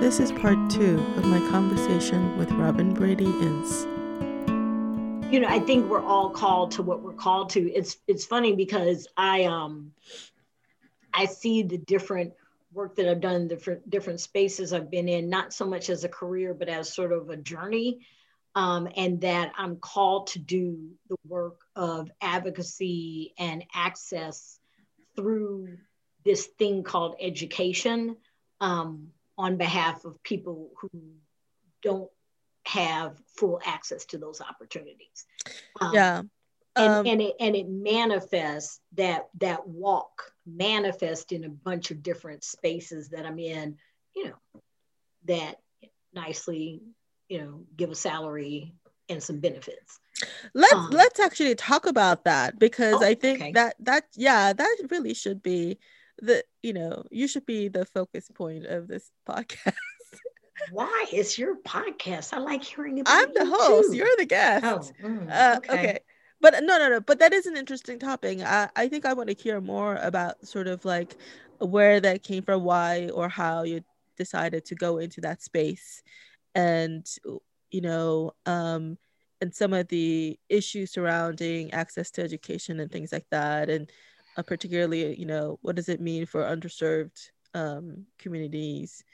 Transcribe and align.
This 0.00 0.20
is 0.20 0.30
part 0.30 0.70
two 0.70 1.04
of 1.16 1.24
my 1.24 1.40
conversation 1.50 2.38
with 2.38 2.52
Robin 2.52 2.94
Brady 2.94 3.24
Ince. 3.24 3.82
You 5.32 5.40
know, 5.40 5.48
I 5.48 5.58
think 5.58 5.90
we're 5.90 6.00
all 6.00 6.30
called 6.30 6.70
to 6.72 6.84
what 6.84 7.02
we're 7.02 7.14
called 7.14 7.50
to. 7.50 7.68
It's 7.72 7.96
it's 8.06 8.24
funny 8.24 8.54
because 8.54 9.08
I 9.16 9.46
um 9.46 9.90
I 11.12 11.24
see 11.24 11.64
the 11.64 11.78
different 11.78 12.32
work 12.72 12.94
that 12.94 13.10
I've 13.10 13.20
done, 13.20 13.48
different 13.48 13.90
different 13.90 14.20
spaces 14.20 14.72
I've 14.72 14.88
been 14.88 15.08
in, 15.08 15.28
not 15.28 15.52
so 15.52 15.66
much 15.66 15.90
as 15.90 16.04
a 16.04 16.08
career, 16.08 16.54
but 16.54 16.68
as 16.68 16.94
sort 16.94 17.10
of 17.12 17.28
a 17.28 17.36
journey. 17.36 18.06
Um, 18.54 18.88
and 18.96 19.20
that 19.22 19.52
I'm 19.58 19.78
called 19.78 20.28
to 20.28 20.38
do 20.38 20.90
the 21.08 21.16
work 21.26 21.58
of 21.74 22.08
advocacy 22.20 23.34
and 23.36 23.64
access 23.74 24.60
through 25.16 25.76
this 26.24 26.46
thing 26.46 26.84
called 26.84 27.16
education 27.20 28.16
um, 28.60 29.08
on 29.38 29.56
behalf 29.56 30.04
of 30.04 30.22
people 30.22 30.72
who 30.80 30.90
don't 31.82 32.10
have 32.66 33.16
full 33.36 33.60
access 33.64 34.04
to 34.06 34.18
those 34.18 34.40
opportunities. 34.40 35.24
Um, 35.80 35.94
yeah. 35.94 36.22
And, 36.76 36.92
um, 36.92 37.06
and, 37.06 37.22
it 37.22 37.34
and 37.40 37.56
it 37.56 37.68
manifests 37.68 38.80
that 38.94 39.28
that 39.40 39.66
walk 39.66 40.32
manifest 40.46 41.32
in 41.32 41.44
a 41.44 41.48
bunch 41.48 41.90
of 41.90 42.02
different 42.02 42.44
spaces 42.44 43.08
that 43.10 43.24
I'm 43.24 43.38
in, 43.38 43.76
you 44.14 44.26
know, 44.26 44.60
that 45.24 45.56
nicely, 46.12 46.82
you 47.28 47.40
know, 47.40 47.64
give 47.76 47.90
a 47.90 47.94
salary 47.94 48.74
and 49.08 49.22
some 49.22 49.40
benefits. 49.40 49.98
Let's 50.54 50.74
um, 50.74 50.90
let's 50.90 51.20
actually 51.20 51.54
talk 51.54 51.86
about 51.86 52.24
that 52.24 52.58
because 52.58 53.02
oh, 53.02 53.06
I 53.06 53.14
think 53.14 53.40
okay. 53.40 53.52
that 53.52 53.76
that 53.80 54.04
yeah, 54.14 54.52
that 54.52 54.76
really 54.90 55.14
should 55.14 55.42
be 55.42 55.78
the 56.20 56.44
you 56.62 56.72
know 56.72 57.04
you 57.10 57.28
should 57.28 57.46
be 57.46 57.68
the 57.68 57.84
focus 57.84 58.28
point 58.34 58.66
of 58.66 58.88
this 58.88 59.10
podcast. 59.28 59.74
Why? 60.72 61.06
It's 61.12 61.38
your 61.38 61.56
podcast. 61.62 62.32
I 62.32 62.38
like 62.38 62.64
hearing 62.64 63.00
about 63.00 63.28
i'm 63.28 63.32
the 63.32 63.46
host. 63.46 63.90
too. 63.90 63.96
you're 63.96 64.16
the 64.18 64.26
guest. 64.26 64.64
Oh, 65.02 65.06
mm, 65.06 65.30
uh, 65.30 65.56
okay. 65.58 65.72
okay. 65.72 65.98
but 66.40 66.54
no 66.62 66.78
no 66.78 66.88
no. 66.88 67.00
But 67.00 67.20
that 67.20 67.32
is 67.32 67.46
an 67.46 67.56
interesting 67.56 67.98
topic 67.98 68.40
i, 68.40 68.68
I 68.74 68.88
think 68.88 69.06
i 69.06 69.12
want 69.12 69.28
to 69.28 69.36
hear 69.40 69.60
more 69.60 69.96
about 69.96 70.46
sort 70.46 70.66
of 70.66 70.84
like 70.84 71.16
where 71.58 72.00
that 72.00 72.22
came 72.22 72.42
from 72.42 72.64
why 72.64 73.08
or 73.12 73.28
how 73.28 73.62
you 73.62 73.82
decided 74.16 74.64
to 74.66 74.74
go 74.74 74.98
into 74.98 75.20
that 75.22 75.42
space. 75.42 76.02
And 76.54 77.06
you 77.70 77.82
know 77.82 78.32
um 78.46 78.96
and 79.40 79.54
some 79.54 79.72
of 79.72 79.86
the 79.88 80.38
issues 80.48 80.90
surrounding 80.92 81.72
access 81.72 82.10
to 82.12 82.22
education 82.22 82.80
and 82.80 82.90
things 82.90 83.12
like 83.12 83.26
that. 83.30 83.70
And 83.70 83.90
uh, 84.38 84.42
particularly, 84.42 85.18
you 85.18 85.26
know, 85.26 85.58
what 85.62 85.76
does 85.76 85.88
it 85.88 86.00
mean 86.00 86.24
for 86.24 86.42
underserved 86.42 87.30
um, 87.54 88.06
communities 88.18 89.04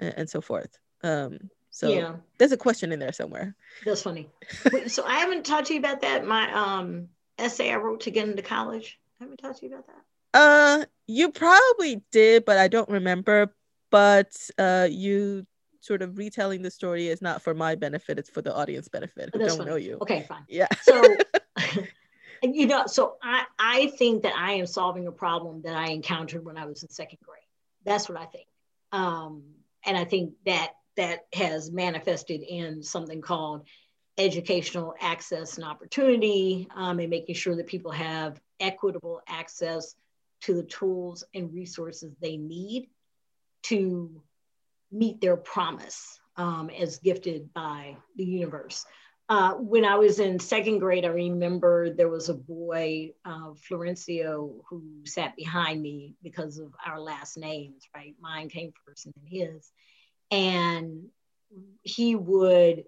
and, 0.00 0.14
and, 0.16 0.30
so 0.30 0.40
forth. 0.40 0.78
Um, 1.02 1.50
so 1.70 1.88
yeah. 1.88 2.14
there's 2.38 2.52
a 2.52 2.56
question 2.56 2.92
in 2.92 2.98
there 2.98 3.12
somewhere. 3.12 3.54
That's 3.84 4.02
funny. 4.02 4.28
Wait, 4.72 4.90
so 4.90 5.04
I 5.04 5.18
haven't 5.18 5.44
talked 5.44 5.68
to 5.68 5.74
you 5.74 5.80
about 5.80 6.00
that. 6.02 6.24
My 6.24 6.52
um, 6.52 7.08
essay 7.38 7.72
I 7.72 7.76
wrote 7.76 8.00
to 8.02 8.10
get 8.10 8.28
into 8.28 8.42
college. 8.42 8.98
I 9.20 9.24
haven't 9.24 9.38
talked 9.38 9.58
to 9.58 9.66
you 9.66 9.72
about 9.72 9.86
that. 9.86 10.04
Uh, 10.34 10.84
you 11.06 11.32
probably 11.32 12.02
did, 12.12 12.44
but 12.44 12.58
I 12.58 12.68
don't 12.68 12.88
remember. 12.88 13.54
But 13.90 14.36
uh, 14.58 14.88
you 14.90 15.46
sort 15.80 16.02
of 16.02 16.18
retelling 16.18 16.62
the 16.62 16.70
story 16.70 17.08
is 17.08 17.22
not 17.22 17.42
for 17.42 17.54
my 17.54 17.74
benefit; 17.74 18.18
it's 18.18 18.28
for 18.28 18.42
the 18.42 18.54
audience 18.54 18.88
benefit. 18.88 19.30
I 19.34 19.38
don't 19.38 19.56
funny. 19.56 19.70
know 19.70 19.76
you. 19.76 19.98
Okay, 20.02 20.26
fine. 20.28 20.44
Yeah. 20.48 20.68
So 20.82 21.02
you 22.42 22.66
know, 22.66 22.84
so 22.86 23.16
I, 23.22 23.44
I 23.58 23.86
think 23.98 24.22
that 24.22 24.34
I 24.36 24.54
am 24.54 24.66
solving 24.66 25.06
a 25.06 25.12
problem 25.12 25.62
that 25.62 25.76
I 25.76 25.88
encountered 25.88 26.44
when 26.44 26.56
I 26.56 26.66
was 26.66 26.82
in 26.82 26.88
second 26.88 27.18
grade. 27.24 27.42
That's 27.84 28.08
what 28.08 28.18
I 28.18 28.26
think. 28.26 28.46
Um, 28.92 29.42
and 29.84 29.96
I 29.96 30.04
think 30.04 30.34
that 30.44 30.72
that 30.96 31.26
has 31.32 31.70
manifested 31.70 32.42
in 32.42 32.82
something 32.82 33.20
called 33.20 33.66
educational 34.18 34.94
access 35.00 35.56
and 35.56 35.64
opportunity 35.64 36.66
um, 36.74 36.98
and 36.98 37.08
making 37.08 37.36
sure 37.36 37.54
that 37.54 37.68
people 37.68 37.92
have 37.92 38.40
equitable 38.58 39.22
access 39.28 39.94
to 40.40 40.54
the 40.54 40.64
tools 40.64 41.24
and 41.34 41.54
resources 41.54 42.12
they 42.20 42.36
need 42.36 42.88
to 43.62 44.22
meet 44.90 45.20
their 45.20 45.36
promise 45.36 46.18
um, 46.36 46.70
as 46.70 46.98
gifted 46.98 47.52
by 47.52 47.96
the 48.16 48.24
universe. 48.24 48.84
Uh, 49.28 49.52
when 49.54 49.84
I 49.84 49.96
was 49.96 50.20
in 50.20 50.38
second 50.38 50.78
grade, 50.78 51.04
I 51.04 51.08
remember 51.08 51.90
there 51.90 52.08
was 52.08 52.30
a 52.30 52.34
boy, 52.34 53.12
uh, 53.26 53.50
Florencio, 53.68 54.60
who 54.70 54.82
sat 55.04 55.36
behind 55.36 55.82
me 55.82 56.14
because 56.22 56.58
of 56.58 56.72
our 56.84 56.98
last 56.98 57.36
names, 57.36 57.86
right? 57.94 58.14
Mine 58.20 58.48
came 58.48 58.72
first 58.86 59.04
and 59.04 59.14
then 59.16 59.26
his. 59.26 59.70
And 60.30 61.08
he 61.82 62.14
would, 62.14 62.84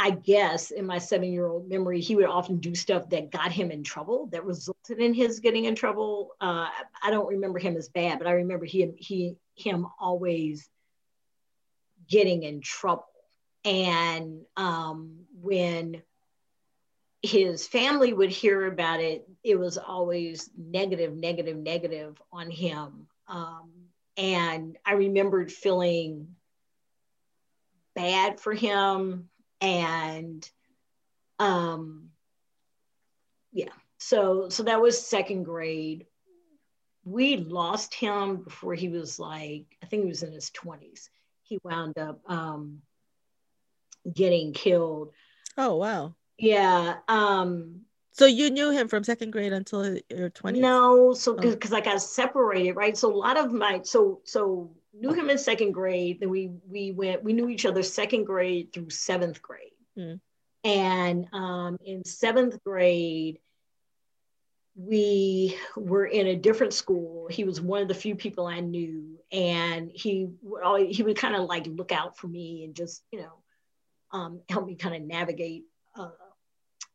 I 0.00 0.10
guess, 0.10 0.72
in 0.72 0.84
my 0.84 0.98
seven 0.98 1.32
year 1.32 1.46
old 1.46 1.68
memory, 1.68 2.00
he 2.00 2.16
would 2.16 2.26
often 2.26 2.58
do 2.58 2.74
stuff 2.74 3.08
that 3.10 3.30
got 3.30 3.52
him 3.52 3.70
in 3.70 3.84
trouble, 3.84 4.26
that 4.32 4.44
resulted 4.44 4.98
in 4.98 5.14
his 5.14 5.38
getting 5.38 5.66
in 5.66 5.76
trouble. 5.76 6.30
Uh, 6.40 6.66
I 7.02 7.10
don't 7.10 7.28
remember 7.28 7.60
him 7.60 7.76
as 7.76 7.88
bad, 7.88 8.18
but 8.18 8.26
I 8.26 8.32
remember 8.32 8.64
he, 8.64 8.90
he, 8.96 9.36
him 9.54 9.86
always 10.00 10.68
getting 12.08 12.42
in 12.42 12.60
trouble 12.60 13.04
and 13.68 14.46
um, 14.56 15.26
when 15.42 16.00
his 17.20 17.68
family 17.68 18.14
would 18.14 18.30
hear 18.30 18.66
about 18.66 19.00
it, 19.00 19.28
it 19.44 19.58
was 19.58 19.76
always 19.76 20.48
negative, 20.56 21.14
negative, 21.14 21.58
negative 21.58 22.20
on 22.32 22.50
him. 22.50 23.08
Um, 23.26 23.70
and 24.16 24.78
I 24.86 24.94
remembered 24.94 25.52
feeling 25.52 26.28
bad 27.94 28.40
for 28.40 28.54
him. 28.54 29.28
And 29.60 30.48
um, 31.38 32.08
yeah, 33.52 33.68
so 33.98 34.48
so 34.48 34.62
that 34.62 34.80
was 34.80 35.06
second 35.06 35.42
grade. 35.42 36.06
We 37.04 37.36
lost 37.36 37.92
him 37.92 38.38
before 38.44 38.74
he 38.74 38.88
was 38.88 39.18
like, 39.18 39.66
I 39.82 39.86
think 39.86 40.04
he 40.04 40.08
was 40.08 40.22
in 40.22 40.32
his 40.32 40.50
20s. 40.52 41.10
He 41.42 41.58
wound 41.62 41.98
up 41.98 42.20
um, 42.26 42.80
getting 44.12 44.52
killed. 44.52 45.12
Oh 45.56 45.76
wow. 45.76 46.14
Yeah. 46.38 46.96
Um 47.08 47.82
so 48.12 48.26
you 48.26 48.50
knew 48.50 48.70
him 48.70 48.88
from 48.88 49.04
second 49.04 49.30
grade 49.30 49.52
until 49.52 49.96
your 50.10 50.30
20s? 50.30 50.58
No, 50.58 51.14
so 51.14 51.34
because 51.34 51.72
oh. 51.72 51.76
I 51.76 51.80
got 51.80 52.02
separated, 52.02 52.72
right? 52.72 52.96
So 52.96 53.12
a 53.12 53.14
lot 53.14 53.38
of 53.38 53.52
my 53.52 53.80
so 53.84 54.20
so 54.24 54.72
knew 54.92 55.12
him 55.12 55.30
in 55.30 55.38
second 55.38 55.70
grade. 55.70 56.18
Then 56.20 56.30
we 56.30 56.50
we 56.68 56.90
went 56.90 57.22
we 57.22 57.32
knew 57.32 57.48
each 57.48 57.64
other 57.64 57.82
second 57.82 58.24
grade 58.24 58.72
through 58.72 58.90
seventh 58.90 59.40
grade, 59.40 59.70
mm. 59.96 60.18
and 60.64 61.28
um, 61.32 61.78
in 61.84 62.04
seventh 62.04 62.62
grade 62.64 63.38
we 64.74 65.56
were 65.76 66.06
in 66.06 66.28
a 66.28 66.36
different 66.36 66.72
school. 66.72 67.26
He 67.28 67.44
was 67.44 67.60
one 67.60 67.82
of 67.82 67.88
the 67.88 67.94
few 67.94 68.14
people 68.14 68.46
I 68.46 68.60
knew, 68.60 69.18
and 69.30 69.90
he 69.92 70.28
he 70.88 71.02
would 71.02 71.16
kind 71.16 71.36
of 71.36 71.48
like 71.48 71.66
look 71.68 71.92
out 71.92 72.16
for 72.16 72.26
me 72.26 72.64
and 72.64 72.74
just 72.74 73.02
you 73.12 73.20
know 73.20 73.42
um, 74.12 74.40
helped 74.48 74.66
me 74.66 74.74
kind 74.74 74.94
of 74.94 75.02
navigate 75.02 75.64
uh, 75.94 76.10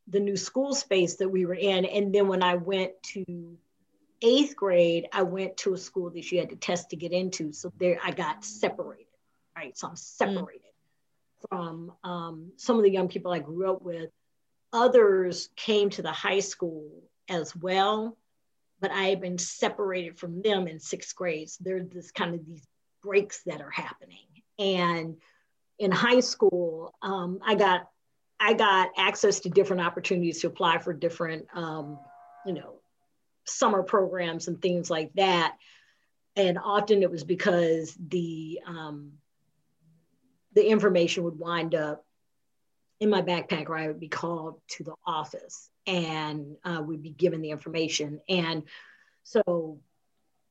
the 0.07 0.19
new 0.19 0.35
school 0.35 0.73
space 0.73 1.15
that 1.17 1.29
we 1.29 1.45
were 1.45 1.53
in. 1.53 1.85
And 1.85 2.13
then 2.13 2.27
when 2.27 2.43
I 2.43 2.55
went 2.55 2.91
to 3.13 3.57
eighth 4.21 4.55
grade, 4.55 5.07
I 5.11 5.23
went 5.23 5.57
to 5.57 5.73
a 5.73 5.77
school 5.77 6.09
that 6.11 6.31
you 6.31 6.39
had 6.39 6.49
to 6.49 6.55
test 6.55 6.89
to 6.89 6.95
get 6.95 7.11
into. 7.11 7.51
So 7.53 7.71
there 7.77 7.99
I 8.03 8.11
got 8.11 8.43
separated, 8.43 9.05
right? 9.55 9.77
So 9.77 9.87
I'm 9.87 9.95
separated 9.95 10.61
mm. 10.61 11.49
from 11.49 11.91
um, 12.03 12.51
some 12.57 12.77
of 12.77 12.83
the 12.83 12.91
young 12.91 13.07
people 13.07 13.31
I 13.31 13.39
grew 13.39 13.71
up 13.71 13.81
with. 13.81 14.09
Others 14.71 15.49
came 15.55 15.89
to 15.91 16.01
the 16.01 16.11
high 16.11 16.39
school 16.39 16.89
as 17.29 17.55
well, 17.55 18.17
but 18.79 18.91
I 18.91 19.03
had 19.03 19.21
been 19.21 19.37
separated 19.37 20.17
from 20.17 20.41
them 20.41 20.67
in 20.67 20.79
sixth 20.79 21.15
grade. 21.15 21.49
So 21.49 21.63
there's 21.63 21.87
this 21.89 22.11
kind 22.11 22.33
of 22.33 22.45
these 22.45 22.65
breaks 23.03 23.43
that 23.45 23.61
are 23.61 23.69
happening. 23.69 24.25
And 24.57 25.17
in 25.79 25.91
high 25.91 26.19
school, 26.19 26.93
um, 27.01 27.39
I 27.45 27.55
got 27.55 27.89
I 28.39 28.53
got 28.53 28.89
access 28.97 29.41
to 29.41 29.49
different 29.49 29.83
opportunities 29.83 30.41
to 30.41 30.47
apply 30.47 30.79
for 30.79 30.91
different, 30.91 31.47
um, 31.53 31.97
you 32.45 32.53
know, 32.53 32.75
summer 33.45 33.83
programs 33.83 34.47
and 34.47 34.61
things 34.61 34.89
like 34.89 35.13
that. 35.13 35.55
And 36.35 36.57
often 36.57 37.03
it 37.03 37.11
was 37.11 37.23
because 37.23 37.95
the 37.95 38.59
um, 38.65 39.13
the 40.53 40.67
information 40.67 41.23
would 41.23 41.39
wind 41.39 41.73
up 41.75 42.05
in 42.99 43.09
my 43.09 43.21
backpack, 43.21 43.69
or 43.69 43.77
I 43.77 43.87
would 43.87 43.99
be 43.99 44.07
called 44.07 44.61
to 44.69 44.83
the 44.83 44.95
office 45.05 45.69
and 45.85 46.55
uh, 46.63 46.81
would 46.85 47.01
be 47.01 47.09
given 47.09 47.41
the 47.41 47.51
information. 47.51 48.21
And 48.29 48.63
so 49.23 49.79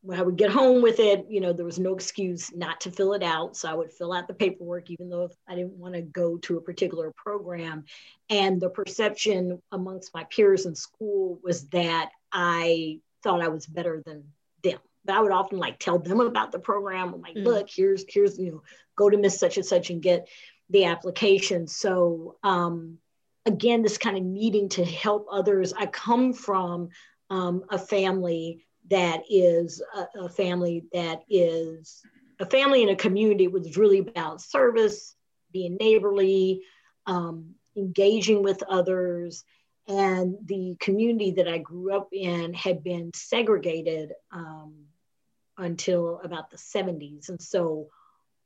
when 0.03 0.19
I 0.19 0.23
would 0.23 0.37
get 0.37 0.51
home 0.51 0.83
with 0.83 0.99
it, 0.99 1.27
you 1.29 1.41
know, 1.41 1.53
there 1.53 1.65
was 1.65 1.79
no 1.79 1.95
excuse 1.95 2.53
not 2.53 2.81
to 2.83 2.91
fill 2.91 3.13
it 3.15 3.23
out. 3.23 3.57
So 3.57 3.71
I 3.71 3.75
would 3.75 3.93
fill 3.93 4.13
out 4.13 4.27
the 4.27 4.35
paperwork, 4.35 4.91
even 4.91 5.09
though 5.09 5.31
I 5.49 5.55
didn't 5.55 5.79
want 5.79 5.95
to 5.95 6.03
go 6.03 6.39
to 6.39 6.57
a 6.59 6.61
particular 6.61 7.13
program. 7.17 7.85
And 8.29 8.61
the 8.61 8.69
perception 8.69 9.63
amongst 9.71 10.13
my 10.13 10.25
peers 10.25 10.67
in 10.67 10.75
school 10.75 11.39
was 11.45 11.69
that 11.69 12.11
I 12.33 12.99
thought 13.23 13.43
I 13.43 13.49
was 13.49 13.67
better 13.67 14.03
than 14.05 14.25
them, 14.65 14.81
but 15.05 15.15
I 15.15 15.21
would 15.21 15.31
often 15.31 15.59
like 15.59 15.79
tell 15.79 16.01
them 16.01 16.21
about 16.21 16.51
the 16.51 16.59
program. 16.59 17.15
I'm 17.15 17.21
like, 17.21 17.37
mm. 17.37 17.45
look, 17.45 17.69
here's 17.71 18.05
here's 18.09 18.39
you 18.39 18.51
know, 18.51 18.63
go 18.97 19.09
to 19.09 19.17
Miss 19.17 19.39
Such 19.39 19.57
and 19.57 19.67
Such 19.67 19.91
and 19.91 20.03
get 20.03 20.29
the 20.69 20.87
application. 20.87 21.69
So 21.69 22.39
um, 22.43 22.99
again, 23.47 23.83
this 23.83 23.99
kind 23.99 24.17
of 24.17 24.25
needing 24.25 24.69
to 24.71 24.85
help 24.85 25.29
others. 25.31 25.73
I 25.73 25.87
come 25.87 26.33
from 26.33 26.89
um, 27.31 27.65
a 27.71 27.79
family 27.79 28.67
that 28.91 29.23
is 29.31 29.83
a, 29.95 30.25
a, 30.25 30.29
family 30.29 30.85
that 30.93 31.23
is 31.29 32.03
a 32.41 32.47
family 32.47 32.83
in 32.83 32.89
a 32.89 32.97
community 32.97 33.49
was 33.49 33.77
really 33.77 33.99
about 33.99 34.41
service, 34.41 35.15
being 35.53 35.77
neighborly, 35.79 36.63
um, 37.07 37.55
engaging 37.77 38.43
with 38.43 38.63
others. 38.69 39.45
And 39.89 40.37
the 40.45 40.77
community 40.81 41.33
that 41.33 41.49
I 41.49 41.59
grew 41.59 41.95
up 41.95 42.09
in 42.13 42.55
had 42.55 42.83
been 42.83 43.13
segregated 43.15 44.13
um, 44.31 44.75
until 45.57 46.21
about 46.23 46.51
the 46.51 46.57
70s. 46.57 47.29
And 47.29 47.41
so 47.41 47.89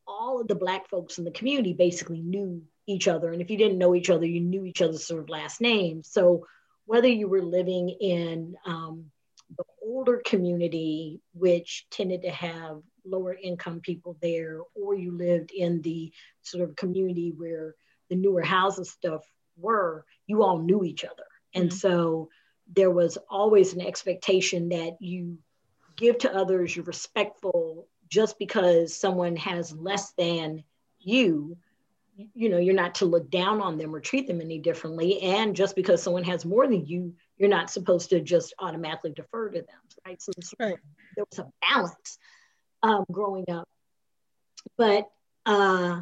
all 0.07 0.41
of 0.41 0.49
the 0.49 0.55
Black 0.55 0.89
folks 0.89 1.19
in 1.19 1.25
the 1.25 1.31
community 1.31 1.73
basically 1.73 2.21
knew 2.21 2.63
each 2.87 3.09
other. 3.09 3.33
And 3.33 3.43
if 3.43 3.51
you 3.51 3.57
didn't 3.57 3.79
know 3.79 3.95
each 3.95 4.11
other, 4.11 4.25
you 4.25 4.41
knew 4.41 4.65
each 4.65 4.83
other's 4.83 5.05
sort 5.05 5.23
of 5.23 5.29
last 5.29 5.61
name. 5.61 6.03
So 6.05 6.47
whether 6.85 7.09
you 7.09 7.29
were 7.29 7.43
living 7.43 7.89
in 7.89 8.57
um, 8.65 9.11
the 9.57 9.65
older 9.83 10.23
community, 10.25 11.21
which 11.33 11.87
tended 11.91 12.23
to 12.23 12.31
have 12.31 12.83
lower 13.05 13.35
income 13.35 13.81
people 13.81 14.17
there, 14.21 14.61
or 14.75 14.95
you 14.95 15.13
lived 15.13 15.51
in 15.53 15.83
the 15.83 16.13
sort 16.43 16.69
of 16.69 16.77
community 16.77 17.33
where 17.37 17.75
the 18.09 18.17
newer 18.17 18.43
houses 18.43 18.91
stuff 18.91 19.23
were, 19.57 20.05
you 20.27 20.43
all 20.43 20.59
knew 20.59 20.85
each 20.85 21.05
other. 21.05 21.27
And 21.55 21.71
mm-hmm. 21.71 21.77
so 21.77 22.29
there 22.75 22.91
was 22.91 23.17
always 23.31 23.75
an 23.75 23.81
expectation 23.81 24.71
that 24.71 24.97
you 25.01 25.39
give 25.97 26.19
to 26.19 26.35
others, 26.35 26.75
you're 26.75 26.85
respectful 26.85 27.89
just 28.09 28.39
because 28.39 28.95
someone 28.95 29.37
has 29.37 29.73
less 29.73 30.13
than 30.13 30.63
you 31.01 31.57
you 32.35 32.49
know 32.49 32.59
you're 32.59 32.75
not 32.75 32.95
to 32.95 33.05
look 33.05 33.31
down 33.31 33.61
on 33.61 33.77
them 33.77 33.95
or 33.95 34.01
treat 34.01 34.27
them 34.27 34.41
any 34.41 34.59
differently 34.59 35.21
and 35.21 35.55
just 35.55 35.77
because 35.77 36.03
someone 36.03 36.25
has 36.25 36.45
more 36.45 36.67
than 36.67 36.87
you 36.87 37.15
you're 37.39 37.49
not 37.49 37.71
supposed 37.71 38.11
to 38.11 38.21
just 38.21 38.55
automatically 38.59 39.13
defer 39.13 39.49
to 39.49 39.61
them 39.61 39.81
right 40.07 40.21
so 40.21 40.33
right. 40.59 40.77
there 41.17 41.25
was 41.31 41.39
a 41.39 41.51
balance 41.63 42.19
um, 42.83 43.05
growing 43.11 43.49
up 43.51 43.69
but 44.77 45.09
uh, 45.45 46.01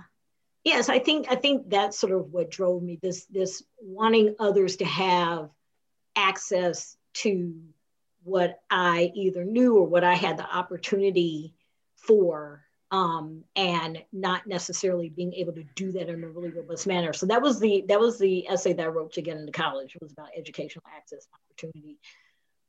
yes 0.64 0.88
i 0.88 0.98
think 0.98 1.26
i 1.30 1.34
think 1.34 1.68
that's 1.68 1.98
sort 1.98 2.12
of 2.12 2.32
what 2.32 2.50
drove 2.50 2.82
me 2.82 2.98
this 3.02 3.26
this 3.26 3.62
wanting 3.80 4.34
others 4.38 4.76
to 4.76 4.84
have 4.84 5.50
access 6.16 6.96
to 7.12 7.54
what 8.22 8.60
i 8.70 9.10
either 9.14 9.44
knew 9.44 9.76
or 9.76 9.86
what 9.86 10.04
i 10.04 10.14
had 10.14 10.36
the 10.36 10.56
opportunity 10.56 11.54
for 11.96 12.63
um, 12.94 13.42
and 13.56 14.04
not 14.12 14.46
necessarily 14.46 15.08
being 15.08 15.34
able 15.34 15.52
to 15.52 15.64
do 15.74 15.90
that 15.90 16.08
in 16.08 16.22
a 16.22 16.28
really 16.28 16.50
robust 16.50 16.86
manner. 16.86 17.12
So 17.12 17.26
that 17.26 17.42
was 17.42 17.58
the 17.58 17.84
that 17.88 17.98
was 17.98 18.20
the 18.20 18.46
essay 18.48 18.72
that 18.72 18.84
I 18.84 18.88
wrote 18.88 19.14
to 19.14 19.22
get 19.22 19.36
into 19.36 19.50
college. 19.50 19.96
It 19.96 20.02
was 20.02 20.12
about 20.12 20.28
educational 20.36 20.84
access 20.96 21.26
opportunity. 21.34 21.98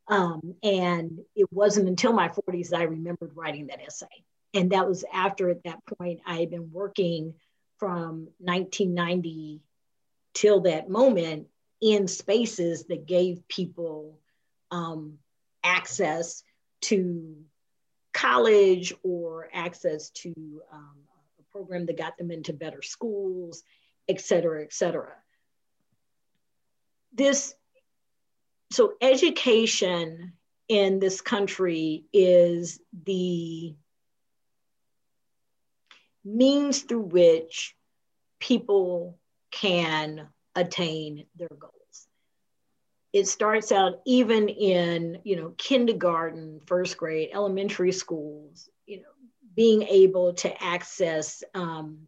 Um, 0.07 0.55
and 0.63 1.19
it 1.35 1.47
wasn't 1.53 1.89
until 1.89 2.11
my 2.11 2.29
40s 2.29 2.69
that 2.69 2.79
I 2.79 2.85
remembered 2.85 3.33
writing 3.35 3.67
that 3.67 3.81
essay. 3.85 4.07
And 4.55 4.71
that 4.71 4.87
was 4.87 5.05
after 5.13 5.49
at 5.49 5.63
that 5.65 5.85
point 5.85 6.21
I 6.25 6.37
had 6.37 6.49
been 6.49 6.71
working 6.71 7.35
from 7.77 8.29
1990 8.39 9.61
till 10.33 10.61
that 10.61 10.89
moment 10.89 11.49
in 11.81 12.07
spaces 12.07 12.85
that 12.85 13.05
gave 13.05 13.47
people 13.47 14.17
um, 14.71 15.19
access 15.63 16.41
to 16.81 17.35
college 18.15 18.93
or 19.03 19.49
access 19.53 20.09
to 20.09 20.33
um, 20.71 20.95
a 21.37 21.43
program 21.51 21.85
that 21.85 21.97
got 21.97 22.17
them 22.17 22.31
into 22.31 22.53
better 22.53 22.81
schools, 22.81 23.63
et 24.07 24.21
cetera, 24.21 24.63
et 24.63 24.71
cetera. 24.71 25.11
This, 27.13 27.53
so 28.71 28.93
education 29.01 30.33
in 30.69 30.99
this 30.99 31.19
country 31.19 32.05
is 32.13 32.79
the 33.05 33.75
means 36.23 36.83
through 36.83 37.01
which 37.01 37.75
people 38.39 39.19
can 39.51 40.29
attain 40.55 41.25
their 41.35 41.49
goals 41.59 41.84
it 43.15 43.27
starts 43.27 43.71
out 43.71 44.01
even 44.05 44.49
in 44.49 45.19
you 45.23 45.35
know 45.37 45.53
kindergarten 45.57 46.59
first 46.65 46.97
grade 46.97 47.29
elementary 47.33 47.91
schools 47.91 48.69
you 48.85 48.97
know 48.97 49.03
being 49.55 49.83
able 49.83 50.33
to 50.33 50.63
access 50.63 51.41
um, 51.53 51.99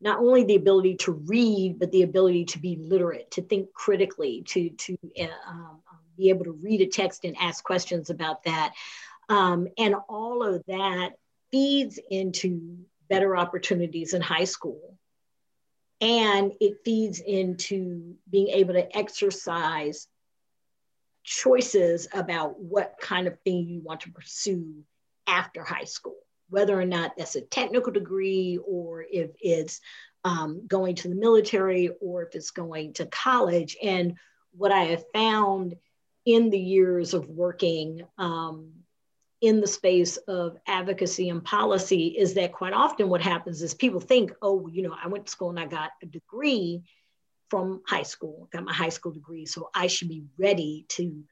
not 0.00 0.18
only 0.18 0.44
the 0.44 0.56
ability 0.56 0.96
to 0.96 1.12
read 1.12 1.78
but 1.78 1.92
the 1.92 2.02
ability 2.02 2.44
to 2.44 2.58
be 2.58 2.76
literate 2.76 3.30
to 3.30 3.40
think 3.42 3.72
critically 3.72 4.42
to 4.46 4.70
to 4.70 4.98
uh, 5.20 5.48
um, 5.48 5.80
be 6.18 6.28
able 6.28 6.44
to 6.44 6.52
read 6.52 6.82
a 6.82 6.86
text 6.86 7.24
and 7.24 7.36
ask 7.40 7.64
questions 7.64 8.10
about 8.10 8.42
that. 8.44 8.74
Um, 9.30 9.68
and 9.78 9.94
all 10.08 10.42
of 10.42 10.62
that 10.66 11.12
feeds 11.50 11.98
into 12.10 12.78
better 13.08 13.36
opportunities 13.36 14.12
in 14.12 14.20
high 14.20 14.44
school. 14.44 14.98
And 16.00 16.52
it 16.60 16.78
feeds 16.84 17.20
into 17.20 18.14
being 18.30 18.48
able 18.48 18.74
to 18.74 18.96
exercise 18.96 20.06
choices 21.28 22.08
about 22.14 22.58
what 22.58 22.94
kind 23.00 23.26
of 23.26 23.38
thing 23.40 23.68
you 23.68 23.80
want 23.80 24.00
to 24.00 24.10
pursue 24.10 24.82
after 25.26 25.62
high 25.62 25.84
school, 25.84 26.16
whether 26.48 26.78
or 26.78 26.86
not 26.86 27.12
that's 27.18 27.36
a 27.36 27.42
technical 27.42 27.92
degree 27.92 28.58
or 28.66 29.04
if 29.10 29.30
it's 29.40 29.80
um, 30.24 30.66
going 30.66 30.94
to 30.94 31.08
the 31.08 31.14
military 31.14 31.90
or 32.00 32.22
if 32.22 32.34
it's 32.34 32.50
going 32.50 32.94
to 32.94 33.04
college. 33.04 33.76
And 33.82 34.14
what 34.52 34.72
I 34.72 34.84
have 34.84 35.04
found 35.12 35.76
in 36.24 36.48
the 36.48 36.58
years 36.58 37.12
of 37.12 37.28
working 37.28 38.02
um, 38.16 38.72
in 39.42 39.60
the 39.60 39.66
space 39.66 40.16
of 40.16 40.56
advocacy 40.66 41.28
and 41.28 41.44
policy 41.44 42.08
is 42.08 42.34
that 42.34 42.52
quite 42.52 42.72
often 42.72 43.10
what 43.10 43.20
happens 43.20 43.60
is 43.60 43.74
people 43.74 44.00
think, 44.00 44.32
oh, 44.40 44.66
you 44.66 44.82
know, 44.82 44.96
I 45.00 45.08
went 45.08 45.26
to 45.26 45.30
school 45.30 45.50
and 45.50 45.60
I 45.60 45.66
got 45.66 45.90
a 46.02 46.06
degree 46.06 46.84
from 47.50 47.82
high 47.86 48.02
school, 48.02 48.48
got 48.52 48.64
my 48.64 48.72
high 48.72 48.88
school 48.88 49.12
degree, 49.12 49.46
so 49.46 49.70
I 49.74 49.86
should 49.86 50.08
be 50.08 50.24
ready 50.38 50.84
to 50.90 51.24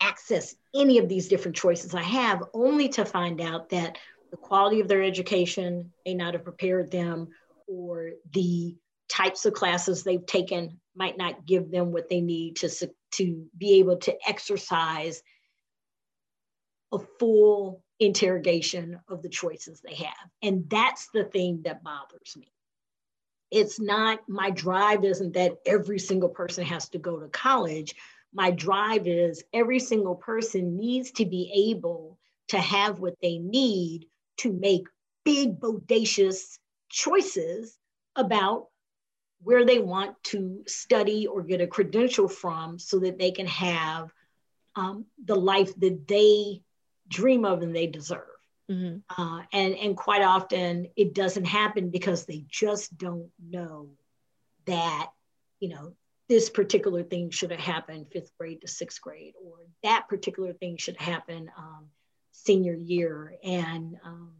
access 0.00 0.54
any 0.74 0.98
of 0.98 1.08
these 1.08 1.28
different 1.28 1.56
choices 1.56 1.94
I 1.94 2.02
have, 2.02 2.42
only 2.54 2.88
to 2.90 3.04
find 3.04 3.40
out 3.40 3.70
that 3.70 3.98
the 4.30 4.36
quality 4.36 4.80
of 4.80 4.88
their 4.88 5.02
education 5.02 5.92
may 6.04 6.14
not 6.14 6.34
have 6.34 6.44
prepared 6.44 6.90
them, 6.90 7.28
or 7.66 8.10
the 8.32 8.76
types 9.08 9.46
of 9.46 9.54
classes 9.54 10.02
they've 10.02 10.26
taken 10.26 10.80
might 10.94 11.16
not 11.16 11.46
give 11.46 11.70
them 11.70 11.92
what 11.92 12.08
they 12.08 12.20
need 12.20 12.56
to, 12.56 12.90
to 13.12 13.46
be 13.56 13.78
able 13.78 13.96
to 13.98 14.16
exercise 14.26 15.22
a 16.92 16.98
full 17.18 17.82
interrogation 17.98 19.00
of 19.08 19.22
the 19.22 19.28
choices 19.28 19.80
they 19.80 19.94
have. 19.94 20.30
And 20.42 20.68
that's 20.68 21.08
the 21.12 21.24
thing 21.24 21.62
that 21.64 21.82
bothers 21.82 22.36
me 22.36 22.52
it's 23.50 23.78
not 23.80 24.20
my 24.28 24.50
drive 24.50 25.04
isn't 25.04 25.34
that 25.34 25.58
every 25.64 25.98
single 25.98 26.28
person 26.28 26.64
has 26.64 26.88
to 26.90 26.98
go 26.98 27.18
to 27.20 27.28
college. 27.28 27.94
My 28.32 28.50
drive 28.50 29.06
is 29.06 29.44
every 29.52 29.78
single 29.78 30.16
person 30.16 30.76
needs 30.76 31.12
to 31.12 31.24
be 31.24 31.70
able 31.70 32.18
to 32.48 32.58
have 32.58 32.98
what 33.00 33.14
they 33.22 33.38
need 33.38 34.06
to 34.38 34.52
make 34.52 34.86
big 35.24 35.58
bodacious 35.58 36.58
choices 36.88 37.78
about 38.14 38.68
where 39.42 39.64
they 39.64 39.78
want 39.78 40.22
to 40.24 40.62
study 40.66 41.26
or 41.26 41.42
get 41.42 41.60
a 41.60 41.66
credential 41.66 42.28
from 42.28 42.78
so 42.78 42.98
that 43.00 43.18
they 43.18 43.30
can 43.30 43.46
have 43.46 44.10
um, 44.74 45.06
the 45.24 45.34
life 45.34 45.74
that 45.80 46.06
they 46.08 46.62
dream 47.08 47.44
of 47.44 47.62
and 47.62 47.74
they 47.74 47.86
deserve 47.86 48.35
Mm-hmm. 48.70 49.22
Uh, 49.22 49.42
and 49.52 49.74
and 49.76 49.96
quite 49.96 50.22
often 50.22 50.88
it 50.96 51.14
doesn't 51.14 51.44
happen 51.44 51.90
because 51.90 52.26
they 52.26 52.44
just 52.48 52.96
don't 52.98 53.30
know 53.40 53.90
that 54.66 55.10
you 55.60 55.68
know 55.68 55.92
this 56.28 56.50
particular 56.50 57.04
thing 57.04 57.30
should 57.30 57.52
have 57.52 57.60
happened 57.60 58.06
fifth 58.12 58.32
grade 58.38 58.62
to 58.62 58.68
sixth 58.68 59.00
grade 59.00 59.34
or 59.40 59.58
that 59.84 60.08
particular 60.08 60.52
thing 60.52 60.76
should 60.78 60.96
happen 60.96 61.48
um, 61.56 61.86
senior 62.32 62.74
year 62.74 63.36
and 63.44 63.96
um, 64.04 64.32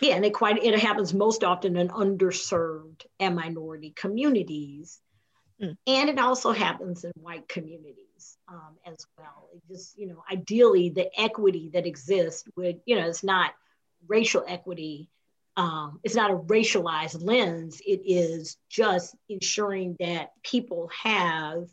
yeah 0.00 0.14
and 0.14 0.24
it 0.24 0.32
quite 0.32 0.62
it 0.62 0.78
happens 0.78 1.12
most 1.12 1.42
often 1.42 1.76
in 1.76 1.88
underserved 1.88 3.04
and 3.18 3.34
minority 3.34 3.92
communities 3.96 5.00
mm. 5.60 5.76
and 5.86 6.08
it 6.08 6.18
also 6.18 6.52
happens 6.52 7.04
in 7.04 7.12
white 7.20 7.48
communities 7.48 8.38
um, 8.48 8.76
as 8.86 9.06
well. 9.16 9.48
It 9.54 9.62
just, 9.72 9.98
you 9.98 10.06
know, 10.06 10.24
ideally 10.30 10.90
the 10.90 11.08
equity 11.18 11.70
that 11.74 11.86
exists 11.86 12.44
would, 12.56 12.80
you 12.84 12.96
know, 12.96 13.08
it's 13.08 13.24
not 13.24 13.52
racial 14.06 14.44
equity. 14.46 15.08
Um, 15.56 16.00
it's 16.04 16.14
not 16.14 16.30
a 16.30 16.36
racialized 16.36 17.24
lens. 17.24 17.80
It 17.84 18.02
is 18.04 18.56
just 18.68 19.16
ensuring 19.28 19.96
that 19.98 20.32
people 20.42 20.90
have 21.02 21.68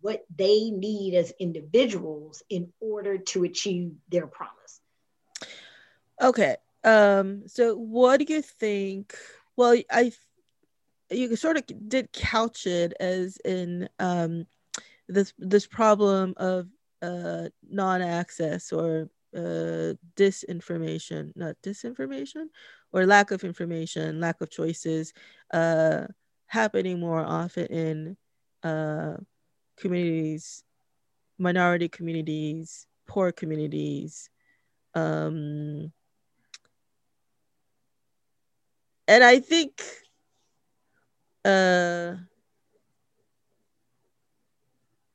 what 0.00 0.24
they 0.34 0.70
need 0.70 1.14
as 1.14 1.32
individuals 1.38 2.42
in 2.48 2.72
order 2.80 3.18
to 3.18 3.44
achieve 3.44 3.92
their 4.08 4.26
promise. 4.26 4.80
Okay. 6.20 6.56
Um. 6.84 7.48
So, 7.48 7.74
what 7.76 8.20
do 8.20 8.32
you 8.32 8.42
think? 8.42 9.14
Well, 9.56 9.76
I 9.90 10.12
you 11.10 11.34
sort 11.36 11.56
of 11.56 11.64
did 11.88 12.12
couch 12.12 12.66
it 12.66 12.92
as 13.00 13.38
in 13.44 13.88
um 13.98 14.46
this 15.08 15.32
this 15.38 15.66
problem 15.66 16.34
of 16.36 16.68
uh 17.02 17.48
non-access 17.68 18.72
or 18.72 19.08
uh 19.36 19.94
disinformation, 20.16 21.32
not 21.36 21.56
disinformation, 21.62 22.46
or 22.92 23.06
lack 23.06 23.30
of 23.30 23.44
information, 23.44 24.20
lack 24.20 24.40
of 24.40 24.50
choices, 24.50 25.12
uh, 25.52 26.06
happening 26.46 26.98
more 27.00 27.20
often 27.20 27.66
in 27.66 28.16
uh, 28.62 29.16
communities, 29.76 30.64
minority 31.38 31.88
communities, 31.88 32.86
poor 33.06 33.32
communities. 33.32 34.30
Um, 34.94 35.92
and 39.06 39.22
I 39.24 39.40
think 39.40 39.82
uh, 41.48 42.16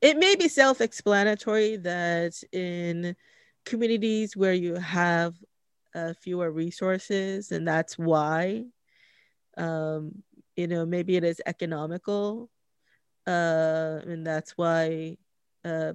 it 0.02 0.18
may 0.18 0.36
be 0.36 0.48
self 0.48 0.82
explanatory 0.82 1.78
that 1.78 2.34
in 2.52 3.16
communities 3.66 4.36
where 4.36 4.54
you 4.54 4.76
have 4.76 5.36
uh, 5.96 6.14
fewer 6.20 6.52
resources, 6.52 7.52
and 7.52 7.68
that's 7.68 7.98
why. 7.98 8.66
Um, 9.56 10.24
you 10.56 10.68
know, 10.68 10.86
maybe 10.86 11.16
it 11.16 11.24
is 11.24 11.42
economical, 11.46 12.50
uh, 13.28 14.00
and 14.06 14.26
that's 14.26 14.58
why 14.58 15.18
uh, 15.64 15.94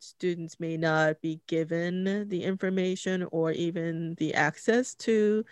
students 0.00 0.60
may 0.60 0.76
not 0.76 1.20
be 1.20 1.40
given 1.46 2.28
the 2.28 2.42
information 2.42 3.26
or 3.30 3.52
even 3.52 4.14
the 4.18 4.34
access 4.34 4.94
to 4.94 5.44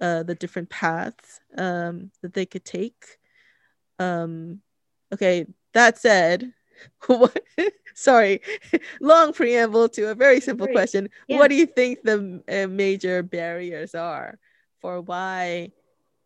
uh, 0.00 0.22
the 0.24 0.34
different 0.34 0.68
paths 0.68 1.40
um, 1.58 2.10
that 2.22 2.34
they 2.34 2.46
could 2.46 2.64
take. 2.64 3.18
Um, 3.98 4.60
okay, 5.12 5.46
that 5.72 5.98
said, 5.98 6.52
sorry, 7.94 8.40
long 9.00 9.32
preamble 9.32 9.88
to 9.90 10.10
a 10.10 10.14
very 10.14 10.40
simple 10.40 10.66
question. 10.68 11.08
Yeah. 11.28 11.38
What 11.38 11.48
do 11.48 11.56
you 11.56 11.66
think 11.66 12.02
the 12.02 12.42
uh, 12.48 12.66
major 12.68 13.22
barriers 13.22 13.94
are 13.94 14.38
for 14.80 15.00
why 15.00 15.72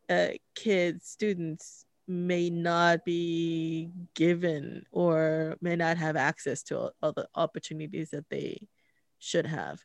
uh, 0.08 0.28
kids, 0.54 1.06
students 1.06 1.84
may 2.08 2.50
not 2.50 3.04
be 3.04 3.90
given 4.14 4.84
or 4.90 5.56
may 5.60 5.76
not 5.76 5.96
have 5.96 6.16
access 6.16 6.64
to 6.64 6.90
all 7.00 7.12
the 7.12 7.28
opportunities 7.34 8.10
that 8.10 8.28
they 8.28 8.66
should 9.18 9.46
have? 9.46 9.80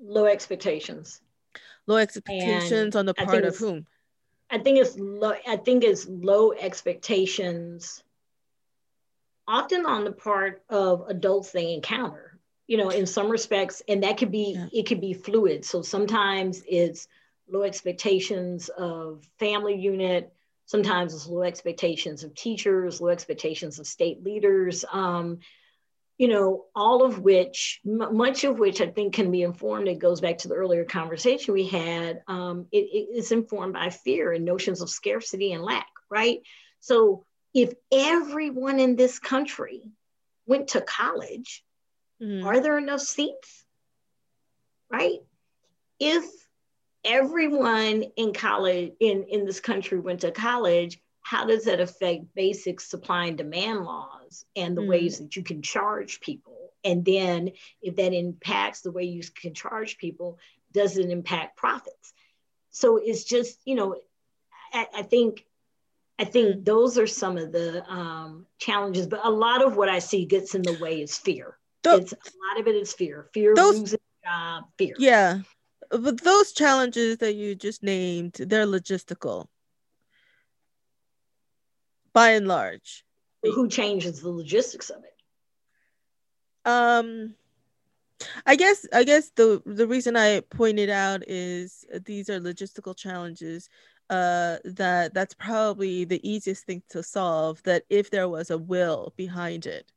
Low 0.00 0.26
expectations. 0.26 1.20
Low 1.86 1.96
expectations 1.96 2.72
and 2.72 2.96
on 2.96 3.06
the 3.06 3.14
part 3.14 3.44
of 3.44 3.56
whom? 3.56 3.86
I 4.54 4.58
think 4.58 4.78
it's 4.78 4.96
low. 4.96 5.34
I 5.48 5.56
think 5.56 5.82
it's 5.82 6.06
low 6.08 6.52
expectations 6.52 8.04
often 9.48 9.84
on 9.84 10.04
the 10.04 10.12
part 10.12 10.62
of 10.68 11.04
adults 11.08 11.50
they 11.50 11.74
encounter 11.74 12.38
you 12.66 12.76
know 12.76 12.88
in 12.88 13.04
some 13.04 13.28
respects 13.28 13.82
and 13.88 14.04
that 14.04 14.16
could 14.16 14.30
be 14.30 14.54
yeah. 14.56 14.66
it 14.72 14.86
could 14.86 15.00
be 15.00 15.12
fluid 15.12 15.64
so 15.64 15.82
sometimes 15.82 16.62
it's 16.68 17.08
low 17.48 17.62
expectations 17.62 18.70
of 18.70 19.28
family 19.38 19.74
unit 19.74 20.32
sometimes 20.66 21.12
it's 21.12 21.26
low 21.26 21.42
expectations 21.42 22.24
of 22.24 22.34
teachers 22.34 23.00
low 23.00 23.08
expectations 23.08 23.78
of 23.78 23.86
state 23.86 24.22
leaders 24.22 24.84
um, 24.92 25.40
you 26.18 26.28
know 26.28 26.64
all 26.74 27.04
of 27.04 27.18
which 27.18 27.80
m- 27.84 28.16
much 28.16 28.44
of 28.44 28.58
which 28.58 28.80
i 28.80 28.86
think 28.86 29.14
can 29.14 29.30
be 29.30 29.42
informed 29.42 29.88
it 29.88 29.98
goes 29.98 30.20
back 30.20 30.38
to 30.38 30.48
the 30.48 30.54
earlier 30.54 30.84
conversation 30.84 31.54
we 31.54 31.66
had 31.66 32.22
um, 32.28 32.66
it, 32.70 32.86
it 32.92 33.16
is 33.16 33.32
informed 33.32 33.72
by 33.72 33.90
fear 33.90 34.32
and 34.32 34.44
notions 34.44 34.80
of 34.80 34.88
scarcity 34.88 35.52
and 35.52 35.62
lack 35.62 35.88
right 36.10 36.40
so 36.80 37.24
if 37.54 37.72
everyone 37.92 38.80
in 38.80 38.96
this 38.96 39.18
country 39.18 39.82
went 40.44 40.68
to 40.68 40.80
college, 40.80 41.64
mm-hmm. 42.20 42.46
are 42.46 42.60
there 42.60 42.76
enough 42.76 43.00
seats? 43.00 43.64
Right? 44.90 45.20
If 46.00 46.24
everyone 47.04 48.04
in 48.16 48.32
college 48.32 48.92
in, 49.00 49.24
in 49.28 49.46
this 49.46 49.60
country 49.60 49.98
went 49.98 50.20
to 50.20 50.32
college, 50.32 51.00
how 51.24 51.46
does 51.46 51.64
that 51.64 51.80
affect 51.80 52.34
basic 52.34 52.80
supply 52.80 53.24
and 53.24 53.38
demand 53.38 53.84
laws 53.84 54.44
and 54.54 54.76
the 54.76 54.82
mm-hmm. 54.82 54.90
ways 54.90 55.18
that 55.18 55.34
you 55.34 55.42
can 55.42 55.62
charge 55.62 56.20
people? 56.20 56.70
And 56.84 57.02
then 57.02 57.52
if 57.80 57.96
that 57.96 58.12
impacts 58.12 58.82
the 58.82 58.92
way 58.92 59.04
you 59.04 59.22
can 59.34 59.54
charge 59.54 59.96
people, 59.96 60.38
does 60.72 60.98
it 60.98 61.10
impact 61.10 61.56
profits? 61.56 62.12
So 62.70 62.98
it's 62.98 63.24
just, 63.24 63.58
you 63.64 63.74
know, 63.74 63.96
I, 64.72 64.86
I 64.96 65.02
think 65.02 65.46
I 66.18 66.24
think 66.24 66.56
mm. 66.56 66.64
those 66.64 66.98
are 66.98 67.06
some 67.06 67.38
of 67.38 67.52
the 67.52 67.82
um, 67.90 68.46
challenges, 68.58 69.06
but 69.06 69.20
a 69.24 69.30
lot 69.30 69.64
of 69.64 69.76
what 69.76 69.88
I 69.88 69.98
see 69.98 70.26
gets 70.26 70.54
in 70.54 70.62
the 70.62 70.74
way 70.74 71.00
is 71.00 71.16
fear. 71.16 71.56
it's 71.84 72.12
a 72.12 72.16
lot 72.50 72.60
of 72.60 72.68
it 72.68 72.76
is 72.76 72.92
fear, 72.92 73.28
fear 73.32 73.54
those, 73.54 73.80
losing 73.80 73.98
job, 74.24 74.64
fear. 74.76 74.94
Yeah, 74.98 75.40
but 75.90 76.20
those 76.22 76.52
challenges 76.52 77.18
that 77.18 77.34
you 77.34 77.54
just 77.54 77.82
named, 77.82 78.34
they're 78.34 78.66
logistical, 78.66 79.46
by 82.14 82.30
and 82.30 82.48
large. 82.48 83.04
Who 83.42 83.68
changes 83.68 84.22
the 84.22 84.30
logistics 84.30 84.88
of 84.88 85.04
it? 85.04 86.70
Um, 86.70 87.34
I 88.46 88.56
guess 88.56 88.86
I 88.92 89.04
guess 89.04 89.30
the 89.36 89.62
the 89.66 89.86
reason 89.86 90.16
I 90.16 90.40
pointed 90.40 90.88
out 90.88 91.22
is 91.28 91.84
these 92.06 92.30
are 92.30 92.40
logistical 92.40 92.96
challenges 92.96 93.68
uh, 94.10 94.58
that 94.64 95.14
that's 95.14 95.34
probably 95.34 96.04
the 96.04 96.26
easiest 96.28 96.64
thing 96.64 96.82
to 96.90 97.02
solve 97.02 97.62
that 97.64 97.84
if 97.90 98.10
there 98.10 98.28
was 98.28 98.50
a 98.50 98.58
will 98.58 99.12
behind 99.16 99.66
it 99.66 99.90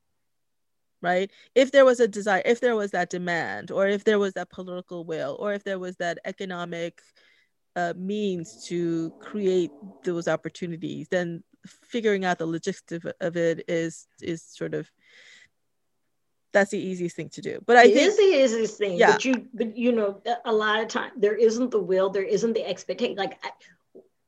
right 1.02 1.30
if 1.54 1.72
there 1.72 1.86
was 1.86 2.00
a 2.00 2.08
desire 2.08 2.42
if 2.46 2.60
there 2.60 2.76
was 2.76 2.92
that 2.92 3.10
demand 3.10 3.70
or 3.70 3.88
if 3.88 4.04
there 4.04 4.18
was 4.18 4.34
that 4.34 4.50
political 4.50 5.06
will 5.06 5.36
or 5.40 5.54
if 5.54 5.64
there 5.64 5.78
was 5.78 5.96
that 5.98 6.18
economic 6.26 7.02
uh, 7.76 7.94
means 7.96 8.66
to 8.66 9.12
create 9.20 9.70
those 10.04 10.28
opportunities 10.28 11.08
then 11.10 11.44
figuring 11.68 12.26
out 12.26 12.38
the 12.38 12.46
logistics 12.46 13.06
of 13.22 13.38
it 13.38 13.66
is 13.68 14.08
is 14.22 14.42
sort 14.42 14.74
of 14.74 14.90
that's 16.54 16.72
the 16.72 16.80
easiest 16.80 17.16
thing 17.16 17.30
to 17.30 17.42
do. 17.42 17.62
But 17.66 17.78
I 17.78 17.84
it 17.84 17.94
think 17.94 18.08
is 18.08 18.18
the 18.18 18.24
easiest 18.24 18.78
thing. 18.78 18.98
Yeah. 18.98 19.12
But 19.12 19.26
you, 19.26 19.48
but 19.54 19.78
you 19.78 19.92
know, 19.92 20.22
a 20.46 20.52
lot 20.52 20.80
of 20.80 20.88
time 20.88 21.12
there 21.18 21.36
isn't 21.36 21.70
the 21.72 21.80
will, 21.80 22.10
there 22.10 22.24
isn't 22.24 22.54
the 22.54 22.66
expectation. 22.66 23.16
Like 23.16 23.38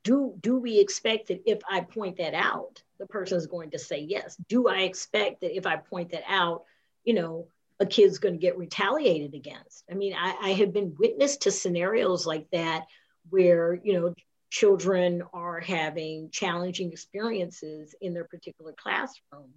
do 0.03 0.33
do 0.41 0.57
we 0.57 0.79
expect 0.79 1.27
that 1.27 1.41
if 1.45 1.59
i 1.69 1.81
point 1.81 2.17
that 2.17 2.33
out 2.33 2.81
the 2.99 3.05
person 3.05 3.37
is 3.37 3.47
going 3.47 3.71
to 3.71 3.79
say 3.79 3.99
yes 3.99 4.37
do 4.47 4.67
i 4.67 4.79
expect 4.79 5.41
that 5.41 5.55
if 5.55 5.65
i 5.65 5.75
point 5.75 6.11
that 6.11 6.23
out 6.27 6.63
you 7.03 7.13
know 7.13 7.47
a 7.79 7.85
kid's 7.85 8.17
going 8.17 8.33
to 8.33 8.39
get 8.39 8.57
retaliated 8.57 9.33
against 9.33 9.83
i 9.91 9.93
mean 9.93 10.13
I, 10.13 10.35
I 10.41 10.49
have 10.53 10.73
been 10.73 10.95
witness 10.97 11.37
to 11.37 11.51
scenarios 11.51 12.25
like 12.25 12.47
that 12.51 12.85
where 13.29 13.79
you 13.83 13.93
know 13.93 14.15
children 14.49 15.23
are 15.33 15.59
having 15.59 16.29
challenging 16.31 16.91
experiences 16.91 17.95
in 18.01 18.13
their 18.13 18.25
particular 18.25 18.73
classroom 18.73 19.51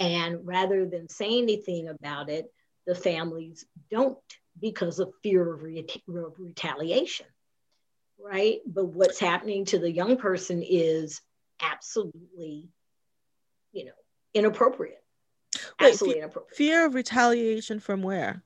and 0.00 0.46
rather 0.46 0.86
than 0.86 1.08
say 1.08 1.38
anything 1.38 1.88
about 1.88 2.30
it 2.30 2.52
the 2.86 2.94
families 2.94 3.64
don't 3.90 4.18
because 4.60 4.98
of 4.98 5.12
fear 5.22 5.54
of, 5.54 5.62
of 5.62 6.34
retaliation 6.38 7.26
right? 8.22 8.60
But 8.66 8.86
what's 8.86 9.18
happening 9.18 9.64
to 9.66 9.78
the 9.78 9.90
young 9.90 10.16
person 10.16 10.62
is 10.66 11.20
absolutely, 11.60 12.68
you 13.72 13.86
know, 13.86 13.92
inappropriate. 14.34 15.02
Absolutely 15.78 16.20
inappropriate. 16.20 16.56
Fear 16.56 16.86
of 16.86 16.94
retaliation 16.94 17.80
from 17.80 18.02
where? 18.02 18.42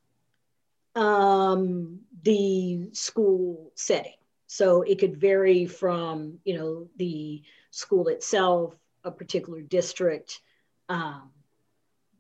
Um, 0.94 2.00
the 2.22 2.90
school 2.92 3.72
setting. 3.74 4.14
So 4.46 4.82
it 4.82 4.98
could 4.98 5.16
vary 5.16 5.66
from, 5.66 6.38
you 6.44 6.56
know, 6.56 6.88
the 6.96 7.42
school 7.70 8.08
itself, 8.08 8.74
a 9.04 9.10
particular 9.10 9.60
district, 9.60 10.40
um, 10.88 11.30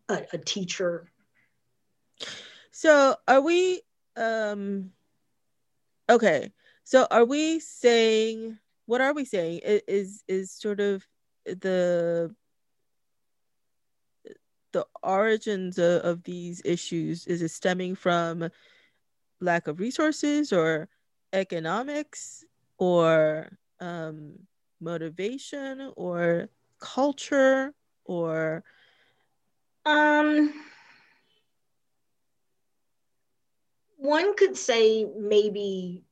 a, 0.08 0.22
a 0.32 0.38
teacher. 0.38 1.10
So 2.70 3.16
are 3.26 3.40
we 3.40 3.82
um 4.16 4.90
okay 6.08 6.50
so 6.84 7.06
are 7.10 7.24
we 7.24 7.60
saying 7.60 8.58
what 8.86 9.00
are 9.00 9.12
we 9.12 9.24
saying 9.24 9.60
is 9.64 10.24
is 10.26 10.50
sort 10.50 10.80
of 10.80 11.06
the 11.44 12.34
the 14.72 14.86
origins 15.02 15.78
of, 15.78 16.02
of 16.02 16.22
these 16.24 16.62
issues 16.64 17.26
is 17.26 17.42
it 17.42 17.50
stemming 17.50 17.94
from 17.94 18.48
lack 19.40 19.66
of 19.66 19.78
resources 19.80 20.52
or 20.52 20.88
economics 21.32 22.44
or 22.78 23.48
um, 23.80 24.34
motivation 24.80 25.92
or 25.96 26.48
culture 26.78 27.72
or 28.04 28.62
um 29.86 30.52
one 33.96 34.36
could 34.36 34.56
say 34.56 35.06
maybe 35.18 36.04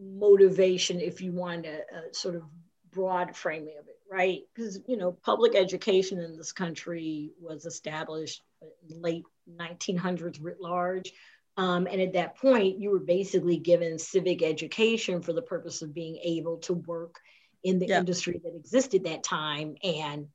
motivation 0.00 1.00
if 1.00 1.20
you 1.20 1.32
want 1.32 1.66
a, 1.66 1.78
a 1.78 2.14
sort 2.14 2.34
of 2.34 2.42
broad 2.90 3.36
framing 3.36 3.74
of 3.78 3.86
it, 3.88 3.98
right? 4.10 4.40
Because 4.54 4.80
you 4.86 4.96
know, 4.96 5.12
public 5.12 5.54
education 5.54 6.18
in 6.18 6.36
this 6.36 6.52
country 6.52 7.30
was 7.40 7.66
established 7.66 8.42
late 8.88 9.24
1900s 9.60 10.38
writ 10.40 10.60
large. 10.60 11.12
Um, 11.56 11.86
and 11.90 12.00
at 12.00 12.12
that 12.12 12.36
point, 12.36 12.78
you 12.78 12.90
were 12.90 12.98
basically 12.98 13.56
given 13.56 13.98
civic 13.98 14.42
education 14.42 15.22
for 15.22 15.32
the 15.32 15.42
purpose 15.42 15.82
of 15.82 15.94
being 15.94 16.18
able 16.22 16.58
to 16.58 16.74
work 16.74 17.20
in 17.64 17.78
the 17.78 17.86
industry 17.86 18.40
that 18.44 18.54
existed 18.54 19.04
that 19.04 19.22
time 19.24 19.76
and 19.82 20.28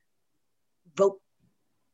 vote. 0.95 1.21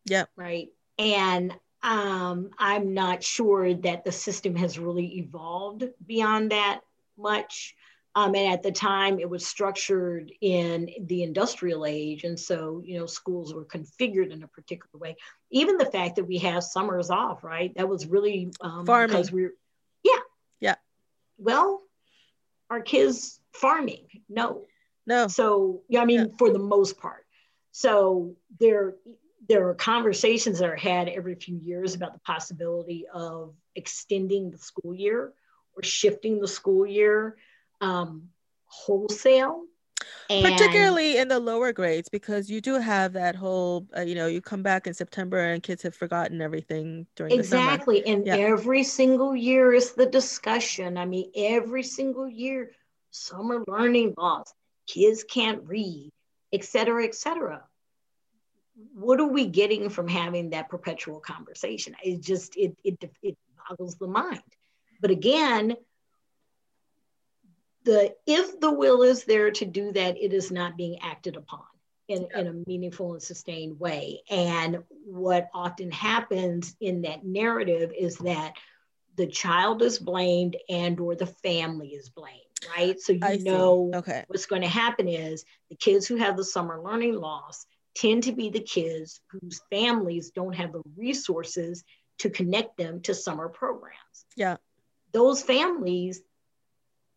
Yeah. 0.06 0.26
Right. 0.36 0.70
And 0.98 1.54
um, 1.84 2.52
I'm 2.58 2.94
not 2.94 3.24
sure 3.24 3.74
that 3.74 4.04
the 4.04 4.12
system 4.12 4.56
has 4.56 4.80
really 4.80 5.20
evolved 5.20 5.84
beyond 6.06 6.52
that 6.52 6.82
much. 7.18 7.76
Um, 8.18 8.34
and 8.34 8.52
at 8.52 8.64
the 8.64 8.72
time, 8.72 9.20
it 9.20 9.30
was 9.30 9.46
structured 9.46 10.32
in 10.42 10.90
the 11.02 11.22
industrial 11.22 11.86
age. 11.86 12.24
And 12.24 12.40
so, 12.40 12.82
you 12.84 12.98
know, 12.98 13.06
schools 13.06 13.54
were 13.54 13.64
configured 13.64 14.32
in 14.32 14.42
a 14.42 14.48
particular 14.48 14.98
way. 15.00 15.18
Even 15.52 15.78
the 15.78 15.86
fact 15.86 16.16
that 16.16 16.24
we 16.24 16.40
have 16.40 16.64
summers 16.64 17.12
off, 17.12 17.44
right? 17.44 17.72
That 17.76 17.88
was 17.88 18.08
really 18.08 18.52
um, 18.60 18.88
farming. 18.88 19.10
because 19.10 19.32
we're, 19.32 19.54
yeah. 20.02 20.18
Yeah. 20.60 20.76
Well, 21.38 21.84
our 22.72 22.82
kids 22.82 23.40
farming? 23.54 24.08
No. 24.28 24.64
No. 25.06 25.28
So, 25.28 25.84
yeah, 25.88 26.02
I 26.02 26.06
mean, 26.06 26.22
yeah. 26.22 26.38
for 26.40 26.52
the 26.52 26.58
most 26.58 26.98
part. 26.98 27.24
So 27.72 28.36
there, 28.60 28.96
there 29.48 29.70
are 29.70 29.76
conversations 29.76 30.58
that 30.58 30.70
are 30.72 30.76
had 30.76 31.08
every 31.08 31.36
few 31.36 31.60
years 31.60 31.94
about 31.94 32.14
the 32.14 32.20
possibility 32.22 33.06
of 33.14 33.54
extending 33.76 34.50
the 34.50 34.58
school 34.58 34.96
year 34.96 35.34
or 35.76 35.84
shifting 35.84 36.42
the 36.42 36.48
school 36.48 36.88
year 36.88 37.38
um, 37.82 38.30
wholesale. 38.66 39.64
And 40.30 40.44
particularly 40.44 41.18
in 41.18 41.30
the 41.30 41.40
lower 41.40 41.72
grades 41.72 42.10
because 42.10 42.50
you 42.50 42.62
do 42.62 42.76
have 42.76 43.14
that 43.14 43.36
whole 43.36 43.88
uh, 43.96 44.02
you 44.02 44.14
know 44.14 44.28
you 44.28 44.42
come 44.42 44.62
back 44.62 44.86
in 44.86 44.94
september 44.94 45.40
and 45.40 45.64
kids 45.64 45.82
have 45.84 45.96
forgotten 45.96 46.42
everything 46.42 47.08
during 47.16 47.34
exactly 47.34 48.06
and 48.06 48.26
yeah. 48.26 48.36
every 48.36 48.84
single 48.84 49.36
year 49.36 49.74
is 49.74 49.94
the 49.94 50.06
discussion 50.06 50.98
i 50.98 51.06
mean 51.06 51.32
every 51.36 51.84
single 51.84 52.28
year 52.28 52.72
summer 53.12 53.64
learning 53.68 54.14
loss 54.18 54.54
kids 54.86 55.24
can't 55.24 55.64
read 55.66 56.10
et 56.54 56.64
cetera 56.64 57.06
et 57.06 57.16
cetera 57.16 57.64
what 58.94 59.20
are 59.20 59.28
we 59.28 59.48
getting 59.48 59.90
from 59.90 60.08
having 60.08 60.52
that 60.52 60.70
perpetual 60.70 61.20
conversation 61.20 61.96
it 62.04 62.22
just 62.22 62.56
it 62.58 62.76
it, 62.84 62.98
it 63.24 63.38
boggles 63.68 63.96
the 63.96 64.08
mind 64.08 64.42
but 65.02 65.10
again 65.10 65.76
the 67.88 68.16
if 68.28 68.60
the 68.60 68.72
will 68.72 69.02
is 69.02 69.24
there 69.24 69.50
to 69.52 69.66
do 69.66 69.92
that, 69.94 70.18
it 70.18 70.34
is 70.34 70.52
not 70.52 70.78
being 70.78 71.00
acted 71.02 71.38
upon 71.38 71.64
in, 72.08 72.28
in 72.36 72.48
a 72.48 72.70
meaningful 72.70 73.14
and 73.14 73.22
sustained 73.22 73.80
way. 73.80 74.22
And 74.30 74.84
what 75.06 75.50
often 75.54 75.92
happens 75.92 76.76
in 76.80 77.02
that 77.02 77.26
narrative 77.26 77.92
is 77.98 78.18
that 78.18 78.54
the 79.16 79.28
child 79.28 79.82
is 79.82 79.98
blamed 79.98 80.58
and 80.70 81.00
or 81.00 81.16
the 81.16 81.26
family 81.26 81.90
is 81.90 82.10
blamed 82.10 82.42
right? 82.76 83.00
So 83.00 83.14
you 83.14 83.20
I 83.24 83.38
know 83.38 83.92
okay. 83.96 84.24
what's 84.28 84.46
going 84.46 84.62
to 84.62 84.68
happen 84.68 85.08
is 85.08 85.46
the 85.70 85.76
kids 85.76 86.08
who 86.08 86.16
have 86.16 86.38
the 86.38 86.44
summer 86.44 86.82
learning 86.82 87.16
loss 87.16 87.66
tend 87.96 88.24
to 88.24 88.32
be 88.32 88.50
the 88.50 88.62
kids 88.62 89.22
whose 89.30 89.62
families 89.70 90.32
don't 90.32 90.56
have 90.56 90.72
the 90.72 90.82
resources 90.96 91.84
to 92.20 92.30
connect 92.30 92.78
them 92.78 93.02
to 93.02 93.14
summer 93.14 93.50
programs. 93.50 94.26
Yeah. 94.36 94.58
Those 95.14 95.42
families 95.42 96.22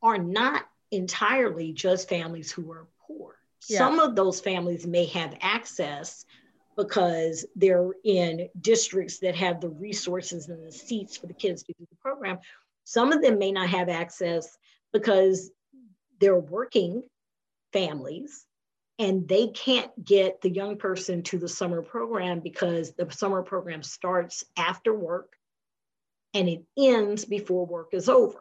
are 0.02 0.18
not 0.18 0.64
entirely 0.90 1.72
just 1.72 2.08
families 2.08 2.50
who 2.50 2.70
are 2.72 2.86
poor. 3.06 3.36
Yeah. 3.68 3.78
Some 3.78 4.00
of 4.00 4.16
those 4.16 4.40
families 4.40 4.86
may 4.86 5.06
have 5.06 5.36
access 5.40 6.24
because 6.76 7.44
they're 7.56 7.90
in 8.04 8.48
districts 8.60 9.18
that 9.18 9.34
have 9.36 9.60
the 9.60 9.68
resources 9.68 10.48
and 10.48 10.66
the 10.66 10.72
seats 10.72 11.16
for 11.16 11.26
the 11.26 11.34
kids 11.34 11.62
to 11.64 11.74
do 11.78 11.86
the 11.90 11.96
program. 11.96 12.38
Some 12.84 13.12
of 13.12 13.22
them 13.22 13.38
may 13.38 13.52
not 13.52 13.68
have 13.68 13.88
access 13.88 14.56
because 14.92 15.50
they're 16.20 16.38
working 16.38 17.02
families 17.72 18.46
and 18.98 19.28
they 19.28 19.48
can't 19.48 19.90
get 20.04 20.40
the 20.40 20.50
young 20.50 20.76
person 20.76 21.22
to 21.24 21.38
the 21.38 21.48
summer 21.48 21.82
program 21.82 22.40
because 22.40 22.92
the 22.92 23.10
summer 23.10 23.42
program 23.42 23.82
starts 23.82 24.44
after 24.56 24.94
work 24.94 25.34
and 26.34 26.48
it 26.48 26.62
ends 26.78 27.24
before 27.24 27.66
work 27.66 27.88
is 27.92 28.08
over 28.08 28.40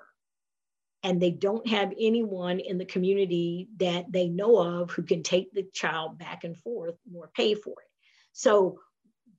and 1.04 1.22
they 1.22 1.32
don't 1.32 1.68
have 1.68 1.94
anyone 2.00 2.60
in 2.60 2.78
the 2.78 2.86
community 2.86 3.70
that 3.78 4.12
they 4.12 4.28
know 4.28 4.58
of 4.58 4.92
who 4.92 5.04
can 5.04 5.24
take 5.24 5.54
the 5.54 5.64
child 5.74 6.18
back 6.18 6.44
and 6.44 6.58
forth 6.58 6.96
or 7.14 7.30
pay 7.34 7.56
for 7.56 7.72
it. 7.72 7.88
So 8.34 8.80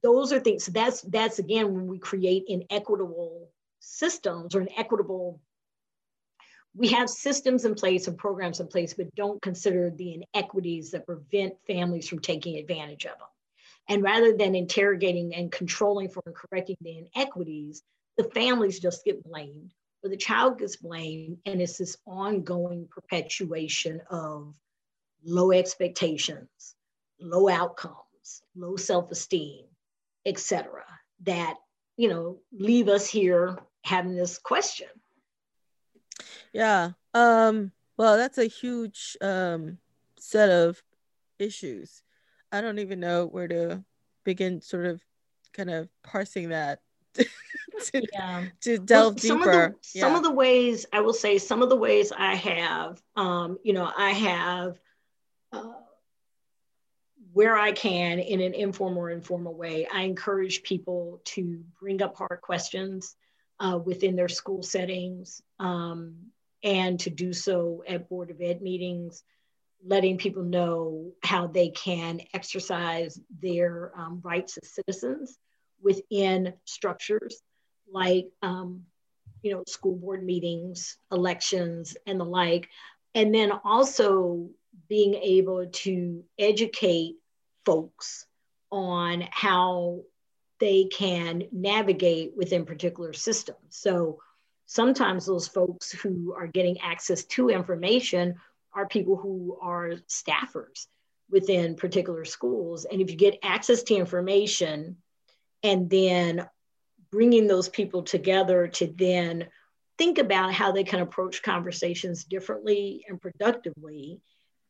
those 0.02 0.32
are 0.32 0.40
things. 0.40 0.64
So 0.64 0.72
that's 0.72 1.02
that's 1.02 1.38
again 1.38 1.74
when 1.74 1.86
we 1.86 1.98
create 1.98 2.44
inequitable 2.48 3.50
systems 3.80 4.54
or 4.54 4.60
an 4.60 4.68
equitable. 4.76 5.40
We 6.74 6.88
have 6.88 7.10
systems 7.10 7.64
in 7.64 7.74
place 7.74 8.06
and 8.06 8.16
programs 8.16 8.60
in 8.60 8.68
place, 8.68 8.94
but 8.94 9.14
don't 9.16 9.42
consider 9.42 9.90
the 9.90 10.22
inequities 10.34 10.92
that 10.92 11.04
prevent 11.04 11.54
families 11.66 12.08
from 12.08 12.20
taking 12.20 12.56
advantage 12.58 13.06
of 13.06 13.18
them. 13.18 13.28
And 13.88 14.04
rather 14.04 14.36
than 14.36 14.54
interrogating 14.54 15.34
and 15.34 15.50
controlling 15.50 16.10
for 16.10 16.22
and 16.24 16.34
correcting 16.34 16.76
the 16.80 17.10
inequities, 17.14 17.82
the 18.16 18.24
families 18.24 18.78
just 18.78 19.04
get 19.04 19.24
blamed 19.24 19.72
where 20.00 20.10
the 20.10 20.16
child 20.16 20.58
gets 20.58 20.76
blamed 20.76 21.38
and 21.46 21.60
it's 21.60 21.78
this 21.78 21.96
ongoing 22.06 22.88
perpetuation 22.90 24.00
of 24.10 24.54
low 25.24 25.52
expectations, 25.52 26.74
low 27.20 27.48
outcomes, 27.48 28.42
low 28.56 28.76
self-esteem, 28.76 29.64
etc. 30.26 30.84
that 31.22 31.54
you 31.96 32.08
know 32.08 32.38
leave 32.52 32.88
us 32.88 33.08
here 33.08 33.58
having 33.84 34.14
this 34.14 34.38
question. 34.38 34.88
Yeah. 36.52 36.92
Um, 37.14 37.72
well, 37.96 38.16
that's 38.16 38.38
a 38.38 38.46
huge 38.46 39.16
um, 39.20 39.78
set 40.18 40.50
of 40.50 40.82
issues. 41.38 42.02
I 42.52 42.60
don't 42.60 42.78
even 42.78 43.00
know 43.00 43.26
where 43.26 43.48
to 43.48 43.84
begin 44.24 44.60
sort 44.60 44.86
of 44.86 45.00
kind 45.52 45.70
of 45.70 45.88
parsing 46.02 46.50
that 46.50 46.80
to, 47.84 48.06
yeah. 48.12 48.44
to 48.60 48.78
delve 48.78 49.14
well, 49.14 49.18
some 49.18 49.38
deeper. 49.38 49.62
Of 49.64 49.72
the, 49.72 49.78
yeah. 49.94 50.00
Some 50.02 50.14
of 50.16 50.22
the 50.22 50.32
ways 50.32 50.86
I 50.92 51.00
will 51.00 51.12
say, 51.12 51.38
some 51.38 51.62
of 51.62 51.68
the 51.68 51.76
ways 51.76 52.12
I 52.16 52.34
have, 52.34 53.02
um, 53.16 53.58
you 53.62 53.72
know, 53.72 53.90
I 53.96 54.10
have 54.10 54.78
uh, 55.52 55.72
where 57.32 57.56
I 57.56 57.72
can 57.72 58.18
in 58.18 58.40
an 58.40 58.54
informal 58.54 59.02
or 59.02 59.10
informal 59.10 59.54
way, 59.54 59.86
I 59.92 60.02
encourage 60.02 60.62
people 60.62 61.20
to 61.26 61.62
bring 61.80 62.02
up 62.02 62.16
hard 62.16 62.40
questions 62.42 63.16
uh, 63.60 63.78
within 63.84 64.16
their 64.16 64.28
school 64.28 64.62
settings 64.62 65.42
um, 65.58 66.16
and 66.62 66.98
to 67.00 67.10
do 67.10 67.32
so 67.32 67.84
at 67.86 68.08
Board 68.08 68.30
of 68.30 68.40
Ed 68.40 68.62
meetings 68.62 69.22
letting 69.84 70.18
people 70.18 70.42
know 70.42 71.12
how 71.22 71.46
they 71.46 71.70
can 71.70 72.20
exercise 72.34 73.18
their 73.40 73.92
um, 73.96 74.20
rights 74.22 74.58
as 74.58 74.68
citizens 74.74 75.38
within 75.82 76.54
structures 76.64 77.42
like 77.92 78.28
um, 78.42 78.82
you 79.42 79.52
know 79.52 79.64
school 79.66 79.96
board 79.96 80.24
meetings 80.24 80.96
elections 81.12 81.96
and 82.06 82.20
the 82.20 82.24
like. 82.24 82.68
And 83.14 83.34
then 83.34 83.52
also 83.64 84.50
being 84.88 85.14
able 85.14 85.66
to 85.66 86.24
educate 86.38 87.16
folks 87.64 88.26
on 88.70 89.24
how 89.30 90.02
they 90.60 90.84
can 90.84 91.44
navigate 91.50 92.32
within 92.36 92.64
particular 92.64 93.12
systems. 93.12 93.58
So 93.70 94.20
sometimes 94.66 95.26
those 95.26 95.48
folks 95.48 95.90
who 95.90 96.34
are 96.34 96.46
getting 96.46 96.78
access 96.80 97.24
to 97.24 97.48
information 97.48 98.36
are 98.72 98.86
people 98.86 99.16
who 99.16 99.58
are 99.60 99.94
staffers 100.08 100.86
within 101.30 101.74
particular 101.74 102.24
schools. 102.24 102.84
And 102.84 103.00
if 103.00 103.10
you 103.10 103.16
get 103.16 103.38
access 103.42 103.82
to 103.84 103.94
information 103.94 104.96
and 105.62 105.90
then 105.90 106.46
bringing 107.10 107.46
those 107.46 107.68
people 107.68 108.02
together 108.02 108.68
to 108.68 108.86
then 108.86 109.46
think 109.98 110.18
about 110.18 110.54
how 110.54 110.72
they 110.72 110.84
can 110.84 111.00
approach 111.00 111.42
conversations 111.42 112.24
differently 112.24 113.04
and 113.08 113.20
productively 113.20 114.20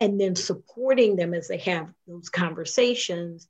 and 0.00 0.20
then 0.20 0.34
supporting 0.34 1.14
them 1.14 1.34
as 1.34 1.48
they 1.48 1.58
have 1.58 1.92
those 2.08 2.28
conversations 2.30 3.46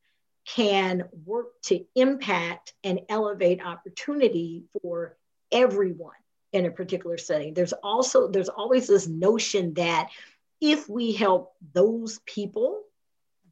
can 0.47 1.05
work 1.25 1.49
to 1.63 1.85
impact 1.95 2.75
and 2.83 3.01
elevate 3.09 3.65
opportunity 3.65 4.65
for 4.83 5.17
everyone 5.53 6.13
in 6.53 6.67
a 6.67 6.71
particular 6.71 7.17
setting. 7.17 7.55
There's 7.55 7.73
also 7.73 8.29
there's 8.29 8.49
always 8.49 8.89
this 8.89 9.07
notion 9.07 9.75
that 9.75 10.11
if 10.61 10.89
we 10.89 11.13
help 11.13 11.55
those 11.73 12.19
people 12.27 12.83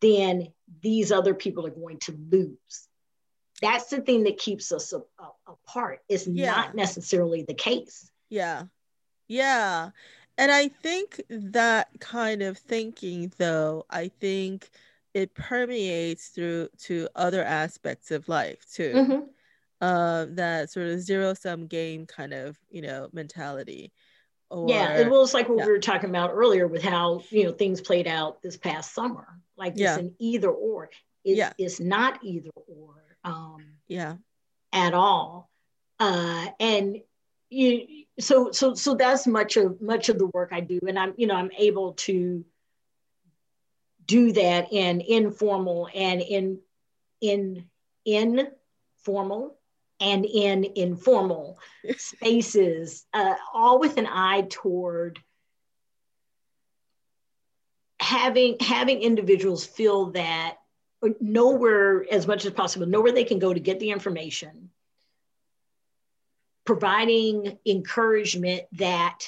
then 0.00 0.48
these 0.80 1.10
other 1.10 1.34
people 1.34 1.66
are 1.66 1.70
going 1.70 1.98
to 1.98 2.16
lose 2.30 2.87
that's 3.60 3.86
the 3.86 4.00
thing 4.00 4.24
that 4.24 4.38
keeps 4.38 4.72
us 4.72 4.92
a, 4.92 4.98
a, 4.98 5.30
apart 5.46 6.00
is 6.08 6.26
yeah. 6.26 6.50
not 6.50 6.74
necessarily 6.74 7.42
the 7.42 7.54
case 7.54 8.10
yeah 8.30 8.64
yeah 9.26 9.90
and 10.38 10.52
I 10.52 10.68
think 10.68 11.20
that 11.28 11.88
kind 11.98 12.42
of 12.42 12.56
thinking, 12.56 13.32
though, 13.38 13.84
I 13.90 14.06
think 14.20 14.70
it 15.12 15.34
permeates 15.34 16.28
through 16.28 16.68
to 16.84 17.08
other 17.16 17.42
aspects 17.42 18.12
of 18.12 18.28
life 18.28 18.64
too. 18.72 18.92
Mm-hmm. 18.94 19.20
Uh, 19.80 20.26
that 20.30 20.70
sort 20.70 20.86
of 20.86 21.00
zero 21.00 21.34
sum 21.34 21.66
game 21.66 22.06
kind 22.06 22.32
of 22.32 22.56
you 22.70 22.82
know 22.82 23.08
mentality. 23.12 23.92
Or, 24.50 24.68
yeah, 24.68 24.96
it 24.96 25.10
was 25.10 25.34
like 25.34 25.48
what 25.48 25.58
yeah. 25.58 25.66
we 25.66 25.72
were 25.72 25.78
talking 25.80 26.08
about 26.08 26.30
earlier 26.32 26.68
with 26.68 26.82
how 26.82 27.22
you 27.30 27.44
know 27.44 27.52
things 27.52 27.80
played 27.80 28.06
out 28.06 28.40
this 28.40 28.56
past 28.56 28.94
summer. 28.94 29.26
Like 29.56 29.72
it's 29.72 29.80
yeah. 29.80 29.98
an 29.98 30.14
either 30.20 30.50
or. 30.50 30.90
It's, 31.24 31.36
yeah. 31.36 31.52
it's 31.58 31.80
not 31.80 32.20
either 32.22 32.50
or. 32.54 32.94
Um, 33.24 33.64
yeah. 33.86 34.16
At 34.72 34.94
all. 34.94 35.50
Uh, 35.98 36.46
and 36.60 36.98
you 37.50 38.04
so 38.20 38.50
so 38.52 38.74
so 38.74 38.94
that's 38.94 39.26
much 39.26 39.56
of 39.56 39.80
much 39.80 40.08
of 40.08 40.18
the 40.18 40.26
work 40.26 40.50
I 40.52 40.60
do, 40.60 40.80
and 40.86 40.98
I'm 40.98 41.14
you 41.16 41.26
know 41.26 41.34
I'm 41.34 41.50
able 41.56 41.94
to 41.94 42.44
do 44.04 44.32
that 44.32 44.72
in 44.72 45.00
informal 45.00 45.88
and 45.94 46.20
in 46.20 46.60
in 47.20 47.64
in 48.04 48.48
formal 48.96 49.58
and 50.00 50.24
in 50.24 50.64
informal 50.76 51.58
spaces, 51.96 53.06
uh, 53.12 53.34
all 53.52 53.78
with 53.78 53.96
an 53.96 54.06
eye 54.06 54.46
toward 54.48 55.18
having 58.00 58.56
having 58.60 59.02
individuals 59.02 59.64
feel 59.64 60.10
that 60.12 60.56
know 61.20 61.50
where 61.50 62.04
as 62.12 62.26
much 62.26 62.44
as 62.44 62.52
possible 62.52 62.86
know 62.86 63.00
where 63.00 63.12
they 63.12 63.24
can 63.24 63.38
go 63.38 63.52
to 63.52 63.60
get 63.60 63.80
the 63.80 63.90
information 63.90 64.70
providing 66.68 67.56
encouragement 67.64 68.64
that 68.72 69.20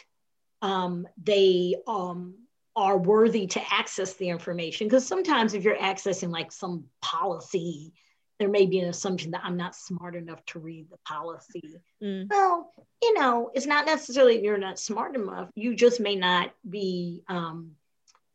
um, 0.60 1.08
they 1.22 1.74
um, 1.86 2.34
are 2.76 2.98
worthy 2.98 3.46
to 3.46 3.62
access 3.72 4.12
the 4.16 4.28
information. 4.28 4.86
Because 4.86 5.06
sometimes 5.06 5.54
if 5.54 5.64
you're 5.64 5.74
accessing 5.78 6.28
like 6.28 6.52
some 6.52 6.84
policy, 7.00 7.94
there 8.38 8.50
may 8.50 8.66
be 8.66 8.80
an 8.80 8.90
assumption 8.90 9.30
that 9.30 9.40
I'm 9.42 9.56
not 9.56 9.74
smart 9.74 10.16
enough 10.16 10.44
to 10.48 10.58
read 10.58 10.90
the 10.90 10.98
policy. 11.06 11.62
Mm. 12.02 12.28
Well, 12.28 12.70
you 13.02 13.14
know, 13.14 13.50
it's 13.54 13.64
not 13.64 13.86
necessarily 13.86 14.44
you're 14.44 14.58
not 14.58 14.78
smart 14.78 15.16
enough. 15.16 15.48
You 15.54 15.74
just 15.74 15.98
may 15.98 16.16
not 16.16 16.52
be 16.68 17.22
um, 17.26 17.70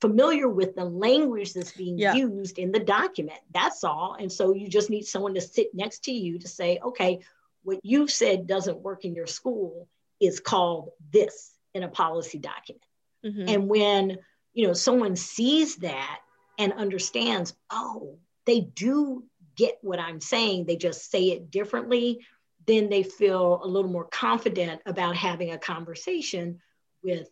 familiar 0.02 0.48
with 0.48 0.76
the 0.76 0.86
language 0.86 1.54
that's 1.54 1.72
being 1.72 1.98
yeah. 1.98 2.14
used 2.14 2.60
in 2.60 2.72
the 2.72 2.80
document. 2.80 3.40
That's 3.54 3.84
all. 3.84 4.16
And 4.20 4.32
so 4.32 4.54
you 4.54 4.68
just 4.68 4.90
need 4.90 5.06
someone 5.06 5.34
to 5.36 5.42
sit 5.42 5.74
next 5.74 6.06
to 6.06 6.12
you 6.12 6.40
to 6.40 6.48
say, 6.48 6.80
okay, 6.84 7.22
what 7.64 7.80
you've 7.84 8.12
said 8.12 8.48
doesn't 8.48 8.80
work 8.80 9.06
in 9.06 9.16
your 9.16 9.28
school 9.28 9.88
is 10.20 10.40
called 10.40 10.92
this 11.12 11.52
in 11.74 11.84
a 11.84 11.88
policy 11.88 12.40
document. 12.40 12.84
Mm-hmm. 13.26 13.50
And 13.50 13.68
when 13.68 14.18
you 14.54 14.68
know 14.68 14.74
someone 14.74 15.16
sees 15.16 15.78
that 15.78 16.20
and 16.58 16.74
understands, 16.74 17.54
oh, 17.72 18.18
they 18.46 18.62
do 18.62 19.24
get 19.56 19.78
what 19.82 20.00
I'm 20.00 20.22
saying, 20.22 20.66
they 20.66 20.76
just 20.76 21.10
say 21.10 21.32
it 21.32 21.50
differently, 21.50 22.26
then 22.68 22.90
they 22.90 23.04
feel 23.04 23.62
a 23.64 23.68
little 23.68 23.90
more 23.90 24.06
confident 24.06 24.82
about 24.86 25.16
having 25.16 25.52
a 25.52 25.58
conversation 25.58 26.62
with 27.04 27.30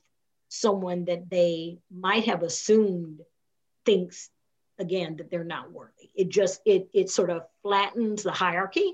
someone 0.54 1.06
that 1.06 1.30
they 1.30 1.78
might 1.92 2.26
have 2.26 2.44
assumed 2.44 3.22
thinks 3.86 4.30
again 4.80 5.18
that 5.18 5.30
they're 5.30 5.44
not 5.44 5.72
worthy. 5.72 6.10
It 6.16 6.30
just 6.30 6.62
it 6.66 6.90
it 6.94 7.10
sort 7.10 7.30
of 7.30 7.44
flattens 7.62 8.24
the 8.24 8.32
hierarchy 8.32 8.94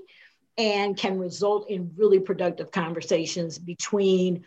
and 0.58 0.96
can 0.96 1.18
result 1.18 1.70
in 1.70 1.92
really 1.96 2.20
productive 2.20 2.70
conversations 2.70 3.58
between 3.58 4.44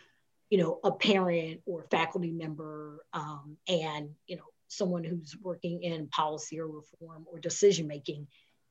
you 0.50 0.58
know, 0.58 0.78
a 0.84 0.92
parent 0.92 1.60
or 1.66 1.84
faculty 1.90 2.30
member 2.30 3.04
um, 3.12 3.56
and, 3.66 4.10
you 4.28 4.36
know, 4.36 4.44
someone 4.68 5.02
who's 5.02 5.36
working 5.42 5.82
in 5.82 6.06
policy 6.08 6.60
or 6.60 6.68
reform 6.68 7.24
or 7.26 7.40
decision 7.40 7.88
making 7.88 8.28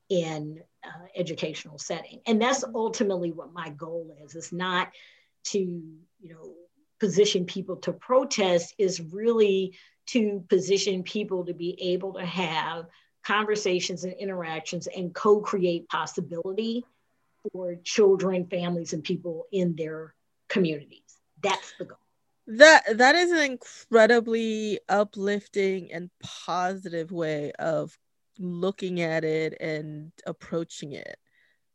in 0.08 0.62
uh, 0.82 1.06
educational 1.14 1.78
setting. 1.78 2.20
And 2.26 2.40
that's 2.40 2.64
ultimately 2.74 3.32
what 3.32 3.52
my 3.52 3.68
goal 3.68 4.16
is. 4.24 4.34
It's 4.34 4.52
not 4.52 4.92
to, 5.48 5.58
you 5.58 6.32
know, 6.32 6.54
position 7.04 7.44
people 7.44 7.76
to 7.76 7.92
protest 7.92 8.74
is 8.78 8.98
really 8.98 9.76
to 10.06 10.42
position 10.48 11.02
people 11.02 11.44
to 11.44 11.52
be 11.52 11.76
able 11.92 12.14
to 12.14 12.24
have 12.24 12.86
conversations 13.22 14.04
and 14.04 14.14
interactions 14.14 14.86
and 14.86 15.14
co-create 15.14 15.86
possibility 15.90 16.82
for 17.52 17.76
children, 17.84 18.46
families, 18.46 18.94
and 18.94 19.04
people 19.04 19.44
in 19.52 19.76
their 19.76 20.14
communities. 20.48 21.18
That's 21.42 21.74
the 21.78 21.84
goal. 21.84 21.98
That 22.46 22.96
that 22.96 23.16
is 23.16 23.30
an 23.32 23.52
incredibly 23.52 24.80
uplifting 24.88 25.92
and 25.92 26.08
positive 26.22 27.12
way 27.12 27.52
of 27.58 27.98
looking 28.38 29.02
at 29.02 29.24
it 29.24 29.58
and 29.60 30.10
approaching 30.26 30.92
it. 30.92 31.18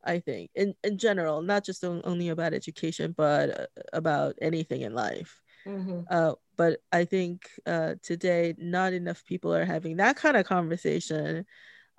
I 0.04 0.20
think 0.20 0.50
in 0.54 0.74
in 0.84 0.98
general, 0.98 1.42
not 1.42 1.64
just 1.64 1.84
only 1.84 2.28
about 2.28 2.54
education, 2.54 3.14
but 3.16 3.60
uh, 3.60 3.66
about 3.92 4.36
anything 4.40 4.82
in 4.82 4.94
life. 4.94 5.40
Mm-hmm. 5.66 6.00
Uh, 6.08 6.34
but 6.56 6.80
I 6.92 7.04
think 7.04 7.48
uh, 7.66 7.94
today, 8.02 8.54
not 8.58 8.92
enough 8.92 9.24
people 9.24 9.54
are 9.54 9.64
having 9.64 9.96
that 9.96 10.16
kind 10.16 10.36
of 10.36 10.46
conversation, 10.46 11.46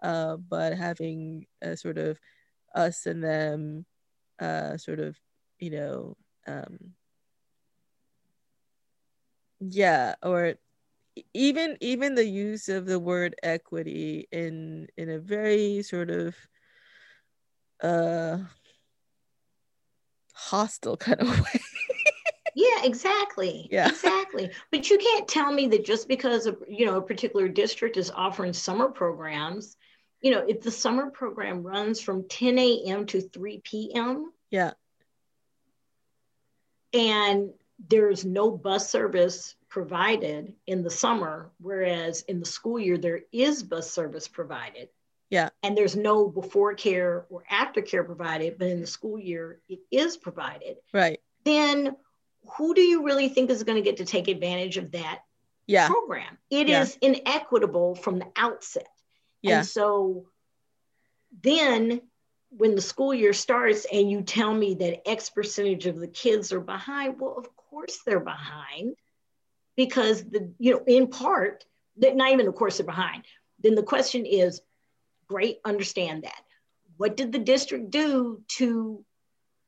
uh, 0.02 0.38
but 0.38 0.78
having 0.78 1.48
a 1.62 1.78
sort 1.78 1.98
of 1.98 2.20
us 2.74 3.06
and 3.06 3.24
them, 3.24 3.86
uh, 4.40 4.78
sort 4.78 5.00
of, 5.00 5.18
you 5.60 5.72
know, 5.72 6.18
um, 6.48 6.94
yeah 9.62 10.16
or 10.24 10.56
even 11.34 11.78
even 11.82 12.16
the 12.16 12.26
use 12.26 12.70
of 12.70 12.86
the 12.86 13.00
word 13.00 13.36
equity 13.44 14.28
in 14.32 14.88
in 14.98 15.10
a 15.10 15.20
very 15.20 15.84
sort 15.84 16.10
of 16.10 16.36
uh 17.82 18.38
hostile 20.34 20.98
kind 20.98 21.20
of 21.22 21.28
way. 21.40 21.62
Yeah 22.56 22.84
exactly. 22.84 23.70
Yeah. 23.72 23.90
Exactly. 23.90 24.52
But 24.72 24.90
you 24.90 24.98
can't 24.98 25.28
tell 25.28 25.52
me 25.52 25.68
that 25.68 25.86
just 25.86 26.08
because 26.08 26.48
a, 26.48 26.56
you 26.68 26.86
know 26.86 26.98
a 26.98 27.02
particular 27.02 27.48
district 27.48 27.98
is 27.98 28.12
offering 28.12 28.54
summer 28.54 28.90
programs 28.90 29.78
you 30.22 30.32
know 30.32 30.46
if 30.48 30.62
the 30.62 30.72
summer 30.72 31.10
program 31.10 31.64
runs 31.64 32.00
from 32.00 32.28
10 32.28 32.60
a.m 32.60 33.06
to 33.08 33.22
3 33.22 33.62
p.m 33.64 34.32
yeah. 34.52 34.72
and 36.94 37.52
there's 37.90 38.26
no 38.26 38.52
bus 38.52 38.90
service 38.90 39.56
provided 39.70 40.54
in 40.68 40.84
the 40.84 40.90
summer, 40.90 41.52
whereas 41.60 42.22
in 42.22 42.40
the 42.40 42.46
school 42.46 42.80
year, 42.80 42.98
there 42.98 43.22
is 43.32 43.64
bus 43.64 43.90
service 43.90 44.28
provided. 44.28 44.90
Yeah. 45.32 45.50
And 45.64 45.78
there's 45.78 45.96
no 45.96 46.28
before 46.28 46.76
care 46.76 47.26
or 47.30 47.44
after 47.50 47.82
care 47.82 48.04
provided, 48.04 48.58
but 48.60 48.68
in 48.68 48.82
the 48.82 48.88
school 48.88 49.18
year, 49.18 49.62
it 49.70 49.80
is 49.90 50.18
provided. 50.18 50.76
Right. 50.94 51.22
Then 51.46 51.96
who 52.58 52.76
do 52.76 52.82
you 52.82 53.04
really 53.06 53.30
think 53.30 53.50
is 53.50 53.64
going 53.64 53.78
to 53.78 53.82
get 53.82 53.98
to 53.98 54.06
take 54.06 54.28
advantage 54.28 54.76
of 54.76 54.92
that 54.92 55.22
yeah. 55.68 55.88
program? 55.88 56.38
It 56.50 56.68
yeah. 56.68 56.82
is 56.82 56.98
inequitable 57.02 57.96
from 57.96 58.20
the 58.20 58.28
outset. 58.36 58.90
Yeah. 59.42 59.60
And 59.60 59.68
so 59.68 60.28
then 61.42 62.02
when 62.50 62.76
the 62.76 62.82
school 62.82 63.14
year 63.14 63.32
starts 63.32 63.86
and 63.92 64.12
you 64.12 64.24
tell 64.24 64.54
me 64.54 64.74
that 64.76 65.08
X 65.08 65.30
percentage 65.30 65.86
of 65.86 65.98
the 65.98 66.10
kids 66.10 66.52
are 66.52 66.60
behind, 66.60 67.22
well, 67.22 67.36
of 67.38 67.56
course 67.56 68.00
they're 68.06 68.20
behind 68.20 68.96
because 69.78 70.26
the, 70.26 70.52
you 70.60 70.74
know, 70.74 70.84
in 70.86 71.08
part, 71.08 71.64
that 71.98 72.18
not 72.18 72.32
even 72.32 72.48
of 72.48 72.56
course 72.56 72.78
they're 72.78 72.86
behind. 72.86 73.24
Then 73.64 73.76
the 73.76 73.84
question 73.84 74.26
is, 74.26 74.60
great, 75.32 75.60
understand 75.64 76.24
that. 76.24 76.42
What 76.98 77.16
did 77.16 77.32
the 77.32 77.40
district 77.40 77.90
do 77.90 78.42
to 78.58 79.04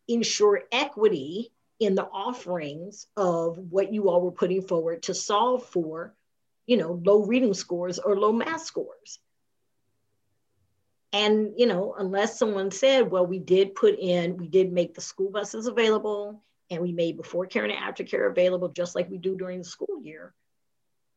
ensure 0.10 0.64
equity 0.74 1.54
in 1.80 1.96
the 1.96 2.04
offerings 2.06 3.08
of 3.16 3.58
what 3.58 3.94
you 3.94 4.10
all 4.10 4.22
were 4.22 4.32
putting 4.32 4.62
forward 4.62 5.04
to 5.04 5.14
solve 5.14 5.66
for, 5.68 6.14
you 6.68 6.76
know, 6.76 7.02
low 7.06 7.24
reading 7.24 7.54
scores 7.54 7.98
or 7.98 8.20
low 8.20 8.34
math 8.34 8.66
scores? 8.66 9.20
And, 11.14 11.54
you 11.56 11.66
know, 11.66 11.96
unless 11.98 12.38
someone 12.38 12.72
said, 12.72 13.10
well, 13.10 13.26
we 13.26 13.40
did 13.40 13.74
put 13.74 13.98
in, 13.98 14.36
we 14.36 14.48
did 14.48 14.74
make 14.74 14.94
the 14.94 15.02
school 15.02 15.30
buses 15.30 15.68
available 15.68 16.44
and 16.70 16.82
we 16.82 16.92
made 16.92 17.16
before 17.16 17.46
care 17.46 17.64
and 17.64 17.72
after 17.72 18.04
care 18.04 18.28
available, 18.28 18.68
just 18.68 18.96
like 18.96 19.10
we 19.10 19.18
do 19.18 19.38
during 19.38 19.60
the 19.60 19.64
school 19.64 20.02
year. 20.02 20.34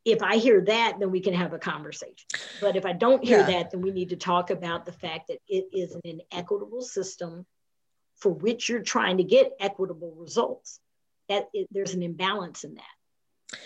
If 0.06 0.22
I 0.22 0.36
hear 0.36 0.62
that, 0.62 0.96
then 0.98 1.10
we 1.10 1.20
can 1.20 1.34
have 1.34 1.52
a 1.52 1.58
conversation. 1.58 2.26
But 2.60 2.76
if 2.76 2.86
I 2.86 2.94
don't 2.94 3.22
hear 3.22 3.40
yeah. 3.40 3.46
that, 3.46 3.70
then 3.72 3.82
we 3.82 3.90
need 3.90 4.10
to 4.10 4.16
talk 4.16 4.50
about 4.50 4.86
the 4.86 4.92
fact 4.92 5.28
that 5.28 5.38
it 5.48 5.66
is 5.72 5.94
an 5.94 6.00
inequitable 6.04 6.82
system 6.82 7.44
for 8.14 8.32
which 8.32 8.68
you're 8.68 8.82
trying 8.82 9.18
to 9.18 9.24
get 9.24 9.52
equitable 9.60 10.14
results. 10.16 10.80
That 11.28 11.48
it, 11.52 11.66
there's 11.70 11.92
an 11.92 12.02
imbalance 12.02 12.64
in 12.64 12.76
that. 12.76 13.58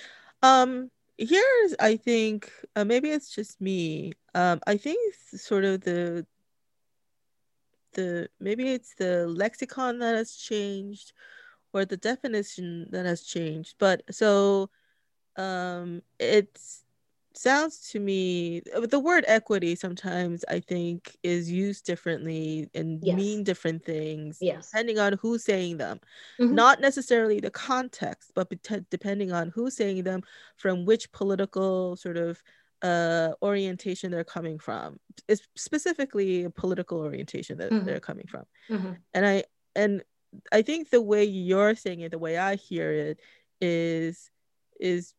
Um, 0.42 0.90
here's 1.20 1.74
i 1.78 1.96
think 1.96 2.50
uh, 2.76 2.84
maybe 2.84 3.10
it's 3.10 3.34
just 3.34 3.60
me 3.60 4.12
um 4.34 4.58
i 4.66 4.74
think 4.74 5.14
sort 5.34 5.64
of 5.64 5.82
the 5.82 6.26
the 7.92 8.26
maybe 8.40 8.72
it's 8.72 8.94
the 8.94 9.26
lexicon 9.26 9.98
that 9.98 10.14
has 10.14 10.34
changed 10.34 11.12
or 11.74 11.84
the 11.84 11.96
definition 11.96 12.86
that 12.90 13.04
has 13.04 13.22
changed 13.22 13.74
but 13.78 14.02
so 14.10 14.70
um 15.36 16.02
it's 16.18 16.84
sounds 17.34 17.88
to 17.90 18.00
me 18.00 18.60
the 18.88 18.98
word 18.98 19.24
equity 19.28 19.74
sometimes 19.74 20.44
i 20.48 20.58
think 20.58 21.16
is 21.22 21.50
used 21.50 21.86
differently 21.86 22.68
and 22.74 23.00
yes. 23.02 23.16
mean 23.16 23.44
different 23.44 23.84
things 23.84 24.38
yes. 24.40 24.70
depending 24.70 24.98
on 24.98 25.12
who's 25.22 25.44
saying 25.44 25.76
them 25.76 26.00
mm-hmm. 26.40 26.54
not 26.54 26.80
necessarily 26.80 27.38
the 27.40 27.50
context 27.50 28.32
but 28.34 28.52
depending 28.90 29.32
on 29.32 29.48
who's 29.54 29.76
saying 29.76 30.02
them 30.02 30.22
from 30.56 30.84
which 30.84 31.10
political 31.12 31.96
sort 31.96 32.16
of 32.16 32.42
uh 32.82 33.30
orientation 33.42 34.10
they're 34.10 34.24
coming 34.24 34.58
from 34.58 34.98
it's 35.28 35.46
specifically 35.56 36.44
a 36.44 36.50
political 36.50 36.98
orientation 36.98 37.58
that 37.58 37.70
mm-hmm. 37.70 37.86
they're 37.86 38.00
coming 38.00 38.26
from 38.26 38.44
mm-hmm. 38.68 38.92
and 39.14 39.26
i 39.26 39.44
and 39.76 40.02
i 40.50 40.62
think 40.62 40.90
the 40.90 41.00
way 41.00 41.22
you're 41.22 41.74
saying 41.74 42.00
it 42.00 42.10
the 42.10 42.18
way 42.18 42.36
i 42.36 42.56
hear 42.56 42.90
it 42.90 43.20
is 43.60 44.30
is 44.80 45.14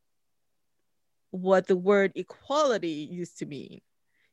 what 1.31 1.67
the 1.67 1.75
word 1.75 2.11
equality 2.15 3.07
used 3.11 3.39
to 3.39 3.45
mean. 3.45 3.81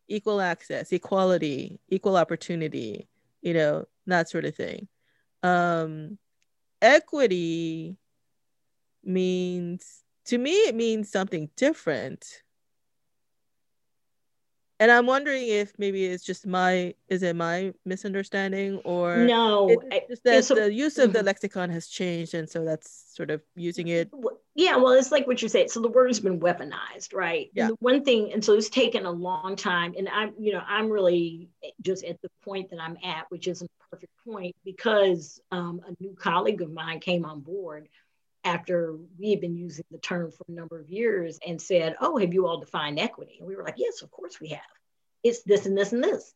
Equal 0.09 0.41
access 0.41 0.93
equality 0.93 1.81
equal 1.89 2.17
opportunity 2.17 3.09
you 3.43 3.55
know 3.55 3.87
that 4.07 4.29
sort 4.29 4.45
of 4.45 4.55
thing. 4.55 4.89
Um 5.43 6.19
equity 6.81 7.97
means 9.05 10.03
to 10.27 10.39
me 10.39 10.53
it 10.53 10.75
means 10.75 11.11
something 11.11 11.51
different 11.57 12.43
and 14.81 14.91
i'm 14.91 15.07
wondering 15.07 15.47
if 15.49 15.73
maybe 15.79 16.07
it's 16.07 16.25
just 16.25 16.47
my 16.47 16.95
is 17.09 17.23
it 17.23 17.35
my 17.37 17.73
misunderstanding 17.85 18.77
or 18.85 19.19
no 19.19 19.69
it's 19.69 20.09
just 20.09 20.25
that 20.25 20.45
so, 20.45 20.55
the 20.55 20.73
use 20.73 20.99
of 20.99 21.12
the 21.12 21.19
mm-hmm. 21.19 21.27
lexicon 21.27 21.71
has 21.71 21.87
changed 21.87 22.35
and 22.35 22.49
so 22.49 22.64
that's 22.64 23.12
sort 23.14 23.31
of 23.31 23.41
using 23.57 23.88
it 23.88 24.11
yeah 24.55 24.77
well 24.77 24.93
it's 24.93 25.12
like 25.12 25.27
what 25.27 25.41
you 25.43 25.49
said 25.49 25.71
so 25.71 25.81
the 25.81 25.88
word 25.88 26.09
has 26.09 26.21
been 26.21 26.41
weaponized 26.41 27.14
right 27.14 27.51
yeah. 27.55 27.69
one 27.81 28.05
thing 28.05 28.33
and 28.33 28.45
so 28.45 28.55
it's 28.55 28.69
taken 28.69 29.07
a 29.07 29.11
long 29.11 29.57
time 29.57 29.95
and 29.97 30.09
i'm 30.09 30.33
you 30.38 30.53
know 30.53 30.62
i'm 30.67 30.88
really 30.88 31.49
just 31.81 32.05
at 32.05 32.21
the 32.23 32.29
point 32.43 32.71
that 32.71 32.81
i'm 32.81 32.97
at 33.05 33.27
which 33.31 33.49
isn't 33.49 33.71
a 33.81 33.91
perfect 33.91 34.12
point 34.27 34.55
because 34.64 35.41
um, 35.51 35.81
a 35.87 36.03
new 36.03 36.14
colleague 36.14 36.62
of 36.62 36.73
mine 36.73 37.01
came 37.01 37.25
on 37.25 37.41
board 37.41 37.88
after 38.49 38.97
we 39.19 39.31
had 39.31 39.41
been 39.41 39.57
using 39.57 39.85
the 39.91 39.99
term 39.99 40.31
for 40.31 40.45
a 40.49 40.53
number 40.53 40.81
of 40.81 40.89
years 40.89 41.39
and 41.47 41.61
said, 41.61 41.97
Oh, 42.01 42.17
have 42.17 42.33
you 42.33 42.47
all 42.47 42.61
defined 42.61 42.99
equity? 42.99 43.37
And 43.39 43.47
we 43.47 43.55
were 43.55 43.63
like, 43.63 43.75
Yes, 43.77 44.03
of 44.03 44.11
course 44.11 44.41
we 44.41 44.49
have. 44.49 44.61
It's 45.23 45.43
this 45.43 45.67
and 45.67 45.77
this 45.77 45.93
and 45.93 46.03
this. 46.03 46.33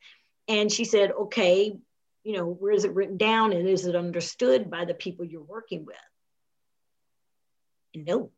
And 0.48 0.70
she 0.70 0.84
said, 0.84 1.10
Okay, 1.12 1.74
you 2.22 2.36
know, 2.36 2.46
where 2.46 2.72
is 2.72 2.84
it 2.84 2.94
written 2.94 3.16
down 3.16 3.52
and 3.52 3.66
is 3.66 3.86
it 3.86 3.96
understood 3.96 4.70
by 4.70 4.84
the 4.84 4.94
people 4.94 5.24
you're 5.24 5.42
working 5.42 5.86
with? 5.86 5.96
And 7.94 8.04
no, 8.04 8.30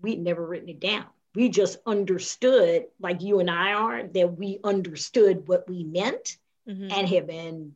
we'd 0.00 0.20
never 0.20 0.46
written 0.46 0.68
it 0.68 0.80
down. 0.80 1.06
We 1.34 1.48
just 1.48 1.78
understood, 1.86 2.84
like 3.00 3.22
you 3.22 3.40
and 3.40 3.50
I 3.50 3.72
are, 3.72 4.06
that 4.06 4.38
we 4.38 4.60
understood 4.62 5.48
what 5.48 5.68
we 5.68 5.82
meant 5.82 6.36
mm-hmm. 6.68 6.92
and 6.92 7.08
have 7.08 7.26
been 7.26 7.74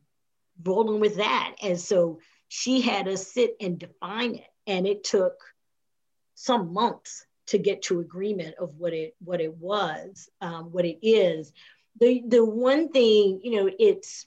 rolling 0.63 1.01
with 1.01 1.17
that. 1.17 1.57
And 1.63 1.81
so 1.81 2.21
she 2.49 2.81
had 2.81 3.09
us 3.09 3.27
sit 3.27 3.57
and 3.61 3.79
define 3.79 4.37
it 4.37 4.51
and 4.69 4.87
it 4.87 5.03
took 5.03 5.43
some 6.35 6.73
months 6.73 7.27
to 7.49 7.59
get 7.59 7.83
to 7.83 7.99
agreement 7.99 8.55
of 8.61 8.77
what 8.77 8.93
it 8.93 9.17
what 9.25 9.41
it 9.41 9.57
was, 9.57 10.29
um, 10.41 10.71
what 10.71 10.85
it 10.85 10.99
is. 11.03 11.53
The 11.99 12.23
the 12.25 12.45
one 12.45 12.91
thing 12.91 13.41
you 13.43 13.57
know 13.57 13.71
it's 13.79 14.27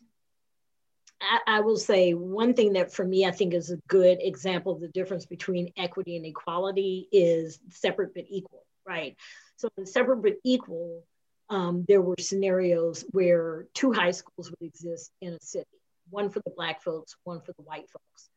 I, 1.45 1.59
will 1.59 1.77
say 1.77 2.15
one 2.15 2.55
thing 2.55 2.73
that 2.73 2.91
for 2.91 3.05
me 3.05 3.27
I 3.27 3.31
think 3.31 3.53
is 3.53 3.69
a 3.69 3.77
good 3.87 4.17
example 4.21 4.73
of 4.73 4.81
the 4.81 4.87
difference 4.87 5.27
between 5.27 5.71
equity 5.77 6.17
and 6.17 6.25
equality 6.25 7.07
is 7.11 7.59
separate 7.69 8.15
but 8.15 8.25
equal, 8.27 8.65
right? 8.87 9.15
So 9.57 9.69
separate 9.83 10.23
but 10.23 10.37
equal, 10.43 11.03
um, 11.49 11.85
there 11.87 12.01
were 12.01 12.15
scenarios 12.19 13.05
where 13.11 13.67
two 13.75 13.91
high 13.93 14.11
schools 14.11 14.49
would 14.49 14.67
exist 14.67 15.11
in 15.21 15.33
a 15.33 15.39
city, 15.41 15.67
one 16.09 16.31
for 16.31 16.39
the 16.39 16.53
black 16.55 16.81
folks, 16.81 17.15
one 17.23 17.41
for 17.41 17.53
the 17.53 17.61
white 17.61 17.87
folks 17.91 18.30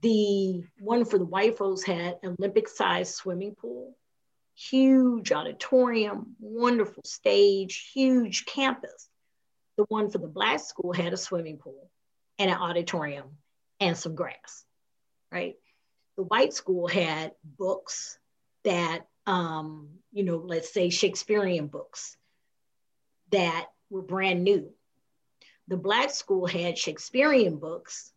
the 0.00 0.64
one 0.78 1.04
for 1.04 1.18
the 1.18 1.24
white 1.24 1.56
folks 1.56 1.82
had 1.82 2.18
an 2.22 2.36
Olympic 2.38 2.68
sized 2.68 3.14
swimming 3.14 3.54
pool, 3.54 3.96
huge 4.54 5.32
auditorium, 5.32 6.36
wonderful 6.40 7.02
stage, 7.04 7.90
huge 7.92 8.44
campus. 8.46 9.08
The 9.76 9.84
one 9.88 10.10
for 10.10 10.18
the 10.18 10.28
black 10.28 10.60
school 10.60 10.92
had 10.92 11.12
a 11.12 11.16
swimming 11.16 11.58
pool 11.58 11.90
and 12.38 12.50
an 12.50 12.56
auditorium 12.56 13.38
and 13.80 13.96
some 13.96 14.14
grass, 14.14 14.64
right? 15.32 15.56
The 16.16 16.22
white 16.22 16.52
school 16.52 16.86
had 16.86 17.32
books 17.42 18.18
that, 18.62 19.06
um, 19.26 19.88
you 20.12 20.22
know, 20.22 20.36
let's 20.36 20.72
say 20.72 20.90
Shakespearean 20.90 21.66
books 21.66 22.16
that 23.30 23.66
were 23.90 24.02
brand 24.02 24.44
new. 24.44 24.70
The 25.66 25.76
black 25.76 26.10
school 26.10 26.46
had 26.46 26.78
Shakespearean 26.78 27.56
books 27.56 28.12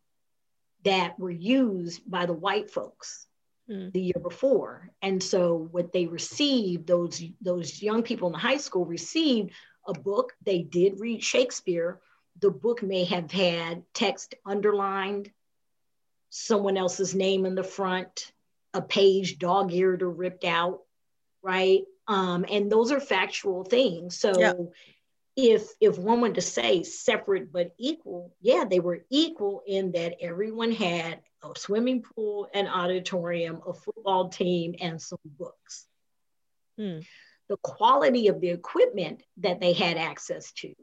that 0.83 1.17
were 1.19 1.31
used 1.31 2.09
by 2.09 2.25
the 2.25 2.33
white 2.33 2.69
folks 2.71 3.27
mm. 3.69 3.91
the 3.91 4.01
year 4.01 4.21
before. 4.21 4.89
And 5.01 5.21
so 5.21 5.67
what 5.71 5.91
they 5.91 6.07
received, 6.07 6.87
those 6.87 7.21
those 7.41 7.81
young 7.81 8.03
people 8.03 8.27
in 8.27 8.33
the 8.33 8.39
high 8.39 8.57
school 8.57 8.85
received 8.85 9.51
a 9.87 9.93
book. 9.93 10.33
They 10.43 10.59
did 10.59 10.99
read 10.99 11.23
Shakespeare. 11.23 11.99
The 12.39 12.51
book 12.51 12.83
may 12.83 13.05
have 13.05 13.31
had 13.31 13.83
text 13.93 14.35
underlined, 14.45 15.31
someone 16.29 16.77
else's 16.77 17.15
name 17.15 17.45
in 17.45 17.55
the 17.55 17.63
front, 17.63 18.31
a 18.73 18.81
page 18.81 19.39
dog-eared 19.39 20.03
or 20.03 20.11
ripped 20.11 20.43
out, 20.43 20.81
right? 21.41 21.81
Um, 22.07 22.45
and 22.49 22.71
those 22.71 22.91
are 22.91 22.99
factual 22.99 23.63
things. 23.63 24.19
So 24.19 24.71
if 25.37 25.69
if 25.79 25.99
one 25.99 26.19
were 26.19 26.31
to 26.31 26.41
say 26.41 26.81
separate 26.81 27.53
but 27.53 27.73
equal, 27.77 28.33
yeah, 28.41 28.65
they 28.67 28.79
were 28.79 29.05
equal 29.11 29.61
in 29.67 29.91
that 29.91 30.15
everyone 30.19 30.71
had 30.71 31.21
a 31.43 31.51
swimming 31.55 32.01
pool, 32.01 32.49
an 32.55 32.67
auditorium, 32.67 33.61
a 33.65 33.73
football 33.73 34.29
team, 34.29 34.75
and 34.81 34.99
some 34.99 35.19
books. 35.23 35.85
Hmm. 36.77 36.99
The 37.49 37.57
quality 37.57 38.27
of 38.29 38.41
the 38.41 38.49
equipment 38.49 39.21
that 39.37 39.61
they 39.61 39.73
had 39.73 39.97
access 39.97 40.51
to 40.53 40.73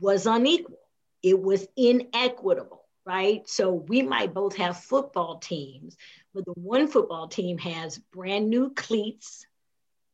was 0.00 0.26
unequal. 0.26 0.78
It 1.22 1.38
was 1.38 1.66
inequitable, 1.76 2.86
right? 3.04 3.46
So 3.46 3.72
we 3.72 4.02
might 4.02 4.32
both 4.32 4.56
have 4.56 4.80
football 4.80 5.38
teams, 5.38 5.98
but 6.32 6.46
the 6.46 6.52
one 6.52 6.88
football 6.88 7.28
team 7.28 7.58
has 7.58 7.98
brand 7.98 8.48
new 8.48 8.72
cleats 8.74 9.46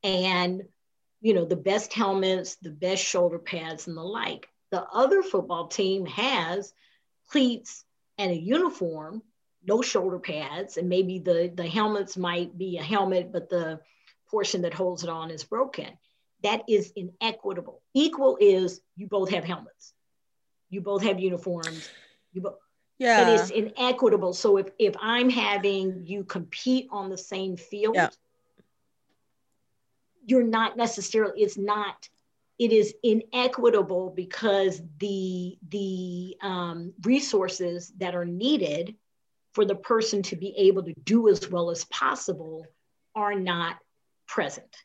and 0.03 0.65
you 1.25 1.33
know, 1.33 1.47
the 1.47 1.57
best 1.57 1.95
helmets, 1.95 2.57
the 2.57 2.71
best 2.71 3.03
shoulder 3.03 3.39
pads, 3.39 3.89
and 3.89 3.97
the 3.97 4.03
like. 4.03 4.47
The 4.71 4.83
other 4.83 5.23
football 5.23 5.69
team 5.69 6.05
has 6.05 6.75
cleats 7.31 7.83
and 8.19 8.31
a 8.31 8.37
uniform, 8.37 9.23
no 9.67 9.81
shoulder 9.81 10.19
pads, 10.19 10.77
and 10.77 10.91
maybe 10.91 11.21
the, 11.21 11.51
the 11.55 11.67
helmets 11.67 12.19
might 12.19 12.57
be 12.59 12.77
a 12.77 12.83
helmet, 12.83 13.33
but 13.33 13.49
the 13.49 13.81
portion 14.31 14.63
that 14.63 14.75
holds 14.75 15.03
it 15.03 15.09
on 15.09 15.31
is 15.31 15.45
broken. 15.45 15.89
That 16.43 16.65
is 16.69 16.93
inequitable. 16.95 17.81
Equal 17.95 18.37
is 18.39 18.83
you 18.95 19.07
both 19.07 19.31
have 19.31 19.45
helmets, 19.45 19.95
you 20.69 20.83
both 20.83 21.03
have 21.05 21.19
uniforms, 21.19 21.89
you 22.35 22.43
both. 22.43 22.59
Yeah. 22.99 23.25
But 23.25 23.41
it's 23.41 23.51
inequitable. 23.51 24.35
So 24.35 24.59
if 24.59 24.67
if 24.79 24.95
I'm 25.01 25.31
having 25.31 26.05
you 26.05 26.23
compete 26.23 26.89
on 26.93 27.09
the 27.09 27.19
same 27.19 27.57
field, 27.57 27.95
yeah 27.97 28.11
you're 30.27 30.47
not 30.47 30.77
necessarily 30.77 31.43
it's 31.43 31.59
not 31.59 32.09
it 32.59 32.73
is 32.73 32.95
inequitable 33.03 34.11
because 34.11 34.81
the 34.99 35.59
the 35.69 36.37
um, 36.41 36.93
resources 37.03 37.93
that 37.99 38.15
are 38.15 38.25
needed 38.25 38.95
for 39.53 39.65
the 39.65 39.75
person 39.75 40.23
to 40.23 40.37
be 40.37 40.55
able 40.57 40.83
to 40.83 40.95
do 41.05 41.29
as 41.29 41.49
well 41.49 41.71
as 41.71 41.85
possible 41.87 42.67
are 43.15 43.35
not 43.35 43.77
present. 44.27 44.77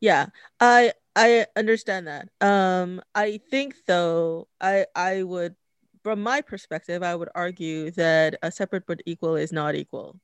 Yeah 0.00 0.26
i 0.60 0.92
i 1.14 1.46
understand 1.56 2.06
that. 2.06 2.28
Um 2.40 3.02
i 3.14 3.40
think 3.50 3.74
though 3.86 4.48
i 4.60 4.86
i 4.94 5.22
would 5.22 5.54
from 6.02 6.22
my 6.22 6.40
perspective 6.40 7.02
i 7.02 7.14
would 7.14 7.28
argue 7.34 7.90
that 7.92 8.36
a 8.42 8.50
separate 8.50 8.86
but 8.86 9.00
equal 9.06 9.36
is 9.36 9.52
not 9.52 9.74
equal. 9.74 10.18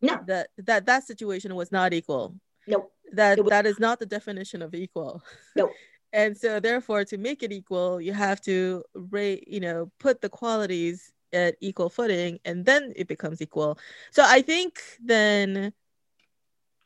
No. 0.00 0.20
That 0.26 0.48
that 0.58 0.86
that 0.86 1.04
situation 1.04 1.54
was 1.54 1.72
not 1.72 1.92
equal 1.92 2.36
Nope. 2.66 2.92
That 3.12 3.38
was- 3.38 3.50
that 3.50 3.66
is 3.66 3.78
not 3.78 3.98
the 3.98 4.06
definition 4.06 4.62
of 4.62 4.74
equal. 4.74 5.22
Nope. 5.56 5.72
and 6.12 6.36
so 6.36 6.60
therefore 6.60 7.04
to 7.06 7.16
make 7.18 7.42
it 7.42 7.52
equal, 7.52 8.00
you 8.00 8.12
have 8.12 8.40
to 8.42 8.84
rate, 8.94 9.48
you 9.48 9.60
know, 9.60 9.90
put 9.98 10.20
the 10.20 10.28
qualities 10.28 11.12
at 11.32 11.56
equal 11.60 11.88
footing 11.88 12.38
and 12.44 12.64
then 12.64 12.92
it 12.96 13.08
becomes 13.08 13.40
equal. 13.40 13.78
So 14.10 14.22
I 14.26 14.42
think 14.42 14.80
then 15.02 15.72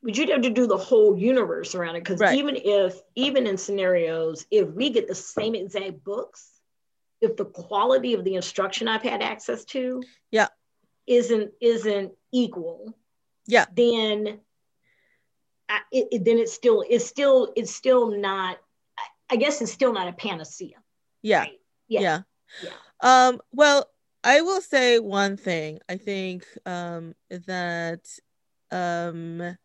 but 0.06 0.16
you'd 0.16 0.28
have 0.28 0.42
to 0.42 0.50
do 0.50 0.68
the 0.68 0.76
whole 0.76 1.18
universe 1.18 1.74
around 1.74 1.96
it 1.96 2.04
because 2.04 2.20
right. 2.20 2.38
even 2.38 2.56
if 2.56 3.00
even 3.16 3.46
in 3.46 3.56
scenarios 3.56 4.46
if 4.52 4.68
we 4.68 4.90
get 4.90 5.08
the 5.08 5.14
same 5.14 5.54
exact 5.54 6.02
books 6.04 6.60
if 7.20 7.36
the 7.36 7.44
quality 7.44 8.14
of 8.14 8.22
the 8.22 8.36
instruction 8.36 8.86
i've 8.86 9.02
had 9.02 9.20
access 9.20 9.64
to 9.64 10.00
yeah 10.30 10.46
isn't 11.08 11.50
isn't 11.60 12.12
equal 12.32 12.94
yeah 13.46 13.64
then 13.74 14.38
I, 15.68 15.80
it, 15.90 16.24
then 16.24 16.38
it's 16.38 16.52
still 16.52 16.84
it's 16.88 17.04
still 17.04 17.52
it's 17.56 17.74
still 17.74 18.10
not 18.10 18.58
I 19.30 19.36
guess 19.36 19.60
it's 19.60 19.72
still 19.72 19.92
not 19.92 20.08
a 20.08 20.12
panacea. 20.12 20.76
Yeah. 21.22 21.40
Right? 21.40 21.60
Yeah. 21.88 22.00
yeah. 22.00 22.20
Yeah. 22.62 23.28
Um, 23.28 23.40
well, 23.52 23.90
I 24.22 24.40
will 24.40 24.60
say 24.60 24.98
one 24.98 25.36
thing. 25.36 25.80
I 25.88 25.96
think 25.96 26.46
um, 26.64 27.14
that 27.30 28.06
um, 28.70 29.56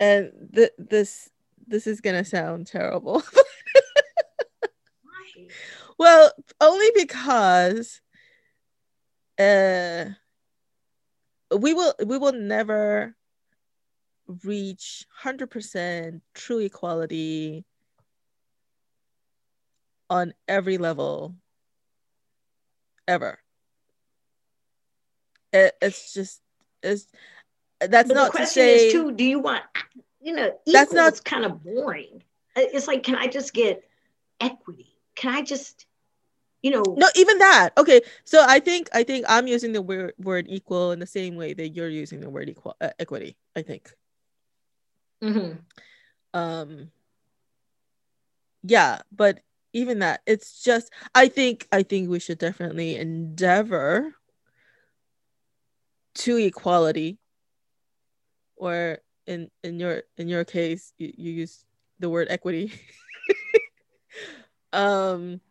and 0.00 0.32
th- 0.54 0.72
this 0.78 1.30
this 1.66 1.86
is 1.86 2.00
gonna 2.00 2.24
sound 2.24 2.66
terrible. 2.66 3.22
well, 5.98 6.32
only 6.60 6.90
because 6.94 8.00
uh, 9.38 10.06
we 11.56 11.74
will 11.74 11.94
we 12.04 12.18
will 12.18 12.32
never 12.32 13.14
reach 14.44 15.06
100% 15.24 16.20
true 16.34 16.58
equality 16.58 17.64
on 20.08 20.34
every 20.46 20.78
level 20.78 21.34
ever. 23.08 23.38
It, 25.52 25.74
it's 25.82 26.14
just 26.14 26.40
it's 26.82 27.06
that's 27.80 28.08
but 28.08 28.14
not 28.14 28.26
the 28.26 28.30
question 28.30 28.46
to 28.46 28.52
say 28.52 28.86
is 28.86 28.92
too 28.92 29.12
do 29.12 29.24
you 29.24 29.38
want 29.38 29.62
you 30.20 30.34
know 30.34 30.52
that's 30.66 30.92
not 30.92 31.22
kind 31.24 31.44
of 31.44 31.62
boring. 31.62 32.22
It's 32.56 32.86
like 32.86 33.02
can 33.02 33.16
i 33.16 33.26
just 33.26 33.52
get 33.52 33.82
equity? 34.40 34.94
Can 35.14 35.34
i 35.34 35.42
just 35.42 35.86
you 36.62 36.70
know 36.70 36.82
no 36.96 37.06
even 37.16 37.38
that. 37.38 37.70
Okay 37.76 38.00
so 38.24 38.44
i 38.48 38.58
think 38.58 38.88
i 38.94 39.02
think 39.02 39.26
i'm 39.28 39.46
using 39.46 39.72
the 39.72 39.82
word, 39.82 40.14
word 40.18 40.46
equal 40.48 40.92
in 40.92 40.98
the 40.98 41.06
same 41.06 41.36
way 41.36 41.54
that 41.54 41.70
you're 41.70 41.88
using 41.88 42.20
the 42.20 42.30
word 42.30 42.48
equal 42.48 42.76
uh, 42.80 42.90
equity 42.98 43.36
i 43.56 43.62
think. 43.62 43.90
Mm-hmm. 45.22 45.58
um 46.34 46.90
yeah 48.64 49.02
but 49.14 49.38
even 49.72 50.00
that 50.00 50.20
it's 50.26 50.62
just 50.62 50.90
i 51.14 51.28
think 51.28 51.68
i 51.70 51.82
think 51.82 52.10
we 52.10 52.18
should 52.18 52.38
definitely 52.38 52.96
endeavor 52.96 54.14
to 56.14 56.36
equality 56.36 57.18
or 58.56 58.98
in 59.26 59.50
in 59.62 59.78
your 59.78 60.02
in 60.16 60.28
your 60.28 60.44
case 60.44 60.92
you, 60.98 61.12
you 61.16 61.32
use 61.32 61.64
the 61.98 62.08
word 62.08 62.28
equity. 62.30 62.72
Um 64.74 65.42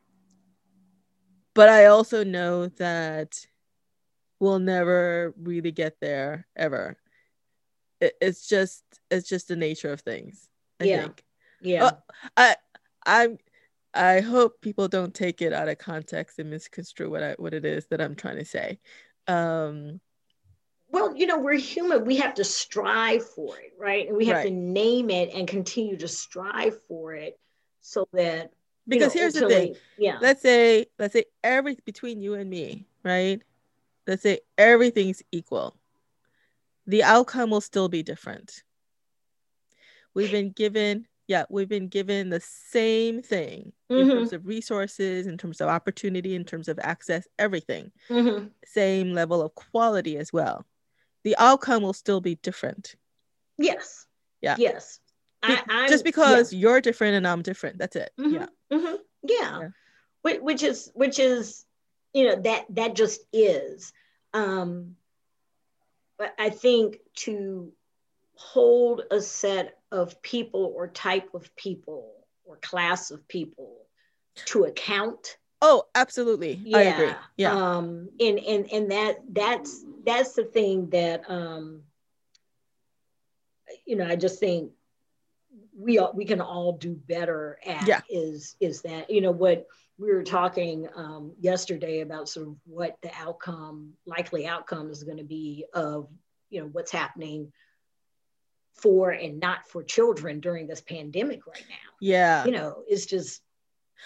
but 1.53 1.69
i 1.69 1.85
also 1.85 2.23
know 2.23 2.67
that 2.67 3.45
we'll 4.39 4.59
never 4.59 5.33
really 5.41 5.71
get 5.71 5.97
there 6.01 6.47
ever 6.55 6.97
it, 7.99 8.13
it's 8.21 8.47
just 8.47 8.83
it's 9.09 9.29
just 9.29 9.47
the 9.47 9.55
nature 9.55 9.91
of 9.91 10.01
things 10.01 10.49
i 10.79 10.85
yeah. 10.85 11.01
think 11.01 11.23
yeah 11.61 11.83
uh, 11.85 11.91
i 12.37 12.55
i'm 13.05 13.37
I 13.93 14.21
hope 14.21 14.61
people 14.61 14.87
don't 14.87 15.13
take 15.13 15.41
it 15.41 15.53
out 15.53 15.67
of 15.67 15.77
context 15.77 16.39
and 16.39 16.49
misconstrue 16.49 17.09
what 17.09 17.23
I 17.23 17.35
what 17.37 17.53
it 17.53 17.65
is 17.65 17.87
that 17.87 18.01
I'm 18.01 18.15
trying 18.15 18.37
to 18.37 18.45
say. 18.45 18.79
Um, 19.27 19.99
well, 20.89 21.15
you 21.15 21.25
know, 21.25 21.39
we're 21.39 21.53
human. 21.53 22.05
We 22.05 22.17
have 22.17 22.33
to 22.35 22.43
strive 22.43 23.27
for 23.27 23.57
it, 23.57 23.73
right? 23.79 24.07
And 24.07 24.17
we 24.17 24.25
have 24.25 24.37
right. 24.37 24.47
to 24.47 24.51
name 24.51 25.09
it 25.09 25.33
and 25.33 25.47
continue 25.47 25.97
to 25.97 26.07
strive 26.07 26.81
for 26.87 27.13
it 27.13 27.39
so 27.81 28.07
that 28.13 28.51
because 28.91 29.15
know, 29.15 29.21
here's 29.21 29.33
the 29.33 29.47
thing. 29.47 29.75
Yeah. 29.97 30.17
Let's 30.21 30.41
say 30.41 30.87
let's 30.99 31.13
say 31.13 31.25
every 31.43 31.77
between 31.85 32.21
you 32.21 32.35
and 32.35 32.49
me, 32.49 32.85
right? 33.03 33.41
Let's 34.05 34.23
say 34.23 34.41
everything's 34.57 35.23
equal. 35.31 35.75
The 36.87 37.03
outcome 37.03 37.49
will 37.49 37.61
still 37.61 37.89
be 37.89 38.03
different. 38.03 38.63
We've 40.13 40.31
been 40.31 40.51
given 40.51 41.07
yeah, 41.27 41.45
we've 41.49 41.69
been 41.69 41.87
given 41.87 42.29
the 42.29 42.41
same 42.41 43.21
thing 43.21 43.71
mm-hmm. 43.89 44.01
in 44.01 44.09
terms 44.09 44.33
of 44.33 44.45
resources, 44.45 45.27
in 45.27 45.37
terms 45.37 45.61
of 45.61 45.69
opportunity, 45.69 46.35
in 46.35 46.43
terms 46.43 46.67
of 46.67 46.77
access, 46.83 47.25
everything. 47.39 47.91
Mm-hmm. 48.09 48.47
Same 48.65 49.13
level 49.13 49.41
of 49.41 49.55
quality 49.55 50.17
as 50.17 50.33
well. 50.33 50.65
The 51.23 51.37
outcome 51.37 51.83
will 51.83 51.93
still 51.93 52.19
be 52.19 52.35
different. 52.35 52.95
Yes. 53.57 54.07
Yeah. 54.41 54.55
Yes. 54.57 54.99
I, 55.43 55.87
just 55.87 56.03
because 56.03 56.51
yeah. 56.51 56.59
you're 56.59 56.81
different 56.81 57.15
and 57.15 57.27
I'm 57.27 57.41
different. 57.41 57.77
That's 57.77 57.95
it. 57.95 58.11
Mm-hmm. 58.19 58.33
Yeah. 58.33 58.45
Mm-hmm. 58.71 58.95
yeah. 59.23 59.59
Yeah. 59.59 59.67
Which, 60.21 60.39
which 60.41 60.63
is 60.63 60.91
which 60.93 61.19
is 61.19 61.65
you 62.13 62.27
know 62.27 62.41
that 62.41 62.65
that 62.69 62.95
just 62.95 63.21
is. 63.33 63.91
Um, 64.33 64.95
but 66.17 66.33
I 66.37 66.51
think 66.51 66.99
to 67.15 67.73
hold 68.35 69.01
a 69.11 69.21
set 69.21 69.77
of 69.91 70.21
people 70.21 70.73
or 70.75 70.87
type 70.87 71.29
of 71.33 71.55
people 71.55 72.11
or 72.45 72.57
class 72.57 73.11
of 73.11 73.27
people 73.27 73.77
to 74.45 74.63
account 74.63 75.37
oh 75.61 75.83
absolutely 75.93 76.59
yeah. 76.63 76.77
i 76.77 76.81
agree 76.81 77.13
yeah 77.37 77.53
um 77.53 78.09
and 78.19 78.39
and 78.39 78.71
and 78.71 78.91
that 78.91 79.17
that's 79.31 79.83
that's 80.03 80.33
the 80.33 80.43
thing 80.43 80.89
that 80.89 81.23
um 81.29 81.81
you 83.85 83.95
know 83.95 84.07
i 84.07 84.15
just 84.15 84.39
think 84.39 84.71
we 85.77 85.99
all, 85.99 86.11
we 86.13 86.25
can 86.25 86.41
all 86.41 86.73
do 86.73 86.95
better 87.07 87.59
at 87.65 87.87
yeah. 87.87 88.01
is 88.09 88.55
is 88.59 88.81
that 88.81 89.09
you 89.09 89.21
know 89.21 89.31
what 89.31 89.67
we 89.97 90.13
were 90.13 90.23
talking 90.23 90.87
um, 90.95 91.33
yesterday 91.39 92.01
about 92.01 92.29
sort 92.29 92.47
of 92.47 92.55
what 92.65 92.97
the 93.01 93.11
outcome 93.19 93.93
likely 94.05 94.47
outcome 94.47 94.89
is 94.89 95.03
going 95.03 95.17
to 95.17 95.23
be 95.23 95.65
of 95.73 96.07
you 96.49 96.61
know 96.61 96.69
what's 96.71 96.91
happening 96.91 97.51
for 98.75 99.11
and 99.11 99.39
not 99.39 99.67
for 99.67 99.83
children 99.83 100.39
during 100.39 100.67
this 100.67 100.81
pandemic 100.81 101.45
right 101.45 101.63
now. 101.69 101.91
Yeah. 101.99 102.45
You 102.45 102.51
know, 102.51 102.83
it's 102.87 103.05
just 103.05 103.41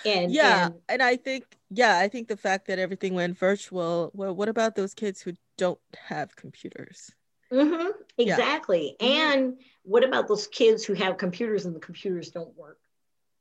and 0.04 0.32
yeah, 0.32 0.66
and, 0.66 0.76
and 0.90 1.02
I 1.02 1.16
think 1.16 1.46
yeah, 1.70 1.98
I 1.98 2.10
think 2.10 2.28
the 2.28 2.36
fact 2.36 2.68
that 2.68 2.80
everything 2.80 3.14
went 3.14 3.38
virtual, 3.38 4.12
well, 4.14 4.36
what 4.36 4.50
about 4.50 4.76
those 4.76 4.94
kids 4.94 5.22
who 5.22 5.34
don't 5.58 5.80
have 6.08 6.36
computers? 6.36 7.12
Mm-hmm, 7.52 7.92
exactly. 8.18 8.96
Yeah. 9.00 9.08
Mm-hmm. 9.08 9.34
And 9.34 9.58
what 9.84 10.04
about 10.04 10.28
those 10.28 10.48
kids 10.48 10.84
who 10.84 10.94
have 10.94 11.18
computers 11.18 11.66
and 11.66 11.76
the 11.76 11.80
computers 11.80 12.30
don't 12.30 12.56
work? 12.58 12.80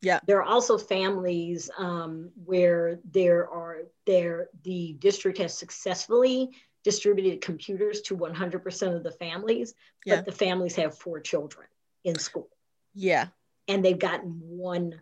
Yeah. 0.02 0.20
There 0.26 0.38
are 0.38 0.44
also 0.44 0.76
families 0.76 1.70
um, 1.78 2.30
where 2.44 2.98
there 3.10 3.48
are 3.48 3.84
there 4.06 4.48
the 4.62 4.94
district 4.98 5.38
has 5.38 5.56
successfully 5.56 6.50
distributed 6.82 7.40
computers 7.40 8.02
to 8.02 8.16
100% 8.16 8.94
of 8.94 9.02
the 9.02 9.10
families, 9.10 9.74
yeah. 10.04 10.16
but 10.16 10.26
the 10.26 10.32
families 10.32 10.76
have 10.76 10.96
four 10.98 11.18
children 11.20 11.66
in 12.04 12.18
school. 12.18 12.48
Yeah. 12.94 13.28
And 13.66 13.82
they've 13.82 13.98
gotten 13.98 14.40
one 14.44 15.00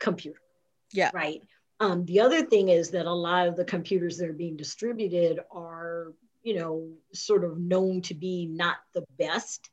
computer. 0.00 0.40
Yeah. 0.92 1.12
Right. 1.14 1.42
Um, 1.78 2.04
the 2.04 2.20
other 2.20 2.42
thing 2.42 2.68
is 2.68 2.90
that 2.90 3.06
a 3.06 3.12
lot 3.12 3.48
of 3.48 3.56
the 3.56 3.64
computers 3.64 4.18
that 4.18 4.28
are 4.28 4.34
being 4.34 4.56
distributed 4.56 5.40
are, 5.50 6.12
you 6.42 6.54
know, 6.54 6.90
sort 7.12 7.44
of 7.44 7.58
known 7.58 8.02
to 8.02 8.14
be 8.14 8.46
not 8.46 8.76
the 8.94 9.04
best 9.18 9.70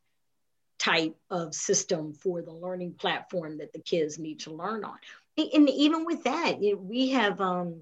type 0.77 1.15
of 1.29 1.53
system 1.53 2.13
for 2.13 2.41
the 2.41 2.53
learning 2.53 2.93
platform 2.93 3.57
that 3.57 3.73
the 3.73 3.79
kids 3.79 4.17
need 4.17 4.39
to 4.39 4.51
learn 4.51 4.83
on. 4.83 4.97
And 5.37 5.69
even 5.69 6.05
with 6.05 6.23
that, 6.23 6.61
you 6.61 6.75
know, 6.75 6.81
we 6.81 7.09
have 7.09 7.39
um, 7.41 7.81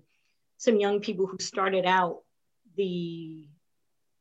some 0.58 0.80
young 0.80 1.00
people 1.00 1.26
who 1.28 1.38
started 1.40 1.86
out 1.86 2.22
the 2.76 3.48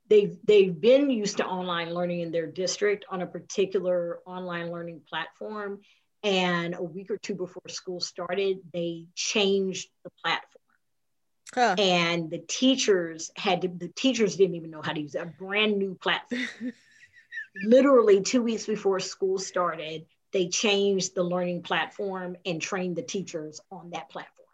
they've 0.08 0.38
they've 0.44 0.78
been 0.80 1.10
used 1.10 1.38
to 1.38 1.46
online 1.46 1.92
learning 1.92 2.20
in 2.20 2.30
their 2.30 2.46
district 2.46 3.04
on 3.10 3.22
a 3.22 3.26
particular 3.26 4.20
online 4.26 4.70
learning 4.70 5.00
platform 5.08 5.80
and 6.22 6.74
a 6.74 6.82
week 6.82 7.10
or 7.10 7.16
two 7.18 7.34
before 7.34 7.62
school 7.68 8.00
started 8.00 8.58
they 8.72 9.04
changed 9.14 9.88
the 10.04 10.10
platform 10.22 10.55
huh. 11.56 11.74
and 11.78 12.30
the 12.30 12.38
teachers 12.38 13.30
had 13.36 13.62
to 13.62 13.68
the 13.68 13.88
teachers 13.88 14.36
didn't 14.36 14.56
even 14.56 14.70
know 14.70 14.82
how 14.82 14.92
to 14.92 15.00
use 15.00 15.14
a 15.14 15.24
brand 15.24 15.78
new 15.78 15.94
platform 15.94 16.42
literally 17.62 18.20
two 18.20 18.42
weeks 18.42 18.66
before 18.66 19.00
school 19.00 19.38
started 19.38 20.06
they 20.32 20.48
changed 20.48 21.14
the 21.14 21.22
learning 21.22 21.62
platform 21.62 22.36
and 22.44 22.60
trained 22.60 22.96
the 22.96 23.02
teachers 23.02 23.60
on 23.70 23.90
that 23.90 24.08
platform 24.10 24.48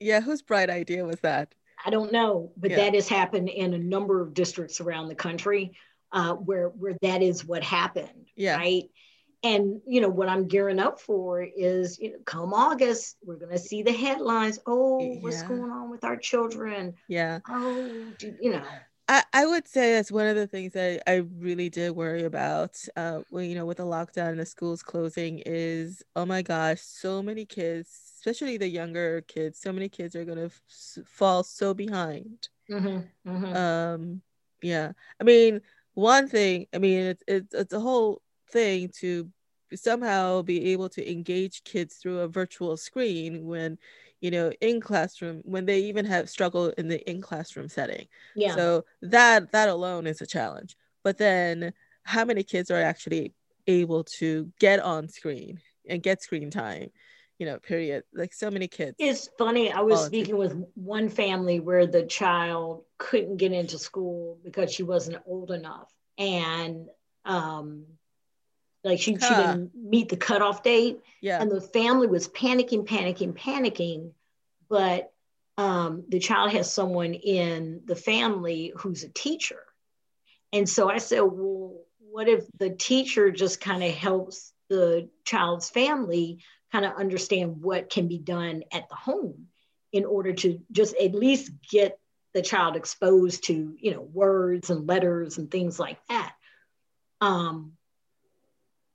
yeah 0.00 0.20
whose 0.20 0.42
bright 0.42 0.70
idea 0.70 1.04
was 1.04 1.20
that 1.20 1.54
I 1.84 1.90
don't 1.90 2.12
know, 2.12 2.52
but 2.56 2.70
yeah. 2.70 2.76
that 2.76 2.94
has 2.94 3.08
happened 3.08 3.48
in 3.48 3.74
a 3.74 3.78
number 3.78 4.20
of 4.20 4.34
districts 4.34 4.80
around 4.80 5.08
the 5.08 5.14
country 5.14 5.72
uh, 6.12 6.34
where 6.34 6.68
where 6.68 6.96
that 7.02 7.22
is 7.22 7.44
what 7.44 7.62
happened. 7.64 8.28
Yeah. 8.36 8.56
Right. 8.56 8.90
And 9.44 9.80
you 9.86 10.00
know 10.00 10.08
what 10.08 10.28
I'm 10.28 10.46
gearing 10.46 10.78
up 10.78 11.00
for 11.00 11.42
is 11.42 11.98
you 11.98 12.12
know 12.12 12.18
come 12.24 12.54
August 12.54 13.16
we're 13.24 13.36
gonna 13.36 13.58
see 13.58 13.82
the 13.82 13.92
headlines. 13.92 14.58
Oh, 14.66 15.00
yeah. 15.00 15.20
what's 15.20 15.42
going 15.42 15.70
on 15.70 15.90
with 15.90 16.04
our 16.04 16.16
children? 16.16 16.94
Yeah. 17.08 17.40
Oh, 17.48 18.12
do, 18.18 18.34
you 18.40 18.52
know. 18.52 18.64
I, 19.08 19.24
I 19.32 19.46
would 19.46 19.66
say 19.66 19.94
that's 19.94 20.12
one 20.12 20.28
of 20.28 20.36
the 20.36 20.46
things 20.46 20.72
that 20.74 21.02
I 21.08 21.24
really 21.38 21.68
did 21.68 21.90
worry 21.90 22.22
about. 22.22 22.76
Uh, 22.96 23.22
well, 23.30 23.42
you 23.42 23.56
know, 23.56 23.66
with 23.66 23.78
the 23.78 23.84
lockdown 23.84 24.30
and 24.30 24.40
the 24.40 24.46
schools 24.46 24.82
closing, 24.82 25.42
is 25.44 26.02
oh 26.14 26.24
my 26.24 26.42
gosh, 26.42 26.80
so 26.80 27.20
many 27.20 27.44
kids 27.44 28.12
especially 28.22 28.56
the 28.56 28.68
younger 28.68 29.22
kids 29.22 29.60
so 29.60 29.72
many 29.72 29.88
kids 29.88 30.14
are 30.14 30.24
going 30.24 30.38
to 30.38 30.44
f- 30.44 31.04
fall 31.06 31.42
so 31.42 31.74
behind 31.74 32.48
mm-hmm, 32.70 33.00
mm-hmm. 33.28 33.56
um 33.56 34.22
yeah 34.62 34.92
i 35.20 35.24
mean 35.24 35.60
one 35.94 36.28
thing 36.28 36.66
i 36.72 36.78
mean 36.78 37.00
it's 37.00 37.24
it's, 37.26 37.54
it's 37.54 37.72
a 37.72 37.80
whole 37.80 38.22
thing 38.52 38.90
to 39.00 39.28
somehow 39.74 40.42
be 40.42 40.72
able 40.72 40.88
to 40.90 41.10
engage 41.10 41.64
kids 41.64 41.96
through 41.96 42.20
a 42.20 42.28
virtual 42.28 42.76
screen 42.76 43.46
when 43.46 43.78
you 44.20 44.30
know 44.30 44.52
in 44.60 44.80
classroom 44.80 45.40
when 45.44 45.64
they 45.64 45.80
even 45.80 46.04
have 46.04 46.28
struggle 46.28 46.68
in 46.78 46.88
the 46.88 47.10
in 47.10 47.20
classroom 47.20 47.68
setting. 47.68 48.06
Yeah. 48.36 48.54
So 48.54 48.84
that 49.02 49.52
that 49.52 49.68
alone 49.68 50.06
is 50.06 50.20
a 50.20 50.26
challenge. 50.26 50.76
But 51.02 51.18
then 51.18 51.72
how 52.04 52.24
many 52.24 52.42
kids 52.42 52.70
are 52.70 52.80
actually 52.82 53.32
able 53.66 54.04
to 54.04 54.52
get 54.58 54.80
on 54.80 55.08
screen 55.08 55.60
and 55.88 56.02
get 56.02 56.22
screen 56.22 56.50
time 56.50 56.90
you 57.38 57.46
know 57.46 57.58
period? 57.58 58.04
Like 58.12 58.32
so 58.32 58.50
many 58.50 58.68
kids 58.68 58.96
it's 58.98 59.28
funny 59.38 59.72
i 59.72 59.80
was 59.80 60.06
speaking 60.06 60.36
with 60.36 60.54
one 60.74 61.08
family 61.08 61.58
where 61.60 61.86
the 61.86 62.04
child 62.04 62.84
couldn't 62.98 63.36
get 63.36 63.52
into 63.52 63.78
school 63.78 64.38
because 64.44 64.72
she 64.72 64.82
wasn't 64.82 65.16
old 65.26 65.50
enough. 65.50 65.90
And 66.18 66.88
um 67.24 67.86
like 68.84 69.00
she, 69.00 69.14
huh. 69.14 69.28
she 69.28 69.34
didn't 69.34 69.70
meet 69.74 70.08
the 70.08 70.16
cutoff 70.16 70.62
date. 70.62 71.00
Yeah. 71.20 71.40
And 71.40 71.50
the 71.50 71.60
family 71.60 72.06
was 72.06 72.28
panicking 72.28 72.86
panicking 72.86 73.32
panicking. 73.32 74.12
But 74.68 75.12
um, 75.58 76.04
the 76.08 76.18
child 76.18 76.52
has 76.52 76.72
someone 76.72 77.14
in 77.14 77.82
the 77.84 77.96
family 77.96 78.72
who's 78.76 79.04
a 79.04 79.08
teacher. 79.08 79.60
And 80.52 80.68
so 80.68 80.90
i 80.90 80.98
said 80.98 81.20
well 81.20 81.82
what 82.12 82.28
if 82.28 82.44
the 82.58 82.68
teacher 82.68 83.30
just 83.30 83.58
kind 83.58 83.82
of 83.82 83.90
helps 83.90 84.52
the 84.68 85.08
child's 85.24 85.70
family 85.70 86.40
kind 86.70 86.84
of 86.84 86.92
understand 86.94 87.62
what 87.62 87.88
can 87.88 88.06
be 88.06 88.18
done 88.18 88.62
at 88.70 88.86
the 88.90 88.94
home 88.94 89.46
in 89.92 90.04
order 90.04 90.32
to 90.34 90.60
just 90.70 90.94
at 90.96 91.14
least 91.14 91.50
get 91.70 91.98
the 92.34 92.42
child 92.42 92.76
exposed 92.76 93.44
to 93.44 93.76
you 93.78 93.92
know 93.92 94.02
words 94.02 94.70
and 94.70 94.86
letters 94.86 95.38
and 95.38 95.50
things 95.50 95.78
like 95.78 95.98
that? 96.08 96.34
Um, 97.20 97.72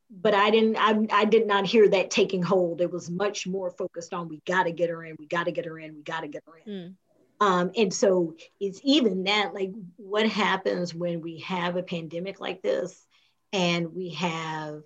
but 0.09 0.33
i 0.33 0.49
didn't 0.49 0.77
I, 0.77 1.21
I 1.21 1.25
did 1.25 1.47
not 1.47 1.65
hear 1.65 1.87
that 1.89 2.11
taking 2.11 2.41
hold 2.41 2.81
it 2.81 2.91
was 2.91 3.09
much 3.09 3.45
more 3.45 3.71
focused 3.71 4.13
on 4.13 4.29
we 4.29 4.41
got 4.45 4.63
to 4.63 4.71
get 4.71 4.89
her 4.89 5.03
in 5.03 5.15
we 5.19 5.27
got 5.27 5.45
to 5.45 5.51
get 5.51 5.65
her 5.65 5.77
in 5.77 5.95
we 5.95 6.01
got 6.01 6.21
to 6.21 6.27
get 6.27 6.43
her 6.45 6.57
in 6.65 6.95
mm. 7.41 7.45
um, 7.45 7.71
and 7.75 7.93
so 7.93 8.35
it's 8.59 8.79
even 8.83 9.23
that 9.25 9.53
like 9.53 9.71
what 9.97 10.27
happens 10.27 10.93
when 10.93 11.21
we 11.21 11.39
have 11.39 11.75
a 11.75 11.83
pandemic 11.83 12.39
like 12.39 12.61
this 12.61 13.05
and 13.53 13.93
we 13.93 14.09
have 14.11 14.81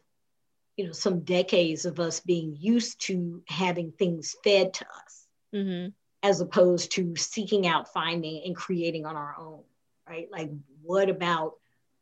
you 0.78 0.88
know 0.88 0.94
some 0.94 1.22
decades 1.22 1.86
of 1.86 2.00
us 2.00 2.20
being 2.22 2.56
used 2.60 3.02
to 3.02 3.44
having 3.48 3.92
things 3.92 4.36
fed 4.44 4.74
to 4.74 4.86
us 4.86 5.28
mm-hmm. 5.54 5.90
as 6.24 6.42
opposed 6.42 6.92
to 6.94 7.16
seeking 7.16 7.68
out 7.68 7.94
finding 7.94 8.42
and 8.46 8.56
creating 8.56 9.06
on 9.06 9.16
our 9.16 9.36
own 9.40 9.62
right 10.10 10.30
like 10.32 10.50
what 10.82 11.10
about 11.10 11.54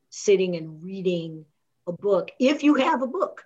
sitting 0.10 0.56
and 0.56 0.82
reading 0.84 1.46
a 1.90 1.94
book 1.94 2.32
if 2.40 2.64
you 2.64 2.76
have 2.76 3.02
a 3.02 3.08
book 3.08 3.46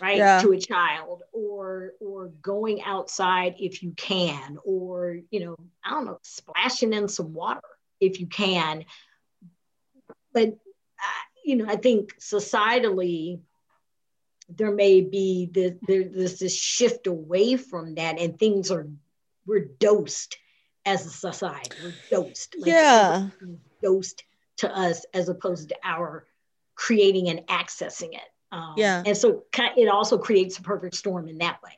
right 0.00 0.16
yeah. 0.16 0.40
to 0.40 0.52
a 0.52 0.58
child 0.58 1.22
or 1.32 1.92
or 2.00 2.28
going 2.42 2.82
outside 2.82 3.54
if 3.58 3.82
you 3.82 3.92
can 3.92 4.58
or 4.64 5.18
you 5.30 5.44
know 5.44 5.56
i 5.84 5.90
don't 5.90 6.06
know 6.06 6.18
splashing 6.22 6.92
in 6.92 7.08
some 7.08 7.32
water 7.34 7.60
if 8.00 8.18
you 8.18 8.26
can. 8.26 8.84
But 10.32 10.48
uh, 10.48 11.24
you 11.44 11.56
know 11.56 11.66
i 11.68 11.76
think 11.76 12.18
societally 12.20 13.40
there 14.48 14.72
may 14.72 15.00
be 15.00 15.48
this, 15.52 15.74
there, 15.86 16.04
there's 16.04 16.38
this 16.38 16.56
shift 16.56 17.06
away 17.06 17.56
from 17.56 17.94
that 17.94 18.18
and 18.18 18.38
things 18.38 18.70
are 18.70 18.88
we're 19.46 19.66
dosed 19.78 20.36
as 20.86 21.06
a 21.06 21.10
society 21.10 21.76
we're 21.82 21.94
dosed. 22.10 22.56
Like 22.58 22.68
yeah. 22.68 23.28
dosed 23.82 24.24
to 24.58 24.76
us 24.76 25.04
as 25.14 25.28
opposed 25.28 25.70
to 25.70 25.76
our 25.84 26.26
creating 26.80 27.28
and 27.28 27.40
accessing 27.48 28.14
it. 28.14 28.28
Um, 28.52 28.72
yeah. 28.76 29.02
and 29.04 29.14
so 29.14 29.44
it 29.76 29.88
also 29.88 30.16
creates 30.16 30.58
a 30.58 30.62
perfect 30.62 30.96
storm 30.96 31.28
in 31.28 31.36
that 31.38 31.62
way. 31.62 31.72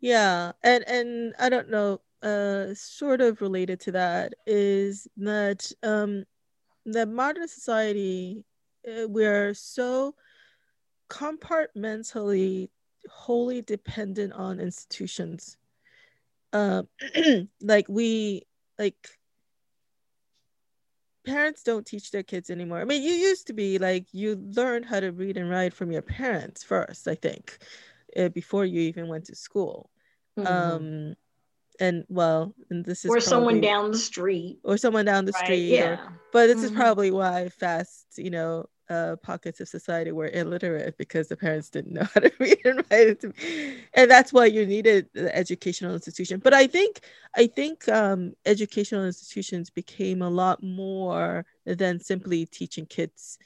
Yeah. 0.00 0.52
And 0.62 0.84
and 0.86 1.34
i 1.40 1.48
don't 1.48 1.68
know 1.68 2.00
uh 2.22 2.72
sort 2.74 3.20
of 3.20 3.40
related 3.40 3.80
to 3.80 3.92
that 3.92 4.32
is 4.46 5.08
that 5.16 5.70
um 5.82 6.24
that 6.86 7.08
modern 7.08 7.48
society 7.48 8.44
uh, 8.88 9.08
we're 9.08 9.54
so 9.54 10.14
compartmentally 11.10 12.70
wholly 13.10 13.60
dependent 13.60 14.32
on 14.34 14.60
institutions. 14.60 15.56
Um 16.52 16.88
like 17.60 17.86
we 17.88 18.42
like 18.78 18.96
parents 21.24 21.62
don't 21.62 21.86
teach 21.86 22.10
their 22.10 22.22
kids 22.22 22.50
anymore 22.50 22.80
i 22.80 22.84
mean 22.84 23.02
you 23.02 23.12
used 23.12 23.46
to 23.46 23.52
be 23.52 23.78
like 23.78 24.06
you 24.12 24.36
learned 24.56 24.84
how 24.84 25.00
to 25.00 25.10
read 25.10 25.36
and 25.36 25.48
write 25.48 25.72
from 25.72 25.90
your 25.92 26.02
parents 26.02 26.62
first 26.62 27.06
i 27.08 27.14
think 27.14 27.58
uh, 28.16 28.28
before 28.30 28.64
you 28.64 28.80
even 28.80 29.08
went 29.08 29.24
to 29.24 29.34
school 29.34 29.90
mm-hmm. 30.38 30.46
um 30.46 31.14
and 31.80 32.04
well 32.08 32.54
and 32.70 32.84
this 32.84 33.04
is 33.04 33.10
or 33.10 33.14
probably, 33.14 33.26
someone 33.26 33.60
down 33.60 33.90
the 33.90 33.98
street 33.98 34.58
or 34.64 34.76
someone 34.76 35.04
down 35.04 35.24
the 35.24 35.32
right, 35.32 35.44
street 35.44 35.68
yeah 35.68 35.92
or, 35.92 36.20
but 36.32 36.46
this 36.46 36.56
mm-hmm. 36.56 36.66
is 36.66 36.70
probably 36.72 37.10
why 37.10 37.48
fast 37.48 38.06
you 38.16 38.30
know 38.30 38.66
uh, 38.88 39.16
pockets 39.16 39.60
of 39.60 39.68
society 39.68 40.12
were 40.12 40.28
illiterate 40.28 40.96
because 40.98 41.28
the 41.28 41.36
parents 41.36 41.70
didn't 41.70 41.92
know 41.92 42.02
how 42.14 42.20
to 42.20 42.32
read 42.38 42.58
and 42.64 42.84
write, 42.90 43.24
and 43.94 44.10
that's 44.10 44.32
why 44.32 44.46
you 44.46 44.66
needed 44.66 45.08
the 45.14 45.34
educational 45.34 45.94
institution. 45.94 46.40
But 46.40 46.54
I 46.54 46.66
think 46.66 47.00
I 47.34 47.46
think 47.46 47.88
um, 47.88 48.34
educational 48.44 49.04
institutions 49.04 49.70
became 49.70 50.22
a 50.22 50.30
lot 50.30 50.62
more 50.62 51.44
than 51.64 52.00
simply 52.00 52.46
teaching 52.46 52.86
kids 52.86 53.38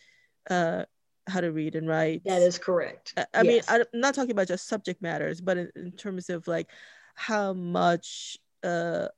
uh, 0.51 0.85
how 1.29 1.41
to 1.41 1.53
read 1.53 1.75
and 1.75 1.89
write. 1.89 2.23
That 2.25 2.43
is 2.43 2.59
correct. 2.59 3.15
I, 3.17 3.27
I 3.35 3.43
yes. 3.43 3.71
mean, 3.71 3.81
I'm 3.93 4.01
not 4.01 4.15
talking 4.15 4.33
about 4.33 4.49
just 4.49 4.69
subject 4.69 5.03
matters, 5.03 5.41
but 5.41 5.59
in, 5.59 5.71
in 5.77 5.93
terms 5.93 6.31
of 6.31 6.47
like 6.49 6.69
how 7.15 7.53
much. 7.53 8.39
Uh, 8.63 9.09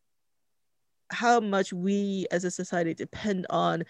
how 1.10 1.40
much 1.40 1.72
we 1.72 2.26
as 2.30 2.44
a 2.44 2.50
society 2.50 2.92
depend 2.92 3.46
on 3.48 3.82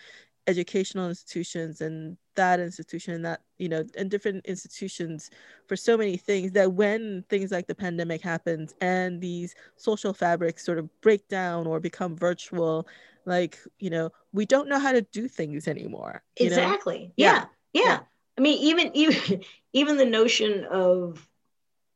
educational 0.48 1.10
institutions 1.10 1.82
and 1.82 2.16
that 2.34 2.58
institution 2.58 3.12
and 3.14 3.24
that 3.24 3.42
you 3.58 3.68
know 3.68 3.84
and 3.96 4.10
different 4.10 4.44
institutions 4.46 5.30
for 5.66 5.76
so 5.76 5.96
many 5.96 6.16
things 6.16 6.52
that 6.52 6.72
when 6.72 7.22
things 7.28 7.52
like 7.52 7.66
the 7.66 7.74
pandemic 7.74 8.22
happens 8.22 8.74
and 8.80 9.20
these 9.20 9.54
social 9.76 10.14
fabrics 10.14 10.64
sort 10.64 10.78
of 10.78 10.88
break 11.02 11.28
down 11.28 11.66
or 11.66 11.78
become 11.78 12.16
virtual 12.16 12.88
like 13.26 13.58
you 13.78 13.90
know 13.90 14.10
we 14.32 14.46
don't 14.46 14.68
know 14.68 14.78
how 14.78 14.90
to 14.90 15.02
do 15.02 15.28
things 15.28 15.68
anymore 15.68 16.22
exactly 16.36 17.12
yeah. 17.16 17.44
Yeah. 17.74 17.82
yeah. 17.82 17.98
i 18.38 18.40
mean 18.40 18.58
even 18.62 18.90
even 18.94 19.42
even 19.74 19.98
the 19.98 20.06
notion 20.06 20.64
of 20.64 21.28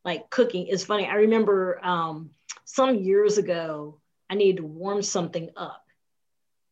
like 0.05 0.29
cooking 0.29 0.67
is 0.67 0.85
funny 0.85 1.07
i 1.07 1.15
remember 1.15 1.83
um 1.83 2.31
some 2.65 2.97
years 2.97 3.39
ago 3.39 3.99
i 4.29 4.35
needed 4.35 4.59
to 4.59 4.67
warm 4.67 5.01
something 5.01 5.49
up 5.57 5.85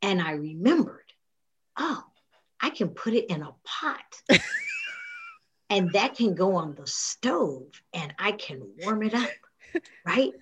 and 0.02 0.20
i 0.20 0.32
remembered 0.32 0.99
oh, 1.80 2.04
I 2.60 2.70
can 2.70 2.90
put 2.90 3.14
it 3.14 3.30
in 3.30 3.42
a 3.42 3.50
pot. 3.64 4.22
and 5.70 5.92
that 5.92 6.14
can 6.14 6.34
go 6.34 6.56
on 6.56 6.74
the 6.74 6.86
stove 6.86 7.66
and 7.92 8.14
I 8.18 8.32
can 8.32 8.62
warm 8.78 9.02
it 9.02 9.14
up. 9.14 9.30
Right. 10.04 10.32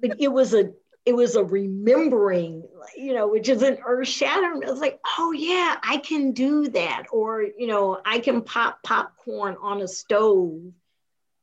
but 0.00 0.20
it 0.20 0.28
was 0.28 0.54
a 0.54 0.72
it 1.04 1.16
was 1.16 1.34
a 1.34 1.42
remembering, 1.42 2.62
you 2.96 3.12
know, 3.12 3.26
which 3.26 3.48
is 3.48 3.62
an 3.62 3.78
earth 3.84 4.06
shattering. 4.06 4.62
It 4.62 4.68
was 4.68 4.78
like, 4.78 5.00
oh 5.18 5.32
yeah, 5.32 5.76
I 5.82 5.96
can 5.96 6.32
do 6.32 6.68
that. 6.68 7.06
Or, 7.10 7.42
you 7.42 7.66
know, 7.66 8.00
I 8.04 8.20
can 8.20 8.42
pop 8.42 8.82
popcorn 8.84 9.56
on 9.60 9.80
a 9.80 9.88
stove 9.88 10.60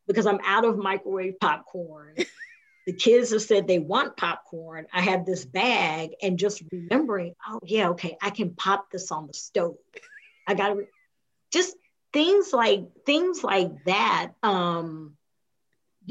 because 0.07 0.25
I'm 0.25 0.39
out 0.45 0.63
of 0.63 0.77
microwave 0.77 1.39
popcorn 1.41 2.15
the 2.89 2.95
kids 2.95 3.29
have 3.29 3.43
said 3.43 3.67
they 3.67 3.77
want 3.77 4.17
popcorn. 4.17 4.87
I 4.91 5.01
have 5.01 5.23
this 5.23 5.45
bag 5.45 6.15
and 6.23 6.39
just 6.39 6.63
remembering, 6.71 7.35
oh 7.47 7.59
yeah, 7.63 7.89
okay, 7.89 8.17
I 8.19 8.31
can 8.31 8.55
pop 8.55 8.89
this 8.89 9.11
on 9.11 9.27
the 9.27 9.33
stove. 9.35 9.75
I 10.47 10.55
got 10.55 10.69
to 10.69 10.75
re- 10.75 10.87
just 11.53 11.75
things 12.11 12.51
like 12.51 12.87
things 13.05 13.43
like 13.43 13.83
that. 13.85 14.31
Um, 14.41 15.15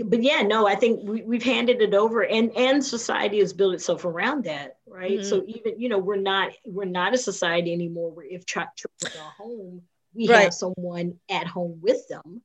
but 0.04 0.22
yeah, 0.22 0.42
no, 0.42 0.68
I 0.68 0.76
think 0.76 1.00
we, 1.02 1.36
have 1.36 1.42
handed 1.42 1.82
it 1.82 1.94
over, 1.94 2.24
and 2.24 2.56
and 2.56 2.84
society 2.84 3.40
has 3.40 3.52
built 3.52 3.74
itself 3.74 4.04
around 4.04 4.44
that, 4.44 4.76
right? 4.86 5.18
Mm-hmm. 5.18 5.28
So 5.28 5.42
even 5.48 5.80
you 5.80 5.88
know 5.88 5.98
we're 5.98 6.14
not 6.14 6.52
we're 6.64 6.84
not 6.84 7.12
a 7.12 7.18
society 7.18 7.72
anymore 7.72 8.12
where 8.12 8.24
if 8.24 8.46
children 8.46 8.70
are 9.02 9.32
home, 9.36 9.82
we 10.14 10.28
right. 10.28 10.44
have 10.44 10.54
someone 10.54 11.18
at 11.28 11.48
home 11.48 11.80
with 11.82 12.06
them, 12.06 12.40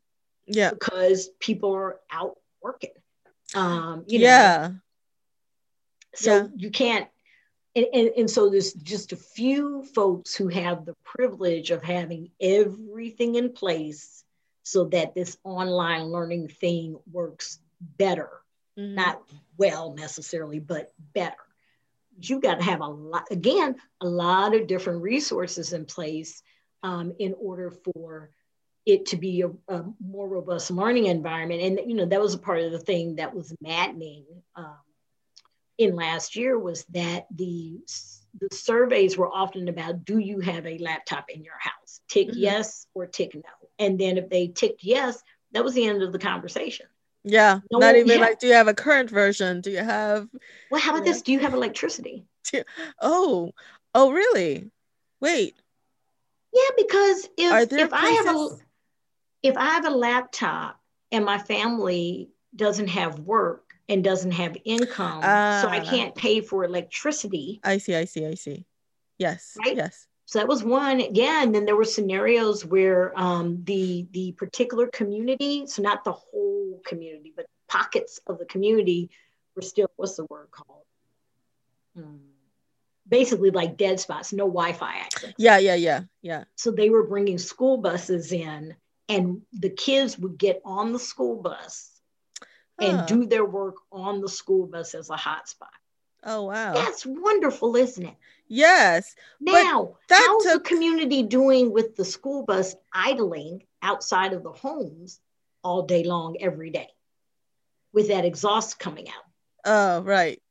yeah, 0.47 0.71
because 0.71 1.29
people 1.39 1.75
are 1.75 1.99
out 2.11 2.39
working. 2.63 2.93
Um, 3.55 4.03
you 4.07 4.19
know, 4.19 4.25
yeah. 4.25 4.71
So 6.15 6.35
yeah. 6.35 6.47
you 6.55 6.71
can't, 6.71 7.07
and, 7.75 7.85
and, 7.93 8.09
and 8.17 8.29
so 8.29 8.49
there's 8.49 8.73
just 8.73 9.13
a 9.13 9.17
few 9.17 9.83
folks 9.83 10.35
who 10.35 10.47
have 10.47 10.85
the 10.85 10.95
privilege 11.03 11.71
of 11.71 11.83
having 11.83 12.29
everything 12.39 13.35
in 13.35 13.51
place 13.51 14.23
so 14.63 14.85
that 14.85 15.15
this 15.15 15.37
online 15.43 16.05
learning 16.05 16.47
thing 16.47 16.97
works 17.11 17.59
better. 17.97 18.29
Mm-hmm. 18.77 18.95
Not 18.95 19.23
well 19.57 19.93
necessarily, 19.93 20.59
but 20.59 20.91
better. 21.13 21.35
You 22.21 22.39
got 22.39 22.59
to 22.59 22.65
have 22.65 22.81
a 22.81 22.87
lot, 22.87 23.25
again, 23.31 23.75
a 24.01 24.07
lot 24.07 24.55
of 24.55 24.67
different 24.67 25.01
resources 25.01 25.73
in 25.73 25.85
place 25.85 26.41
um, 26.83 27.13
in 27.19 27.35
order 27.39 27.71
for 27.71 28.29
it 28.85 29.07
to 29.07 29.17
be 29.17 29.41
a, 29.41 29.49
a, 29.73 29.85
more 30.05 30.27
robust 30.27 30.71
learning 30.71 31.05
environment. 31.05 31.61
And 31.61 31.89
you 31.89 31.95
know 31.95 32.05
that 32.05 32.21
was 32.21 32.33
a 32.33 32.39
part 32.39 32.61
of 32.61 32.71
the 32.71 32.79
thing 32.79 33.15
that 33.15 33.33
was 33.33 33.53
maddening 33.61 34.25
um, 34.55 34.77
in 35.77 35.95
last 35.95 36.35
year 36.35 36.57
was 36.57 36.85
that 36.85 37.27
the 37.33 37.79
the 38.39 38.55
surveys 38.55 39.17
were 39.17 39.29
often 39.29 39.67
about 39.67 40.05
do 40.05 40.17
you 40.17 40.39
have 40.39 40.65
a 40.65 40.77
laptop 40.79 41.29
in 41.29 41.43
your 41.43 41.57
house? 41.59 42.01
Tick 42.07 42.29
mm-hmm. 42.29 42.39
yes 42.39 42.87
or 42.93 43.05
tick 43.05 43.35
no. 43.35 43.41
And 43.79 43.99
then 43.99 44.17
if 44.17 44.29
they 44.29 44.47
ticked 44.47 44.83
yes, 44.83 45.21
that 45.51 45.63
was 45.63 45.73
the 45.73 45.85
end 45.85 46.01
of 46.03 46.11
the 46.11 46.19
conversation. 46.19 46.87
Yeah, 47.23 47.59
no, 47.71 47.79
not 47.79 47.95
even 47.95 48.09
yeah. 48.09 48.17
like, 48.17 48.39
do 48.39 48.47
you 48.47 48.53
have 48.53 48.67
a 48.67 48.73
current 48.73 49.09
version? 49.09 49.61
Do 49.61 49.71
you 49.71 49.77
have? 49.77 50.27
Well, 50.69 50.81
how 50.81 50.91
about 50.91 51.05
yeah. 51.05 51.13
this? 51.13 51.21
Do 51.21 51.31
you 51.31 51.39
have 51.39 51.53
electricity? 51.53 52.25
Oh, 53.01 53.53
oh, 53.95 54.11
really? 54.11 54.69
Wait. 55.21 55.55
Yeah, 56.53 56.69
because 56.75 57.29
if 57.37 57.71
if 57.71 57.89
places? 57.89 57.89
I 57.93 58.09
have 58.09 58.35
a 58.35 58.49
if 59.43 59.57
I 59.57 59.65
have 59.65 59.85
a 59.85 59.91
laptop 59.91 60.79
and 61.11 61.23
my 61.25 61.37
family 61.37 62.29
doesn't 62.55 62.87
have 62.87 63.19
work 63.19 63.73
and 63.89 64.03
doesn't 64.03 64.31
have 64.31 64.55
income, 64.63 65.21
so 65.21 65.27
I 65.27 65.81
ah. 65.85 65.89
can't 65.89 66.15
pay 66.15 66.41
for 66.41 66.63
electricity. 66.63 67.59
I 67.63 67.77
see, 67.77 67.95
I 67.95 68.05
see, 68.05 68.25
I 68.25 68.35
see. 68.35 68.65
Yes. 69.19 69.57
Right? 69.63 69.75
Yes. 69.75 70.07
So 70.25 70.39
that 70.39 70.47
was 70.47 70.63
one. 70.63 71.03
Yeah, 71.13 71.43
and 71.43 71.53
then 71.53 71.65
there 71.65 71.75
were 71.75 71.83
scenarios 71.83 72.65
where 72.65 73.13
um, 73.19 73.63
the 73.65 74.07
the 74.11 74.31
particular 74.31 74.87
community, 74.87 75.67
so 75.67 75.81
not 75.81 76.03
the 76.03 76.13
whole 76.13 76.81
community, 76.85 77.33
but 77.35 77.45
pockets 77.67 78.19
of 78.25 78.39
the 78.39 78.45
community 78.45 79.09
were 79.55 79.61
still 79.61 79.91
what's 79.97 80.15
the 80.15 80.25
word 80.29 80.47
called? 80.49 80.85
Hmm. 81.95 82.17
Basically, 83.07 83.51
like 83.51 83.77
dead 83.77 83.99
spots, 83.99 84.31
no 84.31 84.45
Wi-Fi 84.45 84.95
access. 84.95 85.33
Yeah, 85.37 85.57
yeah, 85.57 85.75
yeah, 85.75 86.01
yeah. 86.21 86.45
So 86.55 86.71
they 86.71 86.89
were 86.89 87.05
bringing 87.05 87.37
school 87.37 87.77
buses 87.77 88.31
in, 88.31 88.75
and 89.13 89.41
the 89.51 89.69
kids 89.69 90.17
would 90.17 90.37
get 90.37 90.61
on 90.65 90.93
the 90.93 90.99
school 90.99 91.41
bus 91.41 91.89
and 92.79 93.07
do 93.07 93.25
their 93.25 93.45
work 93.45 93.75
on 93.91 94.21
the 94.21 94.29
school 94.29 94.67
bus 94.67 94.95
as 94.95 95.09
a 95.09 95.15
hotspot. 95.15 95.67
Oh 96.23 96.43
wow. 96.43 96.73
That's 96.73 97.05
wonderful, 97.05 97.75
isn't 97.75 98.05
it? 98.05 98.15
Yes. 98.47 99.15
Now, 99.39 99.97
how's 100.09 100.43
took... 100.43 100.63
the 100.63 100.69
community 100.69 101.23
doing 101.23 101.71
with 101.71 101.95
the 101.95 102.05
school 102.05 102.43
bus 102.45 102.75
idling 102.91 103.63
outside 103.81 104.33
of 104.33 104.43
the 104.43 104.51
homes 104.51 105.19
all 105.63 105.83
day 105.83 106.03
long 106.03 106.37
every 106.39 106.69
day 106.69 106.87
with 107.93 108.07
that 108.07 108.25
exhaust 108.25 108.79
coming 108.79 109.07
out? 109.07 109.23
Oh, 109.65 110.01
right. 110.01 110.41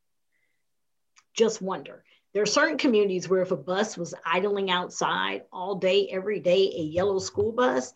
Just 1.33 1.61
wonder. 1.61 2.03
There 2.33 2.43
are 2.43 2.47
certain 2.47 2.77
communities 2.77 3.29
where 3.29 3.41
if 3.41 3.51
a 3.51 3.57
bus 3.57 3.95
was 3.95 4.15
idling 4.25 4.71
outside 4.71 5.43
all 5.51 5.75
day, 5.75 6.07
every 6.11 6.39
day, 6.39 6.71
a 6.75 6.81
yellow 6.81 7.19
school 7.19 7.51
bus, 7.51 7.93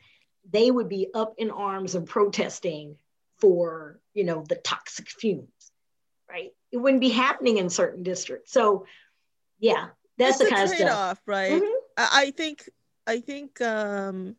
they 0.52 0.72
would 0.72 0.90
be 0.90 1.08
up 1.14 1.36
in 1.38 1.52
arms 1.52 1.96
and 1.96 2.08
protesting 2.08 2.96
for, 3.40 4.00
you 4.14 4.24
know, 4.24 4.44
the 4.48 4.56
toxic 4.56 5.10
fumes, 5.10 5.72
right? 6.30 6.52
It 6.72 6.78
wouldn't 6.78 7.02
be 7.02 7.10
happening 7.10 7.58
in 7.58 7.70
certain 7.70 8.04
districts. 8.04 8.52
So, 8.52 8.86
yeah, 9.60 9.88
that's 10.18 10.40
it's 10.40 10.50
the 10.50 10.56
kind 10.56 10.70
of 10.70 10.78
stuff. 10.78 11.22
right? 11.26 11.62
Mm-hmm. 11.62 11.74
I, 11.98 12.32
think, 12.36 12.70
I 13.06 13.20
think, 13.20 13.62
um, 13.62 14.36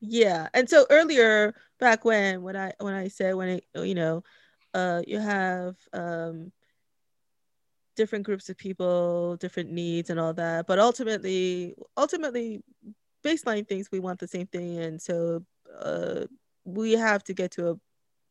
yeah. 0.00 0.48
And 0.54 0.68
so 0.68 0.86
earlier, 0.90 1.54
back 1.78 2.04
when, 2.04 2.42
when 2.42 2.56
I, 2.56 2.72
when 2.78 2.94
I 2.94 3.08
said 3.08 3.34
when 3.34 3.48
it, 3.48 3.64
you 3.74 3.94
know, 3.94 4.22
uh, 4.74 5.02
you 5.06 5.18
have, 5.18 5.76
um, 5.92 6.52
different 7.96 8.24
groups 8.24 8.48
of 8.48 8.56
people 8.56 9.36
different 9.36 9.70
needs 9.70 10.08
and 10.08 10.18
all 10.18 10.32
that 10.32 10.66
but 10.66 10.78
ultimately 10.78 11.74
ultimately 11.98 12.62
baseline 13.24 13.66
thinks 13.66 13.90
we 13.90 14.00
want 14.00 14.18
the 14.18 14.28
same 14.28 14.46
thing. 14.46 14.78
And 14.78 15.00
so 15.00 15.44
uh, 15.78 16.26
we 16.64 16.92
have 16.92 17.22
to 17.24 17.34
get 17.34 17.52
to 17.52 17.70
a 17.70 17.76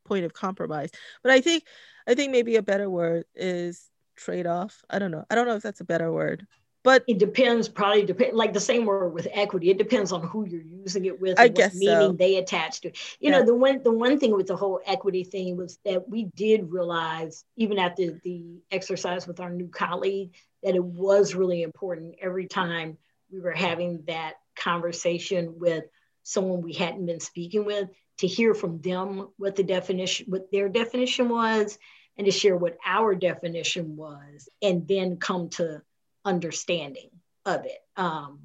point 0.06 0.26
of 0.26 0.34
compromise. 0.34 0.90
But 1.24 1.32
i 1.32 1.42
think 1.42 1.64
i 2.08 2.16
think 2.16 2.32
maybe 2.32 2.56
a 2.56 2.64
better 2.64 2.90
word 2.90 3.26
is 3.36 3.90
trade-off. 4.16 4.84
I 4.90 5.00
don't 5.00 5.12
know. 5.12 5.26
I 5.30 5.36
don't 5.36 5.48
know 5.48 5.56
if 5.56 5.64
that's 5.64 5.82
a 5.82 5.86
better 5.86 6.12
word 6.12 6.46
but 6.84 7.04
it 7.08 7.18
depends 7.18 7.68
probably 7.68 8.06
depend 8.06 8.36
like 8.36 8.54
the 8.54 8.60
same 8.60 8.86
word 8.86 9.10
with 9.10 9.28
equity. 9.34 9.70
It 9.70 9.78
depends 9.78 10.12
on 10.12 10.24
who 10.24 10.46
you're 10.46 10.62
using 10.62 11.06
it 11.06 11.20
with 11.20 11.40
i 11.40 11.48
guess 11.48 11.76
meaning 11.76 11.94
so. 11.94 12.12
they 12.14 12.38
attach 12.38 12.82
to 12.82 12.90
you 12.90 12.94
yeah. 13.20 13.32
know 13.32 13.46
the 13.46 13.56
one 13.56 13.84
the 13.84 13.92
one 13.92 14.20
thing 14.20 14.36
with 14.36 14.48
the 14.48 14.56
whole 14.56 14.80
equity 14.86 15.24
thing 15.24 15.58
was 15.58 15.78
that 15.86 16.08
we 16.10 16.26
did 16.36 16.72
realize 16.72 17.44
even 17.56 17.78
after 17.80 18.20
the 18.24 18.62
exercise 18.72 19.28
with 19.28 19.40
our 19.40 19.50
new 19.50 19.68
colleague 19.68 20.34
that 20.64 20.76
it 20.76 20.84
was 20.84 21.36
really 21.36 21.62
important 21.62 22.16
every 22.22 22.48
time 22.48 22.98
we 23.32 23.40
were 23.40 23.52
having 23.52 24.04
that 24.08 24.36
conversation 24.60 25.56
with 25.58 25.86
someone 26.24 26.62
we 26.62 26.74
hadn't 26.74 27.06
been 27.06 27.20
speaking 27.20 27.66
with 27.66 27.90
to 28.20 28.28
hear 28.28 28.54
from 28.54 28.82
them 28.82 29.30
what 29.38 29.56
the 29.56 29.64
definition 29.64 30.26
what 30.30 30.52
their 30.52 30.70
definition 30.70 31.30
was 31.30 31.80
and 32.18 32.26
to 32.26 32.32
share 32.32 32.56
what 32.56 32.78
our 32.86 33.16
definition 33.16 33.96
was 33.96 34.50
and 34.62 34.88
then 34.88 35.18
come 35.18 35.50
to 35.50 35.82
understanding 36.26 37.10
of 37.46 37.66
it. 37.66 37.80
Um, 37.96 38.42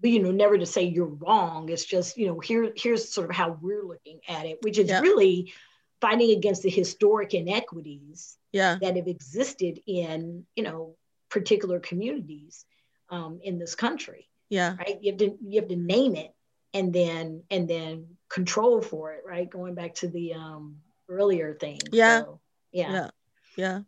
but 0.00 0.10
you 0.10 0.22
know 0.22 0.30
never 0.30 0.56
to 0.56 0.66
say 0.66 0.84
you're 0.84 1.06
wrong. 1.06 1.68
It's 1.68 1.84
just 1.84 2.16
you 2.16 2.28
know 2.28 2.38
here 2.38 2.72
here's 2.76 3.12
sort 3.12 3.30
of 3.30 3.36
how 3.36 3.58
we're 3.60 3.84
looking 3.84 4.20
at 4.28 4.46
it 4.46 4.58
which 4.62 4.78
is 4.78 4.90
really 4.90 5.52
fighting 6.00 6.30
against 6.30 6.62
the 6.62 6.70
historic 6.70 7.34
inequities 7.34 8.36
yeah. 8.52 8.78
that 8.80 8.96
have 8.96 9.08
existed 9.08 9.80
in 9.86 10.46
you 10.54 10.62
know 10.62 10.94
particular 11.28 11.80
communities 11.80 12.64
um, 13.10 13.40
in 13.42 13.58
this 13.58 13.74
country 13.74 14.27
yeah. 14.48 14.76
Right. 14.78 14.98
You 15.00 15.12
have 15.12 15.18
to 15.18 15.38
you 15.46 15.60
have 15.60 15.68
to 15.68 15.76
name 15.76 16.16
it 16.16 16.34
and 16.74 16.92
then 16.92 17.42
and 17.50 17.68
then 17.68 18.16
control 18.28 18.80
for 18.80 19.12
it, 19.12 19.22
right? 19.26 19.48
Going 19.48 19.74
back 19.74 19.94
to 19.96 20.08
the 20.08 20.34
um 20.34 20.76
earlier 21.08 21.54
thing. 21.54 21.80
Yeah. 21.92 22.22
So, 22.22 22.40
yeah. 22.72 22.92
Yeah. 22.92 23.10
Yeah. 23.56 23.80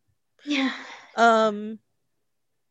Yeah. 0.45 0.73
Um 1.17 1.79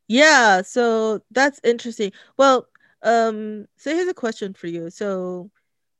yeah, 0.07 0.61
so 0.63 1.21
that's 1.31 1.59
interesting. 1.63 2.11
Well, 2.37 2.67
um 3.03 3.65
so 3.77 3.93
here's 3.93 4.07
a 4.07 4.13
question 4.13 4.53
for 4.53 4.67
you. 4.67 4.89
So 4.89 5.51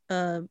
um 0.10 0.50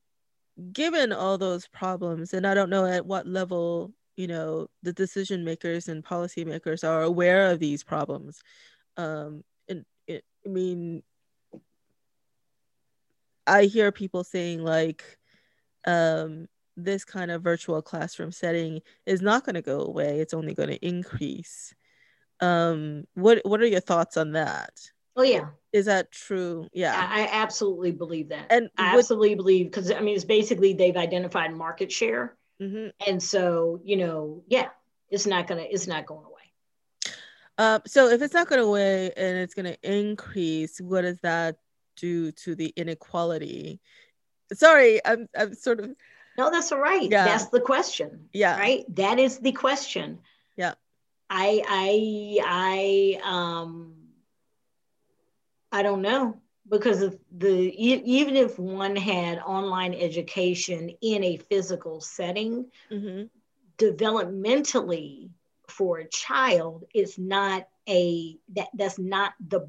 given 0.73 1.13
all 1.13 1.39
those 1.39 1.67
problems 1.69 2.33
and 2.33 2.47
I 2.47 2.55
don't 2.55 2.71
know 2.71 2.87
at 2.87 3.07
what 3.07 3.27
level, 3.27 3.93
you 4.17 4.27
know, 4.27 4.69
the 4.83 4.93
decision 4.93 5.45
makers 5.45 5.89
and 5.89 6.05
policymakers 6.05 6.87
are 6.87 7.03
aware 7.03 7.51
of 7.51 7.59
these 7.59 7.85
problems. 7.85 8.43
Um 8.97 9.45
and 9.69 9.85
it, 10.07 10.25
I 10.47 10.49
mean 10.49 11.03
I 13.49 13.65
hear 13.65 13.91
people 13.93 14.25
saying 14.25 14.63
like 14.63 15.05
um, 15.87 16.47
this 16.77 17.05
kind 17.05 17.31
of 17.31 17.43
virtual 17.43 17.83
classroom 17.83 18.33
setting 18.33 18.81
is 19.07 19.21
not 19.21 19.45
going 19.45 19.55
to 19.55 19.63
go 19.63 19.81
away. 19.81 20.21
It's 20.21 20.35
only 20.35 20.55
going 20.55 20.69
to 20.71 20.87
increase. 20.87 21.75
Um, 22.41 23.05
what 23.15 23.41
what 23.45 23.61
are 23.61 23.67
your 23.67 23.81
thoughts 23.81 24.17
on 24.17 24.33
that? 24.33 24.71
Oh 25.17 25.23
yeah, 25.23 25.47
is 25.73 25.87
that 25.87 26.13
true? 26.13 26.69
Yeah, 26.73 26.95
I, 26.97 27.23
I 27.23 27.29
absolutely 27.33 27.91
believe 27.91 28.29
that. 28.29 28.47
And 28.51 28.71
I 28.79 28.97
absolutely 28.97 29.35
believe 29.35 29.67
because 29.67 29.91
I 29.91 30.01
mean 30.01 30.15
it's 30.15 30.25
basically 30.25 30.75
they've 30.75 30.97
identified 30.97 31.53
market 31.53 31.91
share, 31.91 32.37
mm-hmm. 32.63 32.91
and 33.05 33.21
so 33.21 33.81
you 33.83 33.97
know 33.97 34.45
yeah, 34.47 34.69
it's 35.11 35.27
not 35.27 35.49
gonna 35.49 35.67
it's 35.69 35.89
not 35.89 36.07
going 36.07 36.25
away. 36.25 36.35
Uh, 37.59 37.81
so 37.87 38.09
if 38.09 38.23
it's 38.23 38.35
not 38.35 38.49
going 38.49 38.61
away 38.61 39.11
and 39.17 39.37
it's 39.37 39.53
going 39.53 39.67
to 39.67 39.77
increase, 39.83 40.81
what 40.81 41.03
does 41.03 41.19
that 41.23 41.57
due 41.99 42.33
to 42.33 42.55
the 42.55 42.73
inequality? 42.77 43.81
Sorry, 44.53 45.01
I'm 45.05 45.29
I'm 45.37 45.55
sort 45.55 45.81
of 45.81 45.91
No, 46.39 46.51
that's 46.51 46.73
all 46.73 46.79
right. 46.81 47.11
Yeah. 47.11 47.25
That's 47.25 47.47
the 47.47 47.61
question. 47.61 48.29
Yeah. 48.33 48.59
Right? 48.59 48.85
That 48.95 49.19
is 49.19 49.39
the 49.39 49.53
question. 49.53 50.21
Yeah. 50.57 50.75
I 51.29 51.63
I 51.69 53.21
I 53.21 53.21
um 53.25 53.95
I 55.71 55.83
don't 55.83 56.03
know 56.03 56.41
because 56.69 57.03
of 57.03 57.19
the 57.37 57.51
even 57.51 58.37
if 58.37 58.59
one 58.59 58.97
had 58.97 59.39
online 59.39 59.95
education 59.95 60.91
in 61.01 61.25
a 61.25 61.37
physical 61.37 62.01
setting, 62.01 62.67
mm-hmm. 62.91 63.25
developmentally 63.79 65.31
for 65.69 65.99
a 65.99 66.09
child 66.09 66.85
is 66.95 67.19
not 67.19 67.69
a 67.89 68.37
that 68.55 68.69
that's 68.75 68.99
not 68.99 69.35
the 69.49 69.69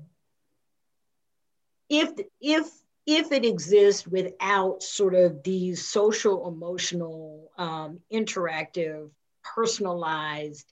if 1.90 2.12
if 2.40 2.70
if 3.06 3.32
it 3.32 3.44
exists 3.44 4.06
without 4.06 4.84
sort 4.84 5.16
of 5.16 5.42
these 5.44 5.88
social 5.88 6.48
emotional 6.48 7.52
um, 7.58 8.00
interactive 8.14 9.10
personalized 9.44 10.72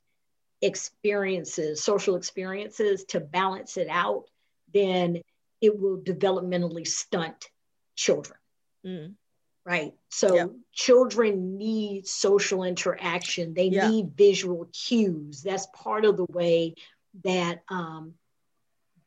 experiences 0.62 1.84
social 1.84 2.16
experiences 2.16 3.04
to 3.06 3.20
balance 3.20 3.78
it 3.78 3.88
out 3.90 4.26
then 4.74 5.22
it 5.62 5.80
will 5.80 5.98
developmentally 5.98 6.86
stunt 6.86 7.50
children 7.96 8.38
mm. 8.86 9.14
right 9.66 9.94
so 10.10 10.36
yeah. 10.36 10.46
children 10.74 11.58
need 11.58 12.08
social 12.08 12.64
interaction 12.64 13.54
they 13.54 13.68
yeah. 13.68 13.88
need 13.88 14.12
visual 14.16 14.68
cues 14.74 15.44
that's 15.44 15.68
part 15.76 16.06
of 16.06 16.18
the 16.18 16.26
way 16.30 16.74
that 17.24 17.62
um, 17.70 18.14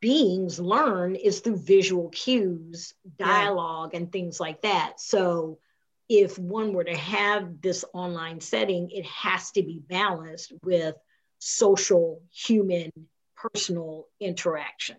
beings 0.00 0.58
learn 0.58 1.14
is 1.14 1.40
through 1.40 1.58
visual 1.58 2.08
cues, 2.08 2.94
dialogue, 3.18 3.90
yeah. 3.92 4.00
and 4.00 4.12
things 4.12 4.40
like 4.40 4.62
that. 4.62 4.94
So 4.98 5.58
if 6.08 6.38
one 6.38 6.72
were 6.72 6.84
to 6.84 6.96
have 6.96 7.60
this 7.60 7.84
online 7.92 8.40
setting, 8.40 8.90
it 8.90 9.06
has 9.06 9.50
to 9.52 9.62
be 9.62 9.80
balanced 9.86 10.52
with 10.64 10.96
social, 11.38 12.22
human, 12.32 12.90
personal 13.36 14.06
interaction 14.20 14.96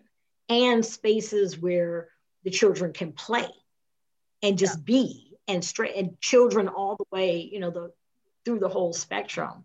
and 0.49 0.86
spaces 0.86 1.58
where 1.58 2.10
the 2.43 2.49
children 2.49 2.91
can 2.91 3.12
play 3.14 3.47
and 4.41 4.58
just 4.58 4.80
yeah. 4.80 4.84
be 4.86 5.38
and 5.47 5.64
straight 5.64 5.95
and 5.95 6.20
children 6.20 6.68
all 6.68 6.95
the 6.95 7.06
way, 7.12 7.49
you 7.52 7.60
know, 7.60 7.70
the 7.70 7.91
through 8.43 8.60
the 8.60 8.70
whole 8.70 8.93
spectrum. 8.93 9.64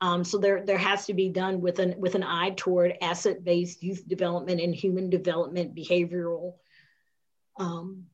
Um, 0.00 0.24
so 0.24 0.38
there, 0.38 0.64
there 0.64 0.78
has 0.78 1.06
to 1.06 1.14
be 1.14 1.28
done 1.28 1.60
with 1.60 1.78
an 1.78 1.94
with 1.98 2.14
an 2.14 2.24
eye 2.24 2.52
toward 2.56 2.94
asset-based 3.00 3.82
youth 3.82 4.06
development 4.06 4.60
and 4.60 4.74
human 4.74 5.08
development 5.08 5.74
behavioral 5.74 6.54
um, 7.58 8.04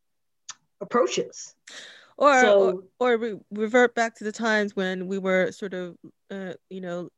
approaches. 0.81 1.55
Or 2.17 2.41
so, 2.41 2.83
or, 2.99 3.15
or 3.15 3.19
re- 3.19 3.41
revert 3.51 3.95
back 3.95 4.15
to 4.17 4.25
the 4.25 4.33
times 4.33 4.77
when 4.77 5.07
we 5.07 5.19
were 5.19 5.53
sort 5.53 5.75
of 5.75 5.97
uh, 6.31 6.53
you 6.69 6.81
know 6.81 7.09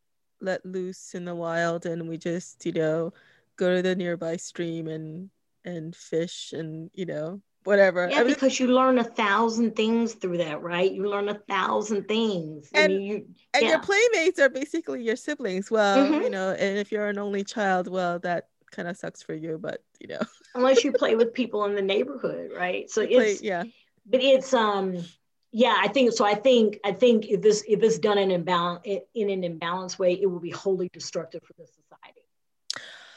let 0.41 0.65
loose 0.65 1.15
in 1.15 1.25
the 1.25 1.35
wild 1.35 1.87
and 1.87 2.09
we 2.09 2.19
just 2.19 2.65
you 2.67 2.73
know 2.73 3.13
go 3.57 3.75
to 3.77 3.83
the 3.83 3.97
nearby 3.97 4.37
stream 4.37 4.89
and 4.89 5.31
and 5.65 5.95
fish 5.95 6.53
and 6.53 6.91
you 6.95 7.07
know 7.07 7.41
whatever. 7.65 8.09
Yeah 8.11 8.21
I 8.21 8.25
mean, 8.25 8.35
because 8.35 8.59
you 8.59 8.69
learn 8.69 8.99
a 8.99 9.05
thousand 9.05 9.77
things 9.77 10.15
through 10.15 10.39
that 10.39 10.63
right? 10.63 10.91
You 10.91 11.09
learn 11.09 11.29
a 11.29 11.35
thousand 11.35 12.09
things. 12.09 12.71
And, 12.75 12.93
mean, 12.93 13.03
you, 13.03 13.27
and 13.55 13.63
yeah. 13.63 13.71
your 13.71 13.81
playmates 13.81 14.39
are 14.39 14.49
basically 14.49 15.03
your 15.03 15.17
siblings. 15.17 15.71
Well 15.71 15.99
mm-hmm. 15.99 16.23
you 16.23 16.31
know 16.31 16.51
and 16.51 16.79
if 16.79 16.93
you're 16.93 17.09
an 17.09 17.19
only 17.19 17.45
child 17.45 17.89
well 17.89 18.19
that 18.21 18.49
kind 18.71 18.89
of 18.89 18.97
sucks 18.97 19.23
for 19.23 19.35
you 19.35 19.59
but 19.61 19.83
you 20.01 20.09
know. 20.09 20.21
Unless 20.55 20.85
you 20.85 20.93
play 20.93 21.15
with 21.15 21.33
people 21.33 21.65
in 21.65 21.75
the 21.75 21.83
neighborhood 21.83 22.51
right? 22.57 22.91
So 22.91 23.03
it's 23.03 23.15
play, 23.15 23.37
yeah. 23.41 23.65
But 24.07 24.23
it's 24.23 24.53
um 24.53 25.05
yeah 25.53 25.77
i 25.79 25.87
think 25.87 26.13
so 26.13 26.25
i 26.25 26.35
think 26.35 26.81
i 26.83 26.91
think 26.91 27.27
if 27.27 27.43
this 27.43 27.63
if 27.69 27.83
it's 27.83 27.99
done 27.99 28.19
in 28.19 28.31
imbalance 28.31 28.81
in 29.15 29.31
an 29.31 29.43
imbalanced 29.43 29.99
way 29.99 30.15
it 30.15 30.29
will 30.29 30.41
be 30.41 30.51
wholly 30.51 30.89
destructive 30.93 31.43
for 31.45 31.53
the 31.59 31.67
society 31.67 32.23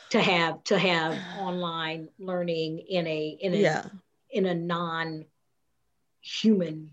to 0.09 0.21
have 0.21 0.63
to 0.65 0.77
have 0.77 1.17
online 1.39 2.09
learning 2.19 2.79
in 2.79 3.07
a 3.07 3.37
in 3.39 3.53
a 3.53 3.57
yeah. 3.57 3.85
In 4.35 4.45
a 4.45 4.53
non 4.53 5.25
human 6.21 6.91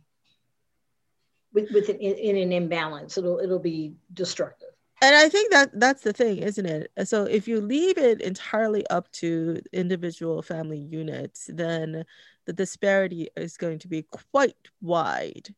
with 1.53 1.70
with 1.70 1.88
an, 1.88 1.97
in, 1.97 2.14
in 2.14 2.36
an 2.36 2.53
imbalance 2.53 3.18
it'll 3.18 3.38
it'll 3.38 3.59
be 3.59 3.95
destructive 4.14 4.68
and 5.03 5.14
i 5.14 5.28
think 5.28 5.51
that 5.51 5.68
that's 5.78 6.03
the 6.03 6.12
thing 6.12 6.38
isn't 6.38 6.66
it 6.66 6.90
so 7.05 7.24
if 7.24 7.49
you 7.49 7.61
leave 7.61 7.99
it 7.99 8.20
entirely 8.20 8.86
up 8.88 9.11
to 9.12 9.61
individual 9.72 10.43
family 10.43 10.78
units 10.78 11.49
then 11.53 12.05
the 12.47 12.53
disparity 12.53 13.28
is 13.36 13.57
going 13.57 13.78
to 13.78 13.88
be 13.88 14.03
quite 14.32 14.68
wide 14.80 15.55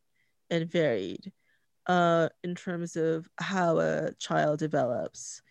and 0.50 0.70
varied 0.70 1.32
uh, 1.86 2.28
in 2.42 2.54
terms 2.54 2.96
of 2.96 3.28
how 3.36 3.78
a 3.78 4.12
child 4.14 4.58
develops. 4.58 5.42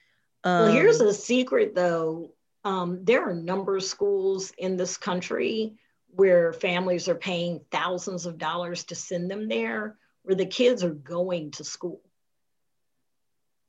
Um, 0.44 0.64
well, 0.64 0.74
here's 0.74 1.02
um, 1.02 1.08
a 1.08 1.14
secret 1.14 1.76
though. 1.76 2.34
Um, 2.66 3.04
there 3.04 3.26
are 3.26 3.32
a 3.32 3.36
number 3.36 3.76
of 3.76 3.84
schools 3.84 4.54
in 4.58 4.78
this 4.78 4.98
country 4.98 5.76
where 6.16 6.54
families 6.54 7.08
are 7.08 7.16
paying 7.16 7.62
thousands 7.72 8.26
of 8.26 8.38
dollars 8.38 8.86
to 8.86 8.96
send 8.96 9.30
them 9.30 9.48
there, 9.48 9.98
where 10.24 10.36
the 10.36 10.46
kids 10.46 10.84
are 10.84 10.94
going 10.94 11.52
to 11.52 11.64
school. 11.64 12.02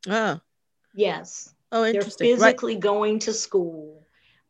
Ah. 0.08 0.40
Yes. 0.94 1.54
Oh, 1.72 1.84
interesting. 1.84 2.26
They're 2.26 2.36
physically 2.36 2.74
right. 2.74 2.82
going 2.82 3.18
to 3.20 3.32
school. 3.32 4.06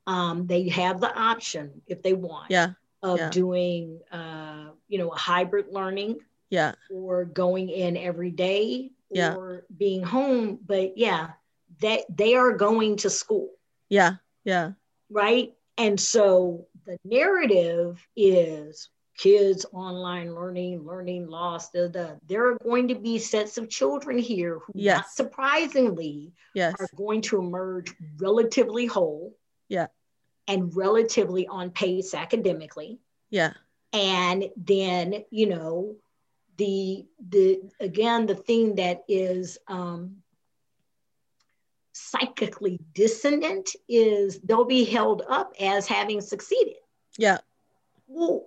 Um, 0.07 0.47
they 0.47 0.68
have 0.68 1.01
the 1.01 1.16
option 1.16 1.82
if 1.86 2.03
they 2.03 2.12
want. 2.12 2.51
Yeah 2.51 2.72
of 3.05 3.18
yeah. 3.18 3.28
doing 3.28 4.01
uh, 4.11 4.70
you 4.88 4.99
know 4.99 5.11
a 5.11 5.16
hybrid 5.16 5.66
learning 5.70 6.18
yeah 6.49 6.72
or 6.90 7.26
going 7.26 7.68
in 7.68 7.97
every 7.97 8.30
day 8.30 8.90
yeah. 9.11 9.34
or 9.34 9.64
being 9.76 10.03
home 10.03 10.59
but 10.66 10.97
yeah 10.97 11.30
that 11.80 12.01
they 12.09 12.34
are 12.34 12.53
going 12.53 12.97
to 12.97 13.11
school 13.11 13.51
yeah 13.90 14.14
yeah 14.45 14.72
right 15.11 15.53
and 15.76 16.01
so 16.01 16.66
the 16.87 16.99
narrative 17.05 18.07
is 18.16 18.89
kids 19.16 19.64
online 19.72 20.35
learning 20.35 20.85
learning 20.85 21.28
lost 21.28 21.72
da, 21.72 21.87
da. 21.87 22.09
there 22.26 22.49
are 22.49 22.59
going 22.64 22.89
to 22.89 22.97
be 22.97 23.16
sets 23.16 23.59
of 23.59 23.70
children 23.70 24.18
here 24.18 24.59
who 24.59 24.72
yes. 24.74 24.97
not 24.99 25.09
surprisingly 25.11 26.32
yes. 26.53 26.74
are 26.80 26.89
going 26.97 27.20
to 27.20 27.39
emerge 27.39 27.95
relatively 28.18 28.87
whole 28.87 29.37
yeah 29.68 29.87
and 30.47 30.74
relatively 30.76 31.47
on 31.47 31.70
pace 31.70 32.14
academically. 32.14 32.99
Yeah. 33.30 33.53
And 33.93 34.51
then, 34.57 35.24
you 35.30 35.49
know, 35.49 35.97
the 36.57 37.07
the 37.28 37.62
again 37.80 38.26
the 38.26 38.35
thing 38.35 38.76
that 38.76 39.03
is 39.09 39.59
um, 39.66 40.18
psychically 42.15 42.81
dissonant 42.93 43.71
is 43.89 44.41
they'll 44.41 44.65
be 44.65 44.85
held 44.85 45.23
up 45.29 45.55
as 45.61 45.87
having 45.87 46.21
succeeded. 46.21 46.77
Yeah. 47.19 47.39
Well, 48.07 48.47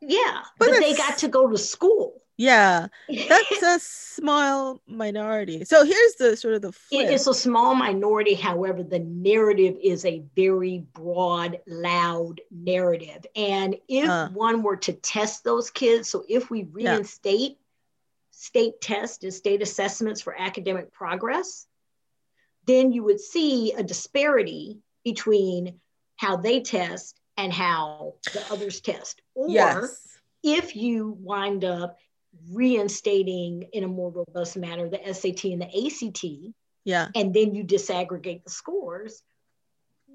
yeah, 0.00 0.42
but, 0.58 0.70
but 0.70 0.80
they 0.80 0.94
got 0.94 1.18
to 1.18 1.28
go 1.28 1.48
to 1.48 1.58
school. 1.58 2.22
Yeah, 2.36 2.88
that's 3.08 3.62
a 3.62 3.78
small 3.78 4.80
minority. 4.86 5.64
So 5.64 5.84
here's 5.84 6.14
the 6.14 6.36
sort 6.36 6.54
of 6.54 6.62
the 6.62 6.72
flip. 6.72 7.08
It 7.08 7.12
is 7.12 7.28
a 7.28 7.34
small 7.34 7.74
minority. 7.74 8.34
However, 8.34 8.82
the 8.82 8.98
narrative 8.98 9.76
is 9.80 10.04
a 10.04 10.24
very 10.34 10.84
broad, 10.92 11.60
loud 11.66 12.40
narrative. 12.50 13.26
And 13.36 13.76
if 13.86 14.08
uh, 14.08 14.30
one 14.30 14.62
were 14.62 14.76
to 14.78 14.92
test 14.92 15.44
those 15.44 15.70
kids, 15.70 16.08
so 16.08 16.24
if 16.28 16.50
we 16.50 16.64
reinstate 16.64 17.50
yeah. 17.50 17.56
state 18.30 18.80
tests 18.80 19.22
and 19.22 19.32
state 19.32 19.62
assessments 19.62 20.20
for 20.20 20.34
academic 20.36 20.92
progress, 20.92 21.66
then 22.66 22.92
you 22.92 23.02
would 23.04 23.20
see 23.20 23.72
a 23.72 23.82
disparity 23.82 24.78
between 25.04 25.80
how 26.16 26.36
they 26.36 26.60
test 26.60 27.18
and 27.36 27.52
how 27.52 28.14
the 28.32 28.44
others 28.50 28.80
test. 28.80 29.20
Or 29.34 29.48
yes. 29.48 30.06
if 30.42 30.76
you 30.76 31.16
wind 31.20 31.64
up 31.64 31.98
reinstating 32.50 33.68
in 33.72 33.84
a 33.84 33.88
more 33.88 34.10
robust 34.10 34.56
manner 34.56 34.88
the 34.88 35.12
SAT 35.12 35.44
and 35.44 35.62
the 35.62 35.86
ACT, 35.86 36.54
yeah, 36.84 37.08
and 37.14 37.32
then 37.32 37.54
you 37.54 37.64
disaggregate 37.64 38.44
the 38.44 38.50
scores, 38.50 39.22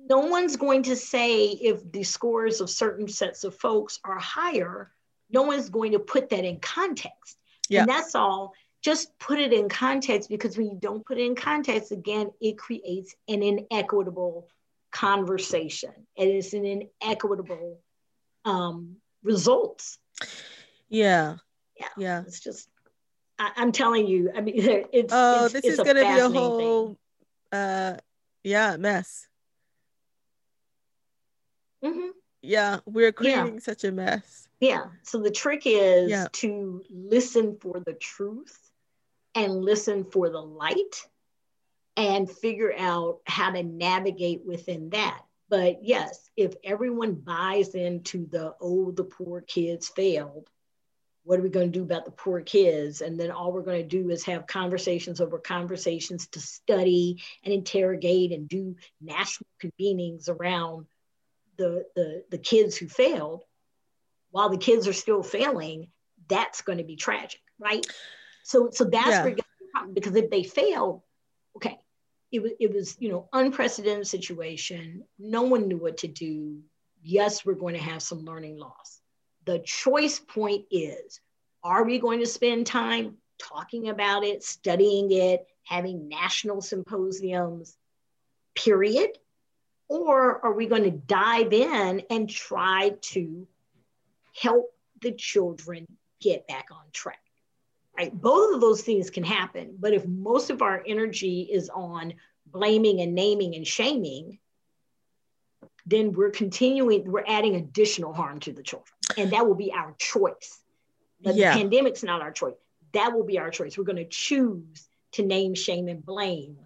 no 0.09 0.19
one's 0.19 0.55
going 0.55 0.83
to 0.83 0.95
say 0.95 1.45
if 1.47 1.91
the 1.91 2.03
scores 2.03 2.61
of 2.61 2.69
certain 2.69 3.07
sets 3.07 3.43
of 3.43 3.55
folks 3.55 3.99
are 4.03 4.19
higher, 4.19 4.91
no 5.29 5.43
one's 5.43 5.69
going 5.69 5.93
to 5.93 5.99
put 5.99 6.29
that 6.29 6.45
in 6.45 6.59
context. 6.59 7.37
Yeah. 7.69 7.81
And 7.81 7.89
that's 7.89 8.15
all. 8.15 8.53
Just 8.87 9.17
put 9.19 9.39
it 9.39 9.51
in 9.51 9.69
context 9.69 10.29
because 10.29 10.57
when 10.57 10.67
you 10.67 10.77
don't 10.79 11.05
put 11.05 11.17
it 11.17 11.25
in 11.25 11.35
context, 11.35 11.91
again, 11.91 12.31
it 12.39 12.57
creates 12.57 13.15
an 13.27 13.43
inequitable 13.43 14.47
conversation. 14.91 15.91
And 16.17 16.29
It 16.29 16.35
is 16.35 16.53
an 16.53 16.65
inequitable 16.65 17.79
um, 18.45 18.97
results. 19.23 19.99
Yeah 20.89 21.37
yeah, 21.79 21.87
yeah. 21.97 22.21
It's 22.21 22.39
just, 22.39 22.69
I, 23.39 23.51
am 23.57 23.71
telling 23.71 24.07
you, 24.07 24.31
I 24.35 24.41
mean, 24.41 24.55
it's. 24.93 25.13
Oh, 25.13 25.45
it's, 25.45 25.53
this 25.53 25.65
it's 25.65 25.79
is 25.79 25.79
going 25.79 25.95
to 25.95 26.01
be 26.01 26.19
a 26.19 26.29
whole, 26.29 26.87
thing. 27.51 27.59
uh, 27.59 27.97
yeah, 28.43 28.77
mess. 28.77 29.27
Mm-hmm. 31.83 32.09
Yeah, 32.41 32.79
we're 32.85 33.11
creating 33.11 33.55
yeah. 33.55 33.59
such 33.59 33.83
a 33.83 33.91
mess. 33.91 34.47
Yeah. 34.59 34.85
So 35.03 35.19
the 35.19 35.31
trick 35.31 35.63
is 35.65 36.09
yeah. 36.09 36.27
to 36.33 36.83
listen 36.89 37.57
for 37.59 37.79
the 37.85 37.93
truth 37.93 38.66
and 39.37 39.63
listen 39.63 40.03
for 40.03 40.29
the 40.31 40.41
light 40.41 41.05
and 41.95 42.29
figure 42.29 42.73
out 42.75 43.19
how 43.25 43.51
to 43.51 43.61
navigate 43.61 44.43
within 44.43 44.89
that. 44.89 45.21
But 45.47 45.83
yes, 45.83 46.27
if 46.35 46.55
everyone 46.63 47.13
buys 47.13 47.75
into 47.75 48.25
the, 48.25 48.55
oh, 48.59 48.91
the 48.91 49.03
poor 49.03 49.41
kids 49.41 49.89
failed, 49.89 50.49
what 51.23 51.37
are 51.37 51.43
we 51.43 51.49
going 51.49 51.71
to 51.71 51.79
do 51.79 51.83
about 51.83 52.05
the 52.05 52.11
poor 52.11 52.41
kids? 52.41 53.01
And 53.01 53.19
then 53.19 53.29
all 53.29 53.51
we're 53.51 53.61
going 53.61 53.81
to 53.81 53.87
do 53.87 54.09
is 54.09 54.25
have 54.25 54.47
conversations 54.47 55.21
over 55.21 55.37
conversations 55.37 56.27
to 56.29 56.39
study 56.39 57.21
and 57.43 57.53
interrogate 57.53 58.31
and 58.31 58.49
do 58.49 58.75
national 59.01 59.47
convenings 59.61 60.29
around 60.29 60.87
the, 61.57 61.85
the, 61.95 62.23
the 62.31 62.37
kids 62.39 62.75
who 62.75 62.87
failed. 62.87 63.43
While 64.31 64.49
the 64.49 64.57
kids 64.57 64.87
are 64.87 64.93
still 64.93 65.21
failing, 65.21 65.89
that's 66.27 66.61
going 66.61 66.79
to 66.79 66.83
be 66.83 66.95
tragic, 66.95 67.41
right? 67.59 67.85
So, 68.47 68.69
so 68.71 68.85
that's 68.85 69.09
yeah. 69.09 69.23
where 69.23 69.35
problem 69.73 69.93
because 69.93 70.15
if 70.15 70.29
they 70.29 70.43
fail, 70.43 71.03
okay, 71.55 71.77
it 72.31 72.41
was 72.41 72.51
it 72.59 72.73
was 72.73 72.95
you 72.99 73.09
know 73.09 73.29
unprecedented 73.33 74.07
situation. 74.07 75.03
No 75.19 75.43
one 75.43 75.67
knew 75.67 75.77
what 75.77 75.97
to 75.97 76.07
do. 76.07 76.61
Yes, 77.03 77.45
we're 77.45 77.53
going 77.55 77.75
to 77.75 77.81
have 77.81 78.01
some 78.01 78.19
learning 78.19 78.57
loss 78.57 79.01
the 79.47 79.59
choice 79.59 80.19
point 80.19 80.65
is 80.69 81.19
are 81.63 81.85
we 81.85 81.97
going 81.97 82.19
to 82.19 82.27
spend 82.27 82.67
time 82.67 83.15
talking 83.39 83.89
about 83.89 84.23
it, 84.23 84.43
studying 84.43 85.11
it, 85.11 85.47
having 85.63 86.07
national 86.07 86.61
symposiums, 86.61 87.75
period? 88.55 89.09
Or 89.89 90.45
are 90.45 90.53
we 90.53 90.67
going 90.67 90.83
to 90.83 90.91
dive 90.91 91.53
in 91.53 92.03
and 92.09 92.29
try 92.29 92.91
to 93.01 93.47
help 94.39 94.67
the 95.01 95.11
children 95.13 95.87
get 96.21 96.47
back 96.47 96.67
on 96.71 96.83
track? 96.93 97.19
Right? 97.97 98.13
Both 98.13 98.55
of 98.55 98.61
those 98.61 98.81
things 98.81 99.09
can 99.09 99.23
happen. 99.23 99.75
But 99.79 99.93
if 99.93 100.05
most 100.05 100.49
of 100.49 100.61
our 100.61 100.83
energy 100.85 101.41
is 101.41 101.69
on 101.69 102.13
blaming 102.45 103.01
and 103.01 103.15
naming 103.15 103.55
and 103.55 103.65
shaming, 103.65 104.39
then 105.85 106.11
we're 106.11 106.31
continuing, 106.31 107.09
we're 107.09 107.23
adding 107.25 107.55
additional 107.55 108.13
harm 108.13 108.39
to 108.41 108.51
the 108.51 108.61
children. 108.61 108.93
And 109.17 109.31
that 109.31 109.47
will 109.47 109.55
be 109.55 109.71
our 109.71 109.95
choice. 109.97 110.59
But 111.21 111.35
yeah. 111.35 111.53
the 111.53 111.61
pandemic's 111.61 112.03
not 112.03 112.21
our 112.21 112.31
choice. 112.31 112.55
That 112.93 113.13
will 113.13 113.23
be 113.23 113.39
our 113.39 113.49
choice. 113.49 113.77
We're 113.77 113.85
going 113.85 113.97
to 113.97 114.07
choose 114.07 114.87
to 115.13 115.23
name, 115.23 115.55
shame, 115.55 115.87
and 115.87 116.05
blame 116.05 116.57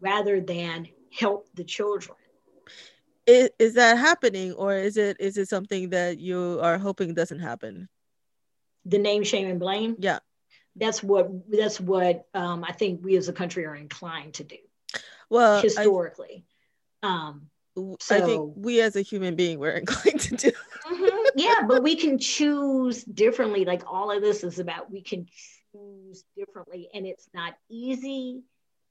rather 0.00 0.40
than 0.40 0.88
help 1.12 1.48
the 1.54 1.64
children. 1.64 2.16
Is, 3.26 3.50
is 3.58 3.74
that 3.74 3.98
happening 3.98 4.52
or 4.52 4.74
is 4.74 4.96
it 4.96 5.16
is 5.18 5.38
it 5.38 5.48
something 5.48 5.90
that 5.90 6.18
you 6.18 6.58
are 6.60 6.76
hoping 6.76 7.14
doesn't 7.14 7.40
happen? 7.40 7.88
The 8.84 8.98
name, 8.98 9.24
shame, 9.24 9.48
and 9.48 9.58
blame? 9.58 9.96
Yeah. 9.98 10.18
That's 10.76 11.02
what 11.02 11.30
that's 11.50 11.80
what 11.80 12.26
um, 12.34 12.64
I 12.64 12.72
think 12.72 13.04
we 13.04 13.16
as 13.16 13.28
a 13.28 13.32
country 13.32 13.64
are 13.64 13.76
inclined 13.76 14.34
to 14.34 14.44
do. 14.44 14.56
Well, 15.30 15.62
historically. 15.62 16.44
I, 17.02 17.06
um, 17.06 17.46
so, 18.00 18.16
I 18.16 18.20
think 18.20 18.52
we 18.56 18.80
as 18.80 18.96
a 18.96 19.02
human 19.02 19.34
being 19.34 19.58
we're 19.58 19.70
inclined 19.76 20.20
to 20.20 20.36
do. 20.36 20.50
mm-hmm, 20.50 21.28
yeah, 21.36 21.62
but 21.66 21.82
we 21.82 21.96
can 21.96 22.18
choose 22.18 23.04
differently. 23.04 23.64
Like 23.64 23.82
all 23.86 24.10
of 24.10 24.22
this 24.22 24.44
is 24.44 24.58
about 24.58 24.90
we 24.90 25.02
can 25.02 25.26
choose 25.72 26.24
differently, 26.36 26.88
and 26.94 27.06
it's 27.06 27.28
not 27.34 27.54
easy. 27.68 28.42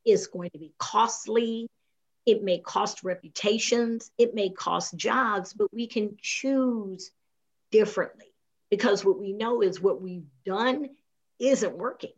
It's 0.06 0.28
going 0.28 0.50
to 0.52 0.60
be 0.60 0.74
costly. 0.78 1.70
It 2.26 2.44
may 2.44 2.60
cost 2.60 3.04
reputations. 3.04 4.12
It 4.18 4.34
may 4.34 4.50
cost 4.50 4.96
jobs, 4.96 5.54
but 5.54 5.74
we 5.74 5.88
can 5.88 6.18
choose 6.22 7.12
differently 7.72 8.34
because 8.70 9.04
what 9.04 9.20
we 9.20 9.34
know 9.34 9.62
is 9.62 9.82
what 9.82 10.02
we've 10.02 10.28
done 10.46 10.90
isn't 11.44 11.78
working. 11.78 12.14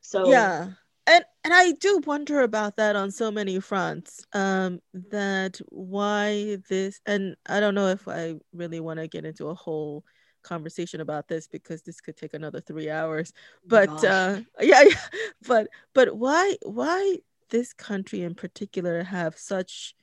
So 0.00 0.28
yeah 0.30 0.68
and 1.06 1.24
and 1.44 1.52
I 1.52 1.72
do 1.72 2.00
wonder 2.06 2.40
about 2.40 2.76
that 2.76 2.96
on 2.96 3.10
so 3.10 3.30
many 3.30 3.60
fronts. 3.60 4.24
Um, 4.32 4.80
that 5.10 5.60
why 5.68 6.58
this, 6.68 7.00
and 7.06 7.36
I 7.46 7.60
don't 7.60 7.74
know 7.74 7.88
if 7.88 8.08
I 8.08 8.34
really 8.52 8.80
want 8.80 9.00
to 9.00 9.08
get 9.08 9.26
into 9.26 9.48
a 9.48 9.54
whole 9.54 10.04
conversation 10.42 11.00
about 11.00 11.28
this 11.28 11.46
because 11.46 11.82
this 11.82 12.00
could 12.00 12.16
take 12.16 12.34
another 12.34 12.60
three 12.60 12.88
hours. 12.88 13.32
But 13.66 14.02
uh, 14.02 14.40
yeah, 14.60 14.82
yeah, 14.82 14.94
but 15.46 15.68
but 15.92 16.16
why 16.16 16.56
why 16.62 17.18
this 17.50 17.72
country 17.74 18.22
in 18.22 18.34
particular 18.34 19.02
have 19.02 19.36
such 19.36 19.94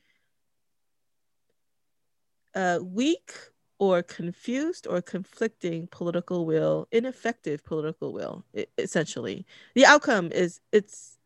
uh, 2.53 2.79
weak 2.83 3.33
or 3.81 4.03
confused 4.03 4.85
or 4.85 5.01
conflicting 5.01 5.87
political 5.87 6.45
will, 6.45 6.87
ineffective 6.91 7.65
political 7.65 8.13
will, 8.13 8.45
essentially. 8.77 9.43
The 9.73 9.87
outcome 9.87 10.31
is 10.31 10.61
it's 10.71 11.17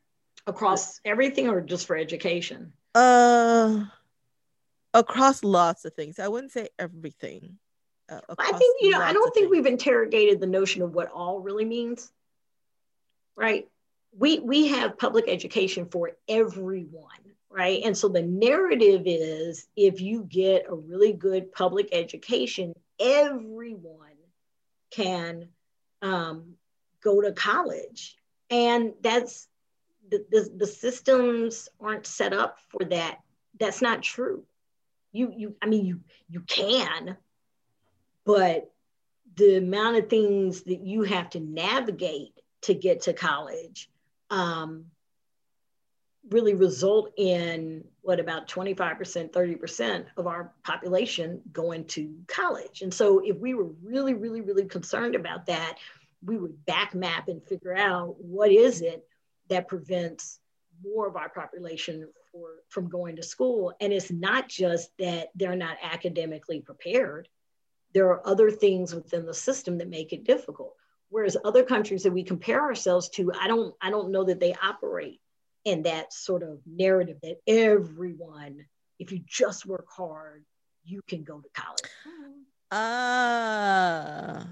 across 0.48 1.02
everything 1.04 1.50
or 1.50 1.60
just 1.60 1.86
for 1.86 1.98
education? 1.98 2.72
Uh 2.96 3.84
across 4.94 5.44
lots 5.44 5.84
of 5.84 5.94
things. 5.96 6.18
I 6.18 6.30
wouldn't 6.30 6.54
say 6.54 6.70
everything. 6.80 7.58
Uh, 8.08 8.22
I 8.40 8.54
think 8.54 8.82
you 8.82 8.92
know, 8.92 9.02
I 9.02 9.12
don't 9.12 9.34
think 9.34 9.48
things. 9.48 9.52
we've 9.52 9.66
interrogated 9.66 10.40
the 10.40 10.48
notion 10.48 10.82
of 10.82 10.96
what 10.96 11.12
all 11.12 11.42
really 11.42 11.66
means. 11.66 12.10
Right? 13.36 13.68
We 14.18 14.40
we 14.40 14.68
have 14.68 14.98
public 14.98 15.26
education 15.28 15.88
for 15.88 16.14
everyone 16.30 17.35
right? 17.56 17.82
And 17.86 17.98
so 17.98 18.10
the 18.10 18.22
narrative 18.22 19.04
is 19.06 19.68
if 19.78 20.02
you 20.02 20.24
get 20.24 20.66
a 20.68 20.76
really 20.76 21.14
good 21.14 21.54
public 21.54 21.88
education, 21.94 22.74
everyone 23.00 24.18
can 24.92 25.48
um, 26.02 26.56
go 27.02 27.22
to 27.22 27.32
college. 27.32 28.18
And 28.50 28.94
that's 29.02 29.48
the, 30.12 30.26
the, 30.30 30.52
the 30.58 30.68
systems 30.68 31.70
aren't 31.80 32.06
set 32.06 32.34
up 32.34 32.60
for 32.68 32.84
that. 32.90 33.20
That's 33.58 33.82
not 33.82 34.04
true. 34.04 34.44
You, 35.14 35.32
you, 35.34 35.56
I 35.62 35.68
mean, 35.68 35.86
you, 35.86 36.02
you 36.28 36.42
can, 36.42 37.16
but 38.26 38.70
the 39.38 39.58
amount 39.58 39.96
of 39.96 40.10
things 40.10 40.64
that 40.64 40.82
you 40.82 41.04
have 41.04 41.30
to 41.32 41.40
navigate 41.40 42.34
to 42.64 42.74
get 42.74 43.04
to 43.04 43.14
college 43.14 43.90
um, 44.30 44.86
really 46.30 46.54
result 46.56 47.12
in 47.18 47.84
what 48.02 48.20
about 48.20 48.48
25%, 48.48 49.32
30% 49.32 50.06
of 50.18 50.28
our 50.28 50.52
population 50.64 51.42
going 51.52 51.86
to 51.86 52.16
college. 52.28 52.82
And 52.82 52.94
so 52.94 53.20
if 53.20 53.38
we 53.38 53.54
were 53.54 53.70
really, 53.84 54.14
really, 54.14 54.42
really 54.42 54.66
concerned 54.66 55.16
about 55.16 55.46
that, 55.48 55.78
we 56.24 56.38
would 56.38 56.66
back 56.66 56.96
map 56.96 57.28
and 57.28 57.44
figure 57.44 57.76
out 57.76 58.16
what 58.20 58.52
is 58.52 58.82
it 58.82 59.08
that 59.50 59.68
prevents 59.68 60.40
more 60.84 61.08
of 61.08 61.16
our 61.16 61.30
population 61.30 62.08
for, 62.32 62.50
from 62.70 62.90
going 62.90 63.16
to 63.16 63.24
school. 63.24 63.74
And 63.80 63.94
it's 63.94 64.12
not 64.12 64.50
just 64.50 64.90
that 64.98 65.30
they're 65.36 65.56
not 65.56 65.78
academically 65.82 66.62
prepared. 66.62 67.28
There 67.94 68.10
are 68.10 68.28
other 68.28 68.50
things 68.50 68.94
within 68.94 69.26
the 69.26 69.34
system 69.34 69.78
that 69.78 69.90
make 69.90 70.12
it 70.12 70.26
difficult. 70.26 70.76
Whereas 71.10 71.38
other 71.46 71.64
countries 71.64 72.04
that 72.04 72.12
we 72.12 72.24
compare 72.24 72.62
ourselves 72.62 73.10
to, 73.10 73.32
I 73.40 73.48
don't, 73.48 73.76
I 73.80 73.92
don't 73.92 74.12
know 74.12 74.24
that 74.24 74.40
they 74.40 74.56
operate 74.56 75.22
in 75.66 75.84
that 75.84 76.14
sort 76.14 76.44
of 76.44 76.60
narrative 76.66 77.18
that 77.24 77.38
everyone, 77.48 78.66
if 79.00 79.12
you 79.12 79.20
just 79.28 79.66
work 79.66 79.88
hard, 79.90 80.46
you 80.84 81.02
can 81.08 81.24
go 81.24 81.40
to 81.40 81.50
college. 81.54 81.82
Ah. 82.72 84.40
Uh, 84.40 84.46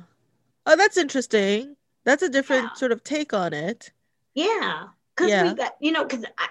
oh, 0.65 0.75
that's 0.75 0.97
interesting. 0.97 1.75
That's 2.03 2.23
a 2.23 2.29
different 2.29 2.63
yeah. 2.63 2.73
sort 2.73 2.91
of 2.91 3.03
take 3.03 3.33
on 3.33 3.53
it. 3.53 3.91
Yeah. 4.33 4.87
Cause 5.15 5.29
yeah. 5.29 5.43
we 5.43 5.53
got, 5.53 5.75
you 5.79 5.91
know, 5.91 6.05
cause 6.05 6.25
I, 6.37 6.47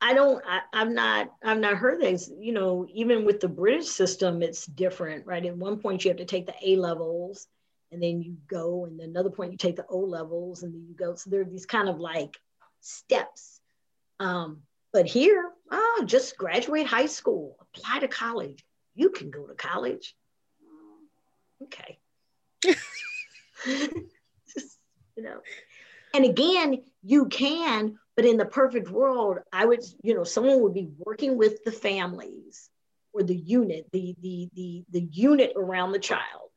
I 0.00 0.14
don't, 0.14 0.42
I, 0.48 0.60
I've 0.72 0.90
not, 0.90 1.32
I've 1.44 1.58
not 1.58 1.76
heard 1.76 2.00
this, 2.00 2.30
you 2.38 2.52
know, 2.52 2.86
even 2.92 3.26
with 3.26 3.40
the 3.40 3.48
British 3.48 3.88
system, 3.88 4.42
it's 4.42 4.64
different, 4.64 5.26
right? 5.26 5.44
At 5.44 5.56
one 5.56 5.78
point 5.78 6.04
you 6.04 6.10
have 6.10 6.18
to 6.18 6.24
take 6.24 6.46
the 6.46 6.54
A 6.64 6.76
levels 6.76 7.46
and 7.92 8.02
then 8.02 8.22
you 8.22 8.36
go, 8.48 8.86
and 8.86 8.98
then 8.98 9.10
another 9.10 9.30
point 9.30 9.52
you 9.52 9.58
take 9.58 9.76
the 9.76 9.86
O 9.88 9.98
levels 9.98 10.62
and 10.62 10.72
then 10.72 10.86
you 10.88 10.94
go. 10.94 11.14
So 11.14 11.30
there 11.30 11.42
are 11.42 11.44
these 11.44 11.66
kind 11.66 11.88
of 11.88 11.98
like 11.98 12.38
steps 12.80 13.57
um, 14.20 14.62
but 14.92 15.06
here, 15.06 15.50
oh, 15.70 16.02
just 16.06 16.36
graduate 16.36 16.86
high 16.86 17.06
school, 17.06 17.56
apply 17.60 18.00
to 18.00 18.08
college. 18.08 18.64
You 18.94 19.10
can 19.10 19.30
go 19.30 19.46
to 19.46 19.54
college. 19.54 20.14
Okay. 21.62 21.98
just, 22.62 22.78
you 25.16 25.22
know. 25.22 25.40
And 26.14 26.24
again, 26.24 26.82
you 27.02 27.26
can, 27.26 27.98
but 28.16 28.24
in 28.24 28.38
the 28.38 28.46
perfect 28.46 28.90
world, 28.90 29.38
I 29.52 29.66
would, 29.66 29.84
you 30.02 30.14
know, 30.14 30.24
someone 30.24 30.62
would 30.62 30.74
be 30.74 30.88
working 30.98 31.36
with 31.36 31.62
the 31.64 31.72
families 31.72 32.70
or 33.12 33.22
the 33.22 33.36
unit, 33.36 33.86
the 33.92 34.16
the 34.20 34.48
the 34.54 34.84
the 34.90 35.08
unit 35.12 35.52
around 35.54 35.92
the 35.92 35.98
child, 35.98 36.50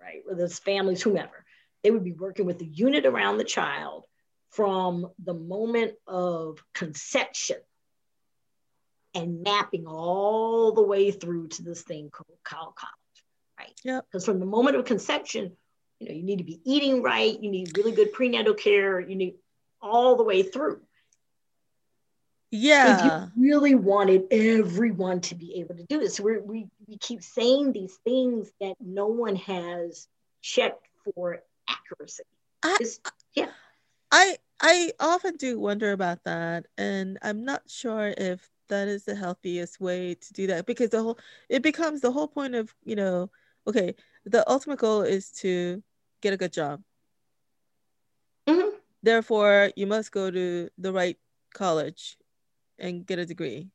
right? 0.00 0.20
Whether 0.24 0.44
it's 0.44 0.58
families, 0.58 1.02
whomever, 1.02 1.44
they 1.82 1.90
would 1.90 2.04
be 2.04 2.12
working 2.12 2.46
with 2.46 2.58
the 2.58 2.66
unit 2.66 3.06
around 3.06 3.38
the 3.38 3.44
child 3.44 4.04
from 4.50 5.10
the 5.22 5.34
moment 5.34 5.94
of 6.06 6.62
conception 6.74 7.56
and 9.14 9.42
mapping 9.42 9.86
all 9.86 10.72
the 10.72 10.82
way 10.82 11.10
through 11.10 11.48
to 11.48 11.62
this 11.62 11.82
thing 11.82 12.10
called 12.10 12.74
college, 12.74 12.74
right? 13.58 14.02
Because 14.10 14.24
from 14.24 14.40
the 14.40 14.46
moment 14.46 14.76
of 14.76 14.84
conception, 14.84 15.52
you 15.98 16.08
know, 16.08 16.14
you 16.14 16.22
need 16.22 16.38
to 16.38 16.44
be 16.44 16.60
eating 16.64 17.02
right, 17.02 17.40
you 17.40 17.50
need 17.50 17.76
really 17.76 17.92
good 17.92 18.12
prenatal 18.12 18.54
care, 18.54 19.00
you 19.00 19.16
need 19.16 19.34
all 19.82 20.16
the 20.16 20.24
way 20.24 20.42
through. 20.42 20.80
Yeah. 22.50 22.96
If 22.96 23.04
you 23.36 23.50
really 23.50 23.74
wanted 23.76 24.24
everyone 24.32 25.20
to 25.22 25.34
be 25.36 25.60
able 25.60 25.76
to 25.76 25.84
do 25.84 26.00
this, 26.00 26.18
we 26.18 26.38
we 26.38 26.66
we 26.88 26.98
keep 26.98 27.22
saying 27.22 27.72
these 27.72 27.96
things 28.04 28.50
that 28.60 28.74
no 28.80 29.06
one 29.06 29.36
has 29.36 30.08
checked 30.42 30.88
for 31.04 31.42
accuracy. 31.68 32.24
I, 32.62 32.76
yeah. 33.34 33.50
I 34.10 34.36
I 34.60 34.92
often 35.00 35.36
do 35.36 35.58
wonder 35.58 35.92
about 35.92 36.24
that, 36.24 36.66
and 36.76 37.18
I'm 37.22 37.44
not 37.44 37.62
sure 37.68 38.14
if 38.16 38.50
that 38.68 38.88
is 38.88 39.04
the 39.04 39.14
healthiest 39.14 39.80
way 39.80 40.14
to 40.14 40.32
do 40.32 40.46
that 40.48 40.66
because 40.66 40.90
the 40.90 41.02
whole 41.02 41.18
it 41.48 41.62
becomes 41.62 42.00
the 42.00 42.12
whole 42.12 42.28
point 42.28 42.54
of 42.54 42.74
you 42.84 42.96
know 42.96 43.30
okay 43.66 43.94
the 44.24 44.48
ultimate 44.48 44.78
goal 44.78 45.02
is 45.02 45.30
to 45.30 45.82
get 46.20 46.32
a 46.32 46.36
good 46.36 46.52
job. 46.52 46.82
Mm-hmm. 48.46 48.76
Therefore, 49.02 49.70
you 49.76 49.86
must 49.86 50.12
go 50.12 50.30
to 50.30 50.68
the 50.78 50.92
right 50.92 51.18
college 51.54 52.18
and 52.78 53.06
get 53.06 53.18
a 53.18 53.26
degree. 53.26 53.68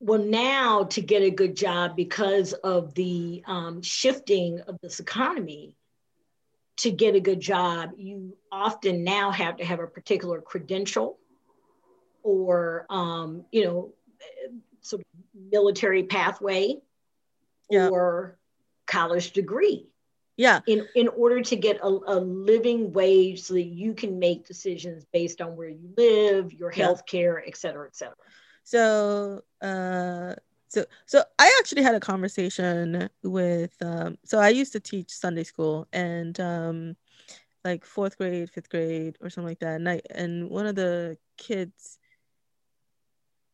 Well, 0.00 0.18
now 0.18 0.84
to 0.84 1.00
get 1.00 1.22
a 1.22 1.30
good 1.30 1.56
job 1.56 1.94
because 1.94 2.54
of 2.54 2.94
the 2.94 3.42
um, 3.46 3.82
shifting 3.82 4.60
of 4.66 4.76
this 4.82 4.98
economy, 4.98 5.76
to 6.82 6.90
get 6.90 7.14
a 7.14 7.20
good 7.20 7.38
job, 7.38 7.92
you 7.96 8.36
often 8.50 9.04
now 9.04 9.30
have 9.30 9.56
to 9.58 9.64
have 9.64 9.78
a 9.78 9.86
particular 9.86 10.40
credential 10.40 11.16
or, 12.24 12.86
um, 12.90 13.44
you 13.52 13.64
know, 13.64 13.92
sort 14.80 15.00
of 15.02 15.06
military 15.52 16.02
pathway 16.02 16.74
yeah. 17.70 17.88
or 17.88 18.36
college 18.86 19.30
degree. 19.30 19.86
Yeah. 20.36 20.58
In 20.66 20.88
in 20.96 21.06
order 21.06 21.40
to 21.40 21.56
get 21.56 21.78
a, 21.82 21.86
a, 21.86 22.18
living 22.18 22.92
wage 22.92 23.42
so 23.42 23.54
that 23.54 23.62
you 23.62 23.94
can 23.94 24.18
make 24.18 24.44
decisions 24.44 25.04
based 25.12 25.40
on 25.40 25.56
where 25.56 25.68
you 25.68 25.92
live, 25.96 26.52
your 26.52 26.70
health 26.70 27.06
care, 27.06 27.44
et 27.46 27.56
cetera, 27.56 27.86
et 27.86 27.94
cetera. 27.94 28.16
So 28.64 29.42
uh 29.60 30.34
so 30.72 30.86
so 31.06 31.22
I 31.38 31.54
actually 31.60 31.82
had 31.82 31.94
a 31.94 32.00
conversation 32.00 33.08
with 33.22 33.74
um 33.82 34.16
so 34.24 34.38
I 34.38 34.48
used 34.48 34.72
to 34.72 34.80
teach 34.80 35.10
Sunday 35.10 35.44
school 35.44 35.86
and 35.92 36.38
um 36.40 36.96
like 37.64 37.84
fourth 37.84 38.18
grade, 38.18 38.50
fifth 38.50 38.70
grade, 38.70 39.18
or 39.22 39.30
something 39.30 39.48
like 39.50 39.60
that. 39.60 39.76
And 39.76 39.88
I 39.88 40.00
and 40.14 40.50
one 40.50 40.66
of 40.66 40.74
the 40.76 41.18
kids, 41.38 41.98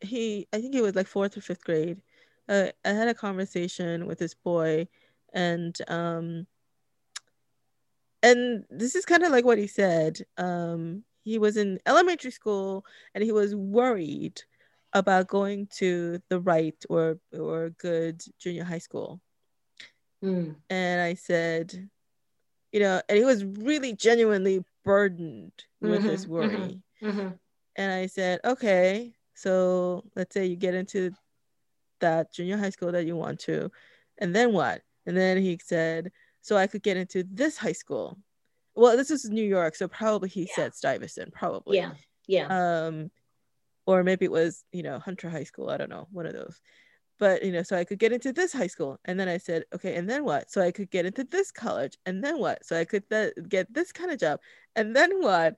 he 0.01 0.47
I 0.53 0.61
think 0.61 0.75
he 0.75 0.81
was 0.83 0.95
like 0.95 1.07
fourth 1.07 1.37
or 1.37 1.41
fifth 1.41 1.65
grade. 1.65 2.03
Uh, 2.49 2.69
I 2.85 2.91
had 2.91 3.09
a 3.09 3.15
conversation 3.15 4.07
with 4.07 4.19
this 4.19 4.35
boy, 4.35 4.89
and 5.35 5.77
um, 5.89 6.47
and 8.23 8.65
this 8.71 8.95
is 8.95 9.05
kind 9.05 9.23
of 9.23 9.31
like 9.33 9.45
what 9.45 9.59
he 9.59 9.67
said. 9.67 10.21
Um, 10.37 11.05
he 11.25 11.39
was 11.39 11.57
in 11.57 11.79
elementary 11.87 12.31
school, 12.31 12.85
and 13.15 13.23
he 13.25 13.33
was 13.33 13.55
worried 13.55 14.43
about 14.93 15.29
going 15.29 15.69
to 15.77 16.21
the 16.29 16.41
right 16.41 16.77
or 16.89 17.19
or 17.39 17.71
good 17.79 18.23
junior 18.39 18.65
high 18.65 18.79
school. 18.79 19.21
Mm. 20.25 20.57
And 20.71 21.01
I 21.01 21.15
said, 21.15 21.89
you 22.73 22.81
know, 22.81 23.01
and 23.09 23.19
he 23.19 23.25
was 23.25 23.45
really 23.45 23.93
genuinely 23.95 24.65
burdened 24.85 25.53
with 25.81 26.01
mm-hmm, 26.01 26.09
this 26.09 26.27
worry. 26.27 26.81
Mm-hmm, 27.03 27.09
mm-hmm. 27.09 27.29
And 27.77 27.93
I 27.93 28.07
said, 28.07 28.41
okay, 28.45 29.15
so 29.35 30.05
let's 30.17 30.35
say 30.35 30.47
you 30.47 30.57
get 30.57 30.75
into 30.75 31.13
that 32.01 32.33
junior 32.33 32.57
high 32.57 32.71
school 32.71 32.93
that 32.93 33.07
you 33.07 33.17
want 33.17 33.41
to, 33.41 33.71
and 34.19 34.35
then 34.35 34.53
what? 34.53 34.83
And 35.07 35.17
then 35.17 35.39
he 35.39 35.59
said, 35.63 36.11
so 36.43 36.57
I 36.57 36.67
could 36.67 36.83
get 36.83 36.97
into 36.97 37.25
this 37.31 37.57
high 37.57 37.73
school. 37.73 38.19
Well, 38.75 38.97
this 38.97 39.11
is 39.11 39.25
New 39.31 39.45
York, 39.45 39.75
so 39.75 39.89
probably 39.89 40.29
he 40.29 40.43
yeah. 40.43 40.55
said 40.55 40.75
Stuyvesant, 40.75 41.33
probably. 41.33 41.79
Yeah, 41.79 41.93
yeah. 42.27 42.47
Um, 42.87 43.11
or 43.89 44.05
maybe 44.05 44.27
it 44.27 44.31
was 44.31 44.65
you 44.71 44.83
know 44.83 44.99
hunter 44.99 45.31
high 45.31 45.45
school 45.45 45.71
i 45.71 45.79
don't 45.79 45.89
know 45.89 46.07
one 46.13 46.27
of 46.27 46.35
those. 46.35 46.61
But 47.19 47.43
you 47.43 47.51
know 47.51 47.65
so 47.65 47.75
i 47.77 47.85
could 47.85 47.99
get 47.99 48.13
into 48.13 48.33
this 48.33 48.53
high 48.53 48.69
school 48.69 49.01
and 49.07 49.19
then 49.19 49.29
i 49.29 49.39
said 49.39 49.65
okay 49.75 49.97
and 49.97 50.09
then 50.09 50.25
what? 50.25 50.51
So 50.53 50.61
i 50.61 50.71
could 50.71 50.91
get 50.91 51.07
into 51.07 51.25
this 51.25 51.51
college 51.51 51.97
and 52.07 52.23
then 52.23 52.39
what? 52.39 52.65
So 52.65 52.79
i 52.79 52.85
could 52.85 53.09
th- 53.11 53.33
get 53.49 53.73
this 53.73 53.91
kind 53.91 54.13
of 54.13 54.21
job 54.21 54.41
and 54.77 54.95
then 54.95 55.21
what? 55.21 55.57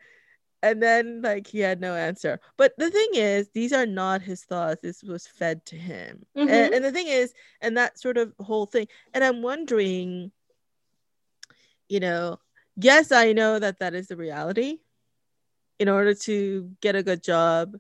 And 0.62 0.82
then 0.82 1.22
like 1.22 1.46
he 1.46 1.58
had 1.58 1.80
no 1.80 1.94
answer. 1.94 2.38
But 2.56 2.72
the 2.78 2.90
thing 2.90 3.08
is 3.14 3.50
these 3.52 3.72
are 3.72 3.86
not 3.86 4.22
his 4.22 4.44
thoughts. 4.44 4.80
This 4.82 5.02
was 5.02 5.26
fed 5.26 5.64
to 5.66 5.76
him. 5.76 6.24
Mm-hmm. 6.36 6.48
and, 6.48 6.74
and 6.74 6.84
the 6.84 6.92
thing 6.92 7.08
is 7.08 7.34
and 7.60 7.76
that 7.76 7.98
sort 7.98 8.16
of 8.16 8.32
whole 8.40 8.66
thing 8.66 8.86
and 9.12 9.24
i'm 9.24 9.42
wondering 9.42 10.30
you 11.88 12.00
know 12.00 12.38
yes 12.76 13.10
i 13.10 13.32
know 13.32 13.58
that 13.58 13.80
that 13.80 13.94
is 13.94 14.06
the 14.06 14.16
reality 14.16 14.78
in 15.80 15.88
order 15.88 16.14
to 16.14 16.70
get 16.80 16.94
a 16.94 17.02
good 17.02 17.22
job 17.24 17.74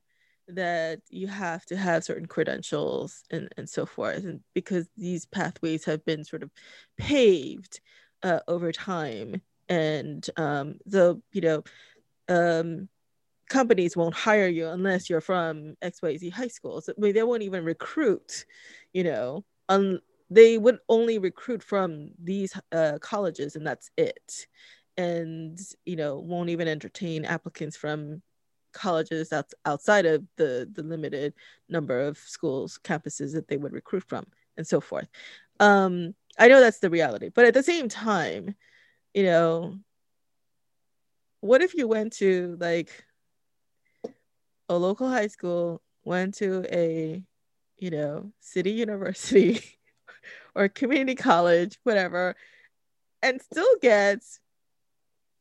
that 0.54 1.00
you 1.08 1.26
have 1.26 1.64
to 1.66 1.76
have 1.76 2.04
certain 2.04 2.26
credentials 2.26 3.22
and, 3.30 3.48
and 3.56 3.68
so 3.68 3.86
forth 3.86 4.24
and 4.24 4.40
because 4.54 4.88
these 4.96 5.26
pathways 5.26 5.84
have 5.84 6.04
been 6.04 6.24
sort 6.24 6.42
of 6.42 6.50
paved 6.96 7.80
uh, 8.22 8.40
over 8.48 8.72
time 8.72 9.40
and 9.68 10.28
um, 10.36 10.76
the 10.86 11.20
you 11.32 11.40
know 11.40 11.62
um, 12.28 12.88
companies 13.48 13.96
won't 13.96 14.14
hire 14.14 14.48
you 14.48 14.68
unless 14.68 15.10
you're 15.10 15.20
from 15.20 15.74
xyz 15.82 16.32
high 16.32 16.48
school 16.48 16.80
so 16.80 16.92
I 16.96 17.00
mean, 17.00 17.14
they 17.14 17.22
won't 17.22 17.42
even 17.42 17.64
recruit 17.64 18.44
you 18.92 19.04
know 19.04 19.44
un- 19.68 20.00
they 20.30 20.56
would 20.56 20.78
only 20.88 21.18
recruit 21.18 21.62
from 21.62 22.12
these 22.22 22.52
uh, 22.72 22.98
colleges 23.00 23.56
and 23.56 23.66
that's 23.66 23.90
it. 23.96 24.46
And 24.96 25.58
you 25.84 25.96
know 25.96 26.18
won't 26.18 26.50
even 26.50 26.68
entertain 26.68 27.24
applicants 27.24 27.76
from 27.76 28.22
colleges 28.72 29.28
that's 29.28 29.54
outside 29.64 30.06
of 30.06 30.24
the 30.36 30.68
the 30.72 30.82
limited 30.82 31.34
number 31.68 32.00
of 32.00 32.18
schools 32.18 32.78
campuses 32.82 33.32
that 33.32 33.48
they 33.48 33.56
would 33.56 33.72
recruit 33.72 34.04
from 34.04 34.26
and 34.56 34.66
so 34.66 34.80
forth. 34.80 35.08
Um 35.58 36.14
i 36.38 36.48
know 36.48 36.60
that's 36.60 36.78
the 36.78 36.90
reality 36.90 37.28
but 37.34 37.44
at 37.44 37.54
the 37.54 37.62
same 37.62 37.88
time 37.88 38.54
you 39.14 39.24
know 39.24 39.76
what 41.40 41.62
if 41.62 41.74
you 41.74 41.88
went 41.88 42.12
to 42.12 42.56
like 42.60 43.04
a 44.68 44.76
local 44.76 45.08
high 45.08 45.26
school 45.26 45.82
went 46.04 46.34
to 46.34 46.64
a 46.72 47.22
you 47.78 47.90
know 47.90 48.32
city 48.40 48.70
university 48.70 49.60
or 50.54 50.68
community 50.68 51.14
college 51.14 51.78
whatever 51.82 52.36
and 53.22 53.42
still 53.42 53.76
gets 53.82 54.40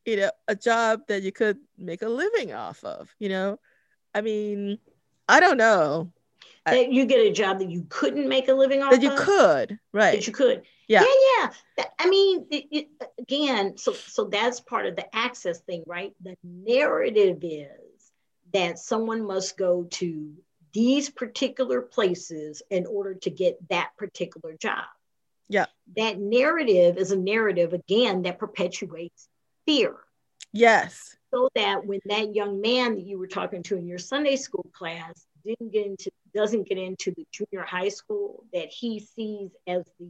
you 0.10 0.18
know 0.18 0.32
a 0.47 0.55
job 0.55 1.01
that 1.07 1.24
you 1.24 1.32
could 1.32 1.57
make 1.78 2.01
a 2.01 2.10
living 2.10 2.53
off 2.53 2.84
of 2.84 3.14
you 3.20 3.30
know? 3.30 3.60
I 4.14 4.22
mean 4.22 4.80
i 5.28 5.39
don't 5.39 5.57
know. 5.57 6.12
That 6.66 6.91
you 6.91 7.05
get 7.05 7.20
a 7.20 7.32
job 7.32 7.60
that 7.60 7.70
you 7.70 7.86
couldn't 7.89 8.28
make 8.28 8.47
a 8.47 8.53
living 8.53 8.84
off 8.84 8.91
that 8.91 9.01
you 9.01 9.12
of? 9.12 9.20
could 9.20 9.80
right. 9.93 10.16
That 10.16 10.28
you 10.28 10.34
could. 10.34 10.64
Yeah. 10.88 11.03
Yeah 11.03 11.51
yeah. 11.78 11.86
I 11.99 12.10
mean 12.10 12.45
it, 12.51 12.66
it, 12.72 12.88
again 13.20 13.78
so 13.78 13.93
so 13.93 14.26
that's 14.26 14.60
part 14.60 14.86
of 14.86 14.95
the 14.95 15.16
access 15.16 15.60
thing 15.62 15.84
right? 15.88 16.14
The 16.22 16.36
narrative 16.43 17.39
is 17.41 18.12
that 18.53 18.80
someone 18.80 19.26
must 19.26 19.57
go 19.57 19.84
to 19.84 20.34
these 20.74 21.10
particular 21.10 21.82
places 21.82 22.62
in 22.70 22.86
order 22.86 23.16
to 23.16 23.30
get 23.30 23.57
that 23.70 23.91
particular 23.97 24.55
job. 24.60 24.86
Yeah. 25.47 25.66
That 25.95 26.20
narrative 26.20 26.97
is 26.97 27.12
a 27.12 27.18
narrative 27.18 27.74
again 27.74 28.24
that 28.24 28.38
perpetuates 28.38 29.28
fear. 29.70 29.95
Yes. 30.51 31.15
So 31.32 31.47
that 31.53 31.86
when 31.86 31.99
that 32.05 32.34
young 32.34 32.59
man 32.59 32.95
that 32.95 33.05
you 33.05 33.20
were 33.20 33.28
talking 33.28 33.61
to 33.63 33.78
in 33.78 33.88
your 33.88 33.99
Sunday 33.99 34.36
school 34.36 34.65
class 34.74 35.13
didn't 35.45 35.72
get 35.72 35.86
into 35.86 36.09
doesn't 36.34 36.67
get 36.67 36.80
into 36.80 37.11
the 37.11 37.26
junior 37.32 37.63
high 37.63 37.89
school 37.89 38.45
that 38.51 38.70
he 38.70 38.99
sees 38.99 39.51
as 39.67 39.86
the 39.99 40.09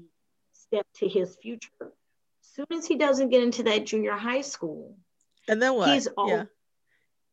step 0.53 0.87
to 0.95 1.09
his 1.09 1.35
future. 1.41 1.69
As 1.81 2.55
soon 2.55 2.77
as 2.77 2.85
he 2.85 2.95
doesn't 2.95 3.29
get 3.29 3.43
into 3.43 3.63
that 3.63 3.85
junior 3.85 4.13
high 4.13 4.41
school, 4.41 4.97
and 5.49 5.61
then 5.61 5.75
what? 5.75 5.89
He's 5.89 6.07
all, 6.07 6.29
yeah. 6.29 6.43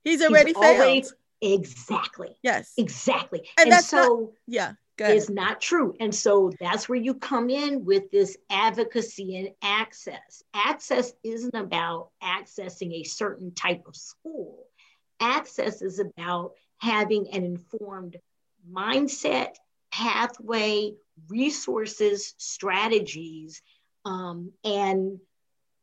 He's 0.03 0.23
already 0.23 0.51
he's 0.51 0.59
failed. 0.59 0.81
Already, 0.81 1.05
exactly. 1.41 2.37
Yes. 2.43 2.73
Exactly. 2.77 3.49
And, 3.57 3.67
and 3.67 3.73
that's 3.73 3.89
so 3.89 3.99
not, 3.99 4.31
yeah 4.49 4.73
is 4.99 5.29
not 5.29 5.61
true. 5.61 5.95
And 6.01 6.15
so 6.15 6.53
that's 6.59 6.89
where 6.89 6.99
you 6.99 7.15
come 7.15 7.51
in 7.51 7.85
with 7.85 8.11
this 8.11 8.37
advocacy 8.51 9.37
and 9.37 9.51
access. 9.63 10.43
Access 10.55 11.13
isn't 11.23 11.55
about 11.55 12.11
accessing 12.23 12.93
a 12.93 13.05
certain 13.05 13.55
type 13.55 13.85
of 13.87 13.97
school, 13.97 14.65
access 15.21 15.83
is 15.83 15.99
about 15.99 16.53
having 16.79 17.29
an 17.33 17.45
informed 17.45 18.17
mindset, 18.71 19.55
pathway, 19.91 20.93
resources, 21.29 22.35
strategies, 22.39 23.63
um, 24.05 24.53
and 24.65 25.19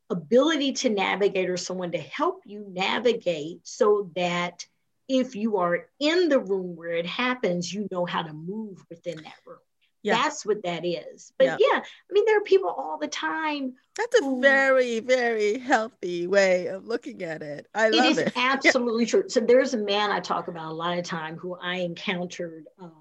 ability 0.09 0.73
to 0.73 0.89
navigate 0.89 1.49
or 1.49 1.57
someone 1.57 1.91
to 1.91 1.97
help 1.97 2.41
you 2.45 2.65
navigate 2.69 3.59
so 3.63 4.11
that 4.15 4.65
if 5.07 5.35
you 5.35 5.57
are 5.57 5.87
in 5.99 6.29
the 6.29 6.39
room 6.39 6.75
where 6.75 6.93
it 6.93 7.05
happens, 7.05 7.73
you 7.73 7.87
know 7.91 8.05
how 8.05 8.21
to 8.21 8.33
move 8.33 8.83
within 8.89 9.17
that 9.17 9.35
room. 9.45 9.57
Yeah. 10.03 10.15
That's 10.15 10.45
what 10.45 10.63
that 10.63 10.85
is. 10.85 11.31
But 11.37 11.45
yeah. 11.45 11.57
yeah, 11.59 11.79
I 11.79 12.13
mean, 12.13 12.25
there 12.25 12.37
are 12.37 12.43
people 12.43 12.69
all 12.69 12.97
the 12.97 13.07
time. 13.07 13.73
That's 13.95 14.19
a 14.19 14.23
who, 14.23 14.41
very, 14.41 14.99
very 14.99 15.57
healthy 15.57 16.27
way 16.27 16.67
of 16.67 16.85
looking 16.85 17.23
at 17.23 17.41
it. 17.41 17.67
I 17.73 17.89
love 17.89 18.05
it. 18.05 18.11
Is 18.11 18.17
it 18.17 18.27
is 18.27 18.33
absolutely 18.35 19.05
yeah. 19.05 19.09
true. 19.09 19.29
So 19.29 19.39
there's 19.39 19.73
a 19.73 19.77
man 19.77 20.11
I 20.11 20.19
talk 20.19 20.49
about 20.49 20.71
a 20.71 20.75
lot 20.75 20.97
of 20.97 21.05
time 21.05 21.37
who 21.37 21.55
I 21.55 21.77
encountered 21.77 22.65
um, 22.81 22.91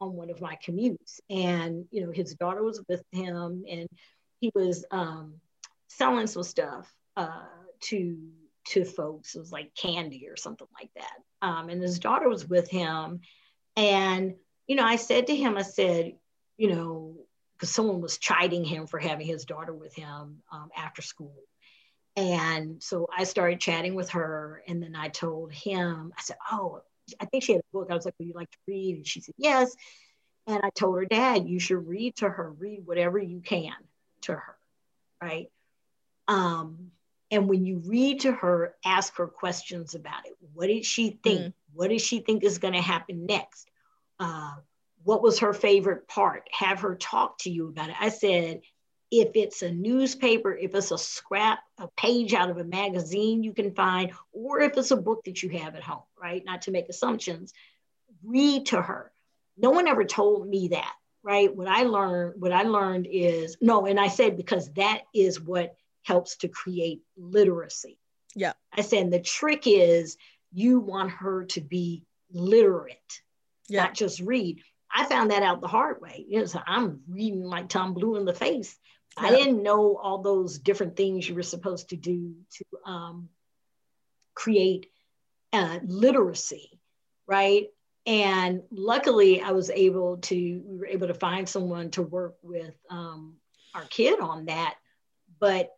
on 0.00 0.14
one 0.14 0.30
of 0.30 0.40
my 0.40 0.56
commutes, 0.66 1.20
and 1.28 1.84
you 1.90 2.06
know, 2.06 2.12
his 2.12 2.34
daughter 2.34 2.62
was 2.62 2.82
with 2.88 3.02
him, 3.12 3.64
and 3.68 3.86
he 4.40 4.50
was 4.54 4.86
um, 4.90 5.34
selling 5.88 6.28
some 6.28 6.44
stuff 6.44 6.90
uh, 7.18 7.44
to 7.80 8.16
to 8.68 8.84
folks. 8.84 9.34
It 9.34 9.40
was 9.40 9.52
like 9.52 9.74
candy 9.74 10.28
or 10.28 10.36
something 10.36 10.68
like 10.78 10.90
that. 10.96 11.46
Um, 11.46 11.68
and 11.68 11.82
his 11.82 11.98
daughter 11.98 12.28
was 12.28 12.46
with 12.46 12.68
him. 12.68 13.20
And, 13.76 14.34
you 14.66 14.76
know, 14.76 14.84
I 14.84 14.96
said 14.96 15.28
to 15.28 15.36
him, 15.36 15.56
I 15.56 15.62
said, 15.62 16.14
you 16.56 16.74
know, 16.74 17.16
because 17.54 17.70
someone 17.70 18.00
was 18.00 18.18
chiding 18.18 18.64
him 18.64 18.86
for 18.86 18.98
having 18.98 19.26
his 19.26 19.44
daughter 19.44 19.72
with 19.72 19.94
him 19.94 20.42
um, 20.52 20.68
after 20.76 21.02
school. 21.02 21.34
And 22.16 22.82
so 22.82 23.06
I 23.16 23.24
started 23.24 23.60
chatting 23.60 23.94
with 23.94 24.10
her. 24.10 24.62
And 24.66 24.82
then 24.82 24.94
I 24.96 25.08
told 25.08 25.52
him, 25.52 26.12
I 26.16 26.20
said, 26.20 26.36
Oh, 26.50 26.82
I 27.20 27.24
think 27.24 27.44
she 27.44 27.52
had 27.52 27.60
a 27.60 27.72
book. 27.72 27.88
I 27.90 27.94
was 27.94 28.04
like, 28.04 28.14
Would 28.18 28.28
you 28.28 28.34
like 28.34 28.50
to 28.50 28.58
read? 28.66 28.96
And 28.96 29.06
she 29.06 29.20
said, 29.20 29.34
Yes. 29.38 29.74
And 30.46 30.60
I 30.64 30.70
told 30.70 30.96
her, 30.96 31.04
Dad, 31.04 31.48
you 31.48 31.60
should 31.60 31.86
read 31.86 32.16
to 32.16 32.28
her, 32.28 32.50
read 32.50 32.82
whatever 32.84 33.18
you 33.18 33.40
can 33.40 33.74
to 34.22 34.32
her. 34.32 34.56
Right. 35.22 35.48
Um, 36.26 36.90
and 37.30 37.48
when 37.48 37.64
you 37.64 37.82
read 37.84 38.20
to 38.20 38.32
her, 38.32 38.74
ask 38.84 39.16
her 39.16 39.26
questions 39.26 39.94
about 39.94 40.26
it. 40.26 40.34
What 40.54 40.68
did 40.68 40.84
she 40.84 41.18
think? 41.22 41.40
Mm. 41.40 41.52
What 41.74 41.90
does 41.90 42.02
she 42.02 42.20
think 42.20 42.42
is 42.42 42.58
going 42.58 42.74
to 42.74 42.80
happen 42.80 43.26
next? 43.26 43.68
Uh, 44.18 44.54
what 45.04 45.22
was 45.22 45.40
her 45.40 45.52
favorite 45.52 46.08
part? 46.08 46.48
Have 46.52 46.80
her 46.80 46.96
talk 46.96 47.38
to 47.40 47.50
you 47.50 47.68
about 47.68 47.90
it. 47.90 47.96
I 48.00 48.08
said, 48.08 48.62
if 49.10 49.30
it's 49.34 49.62
a 49.62 49.70
newspaper, 49.70 50.54
if 50.54 50.74
it's 50.74 50.90
a 50.90 50.98
scrap, 50.98 51.60
a 51.78 51.88
page 51.96 52.34
out 52.34 52.50
of 52.50 52.58
a 52.58 52.64
magazine 52.64 53.42
you 53.42 53.52
can 53.52 53.74
find, 53.74 54.12
or 54.32 54.60
if 54.60 54.76
it's 54.76 54.90
a 54.90 54.96
book 54.96 55.24
that 55.24 55.42
you 55.42 55.48
have 55.50 55.74
at 55.74 55.82
home, 55.82 56.02
right? 56.20 56.44
Not 56.44 56.62
to 56.62 56.70
make 56.70 56.88
assumptions, 56.88 57.52
read 58.22 58.66
to 58.66 58.82
her. 58.82 59.10
No 59.56 59.70
one 59.70 59.88
ever 59.88 60.04
told 60.04 60.46
me 60.46 60.68
that, 60.68 60.94
right? 61.22 61.54
What 61.54 61.68
I 61.68 61.84
learned, 61.84 62.40
what 62.40 62.52
I 62.52 62.64
learned 62.64 63.06
is 63.10 63.56
no, 63.60 63.86
and 63.86 63.98
I 63.98 64.08
said 64.08 64.36
because 64.36 64.68
that 64.74 65.02
is 65.14 65.40
what 65.40 65.74
helps 66.02 66.36
to 66.38 66.48
create 66.48 67.02
literacy. 67.16 67.98
Yeah. 68.34 68.52
I 68.72 68.82
said 68.82 69.10
the 69.10 69.20
trick 69.20 69.64
is 69.66 70.16
you 70.52 70.80
want 70.80 71.10
her 71.10 71.44
to 71.46 71.60
be 71.60 72.04
literate, 72.32 73.20
yeah. 73.68 73.84
not 73.84 73.94
just 73.94 74.20
read. 74.20 74.62
I 74.90 75.04
found 75.04 75.30
that 75.30 75.42
out 75.42 75.60
the 75.60 75.68
hard 75.68 76.00
way. 76.00 76.24
You 76.28 76.40
know, 76.40 76.46
so 76.46 76.60
I'm 76.66 77.00
reading 77.08 77.44
like 77.44 77.68
Tom 77.68 77.94
Blue 77.94 78.16
in 78.16 78.24
the 78.24 78.34
face. 78.34 78.76
Yeah. 79.20 79.28
I 79.28 79.30
didn't 79.30 79.62
know 79.62 79.96
all 79.96 80.22
those 80.22 80.58
different 80.58 80.96
things 80.96 81.28
you 81.28 81.34
were 81.34 81.42
supposed 81.42 81.90
to 81.90 81.96
do 81.96 82.34
to 82.56 82.90
um, 82.90 83.28
create 84.34 84.86
uh, 85.52 85.78
literacy, 85.82 86.80
right? 87.26 87.66
And 88.06 88.62
luckily, 88.70 89.42
I 89.42 89.50
was 89.50 89.68
able 89.68 90.18
to 90.18 90.62
we 90.64 90.78
were 90.78 90.86
able 90.86 91.08
to 91.08 91.14
find 91.14 91.48
someone 91.48 91.90
to 91.90 92.02
work 92.02 92.36
with 92.42 92.74
um, 92.88 93.34
our 93.74 93.84
kid 93.84 94.20
on 94.20 94.46
that. 94.46 94.76
But 95.40 95.70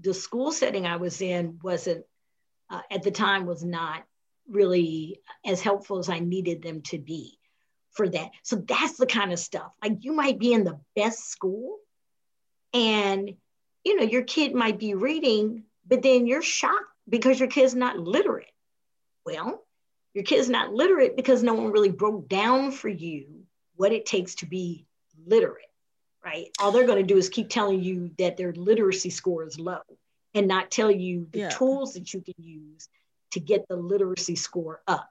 the 0.00 0.14
school 0.14 0.52
setting 0.52 0.86
I 0.86 0.96
was 0.96 1.20
in 1.20 1.58
wasn't 1.62 2.04
uh, 2.70 2.82
at 2.90 3.02
the 3.02 3.10
time 3.10 3.46
was 3.46 3.64
not 3.64 4.04
really 4.48 5.20
as 5.44 5.60
helpful 5.60 5.98
as 5.98 6.08
I 6.08 6.20
needed 6.20 6.62
them 6.62 6.82
to 6.82 6.98
be 6.98 7.38
for 7.92 8.08
that. 8.08 8.30
So 8.42 8.56
that's 8.56 8.96
the 8.96 9.06
kind 9.06 9.32
of 9.32 9.38
stuff. 9.38 9.72
Like 9.82 10.04
you 10.04 10.12
might 10.12 10.38
be 10.38 10.52
in 10.52 10.64
the 10.64 10.78
best 10.94 11.28
school 11.30 11.78
and 12.72 13.34
you 13.84 13.96
know 13.96 14.04
your 14.04 14.22
kid 14.22 14.54
might 14.54 14.78
be 14.78 14.94
reading, 14.94 15.64
but 15.86 16.02
then 16.02 16.26
you're 16.26 16.42
shocked 16.42 16.92
because 17.08 17.38
your 17.38 17.48
kid's 17.48 17.74
not 17.74 17.98
literate. 17.98 18.52
Well, 19.24 19.64
your 20.14 20.24
kid's 20.24 20.48
not 20.48 20.72
literate 20.72 21.16
because 21.16 21.42
no 21.42 21.54
one 21.54 21.72
really 21.72 21.90
broke 21.90 22.28
down 22.28 22.70
for 22.72 22.88
you 22.88 23.42
what 23.76 23.92
it 23.92 24.06
takes 24.06 24.36
to 24.36 24.46
be 24.46 24.86
literate, 25.26 25.67
right? 26.28 26.50
All 26.60 26.72
they're 26.72 26.86
going 26.86 26.98
to 26.98 27.14
do 27.14 27.16
is 27.16 27.28
keep 27.30 27.48
telling 27.48 27.82
you 27.82 28.10
that 28.18 28.36
their 28.36 28.52
literacy 28.52 29.10
score 29.10 29.46
is 29.46 29.58
low 29.58 29.80
and 30.34 30.46
not 30.46 30.70
tell 30.70 30.90
you 30.90 31.26
the 31.30 31.40
yeah. 31.40 31.48
tools 31.48 31.94
that 31.94 32.12
you 32.12 32.20
can 32.20 32.34
use 32.36 32.88
to 33.30 33.40
get 33.40 33.66
the 33.68 33.76
literacy 33.76 34.36
score 34.36 34.82
up, 34.86 35.10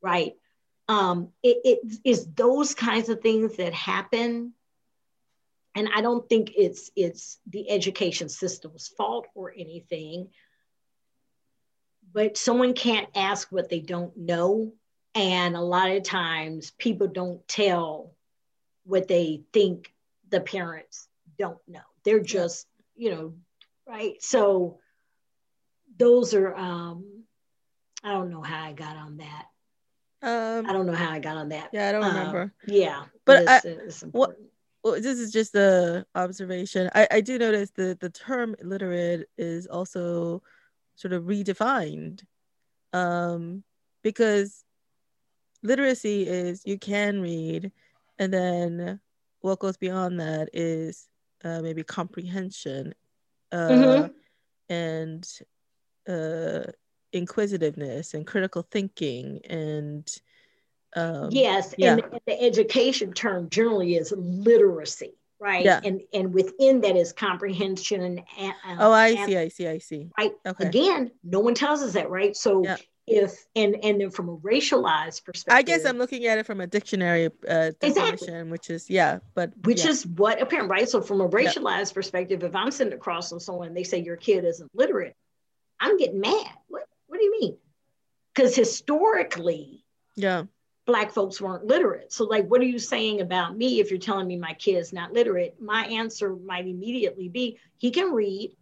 right? 0.00 0.34
Um, 0.88 1.30
it, 1.42 1.56
it 1.64 1.98
is 2.04 2.26
those 2.34 2.74
kinds 2.74 3.08
of 3.08 3.20
things 3.20 3.56
that 3.56 3.74
happen. 3.74 4.52
And 5.74 5.88
I 5.92 6.02
don't 6.02 6.28
think 6.28 6.52
it's 6.56 6.90
it's 6.94 7.38
the 7.48 7.68
education 7.68 8.28
system's 8.28 8.86
fault 8.86 9.26
or 9.34 9.52
anything. 9.56 10.28
But 12.12 12.36
someone 12.36 12.74
can't 12.74 13.08
ask 13.16 13.50
what 13.50 13.70
they 13.70 13.80
don't 13.80 14.16
know. 14.16 14.72
And 15.16 15.56
a 15.56 15.60
lot 15.60 15.90
of 15.90 16.04
times 16.04 16.70
people 16.78 17.08
don't 17.08 17.46
tell 17.48 18.12
what 18.84 19.08
they 19.08 19.42
think 19.52 19.93
the 20.30 20.40
parents 20.40 21.08
don't 21.38 21.58
know. 21.68 21.80
They're 22.04 22.20
just, 22.20 22.66
you 22.96 23.10
know, 23.10 23.34
right? 23.86 24.20
So 24.22 24.78
those 25.96 26.34
are 26.34 26.54
um 26.54 27.24
I 28.02 28.12
don't 28.12 28.30
know 28.30 28.42
how 28.42 28.64
I 28.64 28.72
got 28.72 28.96
on 28.96 29.16
that. 29.18 29.46
Um, 30.22 30.68
I 30.68 30.72
don't 30.72 30.86
know 30.86 30.94
how 30.94 31.10
I 31.10 31.18
got 31.18 31.36
on 31.36 31.50
that. 31.50 31.70
Yeah, 31.72 31.88
I 31.88 31.92
don't 31.92 32.04
um, 32.04 32.16
remember. 32.16 32.52
Yeah, 32.66 33.04
but 33.24 33.42
it's, 33.42 34.02
I, 34.02 34.06
what, 34.12 34.38
well, 34.82 34.94
this 34.94 35.18
is 35.18 35.32
just 35.32 35.54
a 35.54 36.06
observation. 36.14 36.90
I, 36.94 37.08
I 37.10 37.20
do 37.22 37.38
notice 37.38 37.70
that 37.76 38.00
the 38.00 38.10
term 38.10 38.54
illiterate 38.60 39.28
is 39.38 39.66
also 39.66 40.42
sort 40.96 41.12
of 41.12 41.24
redefined, 41.24 42.22
um, 42.92 43.64
because 44.02 44.64
literacy 45.62 46.28
is 46.28 46.62
you 46.64 46.78
can 46.78 47.20
read, 47.20 47.72
and 48.18 48.32
then 48.32 49.00
what 49.44 49.58
goes 49.58 49.76
beyond 49.76 50.20
that 50.20 50.48
is 50.54 51.06
uh, 51.44 51.60
maybe 51.60 51.82
comprehension, 51.82 52.94
uh, 53.52 53.68
mm-hmm. 53.68 54.74
and 54.74 55.28
uh, 56.08 56.70
inquisitiveness 57.12 58.14
and 58.14 58.26
critical 58.26 58.66
thinking 58.70 59.40
and 59.48 60.16
um, 60.96 61.28
yes 61.30 61.74
yeah. 61.78 61.92
and, 61.92 62.02
the 62.26 62.42
education 62.42 63.12
term 63.12 63.48
generally 63.50 63.94
is 63.94 64.12
literacy 64.16 65.12
right 65.38 65.64
yeah. 65.64 65.80
and 65.84 66.00
and 66.12 66.34
within 66.34 66.80
that 66.80 66.96
is 66.96 67.12
comprehension 67.12 68.02
and 68.38 68.54
uh, 68.66 68.76
oh 68.80 68.92
i 68.92 69.14
see 69.26 69.36
i 69.36 69.48
see 69.48 69.68
i 69.68 69.78
see 69.78 70.10
right 70.18 70.32
okay 70.44 70.66
again 70.66 71.10
no 71.22 71.38
one 71.38 71.54
tells 71.54 71.82
us 71.82 71.92
that 71.92 72.10
right 72.10 72.36
so 72.36 72.64
yeah. 72.64 72.76
If 73.06 73.44
and 73.54 73.76
and 73.82 74.00
then 74.00 74.10
from 74.10 74.30
a 74.30 74.36
racialized 74.38 75.24
perspective 75.24 75.58
i 75.58 75.60
guess 75.60 75.84
i'm 75.84 75.98
looking 75.98 76.26
at 76.26 76.38
it 76.38 76.46
from 76.46 76.60
a 76.62 76.66
dictionary 76.66 77.26
uh, 77.46 77.70
definition 77.78 78.12
exactly. 78.12 78.42
which 78.44 78.70
is 78.70 78.88
yeah 78.88 79.18
but 79.34 79.52
which 79.64 79.84
yeah. 79.84 79.90
is 79.90 80.06
what 80.06 80.40
apparent 80.40 80.70
right 80.70 80.88
so 80.88 81.02
from 81.02 81.20
a 81.20 81.28
racialized 81.28 81.92
perspective 81.92 82.42
if 82.42 82.54
i'm 82.54 82.70
sitting 82.70 82.94
across 82.94 83.28
from 83.28 83.38
someone 83.38 83.68
and 83.68 83.76
they 83.76 83.84
say 83.84 83.98
your 83.98 84.16
kid 84.16 84.44
isn't 84.44 84.70
literate 84.74 85.14
i'm 85.80 85.98
getting 85.98 86.20
mad 86.20 86.48
what 86.68 86.84
what 87.14 87.20
do 87.20 87.24
you 87.26 87.40
mean? 87.40 87.56
Because 88.34 88.56
historically, 88.56 89.84
yeah, 90.16 90.44
black 90.84 91.12
folks 91.12 91.40
weren't 91.40 91.64
literate. 91.64 92.12
So, 92.12 92.24
like, 92.24 92.48
what 92.48 92.60
are 92.60 92.64
you 92.64 92.80
saying 92.80 93.20
about 93.20 93.56
me 93.56 93.78
if 93.78 93.90
you're 93.90 94.00
telling 94.00 94.26
me 94.26 94.36
my 94.36 94.54
kid's 94.54 94.92
not 94.92 95.12
literate? 95.12 95.54
My 95.60 95.84
answer 95.86 96.34
might 96.34 96.66
immediately 96.66 97.28
be 97.28 97.58
he 97.78 97.92
can 97.92 98.12
read. 98.12 98.56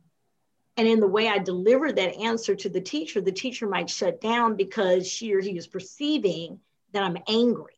And 0.76 0.88
in 0.88 1.00
the 1.00 1.08
way 1.08 1.28
I 1.28 1.38
deliver 1.38 1.92
that 1.92 2.16
answer 2.16 2.54
to 2.54 2.68
the 2.68 2.80
teacher, 2.80 3.20
the 3.20 3.32
teacher 3.32 3.68
might 3.68 3.90
shut 3.90 4.20
down 4.20 4.56
because 4.56 5.06
she 5.06 5.34
or 5.34 5.40
he 5.40 5.56
is 5.56 5.66
perceiving 5.66 6.60
that 6.92 7.02
I'm 7.02 7.18
angry, 7.28 7.74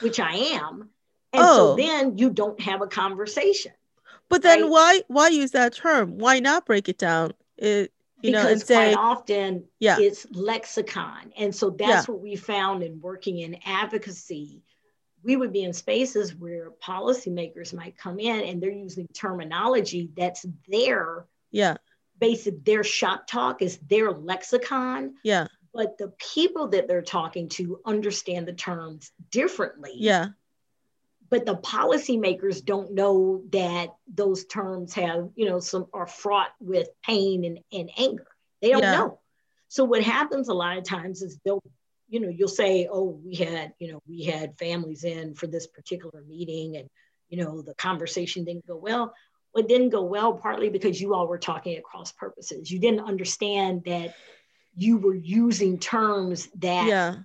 which 0.00 0.18
I 0.18 0.34
am. 0.34 0.90
And 1.32 1.42
oh. 1.42 1.56
so 1.56 1.76
then 1.76 2.18
you 2.18 2.30
don't 2.30 2.60
have 2.60 2.82
a 2.82 2.86
conversation. 2.86 3.72
But 4.28 4.42
then 4.42 4.62
right? 4.62 4.70
why 4.70 5.02
why 5.08 5.28
use 5.28 5.52
that 5.52 5.74
term? 5.74 6.18
Why 6.18 6.40
not 6.40 6.66
break 6.66 6.88
it 6.88 6.98
down? 6.98 7.32
It 7.58 7.92
you 8.22 8.30
know, 8.30 8.44
because 8.44 8.64
say, 8.64 8.94
quite 8.94 8.96
often 8.96 9.64
yeah. 9.78 9.98
it's 9.98 10.26
lexicon. 10.30 11.32
And 11.36 11.54
so 11.54 11.70
that's 11.70 12.08
yeah. 12.08 12.14
what 12.14 12.22
we 12.22 12.36
found 12.36 12.82
in 12.82 13.00
working 13.00 13.40
in 13.40 13.56
advocacy. 13.64 14.62
We 15.24 15.36
would 15.36 15.52
be 15.52 15.64
in 15.64 15.72
spaces 15.72 16.34
where 16.34 16.70
policymakers 16.70 17.74
might 17.74 17.98
come 17.98 18.18
in 18.18 18.40
and 18.40 18.62
they're 18.62 18.70
using 18.70 19.06
terminology 19.12 20.10
that's 20.16 20.44
their 20.68 21.26
yeah 21.50 21.76
basic 22.22 22.64
their 22.64 22.84
shop 22.84 23.26
talk 23.26 23.62
is 23.62 23.78
their 23.78 24.12
lexicon. 24.12 25.14
Yeah. 25.22 25.48
But 25.74 25.98
the 25.98 26.12
people 26.34 26.68
that 26.68 26.88
they're 26.88 27.02
talking 27.02 27.48
to 27.50 27.80
understand 27.84 28.46
the 28.46 28.52
terms 28.52 29.10
differently. 29.30 29.92
Yeah 29.96 30.28
but 31.32 31.46
the 31.46 31.56
policymakers 31.56 32.62
don't 32.62 32.92
know 32.92 33.42
that 33.52 33.94
those 34.06 34.44
terms 34.44 34.92
have, 34.92 35.30
you 35.34 35.46
know, 35.46 35.60
some 35.60 35.86
are 35.94 36.06
fraught 36.06 36.50
with 36.60 36.88
pain 37.02 37.46
and, 37.46 37.58
and 37.72 37.90
anger. 37.96 38.26
They 38.60 38.68
don't 38.68 38.82
yeah. 38.82 38.96
know. 38.96 39.18
So 39.68 39.84
what 39.84 40.02
happens 40.02 40.48
a 40.48 40.52
lot 40.52 40.76
of 40.76 40.84
times 40.84 41.22
is 41.22 41.38
they'll, 41.42 41.62
you 42.10 42.20
know, 42.20 42.28
you'll 42.28 42.48
say, 42.48 42.86
oh, 42.92 43.18
we 43.24 43.34
had, 43.36 43.72
you 43.78 43.90
know, 43.90 44.02
we 44.06 44.24
had 44.24 44.58
families 44.58 45.04
in 45.04 45.34
for 45.34 45.46
this 45.46 45.66
particular 45.66 46.22
meeting 46.28 46.76
and, 46.76 46.90
you 47.30 47.42
know, 47.42 47.62
the 47.62 47.74
conversation 47.76 48.44
didn't 48.44 48.66
go 48.66 48.76
well. 48.76 49.14
It 49.54 49.68
didn't 49.68 49.90
go 49.90 50.02
well 50.02 50.34
partly 50.34 50.70
because 50.70 51.00
you 51.00 51.14
all 51.14 51.28
were 51.28 51.38
talking 51.38 51.76
at 51.76 51.82
cross 51.82 52.12
purposes. 52.12 52.70
You 52.70 52.78
didn't 52.78 53.00
understand 53.00 53.84
that 53.84 54.14
you 54.76 54.96
were 54.96 55.14
using 55.14 55.78
terms 55.78 56.48
that 56.58 56.86
yeah. 56.86 57.16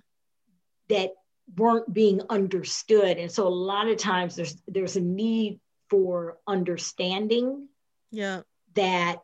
that 0.88 1.12
weren't 1.56 1.92
being 1.92 2.20
understood 2.28 3.16
and 3.16 3.32
so 3.32 3.46
a 3.46 3.48
lot 3.48 3.88
of 3.88 3.96
times 3.96 4.36
there's 4.36 4.60
there's 4.66 4.96
a 4.96 5.00
need 5.00 5.58
for 5.88 6.36
understanding 6.46 7.66
yeah 8.10 8.42
that 8.74 9.22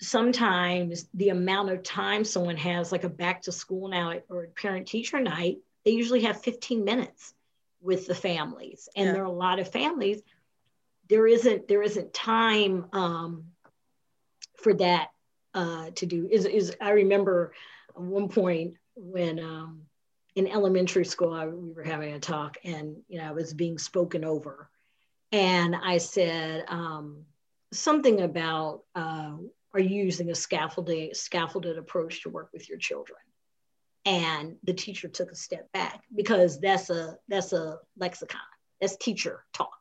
sometimes 0.00 1.08
the 1.14 1.30
amount 1.30 1.70
of 1.70 1.82
time 1.82 2.22
someone 2.22 2.56
has 2.56 2.92
like 2.92 3.02
a 3.02 3.08
back 3.08 3.42
to 3.42 3.50
school 3.50 3.88
now 3.88 4.14
or 4.28 4.46
parent 4.54 4.86
teacher 4.86 5.18
night 5.18 5.58
they 5.84 5.90
usually 5.90 6.20
have 6.20 6.40
15 6.40 6.84
minutes 6.84 7.34
with 7.80 8.06
the 8.06 8.14
families 8.14 8.88
and 8.94 9.06
yeah. 9.06 9.12
there 9.12 9.22
are 9.22 9.26
a 9.26 9.30
lot 9.30 9.58
of 9.58 9.72
families 9.72 10.22
there 11.08 11.26
isn't 11.26 11.68
there 11.68 11.82
isn't 11.82 12.12
time 12.12 12.86
um, 12.92 13.44
for 14.56 14.74
that 14.74 15.08
uh, 15.54 15.90
to 15.94 16.06
do 16.06 16.28
is, 16.30 16.44
is 16.44 16.76
i 16.80 16.90
remember 16.90 17.52
one 17.94 18.28
point 18.28 18.74
when 18.94 19.38
um, 19.38 19.82
in 20.38 20.46
elementary 20.46 21.04
school, 21.04 21.32
I, 21.32 21.46
we 21.46 21.72
were 21.72 21.82
having 21.82 22.14
a 22.14 22.20
talk 22.20 22.58
and, 22.62 22.96
you 23.08 23.18
know, 23.18 23.24
I 23.24 23.32
was 23.32 23.52
being 23.52 23.76
spoken 23.76 24.24
over. 24.24 24.70
And 25.32 25.74
I 25.74 25.98
said 25.98 26.64
um, 26.68 27.24
something 27.72 28.20
about, 28.20 28.82
uh, 28.94 29.32
are 29.74 29.80
you 29.80 30.04
using 30.04 30.30
a 30.30 30.36
scaffolding, 30.36 31.10
scaffolded 31.12 31.76
approach 31.76 32.22
to 32.22 32.30
work 32.30 32.50
with 32.52 32.68
your 32.68 32.78
children? 32.78 33.18
And 34.04 34.56
the 34.62 34.74
teacher 34.74 35.08
took 35.08 35.32
a 35.32 35.36
step 35.36 35.70
back 35.72 36.02
because 36.14 36.60
that's 36.60 36.88
a, 36.88 37.16
that's 37.26 37.52
a 37.52 37.78
lexicon, 37.98 38.40
That's 38.80 38.96
teacher 38.96 39.44
talk. 39.52 39.77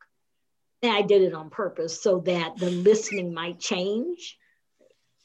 And 0.83 0.91
I 0.91 1.01
did 1.01 1.23
it 1.23 1.33
on 1.33 1.49
purpose 1.49 2.01
so 2.01 2.19
that 2.21 2.57
the 2.57 2.69
listening 2.69 3.33
might 3.33 3.59
change 3.59 4.37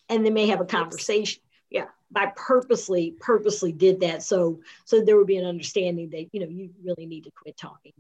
and 0.09 0.25
they 0.25 0.31
may 0.31 0.47
have 0.47 0.61
a 0.61 0.65
conversation. 0.65 1.43
Yeah, 1.71 1.87
I 2.15 2.33
purposely, 2.35 3.15
purposely 3.21 3.73
did 3.73 4.01
that. 4.01 4.23
So 4.23 4.61
so 4.85 5.03
there 5.03 5.17
would 5.17 5.27
be 5.27 5.37
an 5.37 5.47
understanding 5.47 6.11
that, 6.11 6.29
you 6.33 6.41
know, 6.41 6.49
you 6.49 6.71
really 6.83 7.07
need 7.07 7.25
to 7.25 7.31
quit 7.31 7.57
talking, 7.57 7.93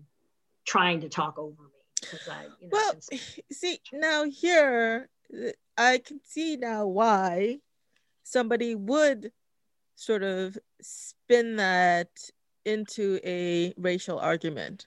trying 0.64 1.02
to 1.02 1.08
talk 1.08 1.38
over 1.38 1.62
me. 1.62 2.18
I, 2.30 2.42
you 2.60 2.68
know, 2.68 2.70
well, 2.72 2.94
see, 3.50 3.80
now 3.92 4.24
here 4.24 5.08
I 5.76 5.98
can 5.98 6.20
see 6.24 6.56
now 6.56 6.86
why 6.86 7.58
somebody 8.24 8.74
would 8.74 9.32
sort 9.94 10.22
of 10.22 10.58
spin 10.80 11.56
that 11.56 12.08
into 12.64 13.20
a 13.24 13.72
racial 13.76 14.18
argument. 14.18 14.86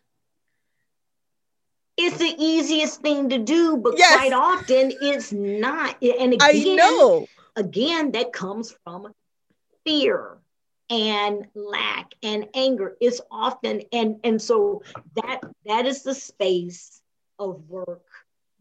It's 1.97 2.17
the 2.17 2.35
easiest 2.37 3.01
thing 3.01 3.29
to 3.29 3.37
do, 3.37 3.77
but 3.77 3.97
yes. 3.97 4.17
quite 4.17 4.33
often 4.33 4.91
it's 5.01 5.31
not. 5.31 5.95
And 6.01 6.33
again, 6.33 6.39
I 6.41 6.75
know. 6.75 7.27
Again, 7.55 8.11
that 8.11 8.33
comes 8.33 8.75
from 8.83 9.13
fear 9.85 10.37
and 10.89 11.47
lack 11.55 12.13
and 12.21 12.49
anger. 12.53 12.97
It's 12.99 13.21
often 13.31 13.83
and 13.93 14.19
and 14.23 14.41
so 14.41 14.83
that 15.15 15.39
that 15.65 15.85
is 15.85 16.03
the 16.03 16.13
space 16.13 17.01
of 17.39 17.69
work 17.69 18.03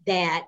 that 0.06 0.46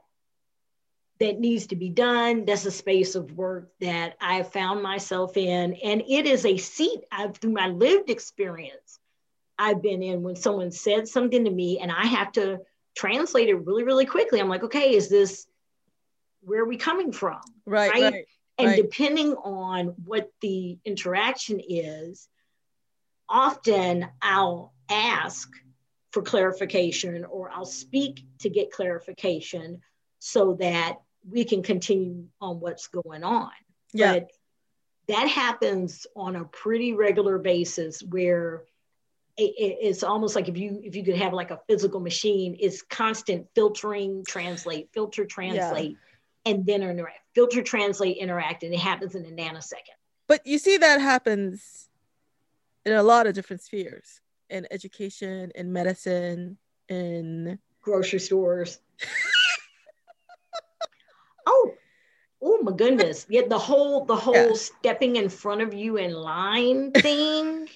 that 1.18 1.40
needs 1.40 1.68
to 1.68 1.76
be 1.76 1.88
done. 1.88 2.44
That's 2.44 2.66
a 2.66 2.70
space 2.70 3.14
of 3.14 3.32
work 3.32 3.70
that 3.80 4.16
I 4.20 4.42
found 4.42 4.82
myself 4.82 5.36
in. 5.36 5.74
And 5.74 6.02
it 6.06 6.26
is 6.26 6.44
a 6.44 6.56
seat 6.58 7.00
I've, 7.10 7.36
through 7.36 7.52
my 7.52 7.68
lived 7.68 8.10
experience 8.10 8.98
I've 9.58 9.82
been 9.82 10.02
in 10.02 10.22
when 10.22 10.36
someone 10.36 10.70
said 10.70 11.08
something 11.08 11.44
to 11.44 11.50
me 11.50 11.78
and 11.78 11.90
I 11.90 12.04
have 12.06 12.32
to 12.32 12.60
translate 12.96 13.48
it 13.48 13.54
really, 13.54 13.84
really 13.84 14.06
quickly. 14.06 14.40
I'm 14.40 14.48
like, 14.48 14.64
okay, 14.64 14.94
is 14.94 15.08
this, 15.08 15.46
where 16.40 16.62
are 16.62 16.68
we 16.68 16.76
coming 16.76 17.12
from? 17.12 17.40
Right. 17.66 17.90
right? 17.90 18.12
right 18.12 18.24
and 18.58 18.68
right. 18.68 18.76
depending 18.76 19.34
on 19.34 19.94
what 20.04 20.30
the 20.40 20.78
interaction 20.84 21.60
is, 21.66 22.28
often 23.28 24.08
I'll 24.22 24.72
ask 24.90 25.50
for 26.12 26.22
clarification 26.22 27.24
or 27.26 27.50
I'll 27.50 27.66
speak 27.66 28.24
to 28.40 28.48
get 28.48 28.72
clarification 28.72 29.82
so 30.18 30.54
that 30.54 30.98
we 31.28 31.44
can 31.44 31.62
continue 31.62 32.24
on 32.40 32.60
what's 32.60 32.86
going 32.86 33.24
on. 33.24 33.50
Yeah. 33.92 34.14
But 34.14 34.30
that 35.08 35.28
happens 35.28 36.06
on 36.16 36.36
a 36.36 36.44
pretty 36.44 36.94
regular 36.94 37.38
basis 37.38 38.02
where 38.02 38.62
it, 39.36 39.78
it's 39.80 40.02
almost 40.02 40.34
like 40.34 40.48
if 40.48 40.56
you 40.56 40.80
if 40.82 40.96
you 40.96 41.04
could 41.04 41.16
have 41.16 41.32
like 41.32 41.50
a 41.50 41.60
physical 41.68 42.00
machine, 42.00 42.56
it's 42.58 42.82
constant 42.82 43.46
filtering, 43.54 44.24
translate, 44.26 44.88
filter, 44.92 45.24
translate, 45.24 45.96
yeah. 46.44 46.52
and 46.52 46.66
then 46.66 46.82
interact. 46.82 47.20
Filter, 47.34 47.62
translate, 47.62 48.16
interact, 48.16 48.62
and 48.62 48.72
it 48.72 48.80
happens 48.80 49.14
in 49.14 49.24
a 49.26 49.30
nanosecond. 49.30 49.96
But 50.26 50.46
you 50.46 50.58
see 50.58 50.78
that 50.78 51.00
happens 51.00 51.88
in 52.84 52.92
a 52.92 53.02
lot 53.02 53.26
of 53.26 53.34
different 53.34 53.62
spheres 53.62 54.20
in 54.48 54.66
education, 54.70 55.52
in 55.54 55.72
medicine, 55.72 56.56
in 56.88 57.58
grocery 57.82 58.20
stores. 58.20 58.78
oh, 61.46 61.74
oh 62.40 62.62
my 62.62 62.72
goodness. 62.72 63.26
Yeah, 63.28 63.42
the 63.48 63.58
whole 63.58 64.06
the 64.06 64.16
whole 64.16 64.34
yeah. 64.34 64.52
stepping 64.54 65.16
in 65.16 65.28
front 65.28 65.60
of 65.60 65.74
you 65.74 65.98
in 65.98 66.12
line 66.12 66.92
thing. 66.92 67.68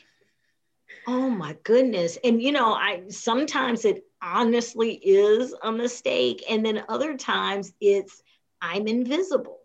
Oh 1.07 1.30
my 1.30 1.57
goodness. 1.62 2.18
And 2.24 2.42
you 2.42 2.53
know, 2.53 2.72
I 2.72 3.03
sometimes 3.09 3.84
it 3.84 4.05
honestly 4.22 4.94
is 4.94 5.55
a 5.62 5.72
mistake. 5.72 6.44
And 6.48 6.64
then 6.64 6.84
other 6.88 7.16
times 7.16 7.72
it's 7.80 8.22
I'm 8.61 8.86
invisible. 8.86 9.59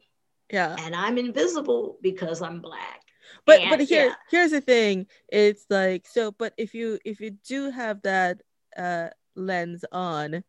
Yeah. 0.51 0.75
And 0.79 0.95
I'm 0.95 1.17
invisible 1.17 1.97
because 2.01 2.41
I'm 2.41 2.61
black. 2.61 3.01
But 3.45 3.61
and, 3.61 3.69
but 3.69 3.81
here 3.81 4.07
yeah. 4.07 4.13
here's 4.29 4.51
the 4.51 4.61
thing. 4.61 5.07
It's 5.29 5.65
like 5.69 6.07
so, 6.07 6.31
but 6.31 6.53
if 6.57 6.73
you 6.73 6.99
if 7.05 7.19
you 7.19 7.31
do 7.31 7.69
have 7.69 8.01
that 8.03 8.41
uh 8.77 9.09
lens 9.35 9.83
on, 9.91 10.43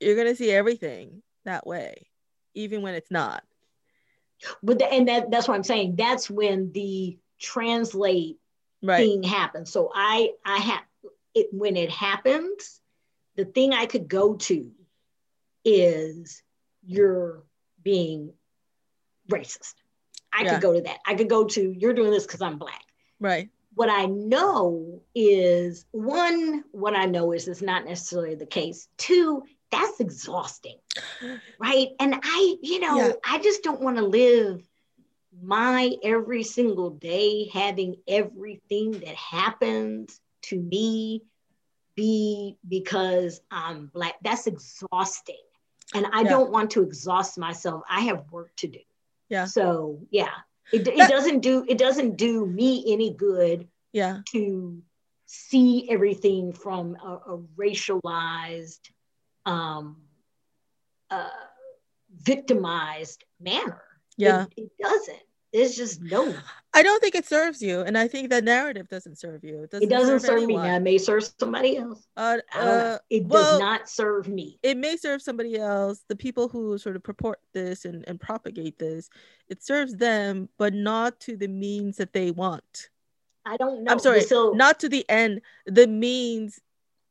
you're 0.00 0.16
gonna 0.16 0.36
see 0.36 0.50
everything 0.50 1.22
that 1.44 1.66
way 1.66 2.08
even 2.56 2.82
when 2.82 2.94
it's 2.94 3.10
not. 3.10 3.44
But 4.62 4.78
the, 4.78 4.92
and 4.92 5.08
that 5.08 5.30
that's 5.30 5.46
what 5.46 5.54
I'm 5.54 5.62
saying. 5.62 5.96
That's 5.96 6.28
when 6.28 6.72
the 6.72 7.18
translate 7.38 8.38
right. 8.82 8.98
thing 8.98 9.22
happens. 9.22 9.70
So 9.70 9.90
I 9.94 10.30
I 10.44 10.58
have 10.58 10.82
it 11.34 11.48
when 11.52 11.76
it 11.76 11.90
happens, 11.90 12.80
the 13.36 13.44
thing 13.44 13.72
I 13.72 13.86
could 13.86 14.08
go 14.08 14.34
to 14.34 14.70
is 15.64 16.42
you're 16.84 17.42
being 17.82 18.32
racist. 19.30 19.74
I 20.32 20.42
yeah. 20.42 20.54
could 20.54 20.62
go 20.62 20.72
to 20.74 20.80
that. 20.82 20.98
I 21.06 21.14
could 21.14 21.28
go 21.28 21.44
to 21.44 21.74
you're 21.78 21.94
doing 21.94 22.10
this 22.10 22.26
because 22.26 22.42
I'm 22.42 22.58
black. 22.58 22.82
Right. 23.20 23.50
What 23.74 23.90
I 23.90 24.06
know 24.06 25.02
is 25.14 25.84
one, 25.90 26.64
what 26.72 26.96
I 26.96 27.04
know 27.04 27.32
is 27.32 27.46
it's 27.46 27.60
not 27.60 27.84
necessarily 27.84 28.34
the 28.34 28.46
case. 28.46 28.88
Two, 28.96 29.42
that's 29.70 30.00
exhausting 30.00 30.76
right 31.58 31.88
and 31.98 32.14
i 32.22 32.56
you 32.62 32.80
know 32.80 32.96
yeah. 32.96 33.12
i 33.24 33.38
just 33.38 33.62
don't 33.62 33.80
want 33.80 33.96
to 33.96 34.04
live 34.04 34.62
my 35.42 35.92
every 36.02 36.42
single 36.42 36.90
day 36.90 37.48
having 37.52 37.96
everything 38.08 38.92
that 38.92 39.14
happens 39.14 40.20
to 40.42 40.58
me 40.58 41.22
be 41.94 42.56
because 42.68 43.40
i'm 43.50 43.86
black 43.86 44.14
that's 44.22 44.46
exhausting 44.46 45.36
and 45.94 46.06
i 46.12 46.22
yeah. 46.22 46.28
don't 46.28 46.50
want 46.50 46.70
to 46.70 46.82
exhaust 46.82 47.38
myself 47.38 47.82
i 47.88 48.00
have 48.00 48.24
work 48.30 48.50
to 48.56 48.66
do 48.66 48.80
yeah 49.28 49.44
so 49.44 49.98
yeah 50.10 50.30
it, 50.72 50.86
it 50.86 51.08
doesn't 51.08 51.40
do 51.40 51.64
it 51.68 51.78
doesn't 51.78 52.16
do 52.16 52.46
me 52.46 52.84
any 52.88 53.12
good 53.12 53.66
yeah 53.92 54.20
to 54.26 54.82
see 55.26 55.88
everything 55.90 56.52
from 56.52 56.96
a, 56.96 57.32
a 57.34 57.38
racialized 57.56 58.90
um, 59.44 59.96
uh, 61.10 61.28
victimized 62.20 63.24
manner. 63.40 63.82
Yeah. 64.16 64.46
It, 64.56 64.64
it, 64.64 64.70
doesn't. 64.80 65.18
It's 65.52 65.76
just 65.76 66.02
no. 66.02 66.34
I 66.74 66.82
don't 66.82 67.00
think 67.00 67.14
it 67.14 67.24
serves 67.24 67.62
you. 67.62 67.80
And 67.80 67.96
I 67.96 68.08
think 68.08 68.30
that 68.30 68.44
narrative 68.44 68.88
doesn't 68.88 69.18
serve 69.18 69.42
you. 69.44 69.62
It 69.62 69.70
doesn't, 69.70 69.86
it 69.86 69.90
doesn't 69.90 70.20
serve, 70.20 70.40
serve 70.40 70.46
me. 70.46 70.56
Now, 70.56 70.76
it 70.76 70.80
may 70.80 70.98
serve 70.98 71.30
somebody 71.38 71.78
else. 71.78 72.06
Uh, 72.16 72.38
uh, 72.54 72.98
it 73.08 73.26
well, 73.26 73.52
does 73.52 73.60
not 73.60 73.88
serve 73.88 74.28
me. 74.28 74.58
It 74.62 74.76
may 74.76 74.96
serve 74.96 75.22
somebody 75.22 75.58
else. 75.58 76.04
The 76.08 76.16
people 76.16 76.48
who 76.48 76.76
sort 76.76 76.96
of 76.96 77.02
purport 77.02 77.40
this 77.54 77.84
and, 77.84 78.04
and 78.06 78.20
propagate 78.20 78.78
this, 78.78 79.08
it 79.48 79.62
serves 79.62 79.96
them, 79.96 80.48
but 80.58 80.74
not 80.74 81.18
to 81.20 81.36
the 81.36 81.48
means 81.48 81.96
that 81.96 82.12
they 82.12 82.30
want. 82.30 82.90
I 83.46 83.56
don't 83.56 83.84
know. 83.84 83.92
I'm 83.92 83.98
sorry, 84.00 84.22
so, 84.22 84.50
not 84.50 84.80
to 84.80 84.88
the 84.88 85.08
end. 85.08 85.40
The 85.66 85.86
means 85.86 86.60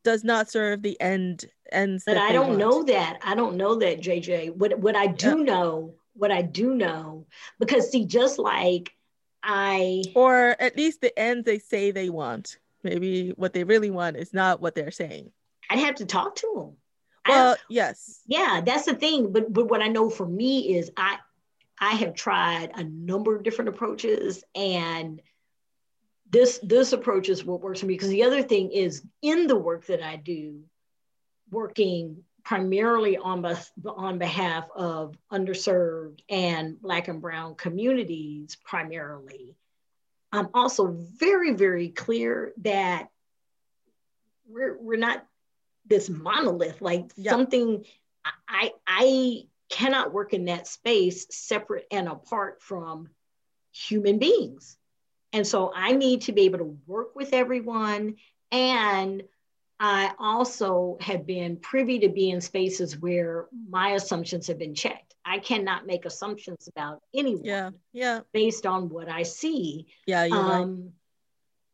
does 0.04 0.24
not 0.24 0.52
serve 0.52 0.82
the 0.82 1.00
end 1.02 1.46
ends. 1.72 2.04
But 2.06 2.18
I 2.18 2.32
don't 2.32 2.50
want. 2.50 2.60
know 2.60 2.84
that. 2.84 3.20
I 3.24 3.36
don't 3.36 3.58
know 3.58 3.76
that, 3.76 4.02
JJ. 4.02 4.56
What 4.56 4.78
what 4.80 4.96
I 4.96 5.08
do 5.08 5.40
yeah. 5.40 5.44
know, 5.44 5.96
what 6.16 6.32
I 6.32 6.42
do 6.42 6.74
know, 6.74 7.26
because 7.60 7.92
see, 7.92 8.06
just 8.06 8.40
like 8.40 8.96
I 9.44 10.04
or 10.16 10.56
at 10.60 10.76
least 10.76 11.02
the 11.02 11.18
ends 11.18 11.46
they 11.46 11.60
say 11.60 11.92
they 11.92 12.10
want. 12.10 12.58
Maybe 12.84 13.30
what 13.30 13.54
they 13.54 13.64
really 13.64 13.90
want 13.90 14.18
is 14.18 14.34
not 14.34 14.62
what 14.62 14.76
they're 14.76 14.92
saying. 14.92 15.32
I'd 15.70 15.80
have 15.80 15.96
to 15.96 16.06
talk 16.06 16.36
to 16.38 16.54
them. 16.56 16.78
Well, 17.28 17.54
I, 17.54 17.58
yes. 17.70 18.22
Yeah, 18.28 18.62
that's 18.64 18.86
the 18.86 18.94
thing. 18.94 19.32
But 19.32 19.52
but 19.52 19.70
what 19.70 19.82
I 19.82 19.88
know 19.88 20.10
for 20.10 20.26
me 20.26 20.78
is 20.78 20.92
I 20.98 21.18
I 21.80 21.92
have 21.92 22.16
tried 22.16 22.72
a 22.76 22.84
number 22.84 23.36
of 23.36 23.44
different 23.44 23.70
approaches 23.70 24.44
and 24.56 25.22
this 26.30 26.60
this 26.64 26.94
approach 26.94 27.30
is 27.30 27.44
what 27.44 27.62
works 27.62 27.80
for 27.80 27.86
me 27.86 27.94
because 27.94 28.10
the 28.10 28.24
other 28.24 28.42
thing 28.42 28.72
is 28.72 29.04
in 29.22 29.48
the 29.48 29.56
work 29.56 29.86
that 29.88 30.02
I 30.02 30.16
do, 30.16 30.62
working 31.52 32.24
primarily 32.46 33.18
on, 33.18 33.44
on 33.86 34.18
behalf 34.20 34.70
of 34.76 35.18
underserved 35.32 36.20
and 36.30 36.80
Black 36.80 37.08
and 37.08 37.22
Brown 37.22 37.56
communities 37.56 38.56
primarily, 38.64 39.56
I'm 40.32 40.50
also 40.54 40.96
very, 41.18 41.54
very 41.54 41.90
clear 41.90 42.54
that 42.62 43.10
we're, 44.48 44.78
we're 44.78 44.98
not 44.98 45.26
this 45.88 46.10
monolith, 46.10 46.82
like 46.82 47.12
yeah. 47.16 47.32
something 47.32 47.84
I, 48.48 48.72
I 48.88 49.44
cannot 49.70 50.14
work 50.14 50.34
in 50.34 50.46
that 50.46 50.68
space 50.68 51.28
separate 51.32 51.88
and 51.92 52.08
apart 52.08 52.62
from 52.62 53.10
human 53.72 54.20
beings. 54.20 54.78
And 55.34 55.46
so 55.46 55.72
I 55.76 55.94
need 55.94 56.22
to 56.22 56.32
be 56.32 56.44
able 56.44 56.60
to 56.60 56.78
work 56.86 57.16
with 57.16 57.34
everyone. 57.34 58.16
And 58.52 59.24
I 59.80 60.14
also 60.20 60.98
have 61.02 61.26
been 61.28 61.58
privy 61.58 62.00
to 62.00 62.10
be 62.10 62.30
in 62.30 62.40
spaces 62.40 62.98
where 62.98 63.48
my 63.70 63.92
assumptions 63.92 64.48
have 64.48 64.58
been 64.58 64.74
checked. 64.74 65.16
I 65.26 65.40
cannot 65.40 65.86
make 65.86 66.06
assumptions 66.06 66.68
about 66.68 67.02
anyone. 67.14 67.44
Yeah. 67.44 67.72
Yeah. 67.92 68.20
Based 68.32 68.66
on 68.66 68.90
what 68.90 69.10
I 69.10 69.24
see. 69.24 69.88
Yeah. 70.06 70.26
You're 70.26 70.38
um, 70.38 70.82
right. 70.82 70.92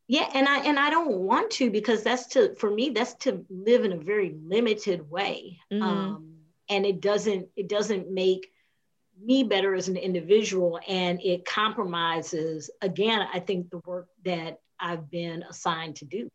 yeah 0.07 0.29
and 0.33 0.47
i 0.47 0.59
and 0.65 0.79
i 0.79 0.89
don't 0.89 1.11
want 1.11 1.51
to 1.51 1.69
because 1.69 2.03
that's 2.03 2.27
to 2.27 2.55
for 2.55 2.69
me 2.69 2.89
that's 2.89 3.13
to 3.15 3.45
live 3.49 3.85
in 3.85 3.93
a 3.93 3.97
very 3.97 4.35
limited 4.43 5.09
way 5.09 5.59
mm-hmm. 5.71 5.83
um, 5.83 6.37
and 6.69 6.85
it 6.85 7.01
doesn't 7.01 7.47
it 7.55 7.69
doesn't 7.69 8.11
make 8.11 8.47
me 9.23 9.43
better 9.43 9.75
as 9.75 9.87
an 9.87 9.97
individual 9.97 10.79
and 10.87 11.21
it 11.21 11.45
compromises 11.45 12.71
again 12.81 13.25
i 13.33 13.39
think 13.39 13.69
the 13.69 13.81
work 13.85 14.07
that 14.25 14.59
i've 14.79 15.09
been 15.11 15.43
assigned 15.43 15.95
to 15.95 16.05
do 16.05 16.29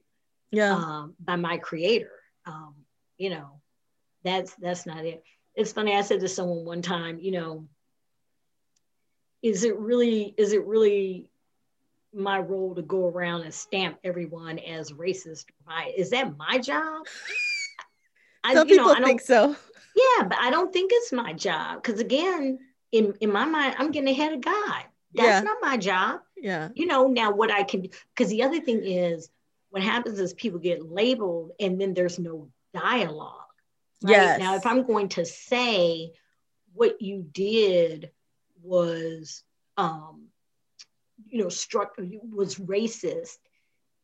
yeah. 0.56 0.74
um, 0.74 1.14
by 1.20 1.36
my 1.36 1.58
creator. 1.58 2.10
Um, 2.46 2.74
you 3.18 3.30
know 3.30 3.60
that's 4.24 4.54
that's 4.54 4.86
not 4.86 5.04
it. 5.04 5.22
It's 5.54 5.72
funny 5.72 5.96
i 5.96 6.02
said 6.02 6.20
to 6.20 6.28
someone 6.28 6.64
one 6.64 6.82
time 6.82 7.18
you 7.18 7.32
know 7.32 7.66
is 9.42 9.64
it 9.64 9.78
really 9.78 10.34
is 10.36 10.52
it 10.52 10.64
really 10.66 11.30
my 12.12 12.38
role 12.38 12.74
to 12.74 12.82
go 12.82 13.06
around 13.06 13.42
and 13.42 13.52
stamp 13.52 13.98
everyone 14.02 14.58
as 14.58 14.90
racist? 14.92 15.44
Is 15.96 16.10
that 16.10 16.36
my 16.36 16.58
job? 16.58 17.06
Some 18.50 18.58
I, 18.58 18.64
people 18.64 18.86
know, 18.86 19.04
think 19.04 19.20
so. 19.20 19.56
Yeah 19.94 20.24
but 20.24 20.38
i 20.38 20.50
don't 20.50 20.72
think 20.72 20.90
it's 20.94 21.12
my 21.12 21.32
job 21.32 21.82
because 21.82 22.00
again 22.00 22.58
in 22.92 23.14
in 23.20 23.32
my 23.32 23.44
mind 23.44 23.76
i'm 23.78 23.90
getting 23.90 24.10
ahead 24.10 24.32
of 24.32 24.40
god. 24.40 24.84
That's 25.14 25.28
yeah. 25.28 25.40
not 25.40 25.56
my 25.62 25.78
job. 25.78 26.20
Yeah. 26.36 26.68
You 26.74 26.86
know 26.86 27.08
now 27.08 27.32
what 27.32 27.50
i 27.50 27.62
can 27.62 27.82
because 28.14 28.30
the 28.30 28.42
other 28.42 28.60
thing 28.60 28.82
is 28.84 29.30
what 29.76 29.84
happens 29.84 30.18
is 30.18 30.32
people 30.32 30.58
get 30.58 30.90
labeled 30.90 31.50
and 31.60 31.78
then 31.78 31.92
there's 31.92 32.18
no 32.18 32.48
dialogue 32.72 33.34
right? 34.02 34.12
yes. 34.12 34.40
Now 34.40 34.54
if 34.54 34.64
i'm 34.64 34.86
going 34.86 35.10
to 35.10 35.26
say 35.26 36.12
what 36.72 37.02
you 37.02 37.26
did 37.30 38.10
was 38.62 39.44
um 39.76 40.28
you 41.26 41.42
know 41.42 41.50
struck 41.50 41.94
was 41.98 42.54
racist 42.56 43.36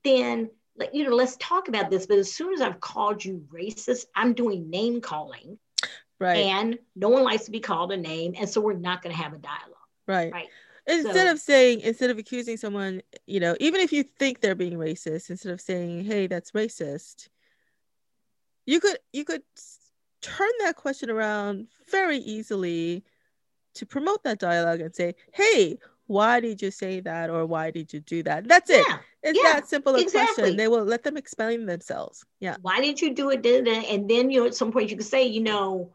then 0.04 0.50
like 0.76 0.90
you 0.92 1.04
know 1.08 1.16
let's 1.16 1.36
talk 1.36 1.68
about 1.68 1.90
this. 1.90 2.04
But 2.04 2.18
as 2.18 2.34
soon 2.34 2.52
as 2.52 2.60
i've 2.60 2.78
called 2.78 3.24
you 3.24 3.46
racist 3.50 4.04
i'm 4.14 4.34
doing 4.34 4.68
name 4.68 5.00
calling. 5.00 5.58
Right. 6.20 6.36
And 6.36 6.78
no 6.94 7.08
one 7.08 7.24
likes 7.24 7.46
to 7.46 7.50
be 7.50 7.60
called 7.60 7.92
a 7.92 7.96
name. 7.96 8.34
And 8.38 8.48
so 8.48 8.60
we're 8.60 8.74
not 8.74 9.02
going 9.02 9.12
to 9.12 9.20
have 9.20 9.32
a 9.32 9.38
dialogue. 9.38 9.88
Right. 10.06 10.30
Right 10.32 10.48
instead 10.86 11.26
so, 11.26 11.32
of 11.32 11.38
saying 11.38 11.80
instead 11.80 12.10
of 12.10 12.18
accusing 12.18 12.56
someone 12.56 13.02
you 13.26 13.40
know 13.40 13.56
even 13.60 13.80
if 13.80 13.92
you 13.92 14.02
think 14.02 14.40
they're 14.40 14.54
being 14.54 14.74
racist 14.74 15.30
instead 15.30 15.52
of 15.52 15.60
saying 15.60 16.04
hey 16.04 16.26
that's 16.26 16.52
racist 16.52 17.28
you 18.66 18.80
could 18.80 18.98
you 19.12 19.24
could 19.24 19.42
turn 20.20 20.50
that 20.60 20.76
question 20.76 21.10
around 21.10 21.66
very 21.90 22.18
easily 22.18 23.04
to 23.74 23.86
promote 23.86 24.22
that 24.24 24.38
dialogue 24.38 24.80
and 24.80 24.94
say 24.94 25.14
hey 25.32 25.78
why 26.06 26.40
did 26.40 26.60
you 26.60 26.70
say 26.70 27.00
that 27.00 27.30
or 27.30 27.46
why 27.46 27.70
did 27.70 27.92
you 27.92 28.00
do 28.00 28.22
that? 28.24 28.46
That's 28.46 28.70
it. 28.70 28.86
It's 29.22 29.38
yeah, 29.42 29.52
that 29.52 29.68
simple 29.68 29.94
a 29.94 30.00
exactly. 30.00 30.34
question 30.34 30.56
they 30.56 30.68
will 30.68 30.84
let 30.84 31.04
them 31.04 31.16
explain 31.16 31.64
themselves. 31.64 32.24
Yeah. 32.40 32.56
Why 32.60 32.80
did 32.80 33.00
you 33.00 33.14
do 33.14 33.30
it 33.30 33.46
and 33.46 34.10
then 34.10 34.30
you 34.30 34.40
know 34.40 34.46
at 34.46 34.54
some 34.54 34.72
point 34.72 34.90
you 34.90 34.96
can 34.96 35.06
say 35.06 35.24
you 35.24 35.40
know 35.40 35.92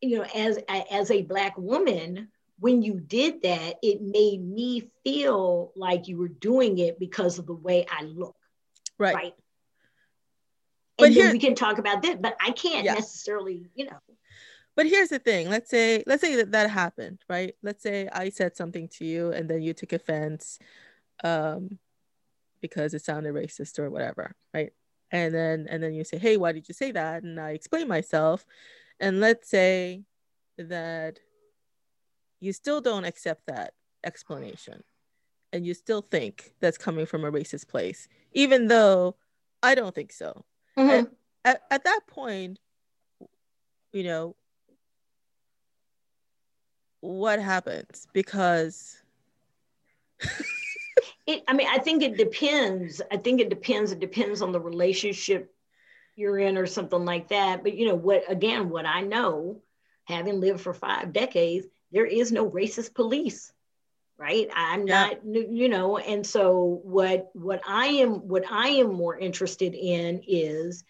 you 0.00 0.18
know 0.18 0.26
as 0.34 0.58
as 0.90 1.10
a 1.10 1.22
black 1.22 1.56
woman 1.56 2.28
when 2.58 2.82
you 2.82 3.00
did 3.00 3.42
that 3.42 3.76
it 3.82 4.00
made 4.00 4.42
me 4.42 4.90
feel 5.04 5.72
like 5.76 6.08
you 6.08 6.16
were 6.16 6.28
doing 6.28 6.78
it 6.78 6.98
because 6.98 7.38
of 7.38 7.46
the 7.46 7.54
way 7.54 7.86
i 7.90 8.02
look 8.02 8.36
right. 8.98 9.14
right? 9.14 9.34
And 10.98 10.98
but 10.98 11.04
then 11.06 11.12
here, 11.12 11.32
we 11.32 11.38
can 11.38 11.54
talk 11.54 11.78
about 11.78 12.02
that 12.02 12.22
but 12.22 12.36
i 12.40 12.50
can't 12.50 12.84
yeah. 12.84 12.94
necessarily 12.94 13.68
you 13.74 13.86
know. 13.86 13.98
But 14.74 14.86
here's 14.86 15.08
the 15.08 15.18
thing 15.18 15.48
let's 15.48 15.70
say 15.70 16.02
let's 16.06 16.22
say 16.22 16.36
that 16.36 16.52
that 16.52 16.70
happened 16.70 17.20
right? 17.28 17.54
Let's 17.62 17.82
say 17.82 18.08
i 18.12 18.28
said 18.28 18.56
something 18.56 18.88
to 18.98 19.04
you 19.04 19.32
and 19.32 19.48
then 19.48 19.62
you 19.62 19.72
took 19.72 19.92
offense 19.92 20.58
um 21.24 21.78
because 22.60 22.94
it 22.94 23.02
sounded 23.02 23.34
racist 23.34 23.78
or 23.78 23.90
whatever 23.90 24.34
right? 24.52 24.72
And 25.10 25.34
then 25.34 25.66
and 25.70 25.82
then 25.82 25.94
you 25.94 26.04
say 26.04 26.18
hey 26.18 26.36
why 26.36 26.52
did 26.52 26.68
you 26.68 26.74
say 26.74 26.92
that? 26.92 27.22
And 27.22 27.40
i 27.40 27.50
explain 27.50 27.88
myself. 27.88 28.44
And 29.00 29.20
let's 29.20 29.48
say 29.48 30.04
that 30.58 31.18
you 32.40 32.52
still 32.52 32.80
don't 32.80 33.04
accept 33.04 33.46
that 33.46 33.72
explanation. 34.04 34.82
And 35.52 35.66
you 35.66 35.74
still 35.74 36.02
think 36.02 36.52
that's 36.60 36.76
coming 36.76 37.06
from 37.06 37.24
a 37.24 37.32
racist 37.32 37.68
place 37.68 38.08
even 38.36 38.68
though 38.68 39.16
i 39.62 39.74
don't 39.74 39.94
think 39.94 40.12
so. 40.12 40.44
Mm-hmm. 40.78 41.06
at, 41.44 41.62
at 41.70 41.84
that 41.84 42.00
point 42.06 42.58
you 43.92 44.04
know 44.04 44.36
what 47.00 47.40
happens? 47.40 48.06
Because 48.12 48.96
it, 51.26 51.42
i 51.48 51.52
mean 51.52 51.68
i 51.70 51.78
think 51.78 52.02
it 52.02 52.16
depends. 52.16 53.00
I 53.10 53.16
think 53.16 53.40
it 53.40 53.48
depends. 53.48 53.92
It 53.92 54.00
depends 54.00 54.42
on 54.42 54.52
the 54.52 54.60
relationship 54.60 55.52
you're 56.14 56.38
in 56.38 56.56
or 56.58 56.66
something 56.66 57.04
like 57.04 57.28
that. 57.28 57.62
But 57.62 57.74
you 57.74 57.88
know 57.88 57.94
what 57.94 58.30
again 58.30 58.68
what 58.68 58.86
i 58.86 59.00
know 59.00 59.62
having 60.04 60.40
lived 60.40 60.60
for 60.60 60.74
five 60.74 61.12
decades 61.12 61.66
there 61.92 62.06
is 62.06 62.32
no 62.32 62.50
racist 62.50 62.94
police 62.94 63.52
right 64.18 64.48
i'm 64.54 64.86
yeah. 64.86 65.08
not 65.08 65.24
you 65.24 65.68
know 65.68 65.98
and 65.98 66.26
so 66.26 66.80
what 66.84 67.30
what 67.34 67.60
i 67.66 67.86
am 67.86 68.26
what 68.28 68.44
i 68.50 68.68
am 68.68 68.92
more 68.92 69.18
interested 69.18 69.74
in 69.74 70.22
is 70.26 70.84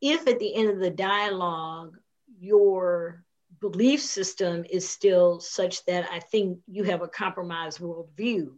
if 0.00 0.26
at 0.26 0.38
the 0.38 0.54
end 0.54 0.70
of 0.70 0.78
the 0.78 0.90
dialogue 0.90 1.96
your 2.40 3.24
belief 3.60 4.00
system 4.00 4.64
is 4.68 4.88
still 4.88 5.38
such 5.38 5.84
that 5.84 6.08
i 6.10 6.18
think 6.18 6.58
you 6.66 6.82
have 6.82 7.02
a 7.02 7.08
compromised 7.08 7.78
worldview 7.78 8.52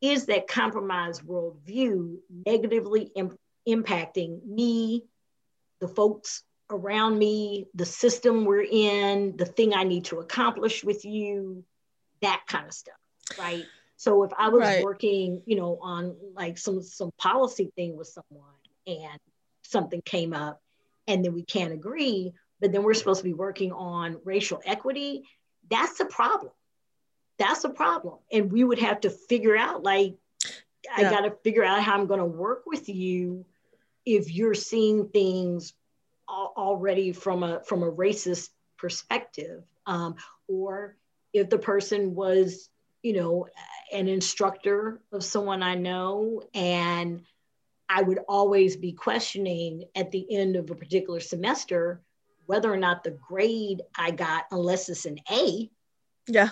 is 0.00 0.26
that 0.26 0.48
compromised 0.48 1.22
worldview 1.22 2.16
negatively 2.46 3.10
Im- 3.14 3.38
impacting 3.66 4.44
me 4.44 5.04
the 5.80 5.88
folks 5.88 6.42
around 6.70 7.18
me, 7.18 7.66
the 7.74 7.86
system 7.86 8.44
we're 8.44 8.66
in, 8.68 9.36
the 9.36 9.46
thing 9.46 9.74
I 9.74 9.84
need 9.84 10.06
to 10.06 10.20
accomplish 10.20 10.82
with 10.84 11.04
you, 11.04 11.64
that 12.22 12.42
kind 12.46 12.66
of 12.66 12.72
stuff, 12.72 12.96
right? 13.38 13.64
So 13.96 14.22
if 14.24 14.32
I 14.36 14.48
was 14.48 14.62
right. 14.62 14.84
working, 14.84 15.42
you 15.46 15.56
know, 15.56 15.78
on 15.80 16.16
like 16.34 16.58
some 16.58 16.82
some 16.82 17.10
policy 17.18 17.70
thing 17.76 17.96
with 17.96 18.08
someone 18.08 18.50
and 18.86 19.20
something 19.62 20.02
came 20.02 20.32
up 20.32 20.60
and 21.06 21.24
then 21.24 21.32
we 21.34 21.42
can't 21.42 21.72
agree, 21.72 22.32
but 22.60 22.72
then 22.72 22.82
we're 22.82 22.94
supposed 22.94 23.20
to 23.20 23.24
be 23.24 23.34
working 23.34 23.72
on 23.72 24.18
racial 24.24 24.60
equity, 24.64 25.24
that's 25.70 26.00
a 26.00 26.06
problem. 26.06 26.52
That's 27.38 27.64
a 27.64 27.68
problem. 27.68 28.18
And 28.32 28.50
we 28.50 28.64
would 28.64 28.78
have 28.78 29.00
to 29.02 29.10
figure 29.10 29.56
out 29.56 29.82
like 29.82 30.16
yeah. 30.84 31.08
I 31.08 31.10
got 31.10 31.20
to 31.22 31.30
figure 31.42 31.64
out 31.64 31.82
how 31.82 31.94
I'm 31.94 32.06
going 32.06 32.20
to 32.20 32.26
work 32.26 32.64
with 32.66 32.88
you 32.88 33.44
if 34.04 34.32
you're 34.32 34.54
seeing 34.54 35.08
things 35.08 35.72
already 36.28 37.12
from 37.12 37.42
a 37.42 37.62
from 37.64 37.82
a 37.82 37.90
racist 37.90 38.50
perspective 38.78 39.64
um, 39.86 40.16
or 40.48 40.96
if 41.32 41.50
the 41.50 41.58
person 41.58 42.14
was 42.14 42.68
you 43.02 43.12
know 43.12 43.46
an 43.92 44.08
instructor 44.08 45.00
of 45.12 45.22
someone 45.22 45.62
i 45.62 45.74
know 45.74 46.42
and 46.54 47.22
i 47.88 48.02
would 48.02 48.18
always 48.28 48.76
be 48.76 48.92
questioning 48.92 49.84
at 49.94 50.10
the 50.10 50.26
end 50.34 50.56
of 50.56 50.70
a 50.70 50.74
particular 50.74 51.20
semester 51.20 52.00
whether 52.46 52.72
or 52.72 52.76
not 52.76 53.04
the 53.04 53.10
grade 53.10 53.82
i 53.96 54.10
got 54.10 54.44
unless 54.50 54.88
it's 54.88 55.04
an 55.04 55.18
a 55.30 55.70
yeah. 56.26 56.48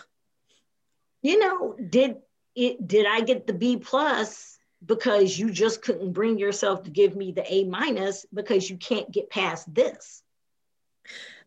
you 1.22 1.38
know 1.38 1.74
did 1.88 2.16
it 2.54 2.86
did 2.86 3.06
i 3.06 3.20
get 3.20 3.46
the 3.46 3.54
b 3.54 3.78
plus 3.78 4.58
because 4.84 5.38
you 5.38 5.50
just 5.50 5.82
couldn't 5.82 6.12
bring 6.12 6.38
yourself 6.38 6.84
to 6.84 6.90
give 6.90 7.16
me 7.16 7.32
the 7.32 7.52
A 7.52 7.64
minus 7.64 8.26
because 8.32 8.68
you 8.68 8.76
can't 8.76 9.10
get 9.10 9.30
past 9.30 9.72
this. 9.72 10.22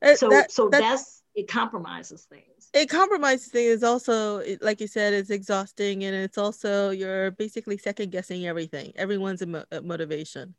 Uh, 0.01 0.15
so 0.15 0.29
that, 0.29 0.51
so 0.51 0.69
that's 0.69 1.23
it 1.35 1.47
compromises 1.47 2.23
things. 2.23 2.69
It 2.73 2.89
compromises 2.89 3.47
things. 3.47 3.83
Also, 3.83 4.41
like 4.61 4.79
you 4.79 4.87
said, 4.87 5.13
it's 5.13 5.29
exhausting, 5.29 6.03
and 6.03 6.15
it's 6.15 6.37
also 6.37 6.91
you're 6.91 7.31
basically 7.31 7.77
second 7.77 8.11
guessing 8.11 8.47
everything. 8.47 8.93
Everyone's 8.95 9.41
a, 9.41 9.45
mo- 9.45 9.65
a 9.71 9.81
motivation. 9.81 10.55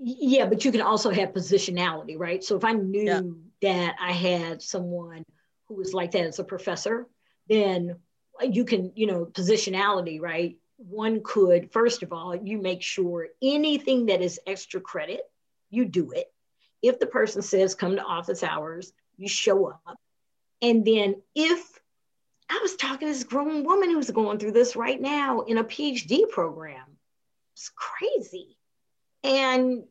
Yeah, 0.00 0.46
but 0.46 0.64
you 0.64 0.72
can 0.72 0.80
also 0.80 1.10
have 1.10 1.32
positionality, 1.32 2.18
right? 2.18 2.42
So 2.42 2.56
if 2.56 2.64
I 2.64 2.72
knew 2.72 3.04
yeah. 3.04 3.20
that 3.62 3.96
I 4.00 4.12
had 4.12 4.62
someone 4.62 5.24
who 5.68 5.74
was 5.74 5.92
like 5.92 6.12
that 6.12 6.24
as 6.24 6.38
a 6.38 6.44
professor, 6.44 7.06
then 7.48 7.96
you 8.42 8.64
can, 8.64 8.92
you 8.94 9.06
know, 9.06 9.26
positionality, 9.26 10.20
right? 10.20 10.56
One 10.88 11.20
could, 11.22 11.70
first 11.72 12.02
of 12.02 12.12
all, 12.12 12.34
you 12.34 12.58
make 12.58 12.82
sure 12.82 13.28
anything 13.42 14.06
that 14.06 14.22
is 14.22 14.40
extra 14.46 14.80
credit, 14.80 15.20
you 15.68 15.84
do 15.84 16.12
it. 16.12 16.32
If 16.82 16.98
the 16.98 17.06
person 17.06 17.42
says 17.42 17.74
come 17.74 17.96
to 17.96 18.02
office 18.02 18.42
hours, 18.42 18.92
you 19.16 19.28
show 19.28 19.66
up. 19.66 19.98
And 20.62 20.84
then 20.84 21.16
if 21.34 21.78
I 22.48 22.58
was 22.62 22.76
talking 22.76 23.06
to 23.08 23.12
this 23.12 23.24
grown 23.24 23.64
woman 23.64 23.90
who's 23.90 24.10
going 24.10 24.38
through 24.38 24.52
this 24.52 24.74
right 24.74 25.00
now 25.00 25.40
in 25.42 25.58
a 25.58 25.64
PhD 25.64 26.28
program, 26.30 26.86
it's 27.52 27.70
crazy. 27.74 28.56
And 29.22 29.84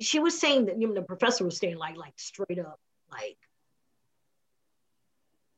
she 0.00 0.18
was 0.18 0.40
saying 0.40 0.66
that, 0.66 0.80
you 0.80 0.88
know, 0.88 0.94
the 0.94 1.02
professor 1.02 1.44
was 1.44 1.58
saying 1.58 1.76
like, 1.76 1.96
like 1.96 2.14
straight 2.16 2.58
up, 2.58 2.80
like 3.10 3.36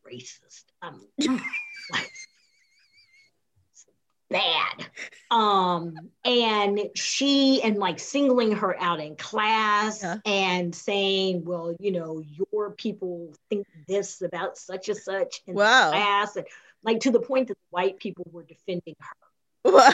racist. 0.07 0.65
Um, 0.83 1.07
like 1.93 2.11
bad. 4.31 4.87
Um, 5.31 5.95
and 6.25 6.91
she 6.95 7.63
and 7.63 7.77
like 7.77 7.99
singling 7.99 8.53
her 8.53 8.81
out 8.81 9.01
in 9.01 9.17
class 9.17 10.03
yeah. 10.03 10.19
and 10.25 10.75
saying, 10.75 11.45
well, 11.45 11.75
you 11.79 11.93
know, 11.93 12.23
your 12.53 12.71
people 12.71 13.33
think 13.49 13.67
this 13.89 14.23
about 14.23 14.57
such 14.59 14.89
and 14.89 14.99
such 14.99 15.43
in 15.47 15.55
wow. 15.55 15.91
class, 15.91 16.37
and 16.37 16.47
like 16.83 17.01
to 17.01 17.11
the 17.11 17.21
point 17.21 17.49
that 17.49 17.59
white 17.71 17.99
people 17.99 18.27
were 18.31 18.45
defending 18.45 18.97
her. 18.99 19.71
Wow. 19.71 19.93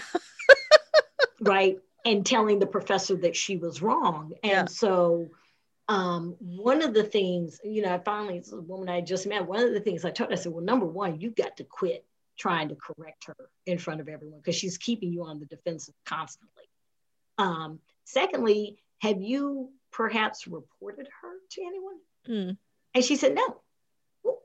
right. 1.40 1.78
And 2.05 2.24
telling 2.24 2.59
the 2.59 2.66
professor 2.66 3.16
that 3.16 3.36
she 3.36 3.57
was 3.57 3.82
wrong. 3.82 4.32
And 4.43 4.51
yeah. 4.51 4.65
so 4.66 5.28
um, 5.89 6.36
one 6.39 6.82
of 6.82 6.94
the 6.94 7.02
things, 7.02 7.61
you 7.62 7.82
know, 7.82 7.93
I 7.93 7.98
finally, 7.98 8.40
the 8.40 8.61
woman 8.61 8.89
I 8.89 9.01
just 9.01 9.27
met, 9.27 9.47
one 9.47 9.62
of 9.62 9.73
the 9.73 9.81
things 9.81 10.05
I 10.05 10.11
told 10.11 10.31
her, 10.31 10.36
I 10.36 10.39
said, 10.39 10.52
well, 10.52 10.65
number 10.65 10.86
one, 10.86 11.20
you 11.20 11.31
got 11.31 11.57
to 11.59 11.65
quit 11.65 12.05
trying 12.39 12.69
to 12.69 12.74
correct 12.74 13.27
her 13.27 13.36
in 13.66 13.78
front 13.78 14.01
of 14.01 14.09
everyone 14.09 14.40
because 14.40 14.57
she's 14.57 14.78
keeping 14.78 15.12
you 15.12 15.24
on 15.24 15.39
the 15.39 15.47
defensive 15.47 15.94
constantly. 16.07 16.65
Um, 17.39 17.81
secondly, 18.05 18.78
have 19.01 19.20
you 19.20 19.70
perhaps 19.93 20.47
reported 20.47 21.09
her 21.23 21.32
to 21.51 21.62
anyone? 21.62 21.97
Mm. 22.28 22.57
And 22.94 23.05
she 23.05 23.16
said, 23.16 23.35
no. 23.35 23.61
Well, 24.23 24.39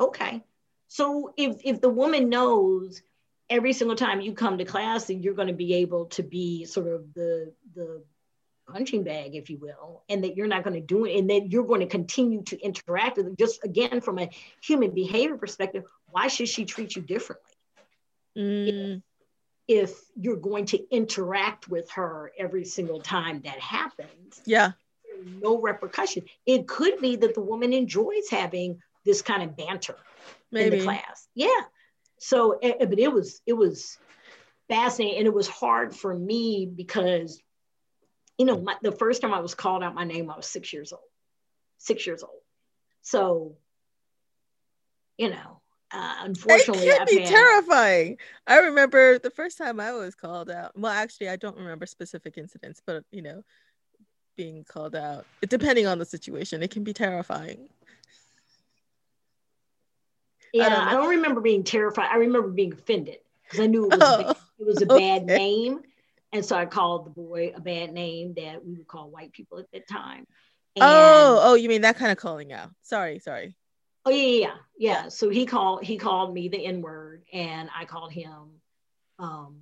okay. 0.00 0.42
So 0.88 1.32
if, 1.36 1.56
if 1.64 1.80
the 1.80 1.88
woman 1.88 2.28
knows 2.28 3.02
every 3.50 3.72
single 3.72 3.96
time 3.96 4.20
you 4.20 4.32
come 4.32 4.58
to 4.58 4.64
class 4.64 5.10
and 5.10 5.22
you're 5.22 5.34
going 5.34 5.48
to 5.48 5.54
be 5.54 5.74
able 5.74 6.06
to 6.06 6.22
be 6.22 6.64
sort 6.64 6.86
of 6.88 7.12
the, 7.14 7.52
the 7.74 8.02
punching 8.66 9.02
bag, 9.02 9.34
if 9.34 9.50
you 9.50 9.58
will, 9.58 10.02
and 10.08 10.24
that 10.24 10.36
you're 10.36 10.46
not 10.46 10.64
going 10.64 10.74
to 10.74 10.80
do 10.80 11.04
it, 11.04 11.18
and 11.18 11.28
that 11.28 11.50
you're 11.50 11.66
going 11.66 11.80
to 11.80 11.86
continue 11.86 12.42
to 12.44 12.58
interact 12.60 13.16
with 13.16 13.26
them. 13.26 13.36
Just 13.38 13.62
again, 13.64 14.00
from 14.00 14.18
a 14.18 14.30
human 14.62 14.92
behavior 14.92 15.36
perspective, 15.36 15.84
why 16.14 16.28
should 16.28 16.48
she 16.48 16.64
treat 16.64 16.94
you 16.94 17.02
differently? 17.02 17.50
Mm. 18.38 19.02
If, 19.66 19.90
if 19.90 20.00
you're 20.14 20.36
going 20.36 20.66
to 20.66 20.94
interact 20.94 21.68
with 21.68 21.90
her 21.90 22.30
every 22.38 22.64
single 22.64 23.00
time 23.00 23.40
that 23.44 23.58
happens, 23.58 24.40
yeah, 24.46 24.72
no 25.42 25.60
repercussion. 25.60 26.22
It 26.46 26.68
could 26.68 27.00
be 27.00 27.16
that 27.16 27.34
the 27.34 27.40
woman 27.40 27.72
enjoys 27.72 28.30
having 28.30 28.80
this 29.04 29.22
kind 29.22 29.42
of 29.42 29.56
banter 29.56 29.96
Maybe. 30.52 30.76
in 30.76 30.78
the 30.78 30.84
class. 30.84 31.26
Yeah. 31.34 31.62
So, 32.20 32.58
eh, 32.62 32.74
eh, 32.78 32.84
but 32.84 33.00
it 33.00 33.12
was 33.12 33.40
it 33.44 33.54
was 33.54 33.98
fascinating, 34.68 35.18
and 35.18 35.26
it 35.26 35.34
was 35.34 35.48
hard 35.48 35.96
for 35.96 36.16
me 36.16 36.70
because 36.72 37.42
you 38.38 38.46
know, 38.46 38.60
my, 38.60 38.76
the 38.82 38.92
first 38.92 39.20
time 39.20 39.34
I 39.34 39.40
was 39.40 39.54
called 39.56 39.82
out 39.82 39.96
my 39.96 40.04
name, 40.04 40.30
I 40.30 40.36
was 40.36 40.46
six 40.46 40.72
years 40.72 40.92
old. 40.92 41.02
Six 41.78 42.06
years 42.06 42.22
old. 42.22 42.40
So, 43.02 43.56
you 45.18 45.30
know, 45.30 45.60
uh, 45.94 46.14
unfortunately, 46.20 46.86
it 46.88 46.96
can 46.98 47.06
be 47.06 47.20
had, 47.20 47.28
terrifying. 47.28 48.18
I 48.46 48.58
remember 48.58 49.18
the 49.18 49.30
first 49.30 49.58
time 49.58 49.80
I 49.80 49.92
was 49.92 50.14
called 50.14 50.50
out. 50.50 50.72
Well, 50.76 50.92
actually, 50.92 51.28
I 51.28 51.36
don't 51.36 51.56
remember 51.56 51.86
specific 51.86 52.36
incidents, 52.36 52.82
but 52.84 53.04
you 53.10 53.22
know, 53.22 53.42
being 54.36 54.64
called 54.64 54.94
out, 54.94 55.26
depending 55.48 55.86
on 55.86 55.98
the 55.98 56.04
situation, 56.04 56.62
it 56.62 56.70
can 56.70 56.84
be 56.84 56.92
terrifying. 56.92 57.68
Yeah, 60.52 60.66
I 60.66 60.68
don't, 60.68 60.88
I 60.88 60.92
don't 60.92 61.10
remember 61.10 61.40
being 61.40 61.64
terrified. 61.64 62.08
I 62.10 62.16
remember 62.16 62.48
being 62.48 62.72
offended 62.72 63.18
because 63.44 63.60
I 63.60 63.66
knew 63.66 63.86
it 63.86 63.98
was, 63.98 64.00
oh, 64.02 64.20
a, 64.20 64.30
it 64.60 64.66
was 64.66 64.82
a 64.82 64.92
okay. 64.92 65.18
bad 65.18 65.26
name 65.26 65.80
and 66.34 66.44
so 66.44 66.56
I 66.56 66.66
called 66.66 67.06
the 67.06 67.10
boy 67.10 67.52
a 67.54 67.60
bad 67.60 67.92
name 67.92 68.34
that 68.34 68.66
we 68.66 68.74
would 68.74 68.88
call 68.88 69.08
white 69.08 69.32
people 69.32 69.60
at 69.60 69.70
that 69.72 69.88
time. 69.88 70.26
And, 70.74 70.82
oh, 70.82 71.40
oh, 71.44 71.54
you 71.54 71.68
mean 71.68 71.82
that 71.82 71.96
kind 71.96 72.10
of 72.10 72.18
calling 72.18 72.52
out? 72.52 72.70
Sorry, 72.82 73.20
sorry. 73.20 73.54
Oh 74.06 74.10
yeah, 74.10 74.38
yeah, 74.38 74.54
yeah. 74.76 75.08
So 75.08 75.30
he 75.30 75.46
called 75.46 75.82
he 75.82 75.96
called 75.96 76.34
me 76.34 76.48
the 76.48 76.64
N 76.64 76.82
word, 76.82 77.24
and 77.32 77.70
I 77.76 77.84
called 77.84 78.12
him 78.12 78.60
um, 79.18 79.60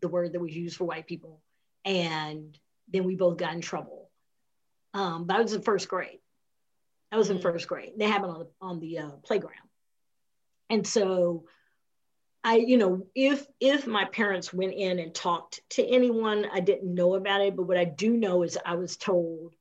the 0.00 0.08
word 0.08 0.32
that 0.32 0.40
was 0.40 0.54
used 0.54 0.76
for 0.76 0.84
white 0.84 1.06
people, 1.06 1.42
and 1.84 2.56
then 2.88 3.04
we 3.04 3.16
both 3.16 3.36
got 3.36 3.54
in 3.54 3.60
trouble. 3.60 4.10
Um, 4.94 5.26
but 5.26 5.36
I 5.36 5.42
was 5.42 5.52
in 5.52 5.62
first 5.62 5.88
grade. 5.88 6.20
I 7.10 7.16
was 7.16 7.28
mm-hmm. 7.28 7.36
in 7.36 7.42
first 7.42 7.68
grade. 7.68 7.92
They 7.96 8.08
happened 8.08 8.32
on 8.32 8.38
the 8.40 8.48
on 8.60 8.80
the 8.80 8.98
uh, 8.98 9.10
playground, 9.22 9.68
and 10.70 10.86
so 10.86 11.44
I, 12.44 12.56
you 12.56 12.76
know, 12.76 13.06
if 13.14 13.46
if 13.60 13.86
my 13.86 14.04
parents 14.06 14.52
went 14.52 14.74
in 14.74 14.98
and 14.98 15.14
talked 15.14 15.60
to 15.70 15.86
anyone, 15.86 16.46
I 16.52 16.60
didn't 16.60 16.94
know 16.94 17.14
about 17.14 17.42
it. 17.42 17.56
But 17.56 17.64
what 17.64 17.76
I 17.76 17.84
do 17.84 18.16
know 18.16 18.42
is 18.42 18.58
I 18.64 18.74
was 18.74 18.96
told 18.96 19.54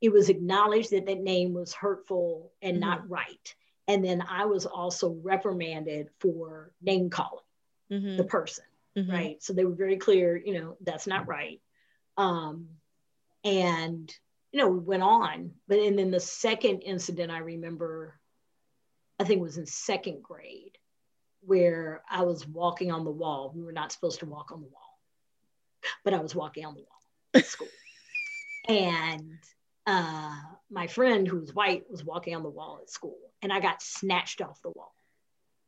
it 0.00 0.12
was 0.12 0.28
acknowledged 0.28 0.90
that 0.90 1.06
that 1.06 1.20
name 1.20 1.54
was 1.54 1.72
hurtful 1.72 2.52
and 2.60 2.74
mm-hmm. 2.74 2.88
not 2.88 3.08
right. 3.08 3.54
And 3.88 4.04
then 4.04 4.22
I 4.28 4.46
was 4.46 4.66
also 4.66 5.16
reprimanded 5.22 6.08
for 6.18 6.72
name 6.82 7.10
calling 7.10 7.44
mm-hmm. 7.90 8.16
the 8.16 8.24
person. 8.24 8.64
Mm-hmm. 8.96 9.10
Right. 9.10 9.42
So 9.42 9.52
they 9.52 9.64
were 9.64 9.74
very 9.74 9.96
clear, 9.96 10.36
you 10.36 10.58
know, 10.58 10.76
that's 10.80 11.06
not 11.06 11.28
right. 11.28 11.60
Um, 12.16 12.68
and 13.44 14.12
you 14.52 14.60
know, 14.62 14.68
we 14.68 14.78
went 14.78 15.02
on. 15.02 15.52
But 15.68 15.80
and 15.80 15.98
then 15.98 16.10
the 16.10 16.20
second 16.20 16.80
incident 16.80 17.30
I 17.30 17.38
remember, 17.38 18.18
I 19.20 19.24
think 19.24 19.42
was 19.42 19.58
in 19.58 19.66
second 19.66 20.22
grade 20.22 20.78
where 21.42 22.02
I 22.10 22.22
was 22.22 22.46
walking 22.46 22.90
on 22.90 23.04
the 23.04 23.10
wall. 23.10 23.52
We 23.54 23.62
were 23.62 23.72
not 23.72 23.92
supposed 23.92 24.20
to 24.20 24.26
walk 24.26 24.50
on 24.52 24.60
the 24.60 24.68
wall, 24.68 24.98
but 26.04 26.14
I 26.14 26.20
was 26.20 26.34
walking 26.34 26.64
on 26.64 26.74
the 26.74 26.80
wall 26.80 27.02
at 27.34 27.46
school. 27.46 27.68
and 28.68 29.38
uh, 29.86 30.34
my 30.70 30.86
friend 30.86 31.26
who 31.26 31.38
was 31.38 31.54
white 31.54 31.84
was 31.90 32.04
walking 32.04 32.34
on 32.34 32.42
the 32.42 32.48
wall 32.48 32.80
at 32.82 32.90
school, 32.90 33.18
and 33.42 33.52
I 33.52 33.60
got 33.60 33.82
snatched 33.82 34.40
off 34.40 34.60
the 34.62 34.70
wall. 34.70 34.94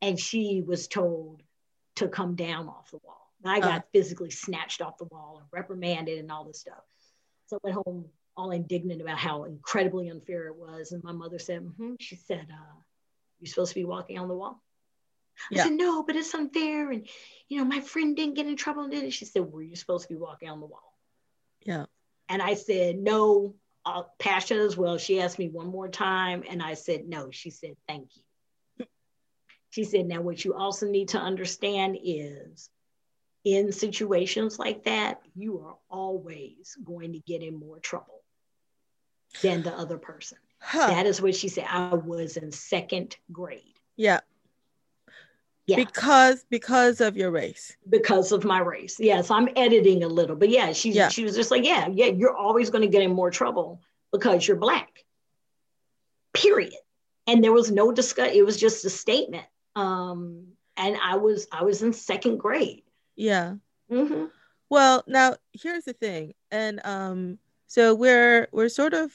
And 0.01 0.19
she 0.19 0.63
was 0.65 0.87
told 0.87 1.43
to 1.97 2.09
come 2.09 2.37
down 2.37 2.69
off 2.69 2.91
the 2.91 2.99
wall. 2.99 3.33
And 3.43 3.53
I 3.53 3.61
got 3.61 3.81
uh 3.81 3.83
physically 3.93 4.31
snatched 4.31 4.81
off 4.81 4.99
the 4.99 5.07
wall 5.07 5.39
and 5.39 5.47
reprimanded 5.53 6.19
and 6.19 6.31
all 6.31 6.45
this 6.45 6.61
stuff. 6.61 6.85
So 7.47 7.57
I 7.57 7.61
went 7.65 7.77
home 7.85 8.05
all 8.37 8.53
indignant 8.53 9.01
about 9.01 9.19
how 9.19 9.45
incredibly 9.45 10.09
unfair 10.09 10.47
it 10.47 10.57
was. 10.57 10.93
And 10.93 11.03
my 11.03 11.13
mother 11.13 11.41
said, 11.41 11.63
mm-hmm. 11.63 11.95
she 11.99 12.15
said, 12.15 12.47
uh, 12.51 12.77
you're 13.41 13.49
supposed 13.49 13.73
to 13.73 13.81
be 13.81 13.85
walking 13.85 14.19
on 14.19 14.29
the 14.29 14.35
wall. 14.35 14.63
I 15.53 15.57
said, 15.65 15.73
no, 15.73 16.03
but 16.03 16.17
it's 16.17 16.35
unfair. 16.35 16.91
And, 16.91 17.07
you 17.49 17.59
know, 17.59 17.65
my 17.65 17.81
friend 17.81 18.17
didn't 18.17 18.35
get 18.35 18.47
in 18.47 18.57
trouble 18.57 18.83
and 18.83 18.93
did 18.93 19.05
it. 19.05 19.13
She 19.13 19.25
said, 19.25 19.43
were 19.43 19.63
you 19.63 19.77
supposed 19.77 20.07
to 20.07 20.15
be 20.15 20.19
walking 20.19 20.49
on 20.49 20.61
the 20.61 20.67
wall? 20.67 20.97
Yeah. 21.65 21.87
And 22.29 22.43
I 22.43 22.55
said, 22.55 22.99
no, 22.99 23.55
uh, 23.89 24.03
passion 24.19 24.59
as 24.59 24.77
well. 24.77 24.99
She 24.99 25.21
asked 25.21 25.39
me 25.39 25.49
one 25.49 25.69
more 25.69 25.89
time 25.89 26.45
and 26.49 26.63
I 26.63 26.75
said, 26.75 27.09
no. 27.09 27.31
She 27.31 27.51
said, 27.51 27.77
thank 27.87 28.09
you. 28.17 28.87
She 29.71 29.85
said, 29.85 30.07
now 30.07 30.21
what 30.21 30.45
you 30.45 30.55
also 30.55 30.87
need 30.87 31.09
to 31.11 31.19
understand 31.19 31.99
is 32.03 32.71
in 33.45 33.73
situations 33.73 34.59
like 34.59 34.85
that, 34.85 35.21
you 35.35 35.61
are 35.61 35.77
always 35.91 36.77
going 36.85 37.13
to 37.13 37.19
get 37.21 37.43
in 37.43 37.59
more 37.59 37.79
trouble 37.79 38.23
than 39.43 39.63
the 39.63 39.73
other 39.73 39.99
person. 39.99 40.39
Huh. 40.61 40.89
That 40.89 41.07
is 41.07 41.23
what 41.23 41.37
she 41.37 41.49
said. 41.49 41.67
I 41.69 41.95
was 41.95 42.37
in 42.37 42.51
second 42.51 43.17
grade. 43.31 43.79
Yeah. 43.97 44.21
Yeah. 45.69 45.77
Because 45.77 46.45
because 46.49 47.03
of 47.03 47.15
your 47.15 47.31
race. 47.31 47.77
Because 47.87 48.33
of 48.33 48.43
my 48.43 48.59
race. 48.59 48.99
Yes, 48.99 49.31
I'm 49.31 49.51
editing 49.55 50.03
a 50.03 50.09
little, 50.09 50.35
but 50.35 50.49
yeah, 50.49 50.73
she's 50.73 50.97
yeah. 50.97 51.11
she 51.11 51.25
was 51.25 51.37
just 51.37 51.51
like, 51.51 51.63
yeah, 51.63 51.89
yeah, 51.93 52.07
you're 52.07 52.35
always 52.35 52.71
going 52.71 52.83
to 52.83 52.89
get 52.89 53.03
in 53.03 53.13
more 53.13 53.31
trouble 53.31 53.83
because 54.11 54.49
you're 54.49 54.57
black. 54.57 55.05
Period. 56.33 56.73
And 57.27 57.45
there 57.45 57.53
was 57.53 57.71
no 57.71 57.93
discuss. 57.93 58.31
It 58.33 58.47
was 58.47 58.57
just 58.57 58.87
a 58.87 58.91
statement. 58.91 59.45
Um, 59.77 60.47
and 60.79 60.97
I 61.05 61.17
was 61.17 61.47
I 61.53 61.65
was 61.65 61.83
in 61.83 61.93
second 61.93 62.39
grade. 62.39 62.85
Yeah. 63.15 63.57
Mm-hmm. 63.93 64.25
Well, 64.71 65.05
now 65.07 65.37
here's 65.53 65.85
the 65.85 65.93
thing, 65.93 66.33
and 66.51 66.81
um, 66.85 67.39
so 67.67 67.95
we're 67.95 68.49
we're 68.53 68.71
sort 68.71 68.95
of 68.95 69.13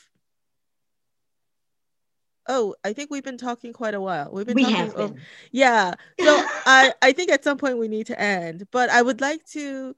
oh 2.47 2.75
i 2.83 2.93
think 2.93 3.09
we've 3.09 3.23
been 3.23 3.37
talking 3.37 3.73
quite 3.73 3.93
a 3.93 4.01
while. 4.01 4.29
We've 4.31 4.45
been 4.45 4.55
we 4.55 4.63
talking 4.63 4.77
have 4.77 4.95
been. 4.95 5.19
yeah. 5.51 5.93
So 6.19 6.43
i 6.65 6.93
i 7.01 7.11
think 7.11 7.31
at 7.31 7.43
some 7.43 7.57
point 7.57 7.77
we 7.77 7.87
need 7.87 8.07
to 8.07 8.19
end 8.19 8.67
but 8.71 8.89
i 8.89 9.01
would 9.01 9.21
like 9.21 9.45
to 9.47 9.95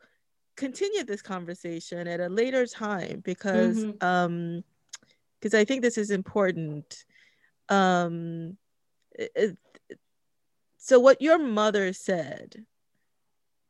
continue 0.56 1.04
this 1.04 1.22
conversation 1.22 2.08
at 2.08 2.20
a 2.20 2.30
later 2.30 2.66
time 2.66 3.22
because 3.24 3.84
mm-hmm. 3.84 4.06
um 4.06 4.64
because 5.40 5.54
i 5.54 5.66
think 5.66 5.82
this 5.82 5.98
is 5.98 6.12
important. 6.12 7.04
Um 7.70 8.58
it, 9.12 9.58
so 10.78 11.00
what 11.00 11.22
your 11.22 11.40
mother 11.40 11.94
said 11.94 12.66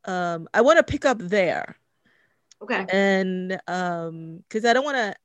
um 0.04 0.48
i 0.54 0.62
want 0.62 0.78
to 0.78 0.84
pick 0.84 1.06
up 1.06 1.18
there. 1.20 1.78
Okay. 2.62 2.86
And 2.90 3.60
um 3.68 4.44
because 4.48 4.66
i 4.66 4.74
don't 4.74 4.86
want 4.86 4.98
to 4.98 5.16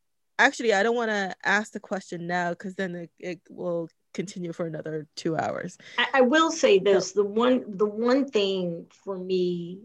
actually 0.45 0.73
i 0.73 0.83
don't 0.83 0.97
want 0.97 1.11
to 1.11 1.35
ask 1.45 1.73
the 1.73 1.81
question 1.81 2.27
now 2.27 2.51
because 2.51 2.75
then 2.75 2.95
it, 2.95 3.11
it, 3.19 3.41
will 3.49 3.89
continue 4.13 4.53
for 4.53 4.67
another 4.67 5.07
two 5.15 5.37
hours. 5.37 5.79
I, 5.97 6.07
I 6.15 6.21
will 6.23 6.51
say 6.51 6.81
this 6.81 7.13
the 7.13 7.25
one 7.25 7.65
the 7.77 7.87
one 7.87 8.29
thing 8.29 8.87
for 9.05 9.17
me 9.17 9.83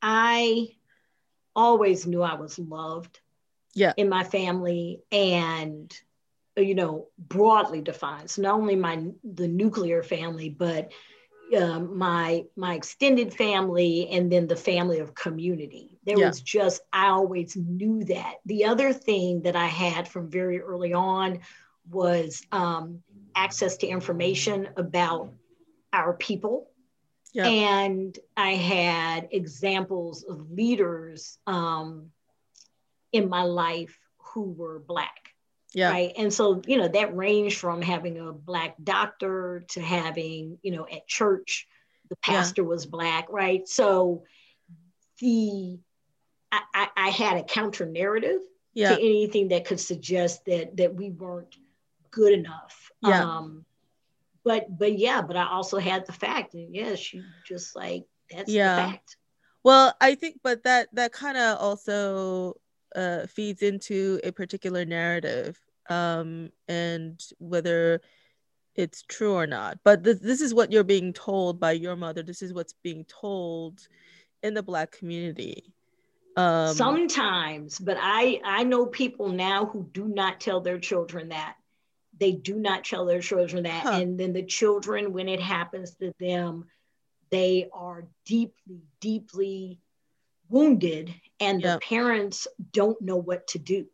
i 0.00 0.68
always 1.54 2.06
knew 2.06 2.22
i 2.22 2.34
was 2.34 2.58
loved 2.58 3.20
yeah. 3.74 3.92
in 3.98 4.08
my 4.08 4.24
family 4.24 5.02
and 5.12 5.94
you 6.56 6.74
know 6.74 7.08
broadly 7.18 7.82
defined. 7.82 8.30
So 8.30 8.42
not 8.42 8.54
only 8.54 8.76
my 8.76 9.06
the 9.22 9.48
nuclear 9.48 10.02
family 10.02 10.48
but 10.48 10.90
uh, 11.56 11.78
my 11.78 12.44
my 12.56 12.74
extended 12.74 13.34
family 13.34 14.08
and 14.10 14.32
then 14.32 14.46
the 14.46 14.56
family 14.56 14.98
of 14.98 15.14
community 15.14 15.95
there 16.06 16.18
yeah. 16.18 16.28
was 16.28 16.40
just 16.40 16.80
i 16.92 17.08
always 17.08 17.56
knew 17.56 18.04
that 18.04 18.36
the 18.46 18.64
other 18.64 18.92
thing 18.92 19.42
that 19.42 19.56
i 19.56 19.66
had 19.66 20.08
from 20.08 20.30
very 20.30 20.60
early 20.60 20.92
on 20.92 21.40
was 21.90 22.42
um, 22.50 23.02
access 23.34 23.76
to 23.76 23.86
information 23.86 24.68
about 24.76 25.32
our 25.92 26.14
people 26.14 26.70
yeah. 27.32 27.46
and 27.46 28.18
i 28.36 28.54
had 28.54 29.28
examples 29.30 30.24
of 30.24 30.50
leaders 30.50 31.38
um, 31.46 32.10
in 33.12 33.28
my 33.28 33.42
life 33.42 33.98
who 34.18 34.52
were 34.52 34.78
black 34.78 35.26
yeah. 35.76 35.90
Right. 35.90 36.12
And 36.16 36.32
so, 36.32 36.62
you 36.66 36.78
know, 36.78 36.88
that 36.88 37.14
ranged 37.14 37.58
from 37.58 37.82
having 37.82 38.18
a 38.18 38.32
black 38.32 38.76
doctor 38.82 39.66
to 39.70 39.80
having, 39.82 40.58
you 40.62 40.72
know, 40.72 40.86
at 40.90 41.06
church, 41.06 41.66
the 42.08 42.16
pastor 42.16 42.62
yeah. 42.62 42.68
was 42.68 42.86
black, 42.86 43.26
right? 43.28 43.68
So 43.68 44.22
the 45.20 45.78
I, 46.52 46.62
I, 46.74 46.88
I 46.96 47.08
had 47.10 47.36
a 47.36 47.42
counter 47.42 47.86
narrative 47.86 48.40
yeah. 48.74 48.90
to 48.90 48.94
anything 48.94 49.48
that 49.48 49.64
could 49.64 49.80
suggest 49.80 50.44
that 50.46 50.76
that 50.76 50.94
we 50.94 51.10
weren't 51.10 51.56
good 52.10 52.32
enough. 52.32 52.90
Yeah. 53.02 53.24
Um, 53.24 53.64
but 54.44 54.66
but 54.78 54.98
yeah, 54.98 55.22
but 55.22 55.36
I 55.36 55.48
also 55.48 55.78
had 55.78 56.06
the 56.06 56.12
fact, 56.12 56.54
and 56.54 56.74
yes, 56.74 57.12
you 57.12 57.24
just 57.46 57.74
like 57.74 58.04
that's 58.30 58.50
yeah. 58.50 58.76
the 58.76 58.82
fact. 58.92 59.16
Well, 59.64 59.94
I 60.00 60.14
think, 60.14 60.40
but 60.44 60.62
that 60.64 60.88
that 60.92 61.12
kind 61.12 61.36
of 61.36 61.58
also 61.58 62.54
uh, 62.94 63.26
feeds 63.26 63.62
into 63.62 64.20
a 64.22 64.30
particular 64.30 64.84
narrative 64.84 65.58
um, 65.88 66.50
and 66.68 67.20
whether 67.38 68.00
it's 68.74 69.02
true 69.02 69.34
or 69.34 69.46
not. 69.46 69.78
But 69.84 70.04
th- 70.04 70.20
this 70.20 70.40
is 70.40 70.54
what 70.54 70.70
you're 70.70 70.84
being 70.84 71.12
told 71.12 71.58
by 71.58 71.72
your 71.72 71.96
mother. 71.96 72.22
This 72.22 72.42
is 72.42 72.52
what's 72.52 72.74
being 72.82 73.04
told 73.04 73.80
in 74.42 74.54
the 74.54 74.62
Black 74.62 74.92
community. 74.92 75.74
Um, 76.36 76.74
Sometimes, 76.74 77.78
but 77.78 77.96
I 78.00 78.40
I 78.44 78.64
know 78.64 78.86
people 78.86 79.28
now 79.28 79.66
who 79.66 79.88
do 79.92 80.06
not 80.06 80.40
tell 80.40 80.60
their 80.60 80.78
children 80.78 81.30
that. 81.30 81.56
They 82.18 82.32
do 82.32 82.56
not 82.56 82.84
tell 82.84 83.04
their 83.06 83.20
children 83.20 83.64
that, 83.64 83.82
huh. 83.82 83.90
and 84.00 84.18
then 84.18 84.32
the 84.32 84.42
children, 84.42 85.12
when 85.12 85.28
it 85.28 85.40
happens 85.40 85.94
to 85.96 86.12
them, 86.18 86.66
they 87.30 87.68
are 87.72 88.06
deeply, 88.24 88.80
deeply 89.00 89.80
wounded, 90.48 91.14
and 91.40 91.60
yep. 91.60 91.80
the 91.80 91.86
parents 91.86 92.46
don't 92.72 93.00
know 93.02 93.16
what 93.16 93.48
to 93.48 93.58
do 93.58 93.86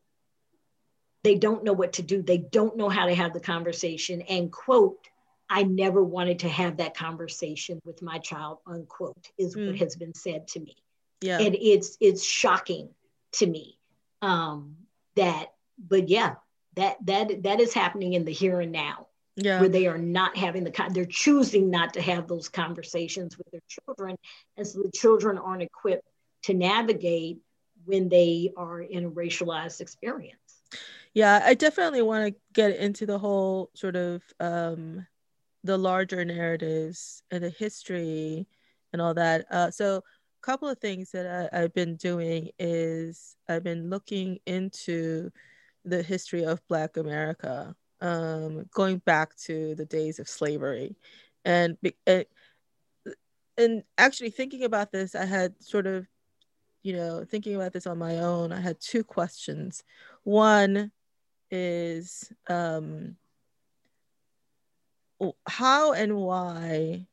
they 1.23 1.37
don't 1.37 1.65
know 1.65 1.73
what 1.73 1.95
to 1.95 2.03
do. 2.03 2.23
They 2.23 2.39
don't 2.39 2.77
know 2.77 2.89
how 2.89 3.07
to 3.07 3.15
have 3.15 3.33
the 3.33 3.41
conversation. 3.41 4.23
And 4.23 4.51
quote, 4.51 5.09
I 5.49 5.63
never 5.63 6.03
wanted 6.03 6.41
to 6.41 6.49
have 6.49 6.79
that 6.79 6.97
conversation 6.97 7.81
with 7.85 8.03
my 8.03 8.19
child, 8.19 8.59
unquote, 8.67 9.29
is 9.39 9.55
mm. 9.55 9.69
what 9.69 9.77
has 9.77 9.97
been 9.97 10.15
said 10.15 10.49
to 10.49 10.61
me. 10.61 10.77
Yeah. 11.23 11.39
And 11.39 11.57
it's 11.59 11.97
it's 12.01 12.25
shocking 12.25 12.91
to 13.35 13.47
me. 13.47 13.79
Um, 14.21 14.77
that, 15.17 15.53
but 15.79 16.09
yeah, 16.09 16.35
that 16.77 16.97
that 17.07 17.43
that 17.45 17.61
is 17.61 17.73
happening 17.73 18.13
in 18.15 18.25
the 18.25 18.33
here 18.33 18.61
and 18.61 18.73
now. 18.73 19.07
Yeah. 19.37 19.61
Where 19.61 19.69
they 19.69 19.87
are 19.87 19.99
not 19.99 20.37
having 20.37 20.65
the 20.65 20.91
they're 20.91 21.07
choosing 21.07 21.71
not 21.71 21.95
to 21.95 22.03
have 22.03 22.29
those 22.29 22.51
conversations 22.51 23.39
with 23.39 23.47
their 23.51 23.63
children. 23.67 24.17
And 24.59 24.67
so 24.67 24.83
the 24.83 24.91
children 24.93 25.39
aren't 25.39 25.63
equipped 25.63 26.07
to 26.43 26.55
navigate 26.55 27.39
when 27.85 28.09
they 28.09 28.53
are 28.57 28.81
in 28.81 29.07
a 29.07 29.11
racialized 29.11 29.81
experience 29.81 30.37
yeah 31.15 31.43
i 31.45 31.55
definitely 31.55 32.03
want 32.03 32.27
to 32.27 32.41
get 32.53 32.77
into 32.77 33.07
the 33.07 33.19
whole 33.19 33.71
sort 33.75 33.97
of 33.97 34.23
um 34.41 35.07
the 35.65 35.77
larger 35.77 36.25
narratives 36.25 37.23
and 37.31 37.43
the 37.43 37.51
history 37.51 38.47
and 38.93 39.03
all 39.03 39.15
that 39.15 39.45
uh 39.51 39.71
so 39.71 40.03
couple 40.43 40.69
of 40.69 40.79
things 40.79 41.11
that 41.13 41.51
I, 41.53 41.63
i've 41.63 41.75
been 41.75 41.97
doing 41.97 42.51
is 42.59 43.37
i've 43.49 43.65
been 43.65 43.91
looking 43.91 44.39
into 44.47 45.31
the 45.85 46.03
history 46.03 46.45
of 46.45 46.67
black 46.69 46.97
america 46.97 47.75
um 48.01 48.67
going 48.73 48.99
back 48.99 49.37
to 49.37 49.75
the 49.77 49.85
days 49.85 50.19
of 50.19 50.29
slavery. 50.29 50.97
And 51.45 51.77
and 53.59 53.83
actually 53.99 54.31
thinking 54.31 54.65
about 54.65 54.93
this 54.93 55.15
i 55.15 55.25
had 55.25 55.61
sort 55.63 55.87
of 55.87 56.07
you 56.83 56.93
know 56.93 57.25
thinking 57.25 57.55
about 57.55 57.73
this 57.73 57.87
on 57.87 57.99
my 57.99 58.19
own 58.19 58.53
i 58.53 58.61
had 58.61 58.81
two 58.81 59.05
questions. 59.05 59.85
One 60.25 60.93
is 61.53 62.33
um, 62.49 63.17
how 65.47 65.93
and 65.93 66.17
why 66.17 67.07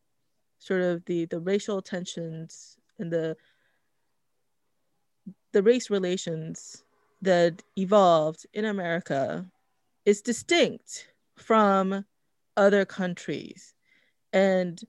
sort 0.57 0.81
of 0.81 1.05
the 1.05 1.25
the 1.25 1.39
racial 1.39 1.81
tensions 1.81 2.77
and 2.99 3.11
the 3.11 3.37
the 5.51 5.63
race 5.63 5.89
relations 5.89 6.83
that 7.21 7.63
evolved 7.75 8.45
in 8.53 8.65
America 8.65 9.45
is 10.05 10.21
distinct 10.21 11.07
from 11.35 12.05
other 12.55 12.85
countries. 12.85 13.73
And 14.31 14.79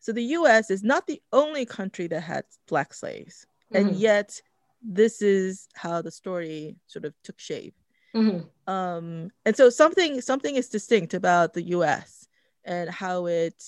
so 0.00 0.12
the 0.12 0.24
US 0.38 0.70
is 0.70 0.82
not 0.82 1.06
the 1.06 1.22
only 1.32 1.64
country 1.64 2.06
that 2.08 2.20
had 2.20 2.44
black 2.66 2.92
slaves. 2.92 3.46
Mm-hmm. 3.72 3.88
And 3.88 3.96
yet 3.96 4.40
this 4.82 5.22
is 5.22 5.68
how 5.74 6.02
the 6.02 6.10
story 6.10 6.76
sort 6.86 7.04
of 7.04 7.14
took 7.22 7.38
shape. 7.38 7.74
Mm-hmm. 8.14 8.72
Um, 8.72 9.30
and 9.44 9.56
so 9.56 9.70
something 9.70 10.20
something 10.20 10.56
is 10.56 10.68
distinct 10.68 11.14
about 11.14 11.52
the 11.52 11.62
U.S. 11.76 12.26
and 12.64 12.88
how 12.88 13.26
it 13.26 13.62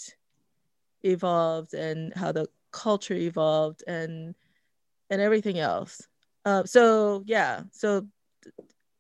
evolved 1.03 1.75
and 1.75 2.15
how 2.15 2.33
the 2.33 2.49
culture 2.73 3.15
evolved 3.15 3.83
and 3.87 4.35
and 5.11 5.21
everything 5.21 5.59
else. 5.59 6.07
Uh, 6.45 6.65
so 6.65 7.23
yeah, 7.27 7.63
so 7.73 8.07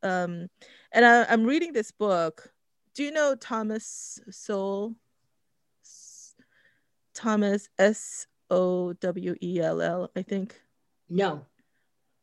um, 0.02 0.48
and 0.92 1.04
I, 1.04 1.24
I'm 1.24 1.44
reading 1.44 1.72
this 1.72 1.90
book. 1.90 2.52
Do 2.94 3.04
you 3.04 3.12
know 3.12 3.34
Thomas 3.34 4.20
Sowell? 4.30 4.94
Thomas 7.12 7.68
S 7.78 8.26
O 8.48 8.92
W 8.94 9.34
E 9.42 9.60
L 9.60 9.82
L, 9.82 10.10
I 10.16 10.22
think. 10.22 10.58
No. 11.08 11.44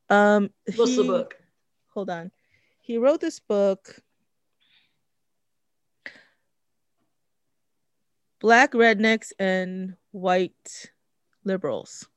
Um, 0.09 0.49
What's 0.75 0.91
he, 0.91 0.97
the 0.97 1.03
book? 1.03 1.35
Hold 1.93 2.09
on 2.09 2.31
he 2.87 2.97
wrote 2.97 3.19
this 3.19 3.41
book 3.41 3.99
black 8.39 8.71
rednecks 8.71 9.33
and 9.37 9.97
white 10.11 10.89
liberals 11.47 12.07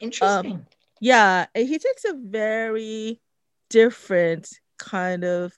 interesting 0.00 0.52
um, 0.52 0.66
yeah 1.00 1.46
he 1.54 1.78
takes 1.78 2.04
a 2.04 2.14
very 2.14 3.20
different 3.70 4.48
kind 4.78 5.24
of 5.24 5.52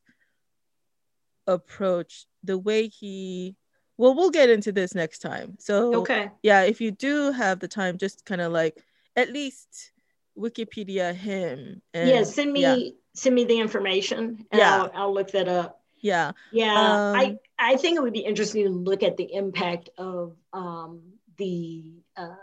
approach 1.46 2.26
the 2.44 2.56
way 2.56 2.88
he 2.88 3.56
well 3.96 4.14
we'll 4.14 4.30
get 4.30 4.50
into 4.50 4.72
this 4.72 4.94
next 4.94 5.18
time 5.18 5.56
so 5.58 5.94
okay 5.94 6.30
yeah 6.42 6.62
if 6.62 6.80
you 6.80 6.90
do 6.90 7.32
have 7.32 7.58
the 7.58 7.68
time 7.68 7.98
just 7.98 8.24
kind 8.24 8.40
of 8.40 8.52
like 8.52 8.82
at 9.16 9.32
least 9.32 9.92
wikipedia 10.38 11.12
him 11.12 11.82
and, 11.92 12.08
yeah 12.08 12.22
send 12.22 12.52
me 12.52 12.60
yeah 12.60 12.90
send 13.18 13.34
me 13.34 13.44
the 13.44 13.58
information 13.58 14.46
and 14.50 14.58
yeah. 14.58 14.76
I'll, 14.76 14.90
I'll 14.94 15.14
look 15.14 15.32
that 15.32 15.48
up. 15.48 15.82
Yeah. 16.00 16.32
Yeah. 16.52 16.74
Um, 16.74 17.16
I, 17.16 17.38
I 17.58 17.76
think 17.76 17.98
it 17.98 18.02
would 18.02 18.12
be 18.12 18.20
interesting 18.20 18.64
to 18.64 18.70
look 18.70 19.02
at 19.02 19.16
the 19.16 19.34
impact 19.34 19.90
of 19.98 20.36
um, 20.52 21.02
the 21.36 21.94
uh, 22.16 22.36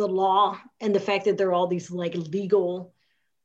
the 0.00 0.08
law 0.08 0.58
and 0.80 0.94
the 0.94 1.00
fact 1.00 1.26
that 1.26 1.36
there 1.36 1.48
are 1.48 1.52
all 1.52 1.66
these 1.66 1.90
like 1.90 2.14
legal 2.14 2.94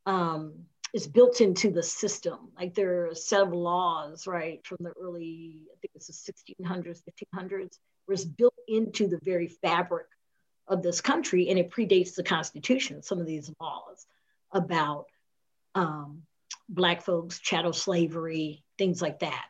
um, 0.05 0.53
is 0.93 1.05
built 1.05 1.41
into 1.41 1.69
the 1.69 1.83
system. 1.83 2.49
Like 2.57 2.73
there 2.73 3.01
are 3.01 3.07
a 3.07 3.15
set 3.15 3.41
of 3.41 3.51
laws, 3.51 4.25
right, 4.25 4.65
from 4.65 4.77
the 4.79 4.91
early, 4.91 5.63
I 5.73 5.75
think 5.81 5.91
it's 5.95 6.07
the 6.07 6.33
1600s, 6.63 7.01
1500s, 7.35 7.77
where 8.05 8.13
it's 8.13 8.23
built 8.23 8.53
into 8.69 9.09
the 9.09 9.19
very 9.21 9.49
fabric 9.49 10.07
of 10.69 10.81
this 10.81 11.01
country 11.01 11.49
and 11.49 11.59
it 11.59 11.71
predates 11.71 12.15
the 12.15 12.23
Constitution, 12.23 13.03
some 13.03 13.19
of 13.19 13.27
these 13.27 13.51
laws 13.59 14.05
about 14.53 15.07
um, 15.75 16.21
Black 16.69 17.01
folks, 17.01 17.39
chattel 17.39 17.73
slavery, 17.73 18.63
things 18.77 19.01
like 19.01 19.19
that. 19.19 19.45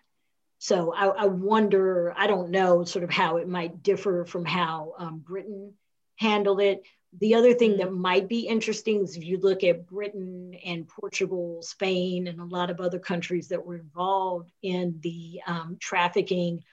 So 0.57 0.91
I, 0.91 1.05
I, 1.05 1.25
wonder, 1.27 2.15
I 2.17 2.25
don't 2.25 2.49
know 2.49 2.83
sort 2.83 3.03
of 3.03 3.11
how 3.11 3.37
it 3.37 3.47
might 3.47 3.83
differ 3.83 4.25
from 4.25 4.43
how 4.43 4.95
um, 4.97 5.19
Britain 5.19 5.75
handled 6.15 6.61
it. 6.61 6.83
The 7.19 7.35
other 7.35 7.53
thing 7.53 7.77
that 7.77 7.93
might 7.93 8.27
be 8.27 8.47
interesting 8.47 9.03
is 9.03 9.15
if 9.15 9.23
you 9.23 9.37
look 9.37 9.63
at 9.63 9.87
Britain 9.87 10.55
and 10.65 10.87
Portugal, 10.87 11.61
Spain, 11.61 12.27
and 12.27 12.39
a 12.39 12.45
lot 12.45 12.69
of 12.69 12.81
other 12.81 12.99
countries 12.99 13.49
that 13.49 13.65
were 13.65 13.77
involved 13.77 14.51
in 14.61 14.99
the 15.01 15.41
um, 15.47 15.77
trafficking 15.79 16.63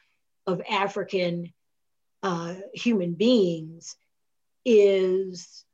of 0.46 0.60
African 0.68 1.52
uh, 2.24 2.54
human 2.74 3.14
beings, 3.14 3.96
is 4.64 5.64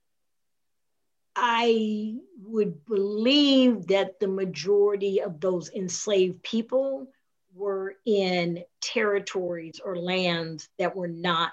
I 1.34 2.16
would 2.42 2.84
believe 2.84 3.86
that 3.86 4.18
the 4.18 4.28
majority 4.28 5.22
of 5.22 5.40
those 5.40 5.70
enslaved 5.70 6.42
people 6.42 7.06
were 7.54 7.94
in 8.04 8.64
territories 8.80 9.80
or 9.82 9.96
lands 9.96 10.68
that 10.78 10.96
were 10.96 11.08
not 11.08 11.52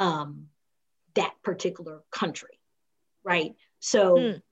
um, 0.00 0.48
that 1.18 1.34
particular 1.42 2.02
country, 2.10 2.58
right? 3.24 3.54
So, 3.80 4.16
mm. 4.16 4.42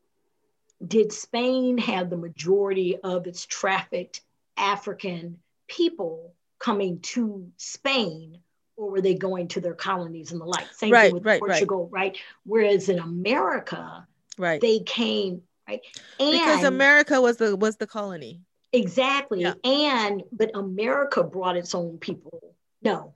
did 0.86 1.12
Spain 1.12 1.78
have 1.78 2.10
the 2.10 2.16
majority 2.16 2.97
of 2.98 3.26
its 3.26 3.47
trafficked 3.47 4.20
African 4.56 5.38
people 5.68 6.34
coming 6.59 7.01
to 7.01 7.51
Spain? 7.56 8.38
Or 8.76 8.90
were 8.90 9.01
they 9.01 9.14
going 9.14 9.48
to 9.48 9.60
their 9.60 9.74
colonies 9.74 10.32
and 10.32 10.40
the 10.40 10.44
like? 10.44 10.66
Same 10.74 10.93
right, 10.93 11.05
thing 11.06 11.14
with 11.14 11.24
right, 11.24 11.40
Portugal, 11.40 11.88
right. 11.90 12.01
right? 12.01 12.18
Whereas 12.44 12.90
in 12.90 12.98
America, 12.98 14.06
right, 14.36 14.60
they 14.60 14.80
came 14.80 15.40
right, 15.66 15.80
and 16.20 16.32
because 16.32 16.62
America 16.62 17.18
was 17.18 17.38
the 17.38 17.56
was 17.56 17.76
the 17.76 17.86
colony. 17.86 18.43
Exactly. 18.74 19.40
Yeah. 19.40 19.55
And 19.64 20.24
but 20.30 20.51
America 20.55 21.22
brought 21.22 21.56
its 21.56 21.74
own 21.74 21.97
people. 21.97 22.55
No. 22.82 23.14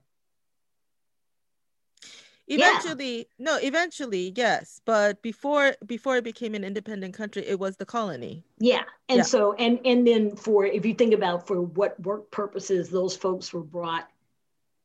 Eventually, 2.51 3.17
yeah. 3.17 3.23
no, 3.39 3.57
eventually, 3.61 4.33
yes. 4.35 4.81
But 4.83 5.21
before 5.21 5.75
before 5.85 6.17
it 6.17 6.23
became 6.23 6.53
an 6.53 6.63
independent 6.63 7.13
country, 7.13 7.45
it 7.47 7.59
was 7.59 7.77
the 7.77 7.85
colony. 7.85 8.43
Yeah. 8.59 8.83
And 9.07 9.17
yeah. 9.17 9.23
so 9.23 9.53
and 9.53 9.79
and 9.85 10.05
then 10.05 10.35
for 10.35 10.65
if 10.65 10.85
you 10.85 10.93
think 10.93 11.13
about 11.13 11.47
for 11.47 11.61
what 11.61 11.99
work 12.01 12.29
purposes 12.29 12.89
those 12.89 13.15
folks 13.15 13.53
were 13.53 13.63
brought 13.63 14.07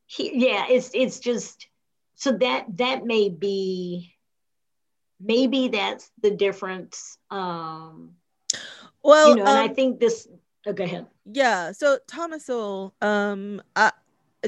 here, 0.07 0.31
yeah, 0.33 0.67
it's 0.69 0.91
it's 0.95 1.19
just 1.19 1.67
so 2.15 2.33
that 2.33 2.67
that 2.77 3.05
may 3.05 3.29
be 3.29 4.15
maybe 5.21 5.69
that's 5.69 6.11
the 6.23 6.31
difference. 6.31 7.19
Um 7.31 8.13
well, 9.03 9.31
you 9.31 9.37
know, 9.37 9.43
um, 9.43 9.49
and 9.49 9.59
I 9.59 9.67
um, 9.67 9.75
think 9.75 9.99
this 9.99 10.29
Oh, 10.67 10.73
go 10.73 10.83
ahead. 10.83 11.07
Yeah. 11.25 11.73
So 11.73 11.99
Thomas 12.09 12.47
Sowell, 12.47 12.93
um, 13.01 13.63
I 13.77 13.93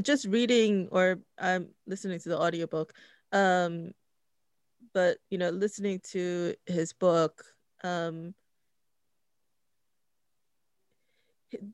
just 0.01 0.27
reading 0.27 0.89
or 0.91 1.19
I'm 1.39 1.69
listening 1.87 2.19
to 2.21 2.29
the 2.29 2.39
audiobook, 2.39 2.93
um, 3.33 3.93
but 4.93 5.19
you 5.31 5.39
know, 5.39 5.51
listening 5.51 6.01
to 6.11 6.55
his 6.67 6.93
book, 6.93 7.45
um, 7.85 8.35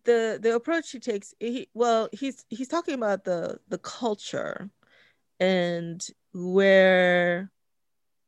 the 0.04 0.38
the 0.40 0.54
approach 0.54 0.90
he 0.90 1.00
takes, 1.00 1.34
he 1.40 1.68
well, 1.74 2.08
he's 2.12 2.44
he's 2.48 2.68
talking 2.68 2.94
about 2.94 3.24
the 3.24 3.58
the 3.68 3.78
culture 3.78 4.70
and 5.40 6.06
where 6.32 7.50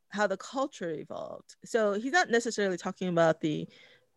how 0.09 0.27
the 0.27 0.37
culture 0.37 0.91
evolved. 0.91 1.55
So 1.65 1.93
he's 1.93 2.11
not 2.13 2.29
necessarily 2.29 2.77
talking 2.77 3.07
about 3.09 3.41
the 3.41 3.67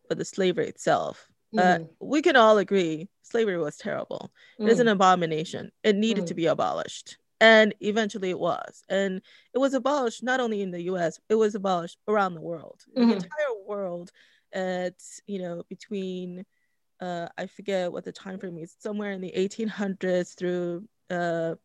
but 0.09 0.17
the 0.17 0.25
slavery 0.25 0.67
itself 0.67 1.30
Mm. 1.55 1.81
Uh, 1.81 1.85
we 1.99 2.21
can 2.21 2.35
all 2.35 2.57
agree 2.57 3.09
slavery 3.31 3.57
was 3.57 3.77
terrible. 3.77 4.31
Mm. 4.59 4.67
It 4.67 4.71
is 4.71 4.79
an 4.79 4.87
mm. 4.87 4.91
abomination. 4.91 5.71
It 5.83 5.95
needed 5.95 6.25
mm. 6.25 6.27
to 6.27 6.33
be 6.33 6.45
abolished. 6.45 7.17
And 7.39 7.73
eventually 7.79 8.29
it 8.29 8.39
was. 8.39 8.83
And 8.87 9.21
it 9.53 9.57
was 9.57 9.73
abolished 9.73 10.21
not 10.21 10.39
only 10.39 10.61
in 10.61 10.69
the 10.69 10.83
US, 10.83 11.19
it 11.29 11.35
was 11.35 11.55
abolished 11.55 11.97
around 12.07 12.35
the 12.35 12.41
world. 12.41 12.81
Mm-hmm. 12.95 13.09
The 13.09 13.15
entire 13.15 13.65
world 13.65 14.11
at, 14.53 14.95
you 15.25 15.41
know, 15.41 15.63
between 15.69 16.45
uh, 16.99 17.27
I 17.35 17.47
forget 17.47 17.91
what 17.91 18.05
the 18.05 18.11
time 18.11 18.37
frame 18.37 18.59
is, 18.59 18.75
somewhere 18.77 19.11
in 19.11 19.21
the 19.21 19.33
1800s 19.35 20.37
through 20.37 20.87
uh, 21.09 21.55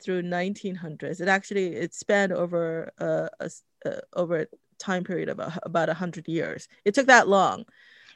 through 0.00 0.22
1900s. 0.22 1.20
It 1.20 1.26
actually 1.26 1.74
it 1.74 1.92
spanned 1.92 2.32
over 2.32 2.92
uh, 3.00 3.28
a, 3.40 3.50
uh, 3.84 4.00
over 4.14 4.42
a 4.42 4.46
time 4.78 5.02
period 5.02 5.28
of 5.28 5.40
a, 5.40 5.58
about 5.64 5.88
100 5.88 6.28
years. 6.28 6.68
It 6.84 6.94
took 6.94 7.08
that 7.08 7.26
long 7.26 7.64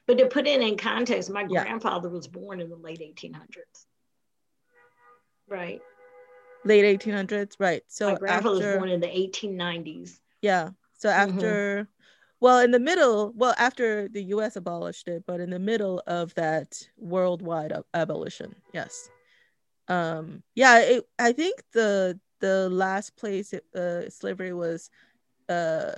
but 0.07 0.19
to 0.19 0.27
put 0.27 0.47
it 0.47 0.61
in 0.61 0.77
context, 0.77 1.31
my 1.31 1.47
yeah. 1.49 1.65
grandfather 1.65 2.09
was 2.09 2.27
born 2.27 2.61
in 2.61 2.69
the 2.69 2.77
late 2.77 3.01
1800s. 3.01 3.87
Right. 5.49 5.81
Late 6.65 7.01
1800s, 7.01 7.55
right. 7.59 7.83
So 7.89 8.13
my 8.13 8.19
grandfather 8.19 8.57
after, 8.57 8.69
was 8.69 8.77
born 8.79 8.89
in 8.91 9.01
the 9.01 9.07
1890s. 9.07 10.19
Yeah. 10.41 10.71
So 10.99 11.09
mm-hmm. 11.09 11.31
after, 11.31 11.83
mm-hmm. 11.83 11.91
well, 12.41 12.61
in 12.61 12.71
the 12.71 12.81
middle, 12.81 13.33
well, 13.37 13.55
after 13.59 14.09
the 14.09 14.23
U.S. 14.25 14.57
abolished 14.57 15.09
it, 15.09 15.25
but 15.27 15.41
in 15.41 15.51
the 15.51 15.59
middle 15.59 16.03
of 16.07 16.35
that 16.35 16.87
worldwide 16.97 17.73
abolition, 17.95 18.55
yes. 18.73 19.09
Um, 19.89 20.43
yeah, 20.55 20.79
it, 20.81 21.05
I 21.19 21.33
think 21.33 21.63
the 21.73 22.19
the 22.41 22.69
last 22.71 23.17
place 23.17 23.53
it, 23.53 23.65
uh, 23.75 24.11
slavery 24.11 24.53
was 24.53 24.91
uh, 25.49 25.93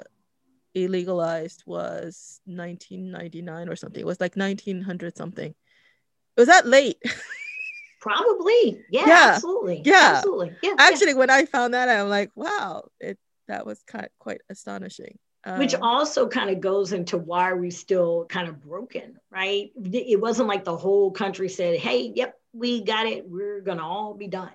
illegalized 0.74 1.66
was 1.66 2.40
1999 2.46 3.68
or 3.68 3.76
something. 3.76 4.00
It 4.00 4.06
was 4.06 4.20
like 4.20 4.36
1900 4.36 5.16
something. 5.16 5.50
It 5.50 6.40
Was 6.40 6.48
that 6.48 6.66
late? 6.66 7.02
Probably. 8.00 8.82
Yeah, 8.90 9.06
yeah, 9.06 9.30
absolutely. 9.34 9.82
Yeah. 9.84 10.14
Absolutely. 10.16 10.56
Yeah. 10.62 10.74
Actually, 10.78 11.12
yeah. 11.12 11.18
when 11.18 11.30
I 11.30 11.46
found 11.46 11.74
that, 11.74 11.88
I'm 11.88 12.08
like, 12.08 12.30
wow, 12.34 12.84
it 13.00 13.18
that 13.48 13.66
was 13.66 13.82
kind 13.86 14.04
of 14.04 14.10
quite 14.18 14.40
astonishing. 14.50 15.18
Um, 15.44 15.58
Which 15.58 15.74
also 15.74 16.26
kind 16.26 16.50
of 16.50 16.60
goes 16.60 16.92
into 16.92 17.18
why 17.18 17.50
are 17.50 17.56
we 17.56 17.70
still 17.70 18.24
kind 18.26 18.48
of 18.48 18.62
broken, 18.62 19.18
right? 19.30 19.70
It 19.76 20.20
wasn't 20.20 20.48
like 20.48 20.64
the 20.64 20.76
whole 20.76 21.10
country 21.10 21.50
said, 21.50 21.78
hey, 21.78 22.12
yep, 22.14 22.38
we 22.52 22.82
got 22.82 23.06
it. 23.06 23.28
We're 23.28 23.60
gonna 23.60 23.86
all 23.86 24.14
be 24.14 24.28
done 24.28 24.52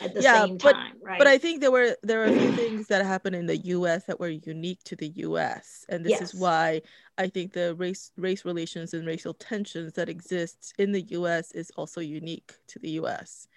at 0.00 0.14
the 0.14 0.22
yeah, 0.22 0.44
same 0.44 0.58
but, 0.58 0.72
time, 0.72 0.94
right? 1.02 1.18
But 1.18 1.26
I 1.26 1.38
think 1.38 1.60
there 1.60 1.70
were 1.70 1.96
there 2.02 2.18
were 2.18 2.26
a 2.26 2.38
few 2.38 2.52
things 2.52 2.86
that 2.88 3.04
happened 3.04 3.36
in 3.36 3.46
the 3.46 3.56
U.S. 3.56 4.04
that 4.04 4.20
were 4.20 4.28
unique 4.28 4.82
to 4.84 4.96
the 4.96 5.08
U.S. 5.08 5.84
and 5.88 6.04
this 6.04 6.12
yes. 6.12 6.22
is 6.22 6.34
why 6.34 6.82
I 7.18 7.28
think 7.28 7.52
the 7.52 7.74
race 7.74 8.12
race 8.16 8.44
relations 8.44 8.94
and 8.94 9.06
racial 9.06 9.34
tensions 9.34 9.94
that 9.94 10.08
exist 10.08 10.74
in 10.78 10.92
the 10.92 11.02
U.S. 11.02 11.52
is 11.52 11.70
also 11.76 12.00
unique 12.00 12.54
to 12.68 12.78
the 12.78 12.90
U.S. 12.90 13.48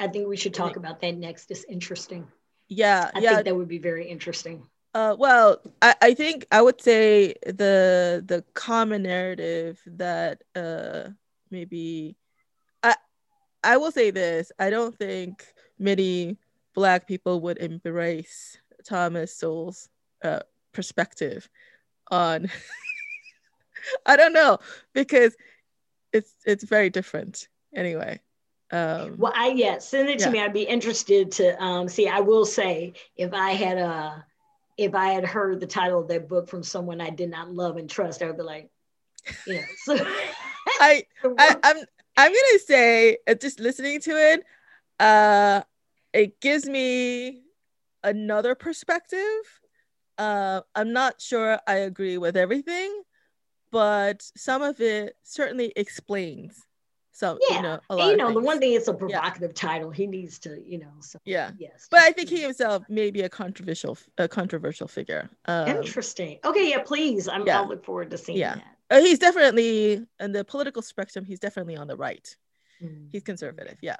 I 0.00 0.08
think 0.08 0.28
we 0.28 0.36
should 0.36 0.54
talk 0.54 0.76
about 0.76 1.00
that 1.00 1.16
next. 1.16 1.50
It's 1.50 1.64
interesting. 1.64 2.28
Yeah, 2.68 3.10
I 3.14 3.20
yeah. 3.20 3.34
think 3.34 3.46
that 3.46 3.56
would 3.56 3.68
be 3.68 3.78
very 3.78 4.06
interesting. 4.06 4.66
Uh, 4.94 5.14
well, 5.18 5.60
I, 5.82 5.94
I 6.00 6.14
think 6.14 6.46
I 6.50 6.62
would 6.62 6.80
say 6.80 7.34
the 7.44 8.22
the 8.24 8.44
common 8.54 9.02
narrative 9.02 9.80
that 9.86 10.42
uh, 10.54 11.10
maybe 11.50 12.16
I 12.82 12.96
I 13.62 13.76
will 13.76 13.92
say 13.92 14.10
this. 14.10 14.52
I 14.58 14.70
don't 14.70 14.96
think 14.96 15.44
many 15.78 16.38
black 16.74 17.06
people 17.06 17.40
would 17.40 17.58
embrace 17.58 18.58
Thomas 18.84 19.34
Sowell's 19.34 19.88
uh, 20.22 20.40
perspective 20.72 21.48
on 22.10 22.50
I 24.06 24.16
don't 24.16 24.32
know 24.32 24.58
because 24.92 25.36
it's 26.12 26.32
it's 26.44 26.64
very 26.64 26.90
different 26.90 27.48
anyway. 27.74 28.20
Um, 28.70 29.16
well, 29.16 29.32
I 29.34 29.48
yeah, 29.48 29.78
send 29.78 30.08
it 30.10 30.18
to 30.20 30.26
yeah. 30.26 30.30
me. 30.30 30.40
I'd 30.40 30.52
be 30.52 30.62
interested 30.62 31.32
to 31.32 31.62
um, 31.62 31.88
see. 31.88 32.06
I 32.06 32.20
will 32.20 32.44
say 32.44 32.94
if 33.16 33.32
I 33.32 33.52
had 33.52 33.78
a 33.78 33.86
uh, 33.86 34.20
if 34.76 34.94
I 34.94 35.08
had 35.08 35.24
heard 35.24 35.60
the 35.60 35.66
title 35.66 36.00
of 36.00 36.08
that 36.08 36.28
book 36.28 36.48
from 36.48 36.62
someone 36.62 37.00
I 37.00 37.10
did 37.10 37.30
not 37.30 37.50
love 37.50 37.76
and 37.76 37.88
trust, 37.88 38.22
I 38.22 38.26
would 38.26 38.36
be 38.36 38.42
like, 38.42 38.70
you 39.46 39.54
know. 39.54 39.62
So 39.84 39.96
I, 40.80 41.04
I 41.38 41.56
I'm 41.62 41.76
I'm 42.16 42.32
gonna 42.32 42.58
say 42.64 43.18
uh, 43.26 43.34
just 43.34 43.58
listening 43.58 44.00
to 44.02 44.10
it, 44.10 44.44
uh, 44.98 45.62
it 46.12 46.40
gives 46.40 46.66
me 46.66 47.42
another 48.02 48.54
perspective. 48.54 49.60
Uh, 50.16 50.62
I'm 50.74 50.92
not 50.92 51.20
sure 51.20 51.60
I 51.66 51.74
agree 51.76 52.18
with 52.18 52.36
everything, 52.36 53.02
but 53.70 54.22
some 54.36 54.62
of 54.62 54.80
it 54.80 55.16
certainly 55.22 55.72
explains 55.76 56.66
So 57.12 57.38
Yeah, 57.50 57.56
you 57.56 57.62
know, 57.62 57.80
you 57.90 58.16
know 58.16 58.32
the 58.32 58.40
one 58.40 58.60
thing 58.60 58.74
it's 58.74 58.86
a 58.86 58.94
provocative 58.94 59.50
yeah. 59.50 59.68
title. 59.68 59.90
He 59.90 60.06
needs 60.06 60.38
to, 60.40 60.60
you 60.64 60.78
know. 60.78 60.92
So, 61.00 61.18
yeah. 61.24 61.50
Yes. 61.58 61.88
But 61.90 62.00
I 62.00 62.12
think 62.12 62.28
he 62.28 62.42
himself 62.42 62.84
may 62.88 63.10
be 63.10 63.22
a 63.22 63.28
controversial, 63.28 63.98
a 64.18 64.28
controversial 64.28 64.86
figure. 64.86 65.28
Um, 65.46 65.68
Interesting. 65.68 66.38
Okay. 66.44 66.70
Yeah. 66.70 66.82
Please. 66.82 67.26
I'm. 67.26 67.44
Yeah. 67.44 67.60
I'll 67.60 67.68
look 67.68 67.84
forward 67.84 68.10
to 68.10 68.18
seeing 68.18 68.38
yeah. 68.38 68.56
that. 68.56 68.98
Uh, 68.98 69.00
he's 69.00 69.18
definitely 69.18 70.06
in 70.20 70.32
the 70.32 70.44
political 70.44 70.80
spectrum. 70.80 71.24
He's 71.24 71.40
definitely 71.40 71.76
on 71.76 71.88
the 71.88 71.96
right. 71.96 72.36
Mm. 72.80 73.08
He's 73.10 73.24
conservative. 73.24 73.78
Yeah. 73.82 73.96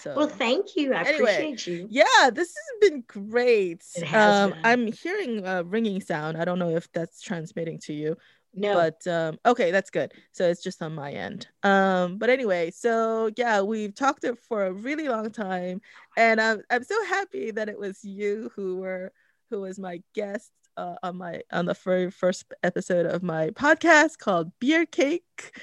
So 0.00 0.14
well, 0.16 0.26
thank 0.28 0.76
you. 0.76 0.94
I 0.94 1.02
anyway, 1.02 1.34
appreciate 1.34 1.66
you. 1.66 1.86
Yeah, 1.90 2.30
this 2.32 2.48
has 2.48 2.90
been 2.90 3.04
great. 3.06 3.84
It 3.94 4.04
has 4.04 4.34
um, 4.34 4.50
been. 4.50 4.60
I'm 4.64 4.92
hearing 4.92 5.46
a 5.46 5.62
ringing 5.62 6.00
sound. 6.00 6.36
I 6.36 6.44
don't 6.44 6.58
know 6.58 6.70
if 6.70 6.90
that's 6.92 7.20
transmitting 7.20 7.78
to 7.80 7.92
you. 7.92 8.16
No. 8.54 8.74
But 8.74 9.06
um, 9.06 9.38
okay, 9.46 9.70
that's 9.70 9.90
good. 9.90 10.12
So 10.32 10.48
it's 10.48 10.62
just 10.62 10.82
on 10.82 10.94
my 10.94 11.12
end. 11.12 11.46
Um, 11.62 12.18
but 12.18 12.28
anyway, 12.28 12.70
so 12.70 13.30
yeah, 13.36 13.62
we've 13.62 13.94
talked 13.94 14.24
it 14.24 14.38
for 14.38 14.66
a 14.66 14.72
really 14.72 15.08
long 15.08 15.30
time, 15.30 15.80
and 16.16 16.40
I'm 16.40 16.62
I'm 16.68 16.84
so 16.84 17.02
happy 17.06 17.50
that 17.52 17.68
it 17.68 17.78
was 17.78 18.04
you 18.04 18.50
who 18.54 18.76
were 18.76 19.12
who 19.50 19.62
was 19.62 19.78
my 19.78 20.02
guest 20.14 20.50
uh, 20.76 20.96
on 21.02 21.16
my 21.16 21.42
on 21.50 21.66
the 21.66 21.74
very 21.74 22.10
first 22.10 22.44
episode 22.62 23.06
of 23.06 23.22
my 23.22 23.50
podcast 23.50 24.18
called 24.18 24.52
Beer 24.58 24.84
Cake. 24.84 25.58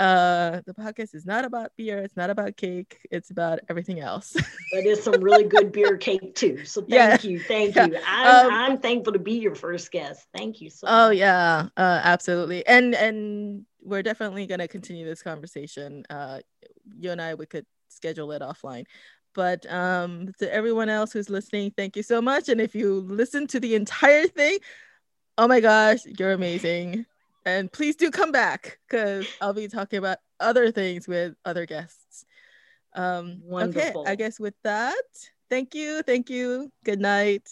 Uh, 0.00 0.62
the 0.64 0.72
podcast 0.72 1.14
is 1.14 1.26
not 1.26 1.44
about 1.44 1.72
beer. 1.76 1.98
It's 1.98 2.16
not 2.16 2.30
about 2.30 2.56
cake. 2.56 3.06
It's 3.10 3.30
about 3.30 3.60
everything 3.68 4.00
else. 4.00 4.32
but 4.32 4.86
it's 4.86 5.04
some 5.04 5.22
really 5.22 5.44
good 5.44 5.72
beer 5.72 5.98
cake 5.98 6.34
too. 6.34 6.64
So 6.64 6.80
thank 6.80 7.22
yeah. 7.22 7.30
you, 7.30 7.38
thank 7.38 7.76
yeah. 7.76 7.86
you. 7.86 7.98
I'm, 8.06 8.46
um, 8.46 8.52
I'm 8.52 8.78
thankful 8.78 9.12
to 9.12 9.18
be 9.18 9.34
your 9.34 9.54
first 9.54 9.92
guest. 9.92 10.26
Thank 10.34 10.62
you 10.62 10.70
so. 10.70 10.86
Oh 10.88 11.08
much. 11.08 11.18
yeah, 11.18 11.68
uh, 11.76 12.00
absolutely. 12.02 12.66
And 12.66 12.94
and 12.94 13.66
we're 13.82 14.02
definitely 14.02 14.46
gonna 14.46 14.68
continue 14.68 15.04
this 15.04 15.22
conversation. 15.22 16.04
Uh, 16.08 16.40
you 16.98 17.10
and 17.10 17.20
I 17.20 17.34
we 17.34 17.44
could 17.44 17.66
schedule 17.88 18.32
it 18.32 18.40
offline. 18.40 18.86
But 19.34 19.70
um, 19.70 20.32
to 20.38 20.52
everyone 20.52 20.88
else 20.88 21.12
who's 21.12 21.28
listening, 21.28 21.72
thank 21.76 21.94
you 21.94 22.02
so 22.02 22.22
much. 22.22 22.48
And 22.48 22.58
if 22.60 22.74
you 22.74 23.00
listen 23.00 23.46
to 23.48 23.60
the 23.60 23.74
entire 23.74 24.26
thing, 24.26 24.58
oh 25.36 25.46
my 25.46 25.60
gosh, 25.60 26.00
you're 26.06 26.32
amazing. 26.32 27.04
And 27.44 27.72
please 27.72 27.96
do 27.96 28.10
come 28.10 28.32
back 28.32 28.78
because 28.88 29.26
I'll 29.40 29.54
be 29.54 29.68
talking 29.68 29.98
about 29.98 30.18
other 30.38 30.70
things 30.70 31.08
with 31.08 31.34
other 31.44 31.66
guests. 31.66 32.24
Um, 32.94 33.40
Wonderful. 33.42 34.02
Okay, 34.02 34.10
I 34.10 34.14
guess 34.14 34.38
with 34.38 34.54
that, 34.64 34.94
thank 35.48 35.74
you. 35.74 36.02
Thank 36.02 36.28
you. 36.28 36.70
Good 36.84 37.00
night. 37.00 37.48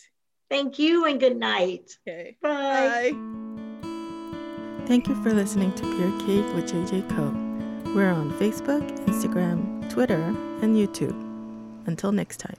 Thank 0.51 0.78
you 0.78 1.05
and 1.05 1.20
good 1.20 1.36
night. 1.36 1.90
Okay. 2.06 2.36
Bye. 2.43 3.12
Bye. 3.12 3.39
Thank 4.86 5.06
you 5.06 5.23
for 5.23 5.32
listening 5.35 5.73
to 5.74 5.82
Beer 5.82 6.10
Cake 6.20 6.55
with 6.55 6.73
JJ 6.73 7.09
Co. 7.10 7.48
We're 7.94 8.10
on 8.10 8.32
Facebook, 8.32 8.89
Instagram, 9.06 9.89
Twitter, 9.90 10.23
and 10.62 10.74
YouTube. 10.77 11.16
Until 11.86 12.12
next 12.12 12.39
time. 12.39 12.56